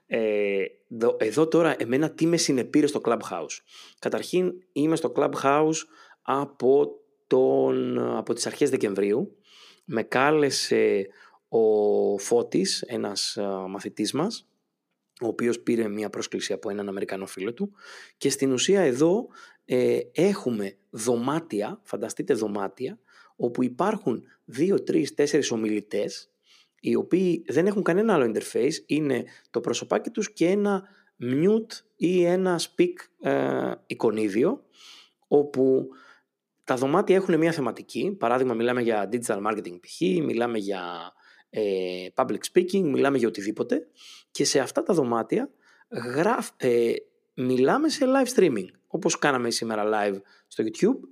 Ε, 0.05 0.63
εδώ 1.17 1.47
τώρα 1.47 1.75
εμένα 1.77 2.09
τι 2.09 2.25
με 2.25 2.37
συνεπήρε 2.37 2.87
στο 2.87 3.01
Clubhouse. 3.03 3.57
Καταρχήν 3.99 4.51
είμαι 4.71 4.95
στο 4.95 5.11
Clubhouse 5.15 5.75
από, 6.21 6.87
τον, 7.27 7.99
από 8.17 8.33
τις 8.33 8.45
αρχές 8.45 8.69
Δεκεμβρίου. 8.69 9.37
Με 9.85 10.03
κάλεσε 10.03 11.07
ο 11.47 12.17
Φώτης, 12.17 12.81
ένας 12.81 13.37
μαθητής 13.69 14.13
μας, 14.13 14.47
ο 15.21 15.27
οποίος 15.27 15.59
πήρε 15.59 15.87
μια 15.87 16.09
πρόσκληση 16.09 16.53
από 16.53 16.69
έναν 16.69 16.87
Αμερικανό 16.87 17.25
φίλο 17.25 17.53
του 17.53 17.73
και 18.17 18.29
στην 18.29 18.51
ουσία 18.51 18.81
εδώ 18.81 19.27
ε, 19.65 19.99
έχουμε 20.11 20.77
δωμάτια, 20.89 21.79
φανταστείτε 21.83 22.33
δωμάτια, 22.33 22.99
όπου 23.35 23.63
υπάρχουν 23.63 24.23
δύο, 24.45 24.83
τρεις, 24.83 25.13
τέσσερις 25.13 25.51
ομιλητές 25.51 26.33
οι 26.79 26.95
οποίοι 26.95 27.43
δεν 27.47 27.67
έχουν 27.67 27.83
κανένα 27.83 28.13
άλλο 28.13 28.31
interface, 28.33 28.73
είναι 28.85 29.23
το 29.49 29.59
προσωπάκι 29.59 30.09
τους 30.09 30.33
και 30.33 30.47
ένα 30.47 30.83
mute 31.21 31.83
ή 31.95 32.23
ένα 32.23 32.59
speak 32.59 33.27
ε, 33.29 33.71
εικονίδιο, 33.85 34.63
όπου 35.27 35.87
τα 36.63 36.75
δωμάτια 36.75 37.15
έχουν 37.15 37.37
μια 37.37 37.51
θεματική, 37.51 38.15
παράδειγμα 38.19 38.53
μιλάμε 38.53 38.81
για 38.81 39.09
digital 39.11 39.41
marketing 39.47 39.79
π.χ., 39.79 39.99
μιλάμε 40.01 40.57
για 40.57 41.13
ε, 41.55 42.07
public 42.15 42.39
speaking, 42.53 42.81
μιλάμε 42.81 43.17
για 43.17 43.27
οτιδήποτε 43.27 43.87
και 44.31 44.45
σε 44.45 44.59
αυτά 44.59 44.83
τα 44.83 44.93
δωμάτια 44.93 45.49
γράφ, 46.15 46.49
ε, 46.57 46.93
μιλάμε 47.33 47.89
σε 47.89 48.05
live 48.05 48.39
streaming, 48.39 48.67
όπως 48.87 49.19
κάναμε 49.19 49.49
σήμερα 49.49 49.83
live 49.93 50.21
στο 50.47 50.63
YouTube, 50.63 51.07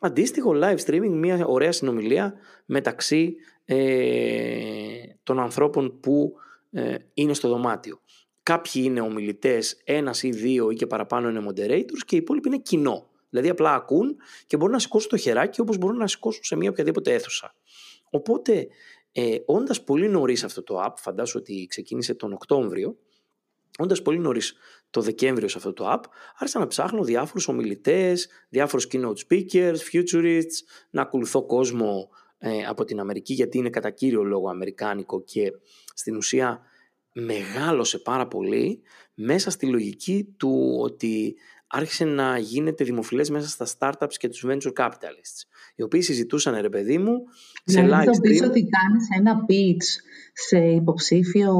αντίστοιχο 0.00 0.52
live 0.54 0.78
streaming, 0.86 1.10
μια 1.10 1.46
ωραία 1.46 1.72
συνομιλία 1.72 2.34
μεταξύ 2.64 3.36
ε, 3.64 3.76
των 5.22 5.40
ανθρώπων 5.40 6.00
που 6.00 6.34
ε, 6.70 6.96
είναι 7.14 7.34
στο 7.34 7.48
δωμάτιο. 7.48 8.00
Κάποιοι 8.42 8.82
είναι 8.84 9.00
ομιλητές, 9.00 9.80
ένας 9.84 10.22
ή 10.22 10.30
δύο 10.30 10.70
ή 10.70 10.74
και 10.74 10.86
παραπάνω 10.86 11.28
είναι 11.28 11.46
moderators 11.48 12.02
και 12.06 12.14
οι 12.14 12.18
υπόλοιποι 12.18 12.48
είναι 12.48 12.58
κοινό. 12.58 13.10
Δηλαδή 13.30 13.48
απλά 13.48 13.74
ακούν 13.74 14.16
και 14.46 14.56
μπορούν 14.56 14.72
να 14.72 14.78
σηκώσουν 14.78 15.10
το 15.10 15.16
χεράκι 15.16 15.60
όπως 15.60 15.78
μπορούν 15.78 15.96
να 15.96 16.06
σηκώσουν 16.06 16.44
σε 16.44 16.56
μια 16.56 16.70
οποιαδήποτε 16.70 17.12
αίθουσα. 17.12 17.54
Οπότε, 18.10 18.68
ε, 19.18 19.36
όντας 19.44 19.84
πολύ 19.84 20.08
νωρίς 20.08 20.44
αυτό 20.44 20.62
το 20.62 20.84
app, 20.84 20.92
φαντάσου 20.96 21.38
ότι 21.38 21.66
ξεκίνησε 21.68 22.14
τον 22.14 22.32
Οκτώβριο, 22.32 22.96
όντας 23.78 24.02
πολύ 24.02 24.18
νωρίς 24.18 24.54
το 24.90 25.00
Δεκέμβριο 25.00 25.48
σε 25.48 25.58
αυτό 25.58 25.72
το 25.72 25.92
app, 25.92 26.00
άρχισα 26.38 26.58
να 26.58 26.66
ψάχνω 26.66 27.04
διάφορους 27.04 27.48
ομιλητές, 27.48 28.28
διάφορους 28.48 28.86
keynote 28.90 29.16
speakers, 29.28 29.76
futurists, 29.92 30.64
να 30.90 31.02
ακολουθώ 31.02 31.46
κόσμο 31.46 32.08
ε, 32.38 32.64
από 32.64 32.84
την 32.84 33.00
Αμερική 33.00 33.32
γιατί 33.32 33.58
είναι 33.58 33.70
κατά 33.70 33.90
κύριο 33.90 34.22
λόγο 34.22 34.48
αμερικάνικο 34.48 35.22
και 35.22 35.52
στην 35.94 36.16
ουσία 36.16 36.60
μεγάλωσε 37.12 37.98
πάρα 37.98 38.26
πολύ 38.28 38.82
μέσα 39.14 39.50
στη 39.50 39.66
λογική 39.66 40.34
του 40.36 40.78
ότι 40.80 41.36
άρχισε 41.76 42.04
να 42.04 42.38
γίνεται 42.38 42.84
δημοφιλές 42.84 43.30
μέσα 43.30 43.48
στα 43.48 43.66
startups 43.78 44.14
και 44.18 44.28
τους 44.28 44.44
venture 44.48 44.72
capitalists 44.76 45.40
οι 45.76 45.82
οποίοι 45.82 46.02
συζητούσαν 46.02 46.60
ρε 46.60 46.68
παιδί 46.68 46.98
μου 46.98 47.18
σε 47.64 47.80
live 47.80 47.84
stream. 47.84 48.20
Δηλαδή 48.20 48.44
ότι 48.44 48.68
κάνεις 48.68 49.08
ένα 49.18 49.44
pitch 49.48 49.84
σε 50.32 50.58
υποψήφιο 50.58 51.54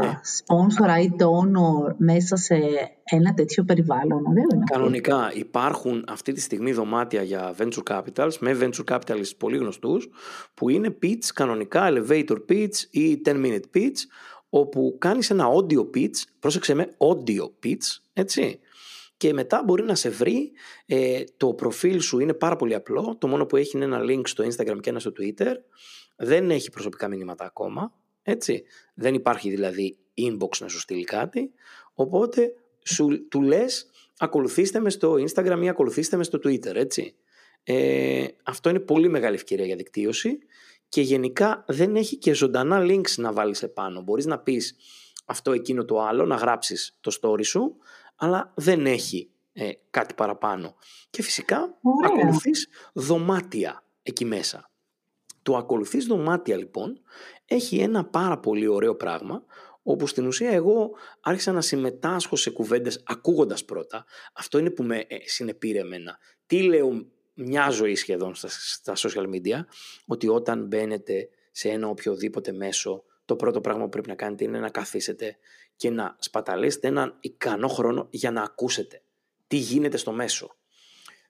ναι. 0.00 0.20
sponsor 0.22 1.02
ή 1.02 1.10
donor 1.18 1.94
μέσα 1.96 2.36
σε 2.36 2.54
ένα 3.04 3.34
τέτοιο 3.34 3.64
περιβάλλον. 3.64 4.26
Ωραίο 4.26 4.44
είναι 4.54 4.64
Κανονικά 4.72 5.32
υπάρχουν 5.34 6.04
αυτή 6.08 6.32
τη 6.32 6.40
στιγμή 6.40 6.72
δωμάτια 6.72 7.22
για 7.22 7.54
venture 7.58 7.96
capitals 7.96 8.36
με 8.40 8.58
venture 8.60 8.96
capitalists 8.96 9.36
πολύ 9.38 9.56
γνωστούς 9.56 10.08
που 10.54 10.68
είναι 10.68 10.96
pitch 11.02 11.24
κανονικά, 11.34 11.88
elevator 11.90 12.38
pitch 12.48 12.74
ή 12.90 13.20
10 13.24 13.30
minute 13.30 13.76
pitch 13.76 13.98
όπου 14.50 14.96
κάνεις 14.98 15.30
ένα 15.30 15.46
audio 15.46 15.96
pitch, 15.96 16.22
πρόσεξε 16.38 16.74
με 16.74 16.88
audio 16.98 17.66
pitch, 17.66 18.00
έτσι, 18.12 18.60
και 19.18 19.32
μετά 19.32 19.62
μπορεί 19.64 19.82
να 19.82 19.94
σε 19.94 20.08
βρει, 20.08 20.52
ε, 20.86 21.24
το 21.36 21.54
προφίλ 21.54 22.00
σου 22.00 22.18
είναι 22.18 22.34
πάρα 22.34 22.56
πολύ 22.56 22.74
απλό, 22.74 23.16
το 23.18 23.28
μόνο 23.28 23.46
που 23.46 23.56
έχει 23.56 23.76
είναι 23.76 23.84
ένα 23.84 24.00
link 24.02 24.22
στο 24.24 24.44
Instagram 24.44 24.78
και 24.80 24.90
ένα 24.90 24.98
στο 24.98 25.12
Twitter, 25.18 25.54
δεν 26.16 26.50
έχει 26.50 26.70
προσωπικά 26.70 27.08
μηνύματα 27.08 27.44
ακόμα, 27.44 27.92
έτσι, 28.22 28.64
δεν 28.94 29.14
υπάρχει 29.14 29.50
δηλαδή 29.50 29.98
inbox 30.14 30.58
να 30.58 30.68
σου 30.68 30.80
στείλει 30.80 31.04
κάτι, 31.04 31.50
οπότε 31.94 32.52
σου, 32.82 33.28
του 33.28 33.42
λες 33.42 33.90
ακολουθήστε 34.18 34.80
με 34.80 34.90
στο 34.90 35.12
Instagram 35.12 35.60
ή 35.62 35.68
ακολουθήστε 35.68 36.16
με 36.16 36.24
στο 36.24 36.38
Twitter, 36.38 36.74
έτσι. 36.74 37.14
Ε, 37.64 38.26
αυτό 38.42 38.68
είναι 38.68 38.80
πολύ 38.80 39.08
μεγάλη 39.08 39.34
ευκαιρία 39.34 39.64
για 39.64 39.76
δικτύωση. 39.76 40.38
Και 40.88 41.00
γενικά 41.00 41.64
δεν 41.68 41.96
έχει 41.96 42.16
και 42.16 42.32
ζωντανά 42.32 42.80
links 42.80 43.14
να 43.16 43.32
βάλεις 43.32 43.62
επάνω. 43.62 44.00
Μπορείς 44.00 44.26
να 44.26 44.38
πεις 44.38 44.76
αυτό, 45.24 45.52
εκείνο, 45.52 45.84
το 45.84 46.02
άλλο, 46.02 46.26
να 46.26 46.36
γράψεις 46.36 46.98
το 47.00 47.18
story 47.20 47.44
σου, 47.44 47.76
αλλά 48.18 48.52
δεν 48.56 48.86
έχει 48.86 49.30
ε, 49.52 49.70
κάτι 49.90 50.14
παραπάνω. 50.14 50.76
Και 51.10 51.22
φυσικά 51.22 51.78
Ωραία. 51.82 52.10
ακολουθείς 52.12 52.68
δωμάτια 52.92 53.84
εκεί 54.02 54.24
μέσα. 54.24 54.70
Το 55.42 55.56
ακολουθείς 55.56 56.06
δωμάτια 56.06 56.56
λοιπόν 56.56 57.00
έχει 57.44 57.78
ένα 57.78 58.04
πάρα 58.04 58.38
πολύ 58.38 58.66
ωραίο 58.66 58.94
πράγμα 58.94 59.44
όπου 59.82 60.06
στην 60.06 60.26
ουσία 60.26 60.50
εγώ 60.50 60.90
άρχισα 61.20 61.52
να 61.52 61.60
συμμετάσχω 61.60 62.36
σε 62.36 62.50
κουβέντες 62.50 63.02
ακούγοντας 63.06 63.64
πρώτα. 63.64 64.04
Αυτό 64.32 64.58
είναι 64.58 64.70
που 64.70 64.82
με 64.82 64.96
ε, 65.08 65.16
συνεπήρε 65.24 65.78
εμένα. 65.78 66.18
Τι 66.46 66.62
λέω 66.62 67.06
μια 67.34 67.70
ζωή 67.70 67.94
σχεδόν 67.94 68.34
στα, 68.34 68.48
στα 68.48 68.92
social 68.96 69.34
media, 69.34 69.64
ότι 70.06 70.28
όταν 70.28 70.66
μπαίνετε 70.66 71.28
σε 71.50 71.68
ένα 71.68 71.88
οποιοδήποτε 71.88 72.52
μέσο, 72.52 73.04
το 73.24 73.36
πρώτο 73.36 73.60
πράγμα 73.60 73.82
που 73.82 73.88
πρέπει 73.88 74.08
να 74.08 74.14
κάνετε 74.14 74.44
είναι 74.44 74.58
να 74.58 74.70
καθίσετε 74.70 75.36
και 75.78 75.90
να 75.90 76.16
σπαταλέσετε 76.18 76.88
έναν 76.88 77.16
ικανό 77.20 77.68
χρόνο 77.68 78.06
για 78.10 78.30
να 78.30 78.42
ακούσετε 78.42 79.02
τι 79.46 79.56
γίνεται 79.56 79.96
στο 79.96 80.12
μέσο. 80.12 80.56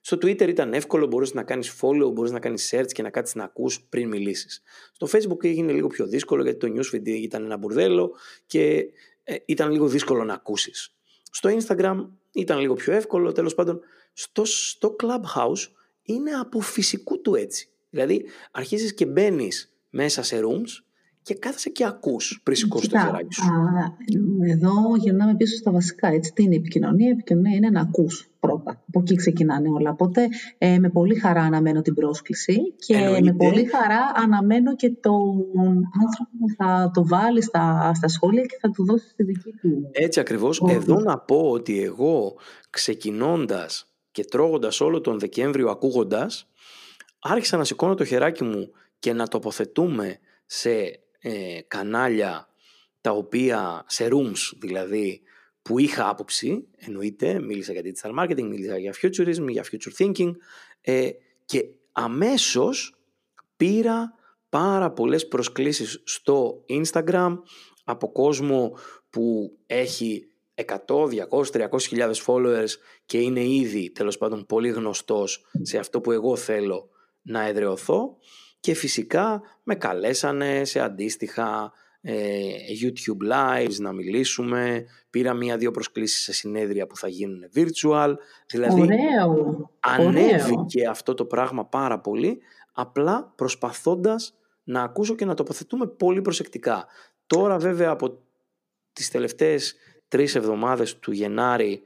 Στο 0.01 0.17
Twitter 0.17 0.47
ήταν 0.47 0.73
εύκολο, 0.73 1.07
μπορείς 1.07 1.33
να 1.33 1.43
κάνεις 1.43 1.73
follow, 1.81 2.11
μπορείς 2.13 2.31
να 2.31 2.39
κάνεις 2.39 2.73
search 2.73 2.91
και 2.91 3.01
να 3.01 3.09
κάτσεις 3.09 3.35
να 3.35 3.43
ακούς 3.43 3.81
πριν 3.81 4.07
μιλήσεις. 4.07 4.61
Στο 4.93 5.07
Facebook 5.11 5.43
έγινε 5.43 5.71
λίγο 5.71 5.87
πιο 5.87 6.07
δύσκολο 6.07 6.43
γιατί 6.43 6.57
το 6.57 6.73
newsfeed 6.75 7.07
ήταν 7.07 7.43
ένα 7.43 7.57
μπουρδέλο 7.57 8.15
και 8.45 8.85
ε, 9.23 9.35
ήταν 9.45 9.71
λίγο 9.71 9.87
δύσκολο 9.87 10.23
να 10.23 10.33
ακούσεις. 10.33 10.95
Στο 11.31 11.57
Instagram 11.57 12.07
ήταν 12.31 12.59
λίγο 12.59 12.73
πιο 12.73 12.93
εύκολο, 12.93 13.31
τέλος 13.31 13.55
πάντων 13.55 13.79
στο, 14.13 14.45
στο 14.45 14.95
Clubhouse 15.03 15.71
είναι 16.01 16.31
από 16.31 16.59
φυσικού 16.59 17.21
του 17.21 17.35
έτσι. 17.35 17.69
Δηλαδή 17.89 18.25
αρχίζεις 18.51 18.93
και 18.93 19.05
μπαίνεις 19.05 19.73
μέσα 19.89 20.23
σε 20.23 20.41
rooms 20.43 20.88
και 21.29 21.35
κάθεσαι 21.35 21.69
και 21.69 21.85
ακούς 21.85 22.39
πριν 22.43 22.57
σηκώσει 22.57 22.89
το 22.89 22.99
χεράκι 22.99 23.33
σου. 23.33 23.43
εδώ 24.43 24.71
γυρνάμε 24.97 25.35
πίσω 25.35 25.55
στα 25.55 25.71
βασικά. 25.71 26.07
Έτσι, 26.07 26.33
τι 26.33 26.43
είναι 26.43 26.53
η 26.53 26.57
επικοινωνία; 26.57 27.07
Η 27.07 27.11
επικοινωνία 27.11 27.55
είναι 27.55 27.69
να 27.69 27.81
ακούς 27.81 28.29
πρώτα. 28.39 28.83
Από 28.87 28.99
εκεί 28.99 29.15
ξεκινάνε 29.15 29.69
όλα. 29.69 29.91
Οπότε 29.91 30.27
ε, 30.57 30.79
με 30.79 30.89
πολύ 30.89 31.15
χαρά 31.15 31.41
αναμένω 31.41 31.81
την 31.81 31.93
πρόσκληση 31.93 32.73
και 32.75 33.19
με 33.23 33.33
πολύ 33.33 33.65
χαρά 33.65 34.11
αναμένω 34.15 34.75
και 34.75 34.89
τον 34.89 35.35
άνθρωπο 36.01 36.31
που 36.39 36.53
θα 36.57 36.91
το 36.93 37.07
βάλει 37.07 37.43
στα, 37.43 37.91
στα 37.95 38.07
σχόλια 38.07 38.43
και 38.45 38.57
θα 38.61 38.69
του 38.69 38.85
δώσει 38.85 39.13
τη 39.15 39.23
δική 39.23 39.51
του. 39.61 39.89
Έτσι 39.91 40.19
ακριβώς. 40.19 40.61
Εδώ 40.67 40.99
να 40.99 41.17
πω 41.17 41.49
ότι 41.49 41.83
εγώ 41.83 42.35
ξεκινώντας 42.69 43.89
και 44.11 44.23
τρώγοντας 44.23 44.81
όλο 44.81 45.01
τον 45.01 45.19
Δεκέμβριο 45.19 45.69
ακούγοντας, 45.69 46.47
άρχισα 47.19 47.57
να 47.57 47.63
σηκώνω 47.63 47.93
το 47.93 48.05
χεράκι 48.05 48.43
μου 48.43 48.71
και 48.99 49.13
να 49.13 49.27
τοποθετούμε 49.27 50.19
σε 50.45 50.99
ε, 51.19 51.59
κανάλια 51.67 52.47
τα 53.01 53.11
οποία, 53.11 53.85
σε 53.87 54.07
rooms 54.11 54.51
δηλαδή, 54.57 55.21
που 55.61 55.79
είχα 55.79 56.09
άποψη, 56.09 56.67
εννοείται, 56.77 57.39
μίλησα 57.39 57.73
για 57.73 57.81
digital 57.85 58.19
marketing, 58.19 58.43
μίλησα 58.43 58.77
για 58.77 58.93
futurism, 59.01 59.47
για 59.47 59.65
future 59.71 60.03
thinking 60.03 60.31
ε, 60.81 61.09
και 61.45 61.65
αμέσως 61.91 62.95
πήρα 63.57 64.13
πάρα 64.49 64.91
πολλές 64.91 65.27
προσκλήσεις 65.27 66.01
στο 66.03 66.65
Instagram 66.69 67.37
από 67.83 68.11
κόσμο 68.11 68.77
που 69.09 69.57
έχει 69.65 70.27
100, 70.55 70.65
200, 71.29 71.69
300 71.69 71.81
χιλιάδες 71.81 72.23
followers 72.27 72.69
και 73.05 73.17
είναι 73.17 73.43
ήδη 73.43 73.91
τέλος 73.91 74.17
πάντων 74.17 74.45
πολύ 74.45 74.69
γνωστός 74.69 75.45
σε 75.61 75.77
αυτό 75.77 76.01
που 76.01 76.11
εγώ 76.11 76.35
θέλω 76.35 76.89
να 77.21 77.47
εδρεωθώ 77.47 78.17
και 78.59 78.73
φυσικά 78.73 79.41
με 79.63 79.75
καλέσανε 79.75 80.65
σε 80.65 80.79
αντίστοιχα 80.79 81.71
ε, 82.01 82.51
YouTube 82.81 83.31
Lives 83.31 83.75
να 83.79 83.91
μιλήσουμε, 83.91 84.85
πήρα 85.09 85.33
μία-δύο 85.33 85.71
προσκλήσεις 85.71 86.23
σε 86.23 86.33
συνέδρια 86.33 86.87
που 86.87 86.97
θα 86.97 87.07
γίνουν 87.07 87.49
virtual, 87.55 88.13
δηλαδή 88.47 88.81
Ωραίο. 88.81 89.71
ανέβηκε 89.79 90.87
αυτό 90.87 91.13
το 91.13 91.25
πράγμα 91.25 91.65
πάρα 91.65 91.99
πολύ, 91.99 92.39
απλά 92.73 93.33
προσπαθώντας 93.35 94.33
να 94.63 94.81
ακούσω 94.83 95.15
και 95.15 95.25
να 95.25 95.33
τοποθετούμε 95.33 95.87
πολύ 95.87 96.21
προσεκτικά. 96.21 96.87
Τώρα 97.27 97.57
βέβαια 97.57 97.89
από 97.89 98.19
τις 98.93 99.09
τελευταίες 99.11 99.75
τρεις 100.07 100.35
εβδομάδες 100.35 100.99
του 100.99 101.11
Γενάρη 101.11 101.81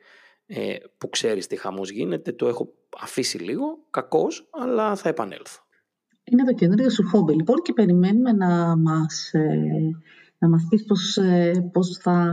ε, 0.46 0.76
που 0.98 1.10
ξέρεις 1.10 1.48
τι 1.48 1.56
χαμός 1.56 1.90
γίνεται, 1.90 2.32
το 2.32 2.48
έχω 2.48 2.74
αφήσει 3.00 3.38
λίγο, 3.38 3.80
κακός, 3.90 4.48
αλλά 4.52 4.96
θα 4.96 5.10
επανέλθω. 5.10 5.62
Είναι 6.24 6.44
το 6.44 6.54
καινούριο 6.54 6.90
σου 6.90 7.08
χόμπι 7.08 7.34
λοιπόν 7.34 7.62
και 7.62 7.74
περιμένουμε 7.74 8.32
να 8.32 8.76
μας, 8.78 9.34
ε, 9.34 9.98
να 10.38 10.50
μας 10.50 10.66
πεις 10.70 10.86
πώς, 10.86 11.18
ε, 11.18 11.70
πώς 11.72 11.98
θα 12.02 12.32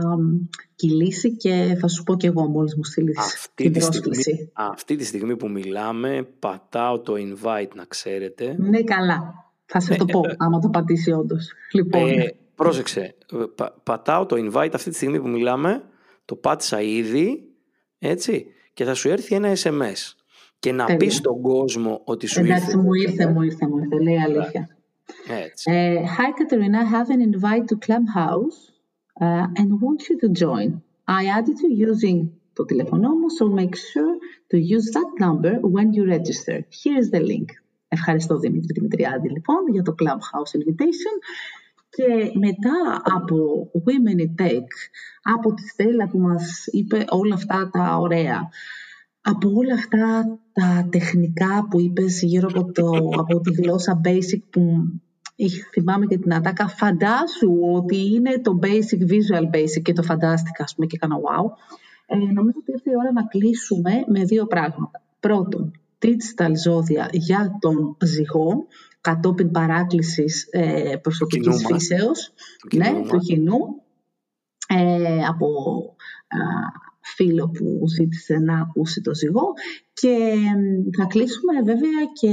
κυλήσει 0.75 1.37
και 1.37 1.77
θα 1.79 1.87
σου 1.87 2.03
πω 2.03 2.17
και 2.17 2.27
εγώ 2.27 2.47
μόλις 2.47 2.75
μου 2.75 2.83
στείλεις 2.83 3.17
αυτή 3.17 3.63
την 3.63 3.73
τη 3.73 3.81
στιγμή, 3.81 4.51
Αυτή 4.53 4.95
τη 4.95 5.05
στιγμή 5.05 5.37
που 5.37 5.49
μιλάμε 5.49 6.27
πατάω 6.39 6.99
το 6.99 7.13
invite 7.13 7.71
να 7.75 7.85
ξέρετε. 7.85 8.55
Ναι 8.59 8.83
καλά, 8.83 9.33
θα 9.65 9.79
σε 9.79 9.95
το 9.95 10.05
πω 10.05 10.21
άμα 10.37 10.59
το 10.59 10.69
πατήσει 10.69 11.11
όντως. 11.11 11.51
Λοιπόν. 11.71 12.07
Ε, 12.07 12.35
πρόσεξε, 12.55 13.15
πατάω 13.83 14.25
το 14.25 14.35
invite 14.35 14.71
αυτή 14.73 14.89
τη 14.89 14.95
στιγμή 14.95 15.19
που 15.21 15.27
μιλάμε, 15.27 15.83
το 16.25 16.35
πάτησα 16.35 16.81
ήδη, 16.81 17.43
έτσι, 17.99 18.45
και 18.73 18.83
θα 18.83 18.93
σου 18.93 19.09
έρθει 19.09 19.35
ένα 19.35 19.53
SMS 19.63 20.20
και 20.61 20.71
να 20.71 20.85
πεις 20.85 21.15
στον 21.15 21.41
κόσμο 21.41 22.01
ότι 22.03 22.27
σου 22.27 22.39
Εντάξει, 22.39 22.65
ήρθε. 22.65 22.77
μου 22.77 22.93
ήρθε, 22.93 23.27
μου 23.27 23.41
ήρθε, 23.41 23.67
μου 23.67 23.77
ήρθε, 23.77 23.99
λέει 24.03 24.17
αλήθεια. 24.17 24.69
Έτσι. 25.43 25.71
Uh, 25.71 26.05
hi 26.17 26.29
Katerina, 26.37 26.79
I 26.85 26.89
have 26.95 27.09
an 27.15 27.21
invite 27.29 27.65
to 27.71 27.75
Clubhouse 27.85 28.59
uh, 29.25 29.45
and 29.59 29.67
want 29.85 29.99
you 30.07 30.15
to 30.23 30.27
join. 30.43 30.69
I 31.19 31.21
added 31.37 31.57
you 31.63 31.71
using 31.89 32.17
το 32.53 32.65
τηλέφωνο 32.65 33.09
μου, 33.09 33.25
so 33.39 33.45
make 33.61 33.75
sure 33.91 34.13
to 34.51 34.57
use 34.75 34.87
that 34.97 35.09
number 35.25 35.53
when 35.75 35.87
you 35.95 36.03
register. 36.17 36.57
Here 36.81 36.97
is 37.03 37.09
the 37.15 37.21
link. 37.31 37.49
Ευχαριστώ 37.87 38.37
Δημήτρη 38.39 38.73
Δημητριάδη 38.73 39.29
λοιπόν 39.29 39.67
για 39.71 39.81
το 39.83 39.95
Clubhouse 40.01 40.57
invitation. 40.59 41.15
Και 41.89 42.31
μετά 42.39 43.01
από 43.17 43.35
Women 43.73 44.19
in 44.21 44.45
Tech, 44.45 44.67
από 45.21 45.53
τη 45.53 45.67
Στέλλα 45.67 46.07
που 46.07 46.19
μας 46.19 46.65
είπε 46.71 47.05
όλα 47.09 47.35
αυτά 47.35 47.69
τα 47.71 47.97
ωραία, 47.97 48.49
από 49.21 49.49
όλα 49.49 49.73
αυτά 49.73 50.39
τα 50.51 50.87
τεχνικά 50.89 51.67
που 51.69 51.79
είπες 51.79 52.21
γύρω 52.21 52.49
από, 52.55 52.71
το, 52.71 52.89
από 53.19 53.39
τη 53.39 53.53
γλώσσα 53.53 54.01
basic 54.03 54.41
που 54.49 54.61
θυμάμαι 55.71 56.05
και 56.05 56.17
την 56.17 56.33
ατάκα, 56.33 56.67
φαντάσου 56.67 57.59
ότι 57.73 58.13
είναι 58.13 58.39
το 58.39 58.59
basic, 58.61 59.11
visual 59.11 59.55
basic 59.55 59.81
και 59.81 59.93
το 59.93 60.03
φαντάστηκα, 60.03 60.63
ας 60.63 60.75
πούμε, 60.75 60.87
και 60.87 60.95
έκανα 61.01 61.15
wow. 61.15 61.45
Ε, 62.05 62.15
νομίζω 62.15 62.57
ότι 62.61 62.71
ήρθε 62.71 62.89
η 62.89 62.95
ώρα 62.99 63.11
να 63.11 63.23
κλείσουμε 63.23 63.91
με 64.07 64.23
δύο 64.23 64.45
πράγματα. 64.45 65.01
Πρώτον, 65.19 65.71
digital 65.99 66.51
ζώδια 66.63 67.09
για 67.11 67.57
τον 67.59 67.97
ζυγό, 68.03 68.67
κατόπιν 69.01 69.51
παράκλησης 69.51 70.47
ε, 70.51 70.95
προσωπικής 71.01 71.65
φύσεως, 71.65 72.33
ναι, 72.75 73.01
του 73.07 73.17
κοινού, 73.17 73.81
ε, 74.67 75.25
από 75.25 75.47
φίλο 77.01 77.49
που 77.49 77.87
ζήτησε 77.87 78.37
να 78.37 78.59
ακούσει 78.59 79.01
το 79.01 79.15
ζυγό 79.15 79.53
και 79.93 80.35
θα 80.97 81.05
κλείσουμε 81.05 81.61
βέβαια 81.63 82.05
και 82.13 82.29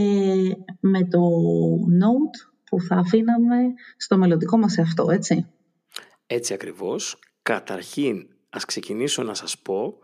με 0.80 1.04
το 1.04 1.20
note 2.00 2.50
που 2.64 2.80
θα 2.80 2.96
αφήναμε 2.96 3.56
στο 3.96 4.16
μελλοντικό 4.16 4.58
μας 4.58 4.76
εαυτό, 4.76 5.10
έτσι. 5.10 5.46
Έτσι 6.26 6.54
ακριβώς. 6.54 7.18
Καταρχήν, 7.42 8.28
ας 8.50 8.64
ξεκινήσω 8.64 9.22
να 9.22 9.34
σας 9.34 9.58
πω 9.58 9.98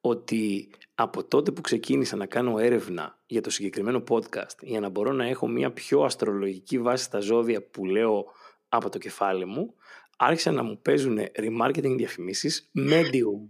ότι 0.00 0.70
από 0.94 1.24
τότε 1.24 1.50
που 1.50 1.60
ξεκίνησα 1.60 2.16
να 2.16 2.26
κάνω 2.26 2.58
έρευνα 2.58 3.18
για 3.26 3.40
το 3.40 3.50
συγκεκριμένο 3.50 4.02
podcast 4.08 4.58
για 4.60 4.80
να 4.80 4.88
μπορώ 4.88 5.12
να 5.12 5.26
έχω 5.26 5.48
μια 5.48 5.72
πιο 5.72 6.02
αστρολογική 6.02 6.78
βάση 6.78 7.04
στα 7.04 7.20
ζώδια 7.20 7.62
που 7.62 7.84
λέω 7.84 8.24
από 8.68 8.88
το 8.88 8.98
κεφάλι 8.98 9.44
μου, 9.44 9.74
άρχισαν 10.22 10.54
να 10.54 10.62
μου 10.62 10.78
παίζουν 10.82 11.18
remarketing 11.18 11.94
διαφημίσεις 11.96 12.70
medium. 12.76 13.42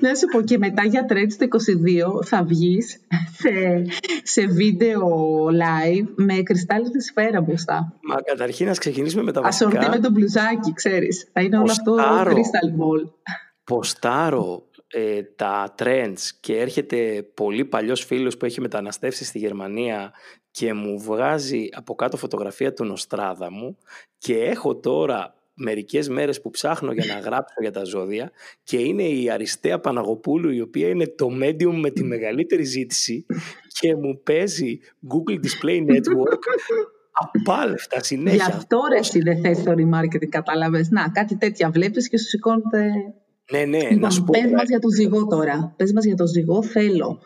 Να 0.00 0.14
σου 0.14 0.26
πω 0.26 0.40
και 0.40 0.58
μετά 0.58 0.84
για 0.84 1.06
Trends 1.08 1.32
το 1.38 1.46
22 2.20 2.24
θα 2.24 2.44
βγεις 2.44 3.00
σε, 3.38 3.84
σε 4.22 4.46
βίντεο 4.46 5.08
live 5.46 6.06
με 6.14 6.42
κρυστάλλινη 6.42 7.02
σφαίρα 7.02 7.40
μπροστά. 7.40 7.92
Μα 8.02 8.20
καταρχήν 8.20 8.66
να 8.66 8.72
ξεκινήσουμε 8.72 9.22
με 9.22 9.32
τα 9.32 9.40
βασικά. 9.40 9.68
Ασορτή 9.68 9.88
με 9.88 9.98
το 9.98 10.10
μπλουζάκι, 10.10 10.72
ξέρεις. 10.72 11.28
Θα 11.32 11.40
είναι 11.40 11.58
όλο 11.58 11.70
αυτό 11.70 11.94
crystal 12.24 12.80
ball. 12.80 13.10
Ποστάρω 13.64 14.68
ε, 14.90 15.22
τα 15.22 15.74
trends 15.78 16.18
και 16.40 16.58
έρχεται 16.58 17.28
πολύ 17.34 17.64
παλιός 17.64 18.04
φίλος 18.04 18.36
που 18.36 18.44
έχει 18.44 18.60
μεταναστεύσει 18.60 19.24
στη 19.24 19.38
Γερμανία 19.38 20.12
και 20.50 20.72
μου 20.72 21.00
βγάζει 21.00 21.68
από 21.72 21.94
κάτω 21.94 22.16
φωτογραφία 22.16 22.72
του 22.72 22.84
Νοστράδα 22.84 23.52
μου 23.52 23.78
και 24.18 24.34
έχω 24.34 24.76
τώρα 24.76 25.34
μερικές 25.54 26.08
μέρες 26.08 26.40
που 26.40 26.50
ψάχνω 26.50 26.92
για 26.92 27.14
να 27.14 27.18
γράψω 27.28 27.54
για 27.60 27.72
τα 27.72 27.84
ζώδια 27.84 28.30
και 28.62 28.78
είναι 28.78 29.02
η 29.02 29.30
Αριστεία 29.30 29.80
Παναγοπούλου 29.80 30.50
η 30.50 30.60
οποία 30.60 30.88
είναι 30.88 31.06
το 31.06 31.28
medium 31.42 31.74
με 31.74 31.90
τη 31.90 32.04
μεγαλύτερη 32.04 32.64
ζήτηση 32.64 33.26
και 33.80 33.94
μου 33.94 34.20
παίζει 34.22 34.78
Google 35.08 35.34
Display 35.34 35.80
Network 35.90 36.38
απάλευτα 37.18 38.02
συνέχεια. 38.02 38.44
Γι' 38.44 38.56
αυτό 38.56 38.78
ρε 38.92 38.98
εσύ 38.98 39.20
δεν 39.20 39.40
θες 39.40 39.62
το 39.62 39.72
remarketing 39.72 40.28
κατάλαβες. 40.28 40.90
Να 40.90 41.08
κάτι 41.08 41.36
τέτοια 41.36 41.70
βλέπεις 41.70 42.08
και 42.08 42.18
σου 42.18 42.28
σηκώνεται... 42.28 42.90
Ναι, 43.50 43.64
ναι, 43.64 43.78
λοιπόν, 43.78 43.98
να 43.98 44.10
σου 44.10 44.24
πω. 44.24 44.30
Πες 44.30 44.50
μας 44.50 44.68
για 44.68 44.78
το 44.78 44.88
ζυγό 44.90 45.26
τώρα. 45.26 45.74
Πες 45.76 45.92
μας 45.92 46.04
για 46.04 46.14
το 46.14 46.26
ζυγό 46.26 46.62
θέλω. 46.62 47.20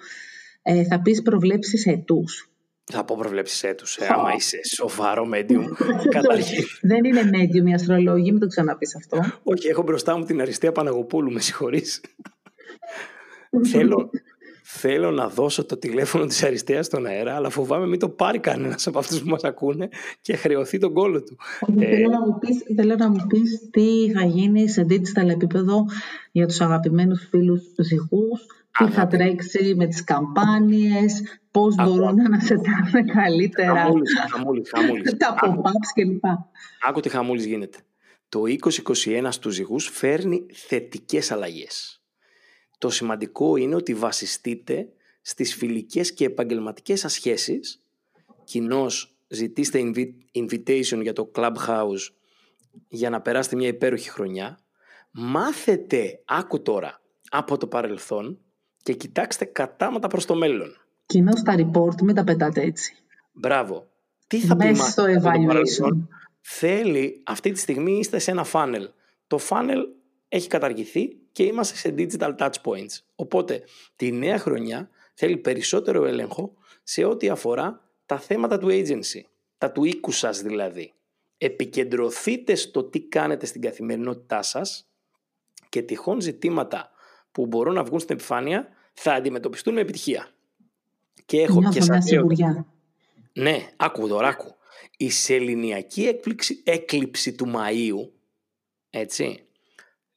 Ε, 0.62 0.84
θα 0.84 1.00
πεις 1.00 1.22
προβλέψεις 1.22 1.86
ετούς. 1.86 2.51
Θα 2.84 3.04
πω 3.04 3.16
προβλέψεις 3.18 3.62
έτους, 3.62 3.96
ε, 3.96 4.06
άμα 4.10 4.32
είσαι 4.36 4.60
σοβαρό 4.74 5.28
medium. 5.34 5.64
Καταρχήν. 6.16 6.64
Δεν 6.80 7.04
είναι 7.04 7.30
medium 7.32 7.68
η 7.70 7.72
αστρολόγη, 7.72 8.30
μην 8.30 8.40
το 8.40 8.46
ξαναπείς 8.46 8.96
αυτό. 8.96 9.18
Όχι, 9.42 9.68
έχω 9.68 9.82
μπροστά 9.82 10.16
μου 10.18 10.24
την 10.24 10.40
Αριστεία 10.40 10.72
Παναγοπούλου, 10.72 11.32
με 11.32 11.40
συγχωρείς. 11.40 12.00
θέλω, 13.72 14.10
θέλω 14.62 15.10
να 15.10 15.28
δώσω 15.28 15.64
το 15.64 15.76
τηλέφωνο 15.76 16.26
της 16.26 16.42
Αριστείας 16.42 16.86
στον 16.86 17.06
αέρα, 17.06 17.34
αλλά 17.34 17.50
φοβάμαι 17.50 17.86
μην 17.86 17.98
το 17.98 18.08
πάρει 18.08 18.38
κανένας 18.38 18.86
από 18.86 18.98
αυτούς 18.98 19.22
που 19.22 19.28
μας 19.28 19.44
ακούνε 19.44 19.88
και 20.20 20.36
χρεωθεί 20.36 20.78
τον 20.78 20.92
κόλλο 20.92 21.22
του. 21.22 21.36
Ε, 21.78 21.86
θέλω, 21.86 22.08
να 22.08 22.20
μου 22.26 22.38
πεις, 22.38 22.62
θέλω 22.76 22.94
να 22.94 23.10
μου 23.10 23.26
πεις 23.28 23.68
τι 23.70 24.12
θα 24.12 24.24
γίνει 24.24 24.68
σε 24.68 24.86
digital 24.88 25.28
επίπεδο 25.28 25.84
για 26.32 26.46
τους 26.46 26.60
αγαπημένους 26.60 27.26
φίλους 27.30 27.62
ζυγούς, 27.76 28.46
τι 28.78 28.90
θα 28.90 29.06
τρέξει 29.06 29.74
με 29.74 29.86
τις 29.86 30.04
καμπάνιες, 30.04 31.22
πώς 31.50 31.74
μπορούν 31.74 32.14
να 32.14 32.24
ανασετάνε 32.24 33.04
καλύτερα 33.14 33.82
χαμούλης, 33.82 34.10
χαμούλης, 34.30 34.70
χαμούλης. 34.74 35.16
τα 35.16 35.34
pop-ups 35.42 35.92
κλπ. 35.94 36.24
Άκου 36.88 37.00
τι 37.00 37.08
χαμούλης 37.08 37.44
γίνεται. 37.44 37.78
Το 38.28 38.42
2021 38.46 39.28
στους 39.30 39.54
ζυγούς 39.54 39.88
φέρνει 39.88 40.46
θετικές 40.52 41.30
αλλαγές. 41.30 42.02
Το 42.78 42.90
σημαντικό 42.90 43.56
είναι 43.56 43.74
ότι 43.74 43.94
βασιστείτε 43.94 44.88
στις 45.22 45.54
φιλικές 45.54 46.12
και 46.12 46.24
επαγγελματικές 46.24 47.00
σας 47.00 47.12
σχέσεις. 47.12 47.82
Κοινώς 48.44 49.16
ζητήστε 49.28 49.80
invitation 50.34 51.00
για 51.02 51.12
το 51.12 51.30
Clubhouse 51.34 52.08
για 52.88 53.10
να 53.10 53.20
περάσετε 53.20 53.56
μια 53.56 53.68
υπέροχη 53.68 54.10
χρονιά. 54.10 54.58
Μάθετε, 55.10 56.22
άκου 56.24 56.62
τώρα, 56.62 57.00
από 57.30 57.58
το 57.58 57.66
παρελθόν 57.66 58.38
και 58.82 58.92
κοιτάξτε 58.92 59.44
κατάματα 59.44 60.08
προς 60.08 60.26
το 60.26 60.34
μέλλον. 60.34 60.76
Κοινώς 61.06 61.38
στα 61.38 61.54
report, 61.58 62.02
μην 62.02 62.14
τα 62.14 62.24
πετάτε 62.24 62.60
έτσι. 62.60 62.96
Μπράβο. 63.32 63.86
Τι 64.26 64.38
θα 64.38 64.56
πει 64.56 64.74
στο 64.74 65.04
evaluation. 65.04 66.06
Θέλει, 66.40 67.22
αυτή 67.26 67.52
τη 67.52 67.58
στιγμή 67.58 67.92
είστε 67.92 68.18
σε 68.18 68.30
ένα 68.30 68.46
funnel. 68.52 68.88
Το 69.26 69.38
funnel 69.48 69.82
έχει 70.28 70.48
καταργηθεί 70.48 71.16
και 71.32 71.42
είμαστε 71.42 71.76
σε 71.76 71.94
digital 71.98 72.36
touch 72.36 72.54
points. 72.64 72.98
Οπότε 73.14 73.62
τη 73.96 74.12
νέα 74.12 74.38
χρονιά 74.38 74.90
θέλει 75.14 75.36
περισσότερο 75.36 76.04
έλεγχο 76.04 76.52
σε 76.82 77.04
ό,τι 77.04 77.28
αφορά 77.28 77.80
τα 78.06 78.18
θέματα 78.18 78.58
του 78.58 78.68
agency, 78.70 79.20
τα 79.58 79.72
του 79.72 79.84
οίκου 79.84 80.10
σας 80.10 80.42
δηλαδή. 80.42 80.92
Επικεντρωθείτε 81.38 82.54
στο 82.54 82.84
τι 82.84 83.00
κάνετε 83.00 83.46
στην 83.46 83.60
καθημερινότητά 83.60 84.42
σας 84.42 84.90
και 85.68 85.82
τυχόν 85.82 86.20
ζητήματα 86.20 86.90
που 87.32 87.46
μπορούν 87.46 87.74
να 87.74 87.84
βγουν 87.84 88.00
στην 88.00 88.14
επιφάνεια 88.14 88.68
θα 88.92 89.12
αντιμετωπιστούν 89.12 89.74
με 89.74 89.80
επιτυχία. 89.80 90.30
Και 91.26 91.40
έχω 91.40 91.60
Νιώθω 91.60 91.78
και 91.78 91.84
σαν 91.84 92.02
σιγουριά. 92.02 92.66
Ναι, 93.32 93.68
άκου 93.76 94.08
τώρα, 94.08 94.28
άκου. 94.28 94.54
Η 94.96 95.10
σεληνιακή 95.10 96.02
έκπληξη, 96.02 96.62
έκλειψη 96.64 97.32
του 97.32 97.52
Μαΐου, 97.54 98.10
έτσι, 98.90 99.46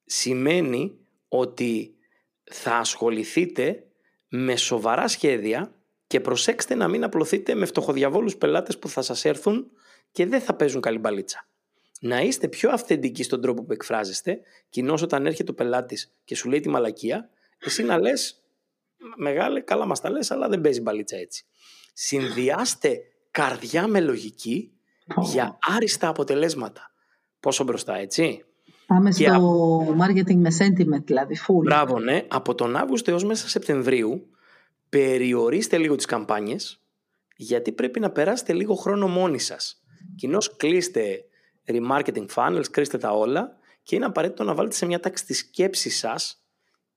σημαίνει 0.05 0.97
ότι 1.27 1.95
θα 2.43 2.75
ασχοληθείτε 2.77 3.83
με 4.27 4.55
σοβαρά 4.55 5.07
σχέδια 5.07 5.75
και 6.07 6.19
προσέξτε 6.19 6.75
να 6.75 6.87
μην 6.87 7.03
απλωθείτε 7.03 7.55
με 7.55 7.65
φτωχοδιαβόλους 7.65 8.37
πελάτες 8.37 8.79
που 8.79 8.89
θα 8.89 9.01
σας 9.01 9.25
έρθουν 9.25 9.71
και 10.11 10.25
δεν 10.25 10.41
θα 10.41 10.55
παίζουν 10.55 10.81
καλή 10.81 10.97
μπαλίτσα. 10.97 11.47
Να 11.99 12.21
είστε 12.21 12.47
πιο 12.47 12.69
αυθεντικοί 12.69 13.23
στον 13.23 13.41
τρόπο 13.41 13.63
που 13.63 13.73
εκφράζεστε, 13.73 14.39
κοινώς 14.69 15.01
όταν 15.01 15.25
έρχεται 15.25 15.51
ο 15.51 15.53
πελάτης 15.53 16.13
και 16.23 16.35
σου 16.35 16.49
λέει 16.49 16.59
τη 16.59 16.69
μαλακία, 16.69 17.29
εσύ 17.57 17.83
να 17.83 17.99
λες, 17.99 18.43
μεγάλε, 19.17 19.59
καλά 19.59 19.85
μας 19.85 20.01
τα 20.01 20.09
λες, 20.09 20.31
αλλά 20.31 20.47
δεν 20.47 20.61
παίζει 20.61 20.81
μπαλίτσα 20.81 21.17
έτσι. 21.17 21.45
Συνδυάστε 21.93 22.99
καρδιά 23.31 23.87
με 23.87 24.01
λογική 24.01 24.71
για 25.21 25.57
άριστα 25.75 26.07
αποτελέσματα. 26.07 26.91
Πόσο 27.39 27.63
μπροστά, 27.63 27.95
έτσι; 27.95 28.45
Πάμε 28.87 29.11
στο 29.11 29.79
marketing 29.99 30.35
με 30.35 30.49
sentiment, 30.59 31.03
δηλαδή, 31.03 31.35
full. 31.47 31.63
Μπράβο, 31.63 31.99
ναι. 31.99 32.25
Από 32.27 32.55
τον 32.55 32.75
Αύγουστο 32.75 33.11
έως 33.11 33.23
μέσα 33.23 33.49
Σεπτεμβρίου 33.49 34.29
περιορίστε 34.89 35.77
λίγο 35.77 35.95
τις 35.95 36.05
καμπάνιες 36.05 36.79
γιατί 37.35 37.71
πρέπει 37.71 37.99
να 37.99 38.11
περάσετε 38.11 38.53
λίγο 38.53 38.75
χρόνο 38.75 39.07
μόνοι 39.07 39.39
σας. 39.39 39.83
Κοινώς 40.15 40.55
κλείστε 40.55 41.23
remarketing 41.67 42.25
funnels, 42.35 42.65
κλείστε 42.71 42.97
τα 42.97 43.11
όλα 43.11 43.57
και 43.83 43.95
είναι 43.95 44.05
απαραίτητο 44.05 44.43
να 44.43 44.53
βάλετε 44.53 44.75
σε 44.75 44.85
μια 44.85 44.99
τάξη 44.99 45.25
τη 45.25 45.33
σκέψης 45.33 45.97
σας 45.97 46.44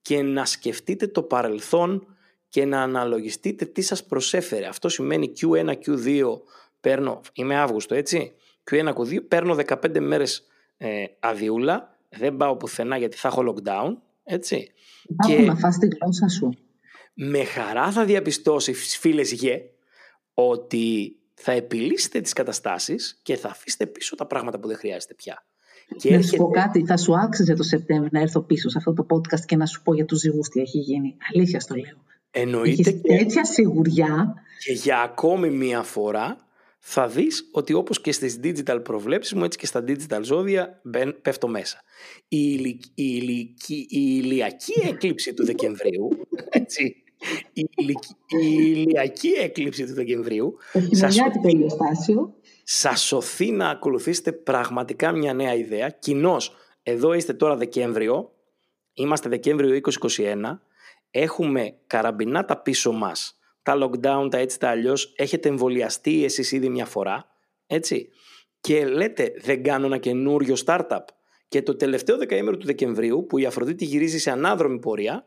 και 0.09 0.23
να 0.23 0.45
σκεφτείτε 0.45 1.07
το 1.07 1.23
παρελθόν 1.23 2.07
και 2.49 2.65
να 2.65 2.83
αναλογιστείτε 2.83 3.65
τι 3.65 3.83
σας 3.83 4.05
προσέφερε. 4.05 4.67
Αυτό 4.67 4.89
σημαίνει 4.89 5.33
Q1, 5.41 5.75
Q2 5.87 6.23
παίρνω, 6.81 7.21
είμαι 7.33 7.57
Αύγουστο 7.57 7.95
έτσι, 7.95 8.33
Q1, 8.71 8.93
Q2 8.95 9.29
παίρνω 9.29 9.57
15 9.67 10.01
μέρες 10.01 10.47
ε, 10.77 11.05
αδειούλα, 11.21 11.99
δεν 12.09 12.37
πάω 12.37 12.57
πουθενά 12.57 12.97
γιατί 12.97 13.17
θα 13.17 13.29
έχω 13.29 13.55
lockdown, 13.55 13.97
έτσι; 14.23 14.73
και 15.27 15.39
να 15.39 15.55
φας 15.55 15.79
τη 15.79 15.87
γλώσσα 15.87 16.29
σου. 16.29 16.53
Με 17.15 17.45
χαρά 17.45 17.93
θα 17.93 18.05
διαπιστώσει 18.05 18.73
φίλες 18.73 19.33
γε 19.33 19.61
ότι 20.35 21.17
θα 21.35 21.53
επιλύσετε 21.53 22.21
τις 22.21 22.33
καταστάσεις 22.33 23.21
και 23.23 23.37
θα 23.37 23.49
αφήσετε 23.49 23.87
πίσω 23.87 24.17
τα 24.17 24.27
πράγματα 24.27 24.59
που 24.59 24.69
δεν 24.69 24.77
χρειάζεται 24.77 25.15
πια. 25.15 25.47
Και 25.97 26.17
να 26.17 26.23
σου 26.23 26.37
πω 26.37 26.51
κάτι, 26.51 26.85
θα 26.85 26.97
σου 26.97 27.19
άξιζε 27.19 27.55
το 27.55 27.63
Σεπτέμβριο 27.63 28.09
να 28.13 28.21
έρθω 28.21 28.41
πίσω 28.41 28.69
σε 28.69 28.79
αυτό 28.79 28.93
το 28.93 29.07
podcast 29.11 29.41
και 29.47 29.57
να 29.57 29.67
σου 29.67 29.83
πω 29.83 29.95
για 29.95 30.05
τους 30.05 30.19
ζυγούς 30.19 30.49
τι 30.49 30.61
έχει 30.61 30.79
γίνει. 30.79 31.17
Αλήθεια 31.35 31.61
στο 31.61 31.75
λέω. 31.75 31.97
Εννοείται 32.31 32.91
Έχεις 32.91 33.01
τέτοια 33.01 33.45
σιγουριά. 33.45 34.35
Και 34.65 34.73
για 34.73 35.01
ακόμη 35.01 35.51
μία 35.51 35.83
φορά 35.83 36.37
θα 36.79 37.09
δεις 37.09 37.49
ότι 37.53 37.73
όπως 37.73 38.01
και 38.01 38.13
στις 38.13 38.41
digital 38.43 38.81
προβλέψεις 38.83 39.35
μου 39.35 39.45
έτσι 39.45 39.59
και 39.59 39.67
στα 39.67 39.85
digital 39.87 40.21
ζώδια 40.23 40.81
πέφτω 41.23 41.49
μέσα. 41.49 41.81
Η, 42.29 42.53
η, 42.55 42.85
η, 42.95 43.57
η 43.89 44.21
ηλιακή 44.23 44.73
έκλειψη 44.89 45.35
του 45.35 45.45
Δεκεμβρίου, 45.45 46.09
έτσι, 46.49 47.03
η, 47.53 47.69
η 48.41 48.73
ηλιακή 48.75 49.29
έκλειψη 49.29 49.87
του 49.87 49.95
Δεκεμβρίου 49.95 50.57
σας 50.91 51.17
σας 52.71 53.01
σωθεί 53.01 53.51
να 53.51 53.69
ακολουθήσετε 53.69 54.33
πραγματικά 54.33 55.13
μια 55.13 55.35
νέα 55.35 55.55
ιδέα. 55.55 55.89
Κοινώς, 55.89 56.57
εδώ 56.83 57.13
είστε 57.13 57.33
τώρα 57.33 57.57
Δεκέμβριο, 57.57 58.33
είμαστε 58.93 59.29
Δεκέμβριο 59.29 59.81
2021, 60.17 60.37
έχουμε 61.11 61.75
καραμπινά 61.87 62.45
τα 62.45 62.57
πίσω 62.57 62.93
μας, 62.93 63.39
τα 63.63 63.79
lockdown, 63.83 64.29
τα 64.31 64.39
έτσι 64.39 64.59
τα 64.59 64.69
αλλιώς, 64.69 65.13
έχετε 65.17 65.49
εμβολιαστεί 65.49 66.25
εσείς 66.25 66.53
ήδη 66.53 66.69
μια 66.69 66.85
φορά, 66.85 67.27
έτσι, 67.67 68.09
και 68.61 68.87
λέτε 68.87 69.33
δεν 69.43 69.63
κάνω 69.63 69.87
ένα 69.87 69.99
καινούριο 69.99 70.55
startup. 70.67 71.05
Και 71.49 71.63
το 71.63 71.77
τελευταίο 71.77 72.17
δεκαήμερο 72.17 72.57
του 72.57 72.67
Δεκεμβρίου, 72.67 73.27
που 73.29 73.39
η 73.39 73.47
Αφροδίτη 73.47 73.85
γυρίζει 73.85 74.19
σε 74.19 74.31
ανάδρομη 74.31 74.79
πορεία, 74.79 75.25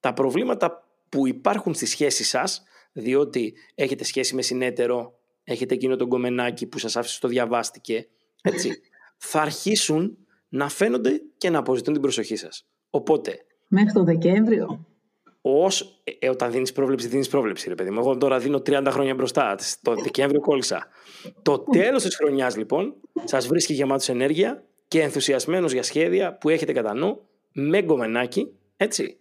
τα 0.00 0.12
προβλήματα 0.12 0.91
που 1.12 1.26
υπάρχουν 1.26 1.74
στη 1.74 1.86
σχέση 1.86 2.24
σας, 2.24 2.62
διότι 2.92 3.54
έχετε 3.74 4.04
σχέση 4.04 4.34
με 4.34 4.42
συνέτερο, 4.42 5.18
έχετε 5.44 5.74
εκείνο 5.74 5.96
τον 5.96 6.08
κομμενάκι 6.08 6.66
που 6.66 6.78
σας 6.78 6.96
άφησε 6.96 7.20
το 7.20 7.28
διαβάστηκε, 7.28 8.08
έτσι, 8.42 8.80
θα 9.30 9.40
αρχίσουν 9.40 10.18
να 10.48 10.68
φαίνονται 10.68 11.22
και 11.36 11.50
να 11.50 11.58
αποζητούν 11.58 11.92
την 11.92 12.02
προσοχή 12.02 12.36
σας. 12.36 12.66
Οπότε... 12.90 13.44
Μέχρι 13.68 13.92
το 13.92 14.04
Δεκέμβριο. 14.04 14.86
Ως, 15.40 16.00
ε, 16.04 16.12
ε, 16.18 16.28
όταν 16.28 16.50
δίνεις 16.50 16.72
πρόβλεψη, 16.72 17.08
δίνεις 17.08 17.28
πρόβλεψη, 17.28 17.68
ρε 17.68 17.74
παιδί 17.74 17.90
μου. 17.90 17.98
Εγώ 17.98 18.16
τώρα 18.16 18.38
δίνω 18.38 18.58
30 18.58 18.86
χρόνια 18.90 19.14
μπροστά. 19.14 19.56
Το 19.82 19.94
Δεκέμβριο 19.94 20.40
κόλλησα. 20.40 20.86
Το 21.42 21.58
τέλος 21.58 22.02
της 22.02 22.16
χρονιάς, 22.16 22.56
λοιπόν, 22.56 22.94
σας 23.24 23.46
βρίσκει 23.46 23.72
γεμάτος 23.72 24.08
ενέργεια 24.08 24.64
και 24.88 25.02
ενθουσιασμένος 25.02 25.72
για 25.72 25.82
σχέδια 25.82 26.38
που 26.38 26.48
έχετε 26.48 26.72
κατά 26.72 26.94
νου, 26.94 27.20
με 27.52 27.82
γκομενάκι, 27.82 28.52
έτσι. 28.76 29.16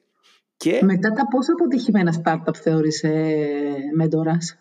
Και... 0.61 0.79
Μετά 0.83 1.11
τα 1.11 1.27
πόσα 1.27 1.51
αποτυχημένα 1.51 2.23
startup 2.23 2.55
θεωρείς 2.55 3.03
ε, 3.03 3.75
μέντορας; 3.95 4.59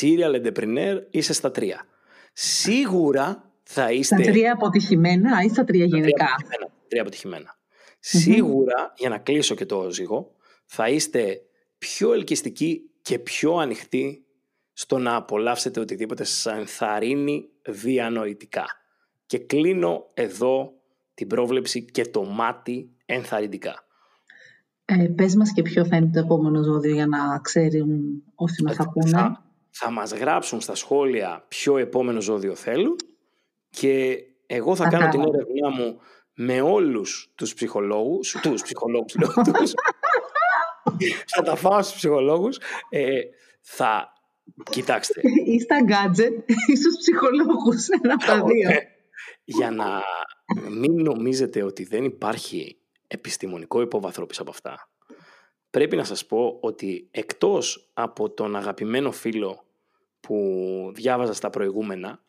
serial 0.00 0.42
entrepreneur 0.42 1.02
είσαι 1.10 1.32
στα 1.32 1.50
τρία. 1.50 1.86
Σίγουρα 2.32 3.52
θα 3.62 3.92
είστε... 3.92 4.22
Στα 4.22 4.32
τρία 4.32 4.52
αποτυχημένα 4.52 5.42
ή 5.44 5.48
στα 5.48 5.64
τρία 5.64 5.84
γενικά; 5.84 6.26
Τρία 6.88 7.00
αποτυχημένα. 7.00 7.58
Σίγουρα, 7.98 8.92
για 8.96 9.08
να 9.08 9.18
κλείσω 9.18 9.54
και 9.54 9.66
το 9.66 9.90
ζυγό, 9.90 10.34
θα 10.64 10.88
είστε 10.88 11.40
πιο 11.78 12.12
ελκυστικοί 12.12 12.90
και 13.02 13.18
πιο 13.18 13.56
ανοιχτοί 13.56 14.24
στο 14.72 14.98
να 14.98 15.14
απολαύσετε 15.14 15.80
οτιδήποτε 15.80 16.24
σας 16.24 16.56
ενθαρρύνει 16.56 17.48
διανοητικά. 17.62 18.64
Και 19.26 19.38
κλείνω 19.38 20.10
εδώ 20.14 20.72
την 21.14 21.26
πρόβλεψη 21.26 21.84
και 21.84 22.04
το 22.04 22.24
μάτι 22.24 22.90
ενθαρρυντικά. 23.06 23.85
Ε, 24.88 25.08
πες 25.16 25.34
μας 25.36 25.52
και 25.52 25.62
ποιο 25.62 25.86
θα 25.86 25.96
είναι 25.96 26.10
το 26.12 26.18
επόμενο 26.18 26.62
ζώδιο 26.62 26.94
για 26.94 27.06
να 27.06 27.40
ξέρουν 27.42 28.22
όσοι 28.34 28.62
μας 28.62 28.78
ακούνε. 28.78 29.36
θα 29.70 29.90
μας 29.90 30.12
γράψουν 30.12 30.60
στα 30.60 30.74
σχόλια 30.74 31.44
ποιο 31.48 31.76
επόμενο 31.76 32.20
ζώδιο 32.20 32.54
θέλουν 32.54 32.96
και 33.70 34.18
εγώ 34.46 34.76
θα 34.76 34.88
κάνω 34.88 35.08
την 35.08 35.20
έρευνά 35.20 35.70
μου 35.70 35.98
με 36.34 36.60
όλους 36.60 37.32
τους 37.34 37.54
ψυχολόγους, 37.54 38.36
τους 38.42 38.62
ψυχολόγους, 38.62 39.12
τους, 39.12 39.72
θα 41.34 41.42
τα 41.42 41.56
φάω 41.56 41.82
στους 41.82 41.96
ψυχολόγους, 41.96 42.58
ε, 42.88 43.20
θα, 43.60 44.12
κοιτάξτε. 44.70 45.20
Ή 45.46 45.60
στα 45.60 45.76
gadget 45.88 46.44
ή 46.66 46.76
στους 46.76 46.96
ψυχολόγους, 46.98 47.88
ένα 48.02 48.14
από 48.14 48.24
τα 48.24 48.44
δύο. 48.44 48.70
Για 49.44 49.70
να 49.70 50.02
μην 50.70 51.02
νομίζετε 51.02 51.62
ότι 51.62 51.84
δεν 51.84 52.04
υπάρχει 52.04 52.76
επιστημονικό 53.06 53.80
υπόβαθρο 53.80 54.26
πίσω 54.26 54.42
από 54.42 54.50
αυτά, 54.50 54.90
πρέπει 55.70 55.96
να 55.96 56.04
σας 56.04 56.26
πω 56.26 56.58
ότι 56.60 57.08
εκτός 57.10 57.90
από 57.94 58.30
τον 58.30 58.56
αγαπημένο 58.56 59.12
φίλο 59.12 59.64
που 60.20 60.36
διάβαζα 60.94 61.32
στα 61.32 61.50
προηγούμενα, 61.50 62.22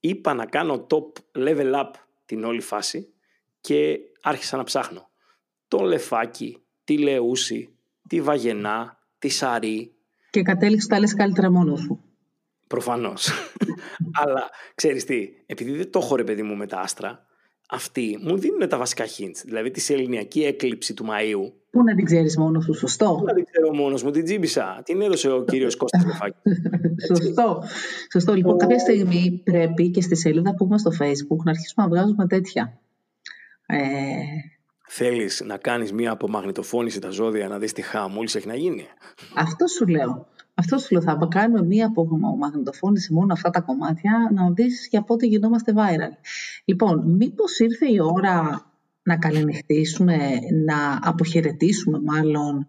είπα 0.00 0.34
να 0.34 0.46
κάνω 0.46 0.86
top 0.90 1.38
level 1.38 1.74
up 1.74 1.90
την 2.24 2.44
όλη 2.44 2.60
φάση 2.60 3.12
και 3.60 3.98
άρχισα 4.22 4.56
να 4.56 4.64
ψάχνω. 4.64 5.10
Το 5.68 5.78
λεφάκι, 5.78 6.62
τη 6.84 6.98
λεούση, 6.98 7.74
τη 8.08 8.20
βαγενά, 8.20 8.98
τη 9.18 9.28
σαρή. 9.28 9.94
Και 10.30 10.42
κατέληξε 10.42 10.88
τα 10.88 10.98
λες 10.98 11.14
καλύτερα 11.14 11.50
μόνος 11.50 11.80
σου. 11.80 12.04
Προφανώς. 12.66 13.28
Αλλά 14.20 14.50
ξέρεις 14.74 15.04
τι, 15.04 15.28
επειδή 15.46 15.72
δεν 15.72 15.90
το 15.90 15.98
έχω 15.98 16.16
ρε 16.16 16.24
παιδί 16.24 16.42
μου 16.42 16.56
με 16.56 16.66
τα 16.66 16.80
άστρα, 16.80 17.26
αυτοί 17.70 18.18
μου 18.22 18.38
δίνουν 18.38 18.68
τα 18.68 18.78
βασικά 18.78 19.04
hints. 19.04 19.42
Δηλαδή 19.44 19.70
τη 19.70 19.94
ελληνιακή 19.94 20.42
έκλειψη 20.42 20.94
του 20.94 21.04
Μαΐου. 21.04 21.52
Πού 21.70 21.82
να 21.82 21.94
την 21.94 22.04
ξέρεις 22.04 22.36
μόνος 22.36 22.64
σου, 22.64 22.74
σωστό; 22.74 23.16
Πού 23.18 23.24
να 23.24 23.32
την 23.32 23.44
ξέρω 23.44 23.74
μόνος 23.74 24.02
μου, 24.02 24.10
την 24.10 24.24
τζίμπησα. 24.24 24.82
Την 24.84 25.02
έδωσε 25.02 25.30
ο 25.30 25.44
κύριος 25.44 25.76
Κώστας 25.80 26.04
Λεφάκη. 26.04 26.36
σωστό. 27.06 27.62
Σωστό. 28.12 28.34
Λοιπόν, 28.34 28.58
κάποια 28.58 28.78
στιγμή 28.78 29.40
πρέπει 29.44 29.90
και 29.90 30.00
στη 30.00 30.16
σελίδα 30.16 30.54
που 30.54 30.64
έχουμε 30.64 30.78
στο 30.78 30.90
Facebook 31.00 31.44
να 31.44 31.50
αρχίσουμε 31.50 31.86
να 31.86 31.88
βγάζουμε 31.88 32.26
τέτοια. 32.26 32.80
Ε... 33.66 33.76
Θέλεις 34.92 35.42
να 35.46 35.56
κάνεις 35.56 35.92
μία 35.92 36.10
απομαγνητοφώνηση 36.10 36.98
τα 37.00 37.10
ζώδια 37.10 37.48
να 37.48 37.58
δεις 37.58 37.72
τι 37.72 37.82
χαμούλης 37.82 38.34
έχει 38.34 38.46
να 38.46 38.54
γίνει; 38.54 38.86
Αυτό 39.34 39.66
σου 39.66 39.86
λέω. 39.86 40.26
Αυτός 40.60 40.82
σου 40.82 40.92
λέω, 40.92 41.02
θα 41.02 41.26
κάνουμε 41.30 41.62
μία 41.62 41.86
από 41.86 42.08
μαγνητοφώνηση 42.38 43.12
μόνο 43.12 43.32
αυτά 43.32 43.50
τα 43.50 43.60
κομμάτια, 43.60 44.30
να 44.34 44.50
δεις 44.50 44.88
για 44.90 45.02
πότε 45.02 45.26
γινόμαστε 45.26 45.72
viral. 45.76 46.14
Λοιπόν, 46.64 47.14
μήπως 47.16 47.58
ήρθε 47.58 47.86
η 47.92 48.00
ώρα 48.00 48.66
να 49.02 49.16
καληνυχτήσουμε, 49.16 50.16
να 50.64 50.98
αποχαιρετήσουμε 51.02 52.00
μάλλον 52.00 52.68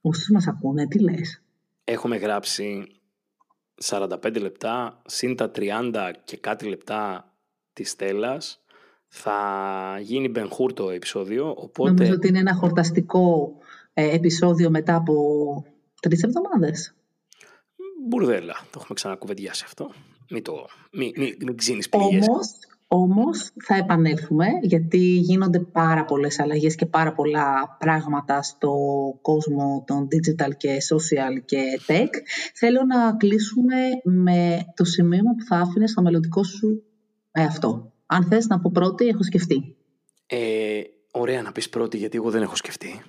όσους 0.00 0.28
μας 0.30 0.46
ακούνε, 0.46 0.86
τι 0.86 0.98
λες; 0.98 1.42
Έχουμε 1.84 2.16
γράψει 2.16 2.86
45 3.82 4.40
λεπτά, 4.40 5.02
συν 5.06 5.36
τα 5.36 5.50
30 5.54 6.10
και 6.24 6.36
κάτι 6.36 6.68
λεπτά 6.68 7.32
της 7.72 7.90
Στέλλας. 7.90 8.60
Θα 9.06 9.38
γίνει 10.00 10.28
Μπενχούρ 10.28 10.72
το 10.72 10.90
επεισόδιο, 10.90 11.54
οπότε... 11.56 11.90
Νομίζω 11.90 12.12
ότι 12.12 12.28
είναι 12.28 12.38
ένα 12.38 12.54
χορταστικό 12.54 13.52
ε, 13.94 14.14
επεισόδιο 14.14 14.70
μετά 14.70 14.94
από 14.94 15.14
Τρεις 16.00 16.22
εβδομάδες. 16.22 16.94
Μπουρδέλα. 18.08 18.54
Το 18.62 18.76
έχουμε 18.76 18.94
ξανακουβεντιάσει 18.94 19.64
αυτό. 19.66 19.90
Μην 20.30 20.42
το. 20.42 20.66
Μην, 20.92 21.12
μην, 21.16 21.34
μην 21.44 21.56
ξύνεις 21.56 21.88
Όμως, 21.90 22.48
όμως 22.88 23.50
θα 23.64 23.76
επανέλθουμε 23.76 24.46
γιατί 24.62 24.98
γίνονται 24.98 25.60
πάρα 25.60 26.04
πολλές 26.04 26.38
αλλαγές 26.38 26.74
και 26.74 26.86
πάρα 26.86 27.12
πολλά 27.12 27.76
πράγματα 27.78 28.42
στο 28.42 28.74
κόσμο 29.22 29.84
των 29.86 30.08
digital 30.10 30.56
και 30.56 30.76
social 30.92 31.44
και 31.44 31.62
tech. 31.86 32.08
Θέλω 32.54 32.80
να 32.84 33.16
κλείσουμε 33.16 33.76
με 34.04 34.58
το 34.74 34.84
σημείο 34.84 35.22
που 35.22 35.44
θα 35.48 35.56
άφηνε 35.56 35.86
στο 35.86 36.02
μελλοντικό 36.02 36.44
σου 36.44 36.82
αυτό. 37.32 37.92
Αν 38.06 38.24
θες 38.24 38.46
να 38.46 38.60
πω 38.60 38.70
πρώτη, 38.74 39.06
έχω 39.06 39.22
σκεφτεί. 39.22 39.76
Ε, 40.26 40.80
ωραία 41.10 41.42
να 41.42 41.52
πεις 41.52 41.68
πρώτη 41.68 41.96
γιατί 41.96 42.16
εγώ 42.16 42.30
δεν 42.30 42.42
έχω 42.42 42.56
σκεφτεί. 42.56 43.02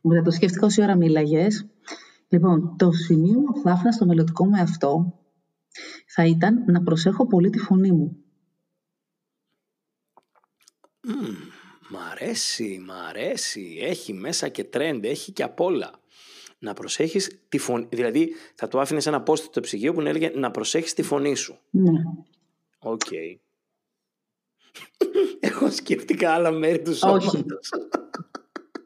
Ωραία, 0.00 0.22
το 0.22 0.30
σκέφτηκα 0.30 0.66
όση 0.66 0.82
ώρα 0.82 0.96
μίλαγες. 0.96 1.66
Λοιπόν, 2.28 2.76
το 2.76 2.92
σημείο 2.92 3.40
που 3.40 3.60
θα 3.60 3.70
έφερα 3.70 3.92
στο 3.92 4.06
μελλοντικό 4.06 4.46
με 4.46 4.60
αυτό 4.60 5.18
θα 6.06 6.26
ήταν 6.26 6.64
να 6.66 6.82
προσέχω 6.82 7.26
πολύ 7.26 7.50
τη 7.50 7.58
φωνή 7.58 7.92
μου. 7.92 8.16
Mm, 11.08 11.34
μ' 11.90 11.96
αρέσει, 12.10 12.82
μ' 12.86 12.90
αρέσει. 12.90 13.78
Έχει 13.80 14.12
μέσα 14.12 14.48
και 14.48 14.64
trend, 14.64 15.04
έχει 15.04 15.32
και 15.32 15.42
απ' 15.42 15.60
όλα. 15.60 15.90
Να 16.58 16.74
προσέχεις 16.74 17.44
τη 17.48 17.58
φωνή. 17.58 17.86
Δηλαδή 17.90 18.30
θα 18.54 18.68
του 18.68 18.80
άφηνες 18.80 19.06
ένα 19.06 19.22
post 19.26 19.38
στο 19.38 19.60
ψυγείο 19.60 19.92
που 19.92 20.00
έλεγε 20.00 20.30
να 20.34 20.50
προσέχεις 20.50 20.94
τη 20.94 21.02
φωνή 21.02 21.34
σου. 21.34 21.58
Ναι. 21.70 22.02
Οκ. 22.78 23.10
Εγώ 25.40 25.70
σκέφτηκα 25.70 26.32
άλλα 26.32 26.50
μέρη 26.50 26.82
του 26.82 26.94
σώματος. 26.94 27.26
Όχι. 27.26 27.44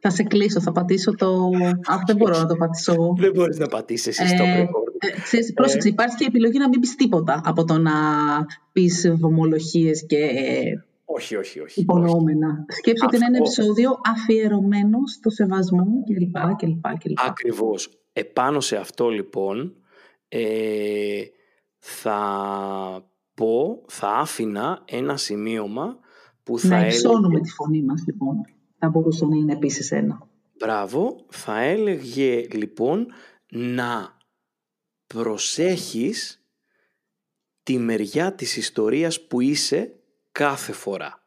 Θα 0.04 0.10
σε 0.10 0.22
κλείσω, 0.22 0.60
θα 0.60 0.72
πατήσω 0.72 1.14
το... 1.14 1.50
Αυτό 1.88 2.04
δεν 2.06 2.16
μπορώ 2.16 2.38
να 2.38 2.46
το 2.46 2.56
πατήσω 2.56 2.92
εγώ. 2.92 3.14
Δεν 3.18 3.30
μπορείς 3.34 3.58
να 3.58 3.66
πατήσεις 3.66 4.18
εσύ 4.20 4.34
στο 4.34 4.42
Ε, 4.44 4.62
record. 4.62 5.16
ε, 5.16 5.20
ξέρεις, 5.20 5.52
πρόσεξε, 5.52 5.88
υπάρχει 5.88 6.16
και 6.16 6.24
η 6.24 6.26
επιλογή 6.28 6.58
να 6.58 6.68
μην 6.68 6.80
πεις 6.80 6.94
τίποτα 6.94 7.40
από 7.44 7.64
το 7.64 7.78
να 7.78 7.92
πεις 8.72 9.12
βομολογίες 9.16 10.06
και 10.06 10.16
ε, 10.16 10.62
Όχι, 11.04 11.36
όχι, 11.36 11.60
όχι. 11.60 11.80
υπονοούμενα. 11.80 12.64
Σκέψου 12.68 13.04
ότι 13.06 13.16
είναι 13.16 13.24
ένα 13.26 13.38
Αυτό. 13.42 13.62
επεισόδιο 13.62 13.90
αφιερωμένο 14.04 14.98
στο 15.06 15.30
σεβασμό 15.30 15.84
κλπ. 16.06 16.56
κλπ, 16.56 16.98
κλπ. 16.98 17.18
Ακριβώς. 17.26 17.88
Επάνω 18.12 18.60
σε 18.60 18.76
αυτό 18.76 19.08
λοιπόν 19.08 19.74
ε, 20.28 21.22
θα 21.78 22.18
πω, 23.34 23.82
θα 23.86 24.08
άφηνα 24.08 24.82
ένα 24.84 25.16
σημείωμα 25.16 25.98
που 26.42 26.58
θα 26.58 26.68
να 26.68 26.76
έλεγε, 26.76 26.94
υψώνουμε 26.94 27.40
τη 27.40 27.50
φωνή 27.50 27.82
μας, 27.82 28.02
λοιπόν. 28.06 28.36
Θα 28.84 28.90
μπορούσε 28.90 29.24
να 29.26 29.36
είναι 29.36 29.52
επίσης 29.52 29.90
ένα. 29.90 30.28
μπράβο, 30.58 31.26
θα 31.30 31.60
έλεγε 31.60 32.46
λοιπόν 32.52 33.12
να 33.50 34.16
προσέχεις 35.06 36.46
τη 37.62 37.78
μεριά 37.78 38.34
της 38.34 38.56
ιστορίας 38.56 39.26
που 39.26 39.40
είσαι 39.40 40.00
κάθε 40.32 40.72
φορά. 40.72 41.26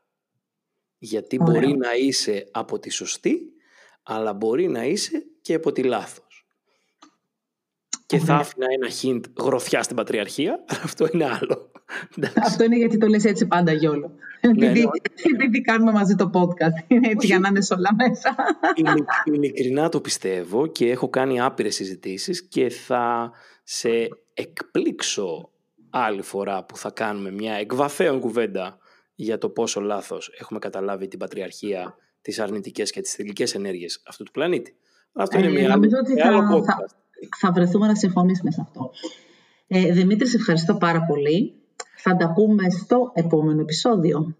Γιατί 0.98 1.38
Ωραία. 1.42 1.54
μπορεί 1.54 1.78
να 1.78 1.94
είσαι 1.96 2.48
από 2.52 2.80
τη 2.80 2.90
σωστή, 2.90 3.40
αλλά 4.04 4.34
μπορεί 4.34 4.68
να 4.68 4.86
είσαι 4.86 5.26
και 5.42 5.54
από 5.54 5.72
τη 5.72 5.84
λάθος. 5.84 6.46
Και 8.06 8.18
θα 8.18 8.24
Ωραία. 8.24 8.38
άφηνα 8.38 8.66
ένα 8.70 8.90
hint 9.02 9.32
γροθιά 9.44 9.84
στην 9.84 9.96
πατριαρχία, 9.96 10.64
αλλά 10.70 10.82
αυτό 10.84 11.08
είναι 11.14 11.26
άλλο. 11.26 11.72
Εντάξει. 12.18 12.40
Αυτό 12.44 12.64
είναι 12.64 12.76
γιατί 12.78 12.98
το 12.98 13.08
λες 13.08 13.24
έτσι 13.26 13.48
πάντα, 13.48 13.72
Γιώλο. 13.72 14.12
Ναι, 14.42 14.50
επειδή, 14.68 14.80
ναι. 14.82 14.90
επειδή 15.36 15.62
κάνουμε 15.62 15.92
μαζί 15.92 16.16
το 16.16 16.30
podcast. 16.34 16.84
Είναι 16.88 17.08
έτσι 17.10 17.26
για 17.28 17.40
να 17.40 17.48
είναι 17.48 17.62
σε 17.62 17.74
όλα 17.74 17.90
μέσα. 17.96 18.36
Ειλικ- 18.76 19.10
Ειλικρινά 19.26 19.90
το 19.90 20.02
πιστεύω 20.02 20.68
και 20.68 20.90
έχω 20.92 21.10
κάνει 21.10 21.42
άπειρες 21.42 21.76
συζητήσεις 21.76 22.48
και 22.48 22.70
θα 22.70 23.32
σε 23.64 23.90
εκπλήξω 24.34 25.50
άλλη 25.90 26.22
φορά 26.22 26.64
που 26.64 26.78
θα 26.78 26.92
κάνουμε 26.92 27.32
μια 27.32 27.54
εκβαθέων 27.54 28.20
κουβέντα 28.20 28.78
για 29.16 29.38
το 29.38 29.50
πόσο 29.50 29.82
λάθος 29.82 30.32
έχουμε 30.40 30.60
καταλάβει 30.60 31.08
την 31.08 31.20
πατριαρχία, 31.20 31.96
τις 32.22 32.40
αρνητικές 32.40 32.92
και 32.92 33.02
τις 33.02 33.14
θηλυκές 33.14 33.56
ενέργειες 33.56 34.02
αυτού 34.08 34.24
του 34.24 34.32
πλανήτη. 34.32 34.76
Αυτό 35.14 35.38
είναι 35.38 35.48
Ε, 35.48 35.50
μια 35.50 35.60
άλλη, 35.64 35.72
νομίζω 35.74 35.96
ότι 36.00 36.14
μια 36.14 36.28
άλλο 36.28 36.42
θα- 36.42 36.56
podcast. 36.60 36.96
θα 37.40 37.52
βρεθούμε 37.52 37.88
να 37.88 37.96
συμφωνήσουμε 37.96 38.52
σε 38.52 38.62
αυτό. 38.62 38.92
Ε, 39.68 39.92
Δημήτρη, 39.92 40.28
σε 40.28 40.38
ευχαριστώ 40.38 40.76
πάρα 40.76 41.02
πολύ. 41.06 41.54
Θα 41.98 42.16
τα 42.16 42.34
πούμε 42.34 42.70
στο 42.70 43.12
επόμενο 43.14 43.62
επεισόδιο. 43.62 44.36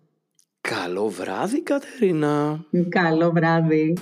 Καλό 0.62 1.08
βράδυ 1.08 1.62
Κατερίνα. 1.62 2.66
Καλό 2.90 3.32
βράδυ. 3.32 3.98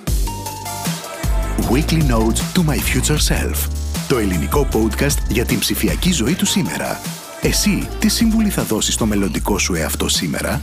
Weekly 1.72 2.02
Notes 2.12 2.42
to 2.56 2.70
My 2.70 2.78
Future 2.78 3.20
Self. 3.30 3.70
Το 4.08 4.18
ελληνικό 4.18 4.68
podcast 4.74 5.18
για 5.30 5.46
την 5.46 5.60
ψηφιακή 5.60 6.12
ζωή 6.12 6.34
του 6.34 6.46
σήμερα. 6.46 7.00
Εσύ, 7.42 7.88
τι 8.00 8.10
σύμβουλη 8.10 8.50
θα 8.50 8.64
δώσεις 8.64 8.94
στο 8.94 9.06
μελλοντικό 9.06 9.58
σου 9.58 9.74
εαυτό 9.74 10.08
σήμερα; 10.08 10.62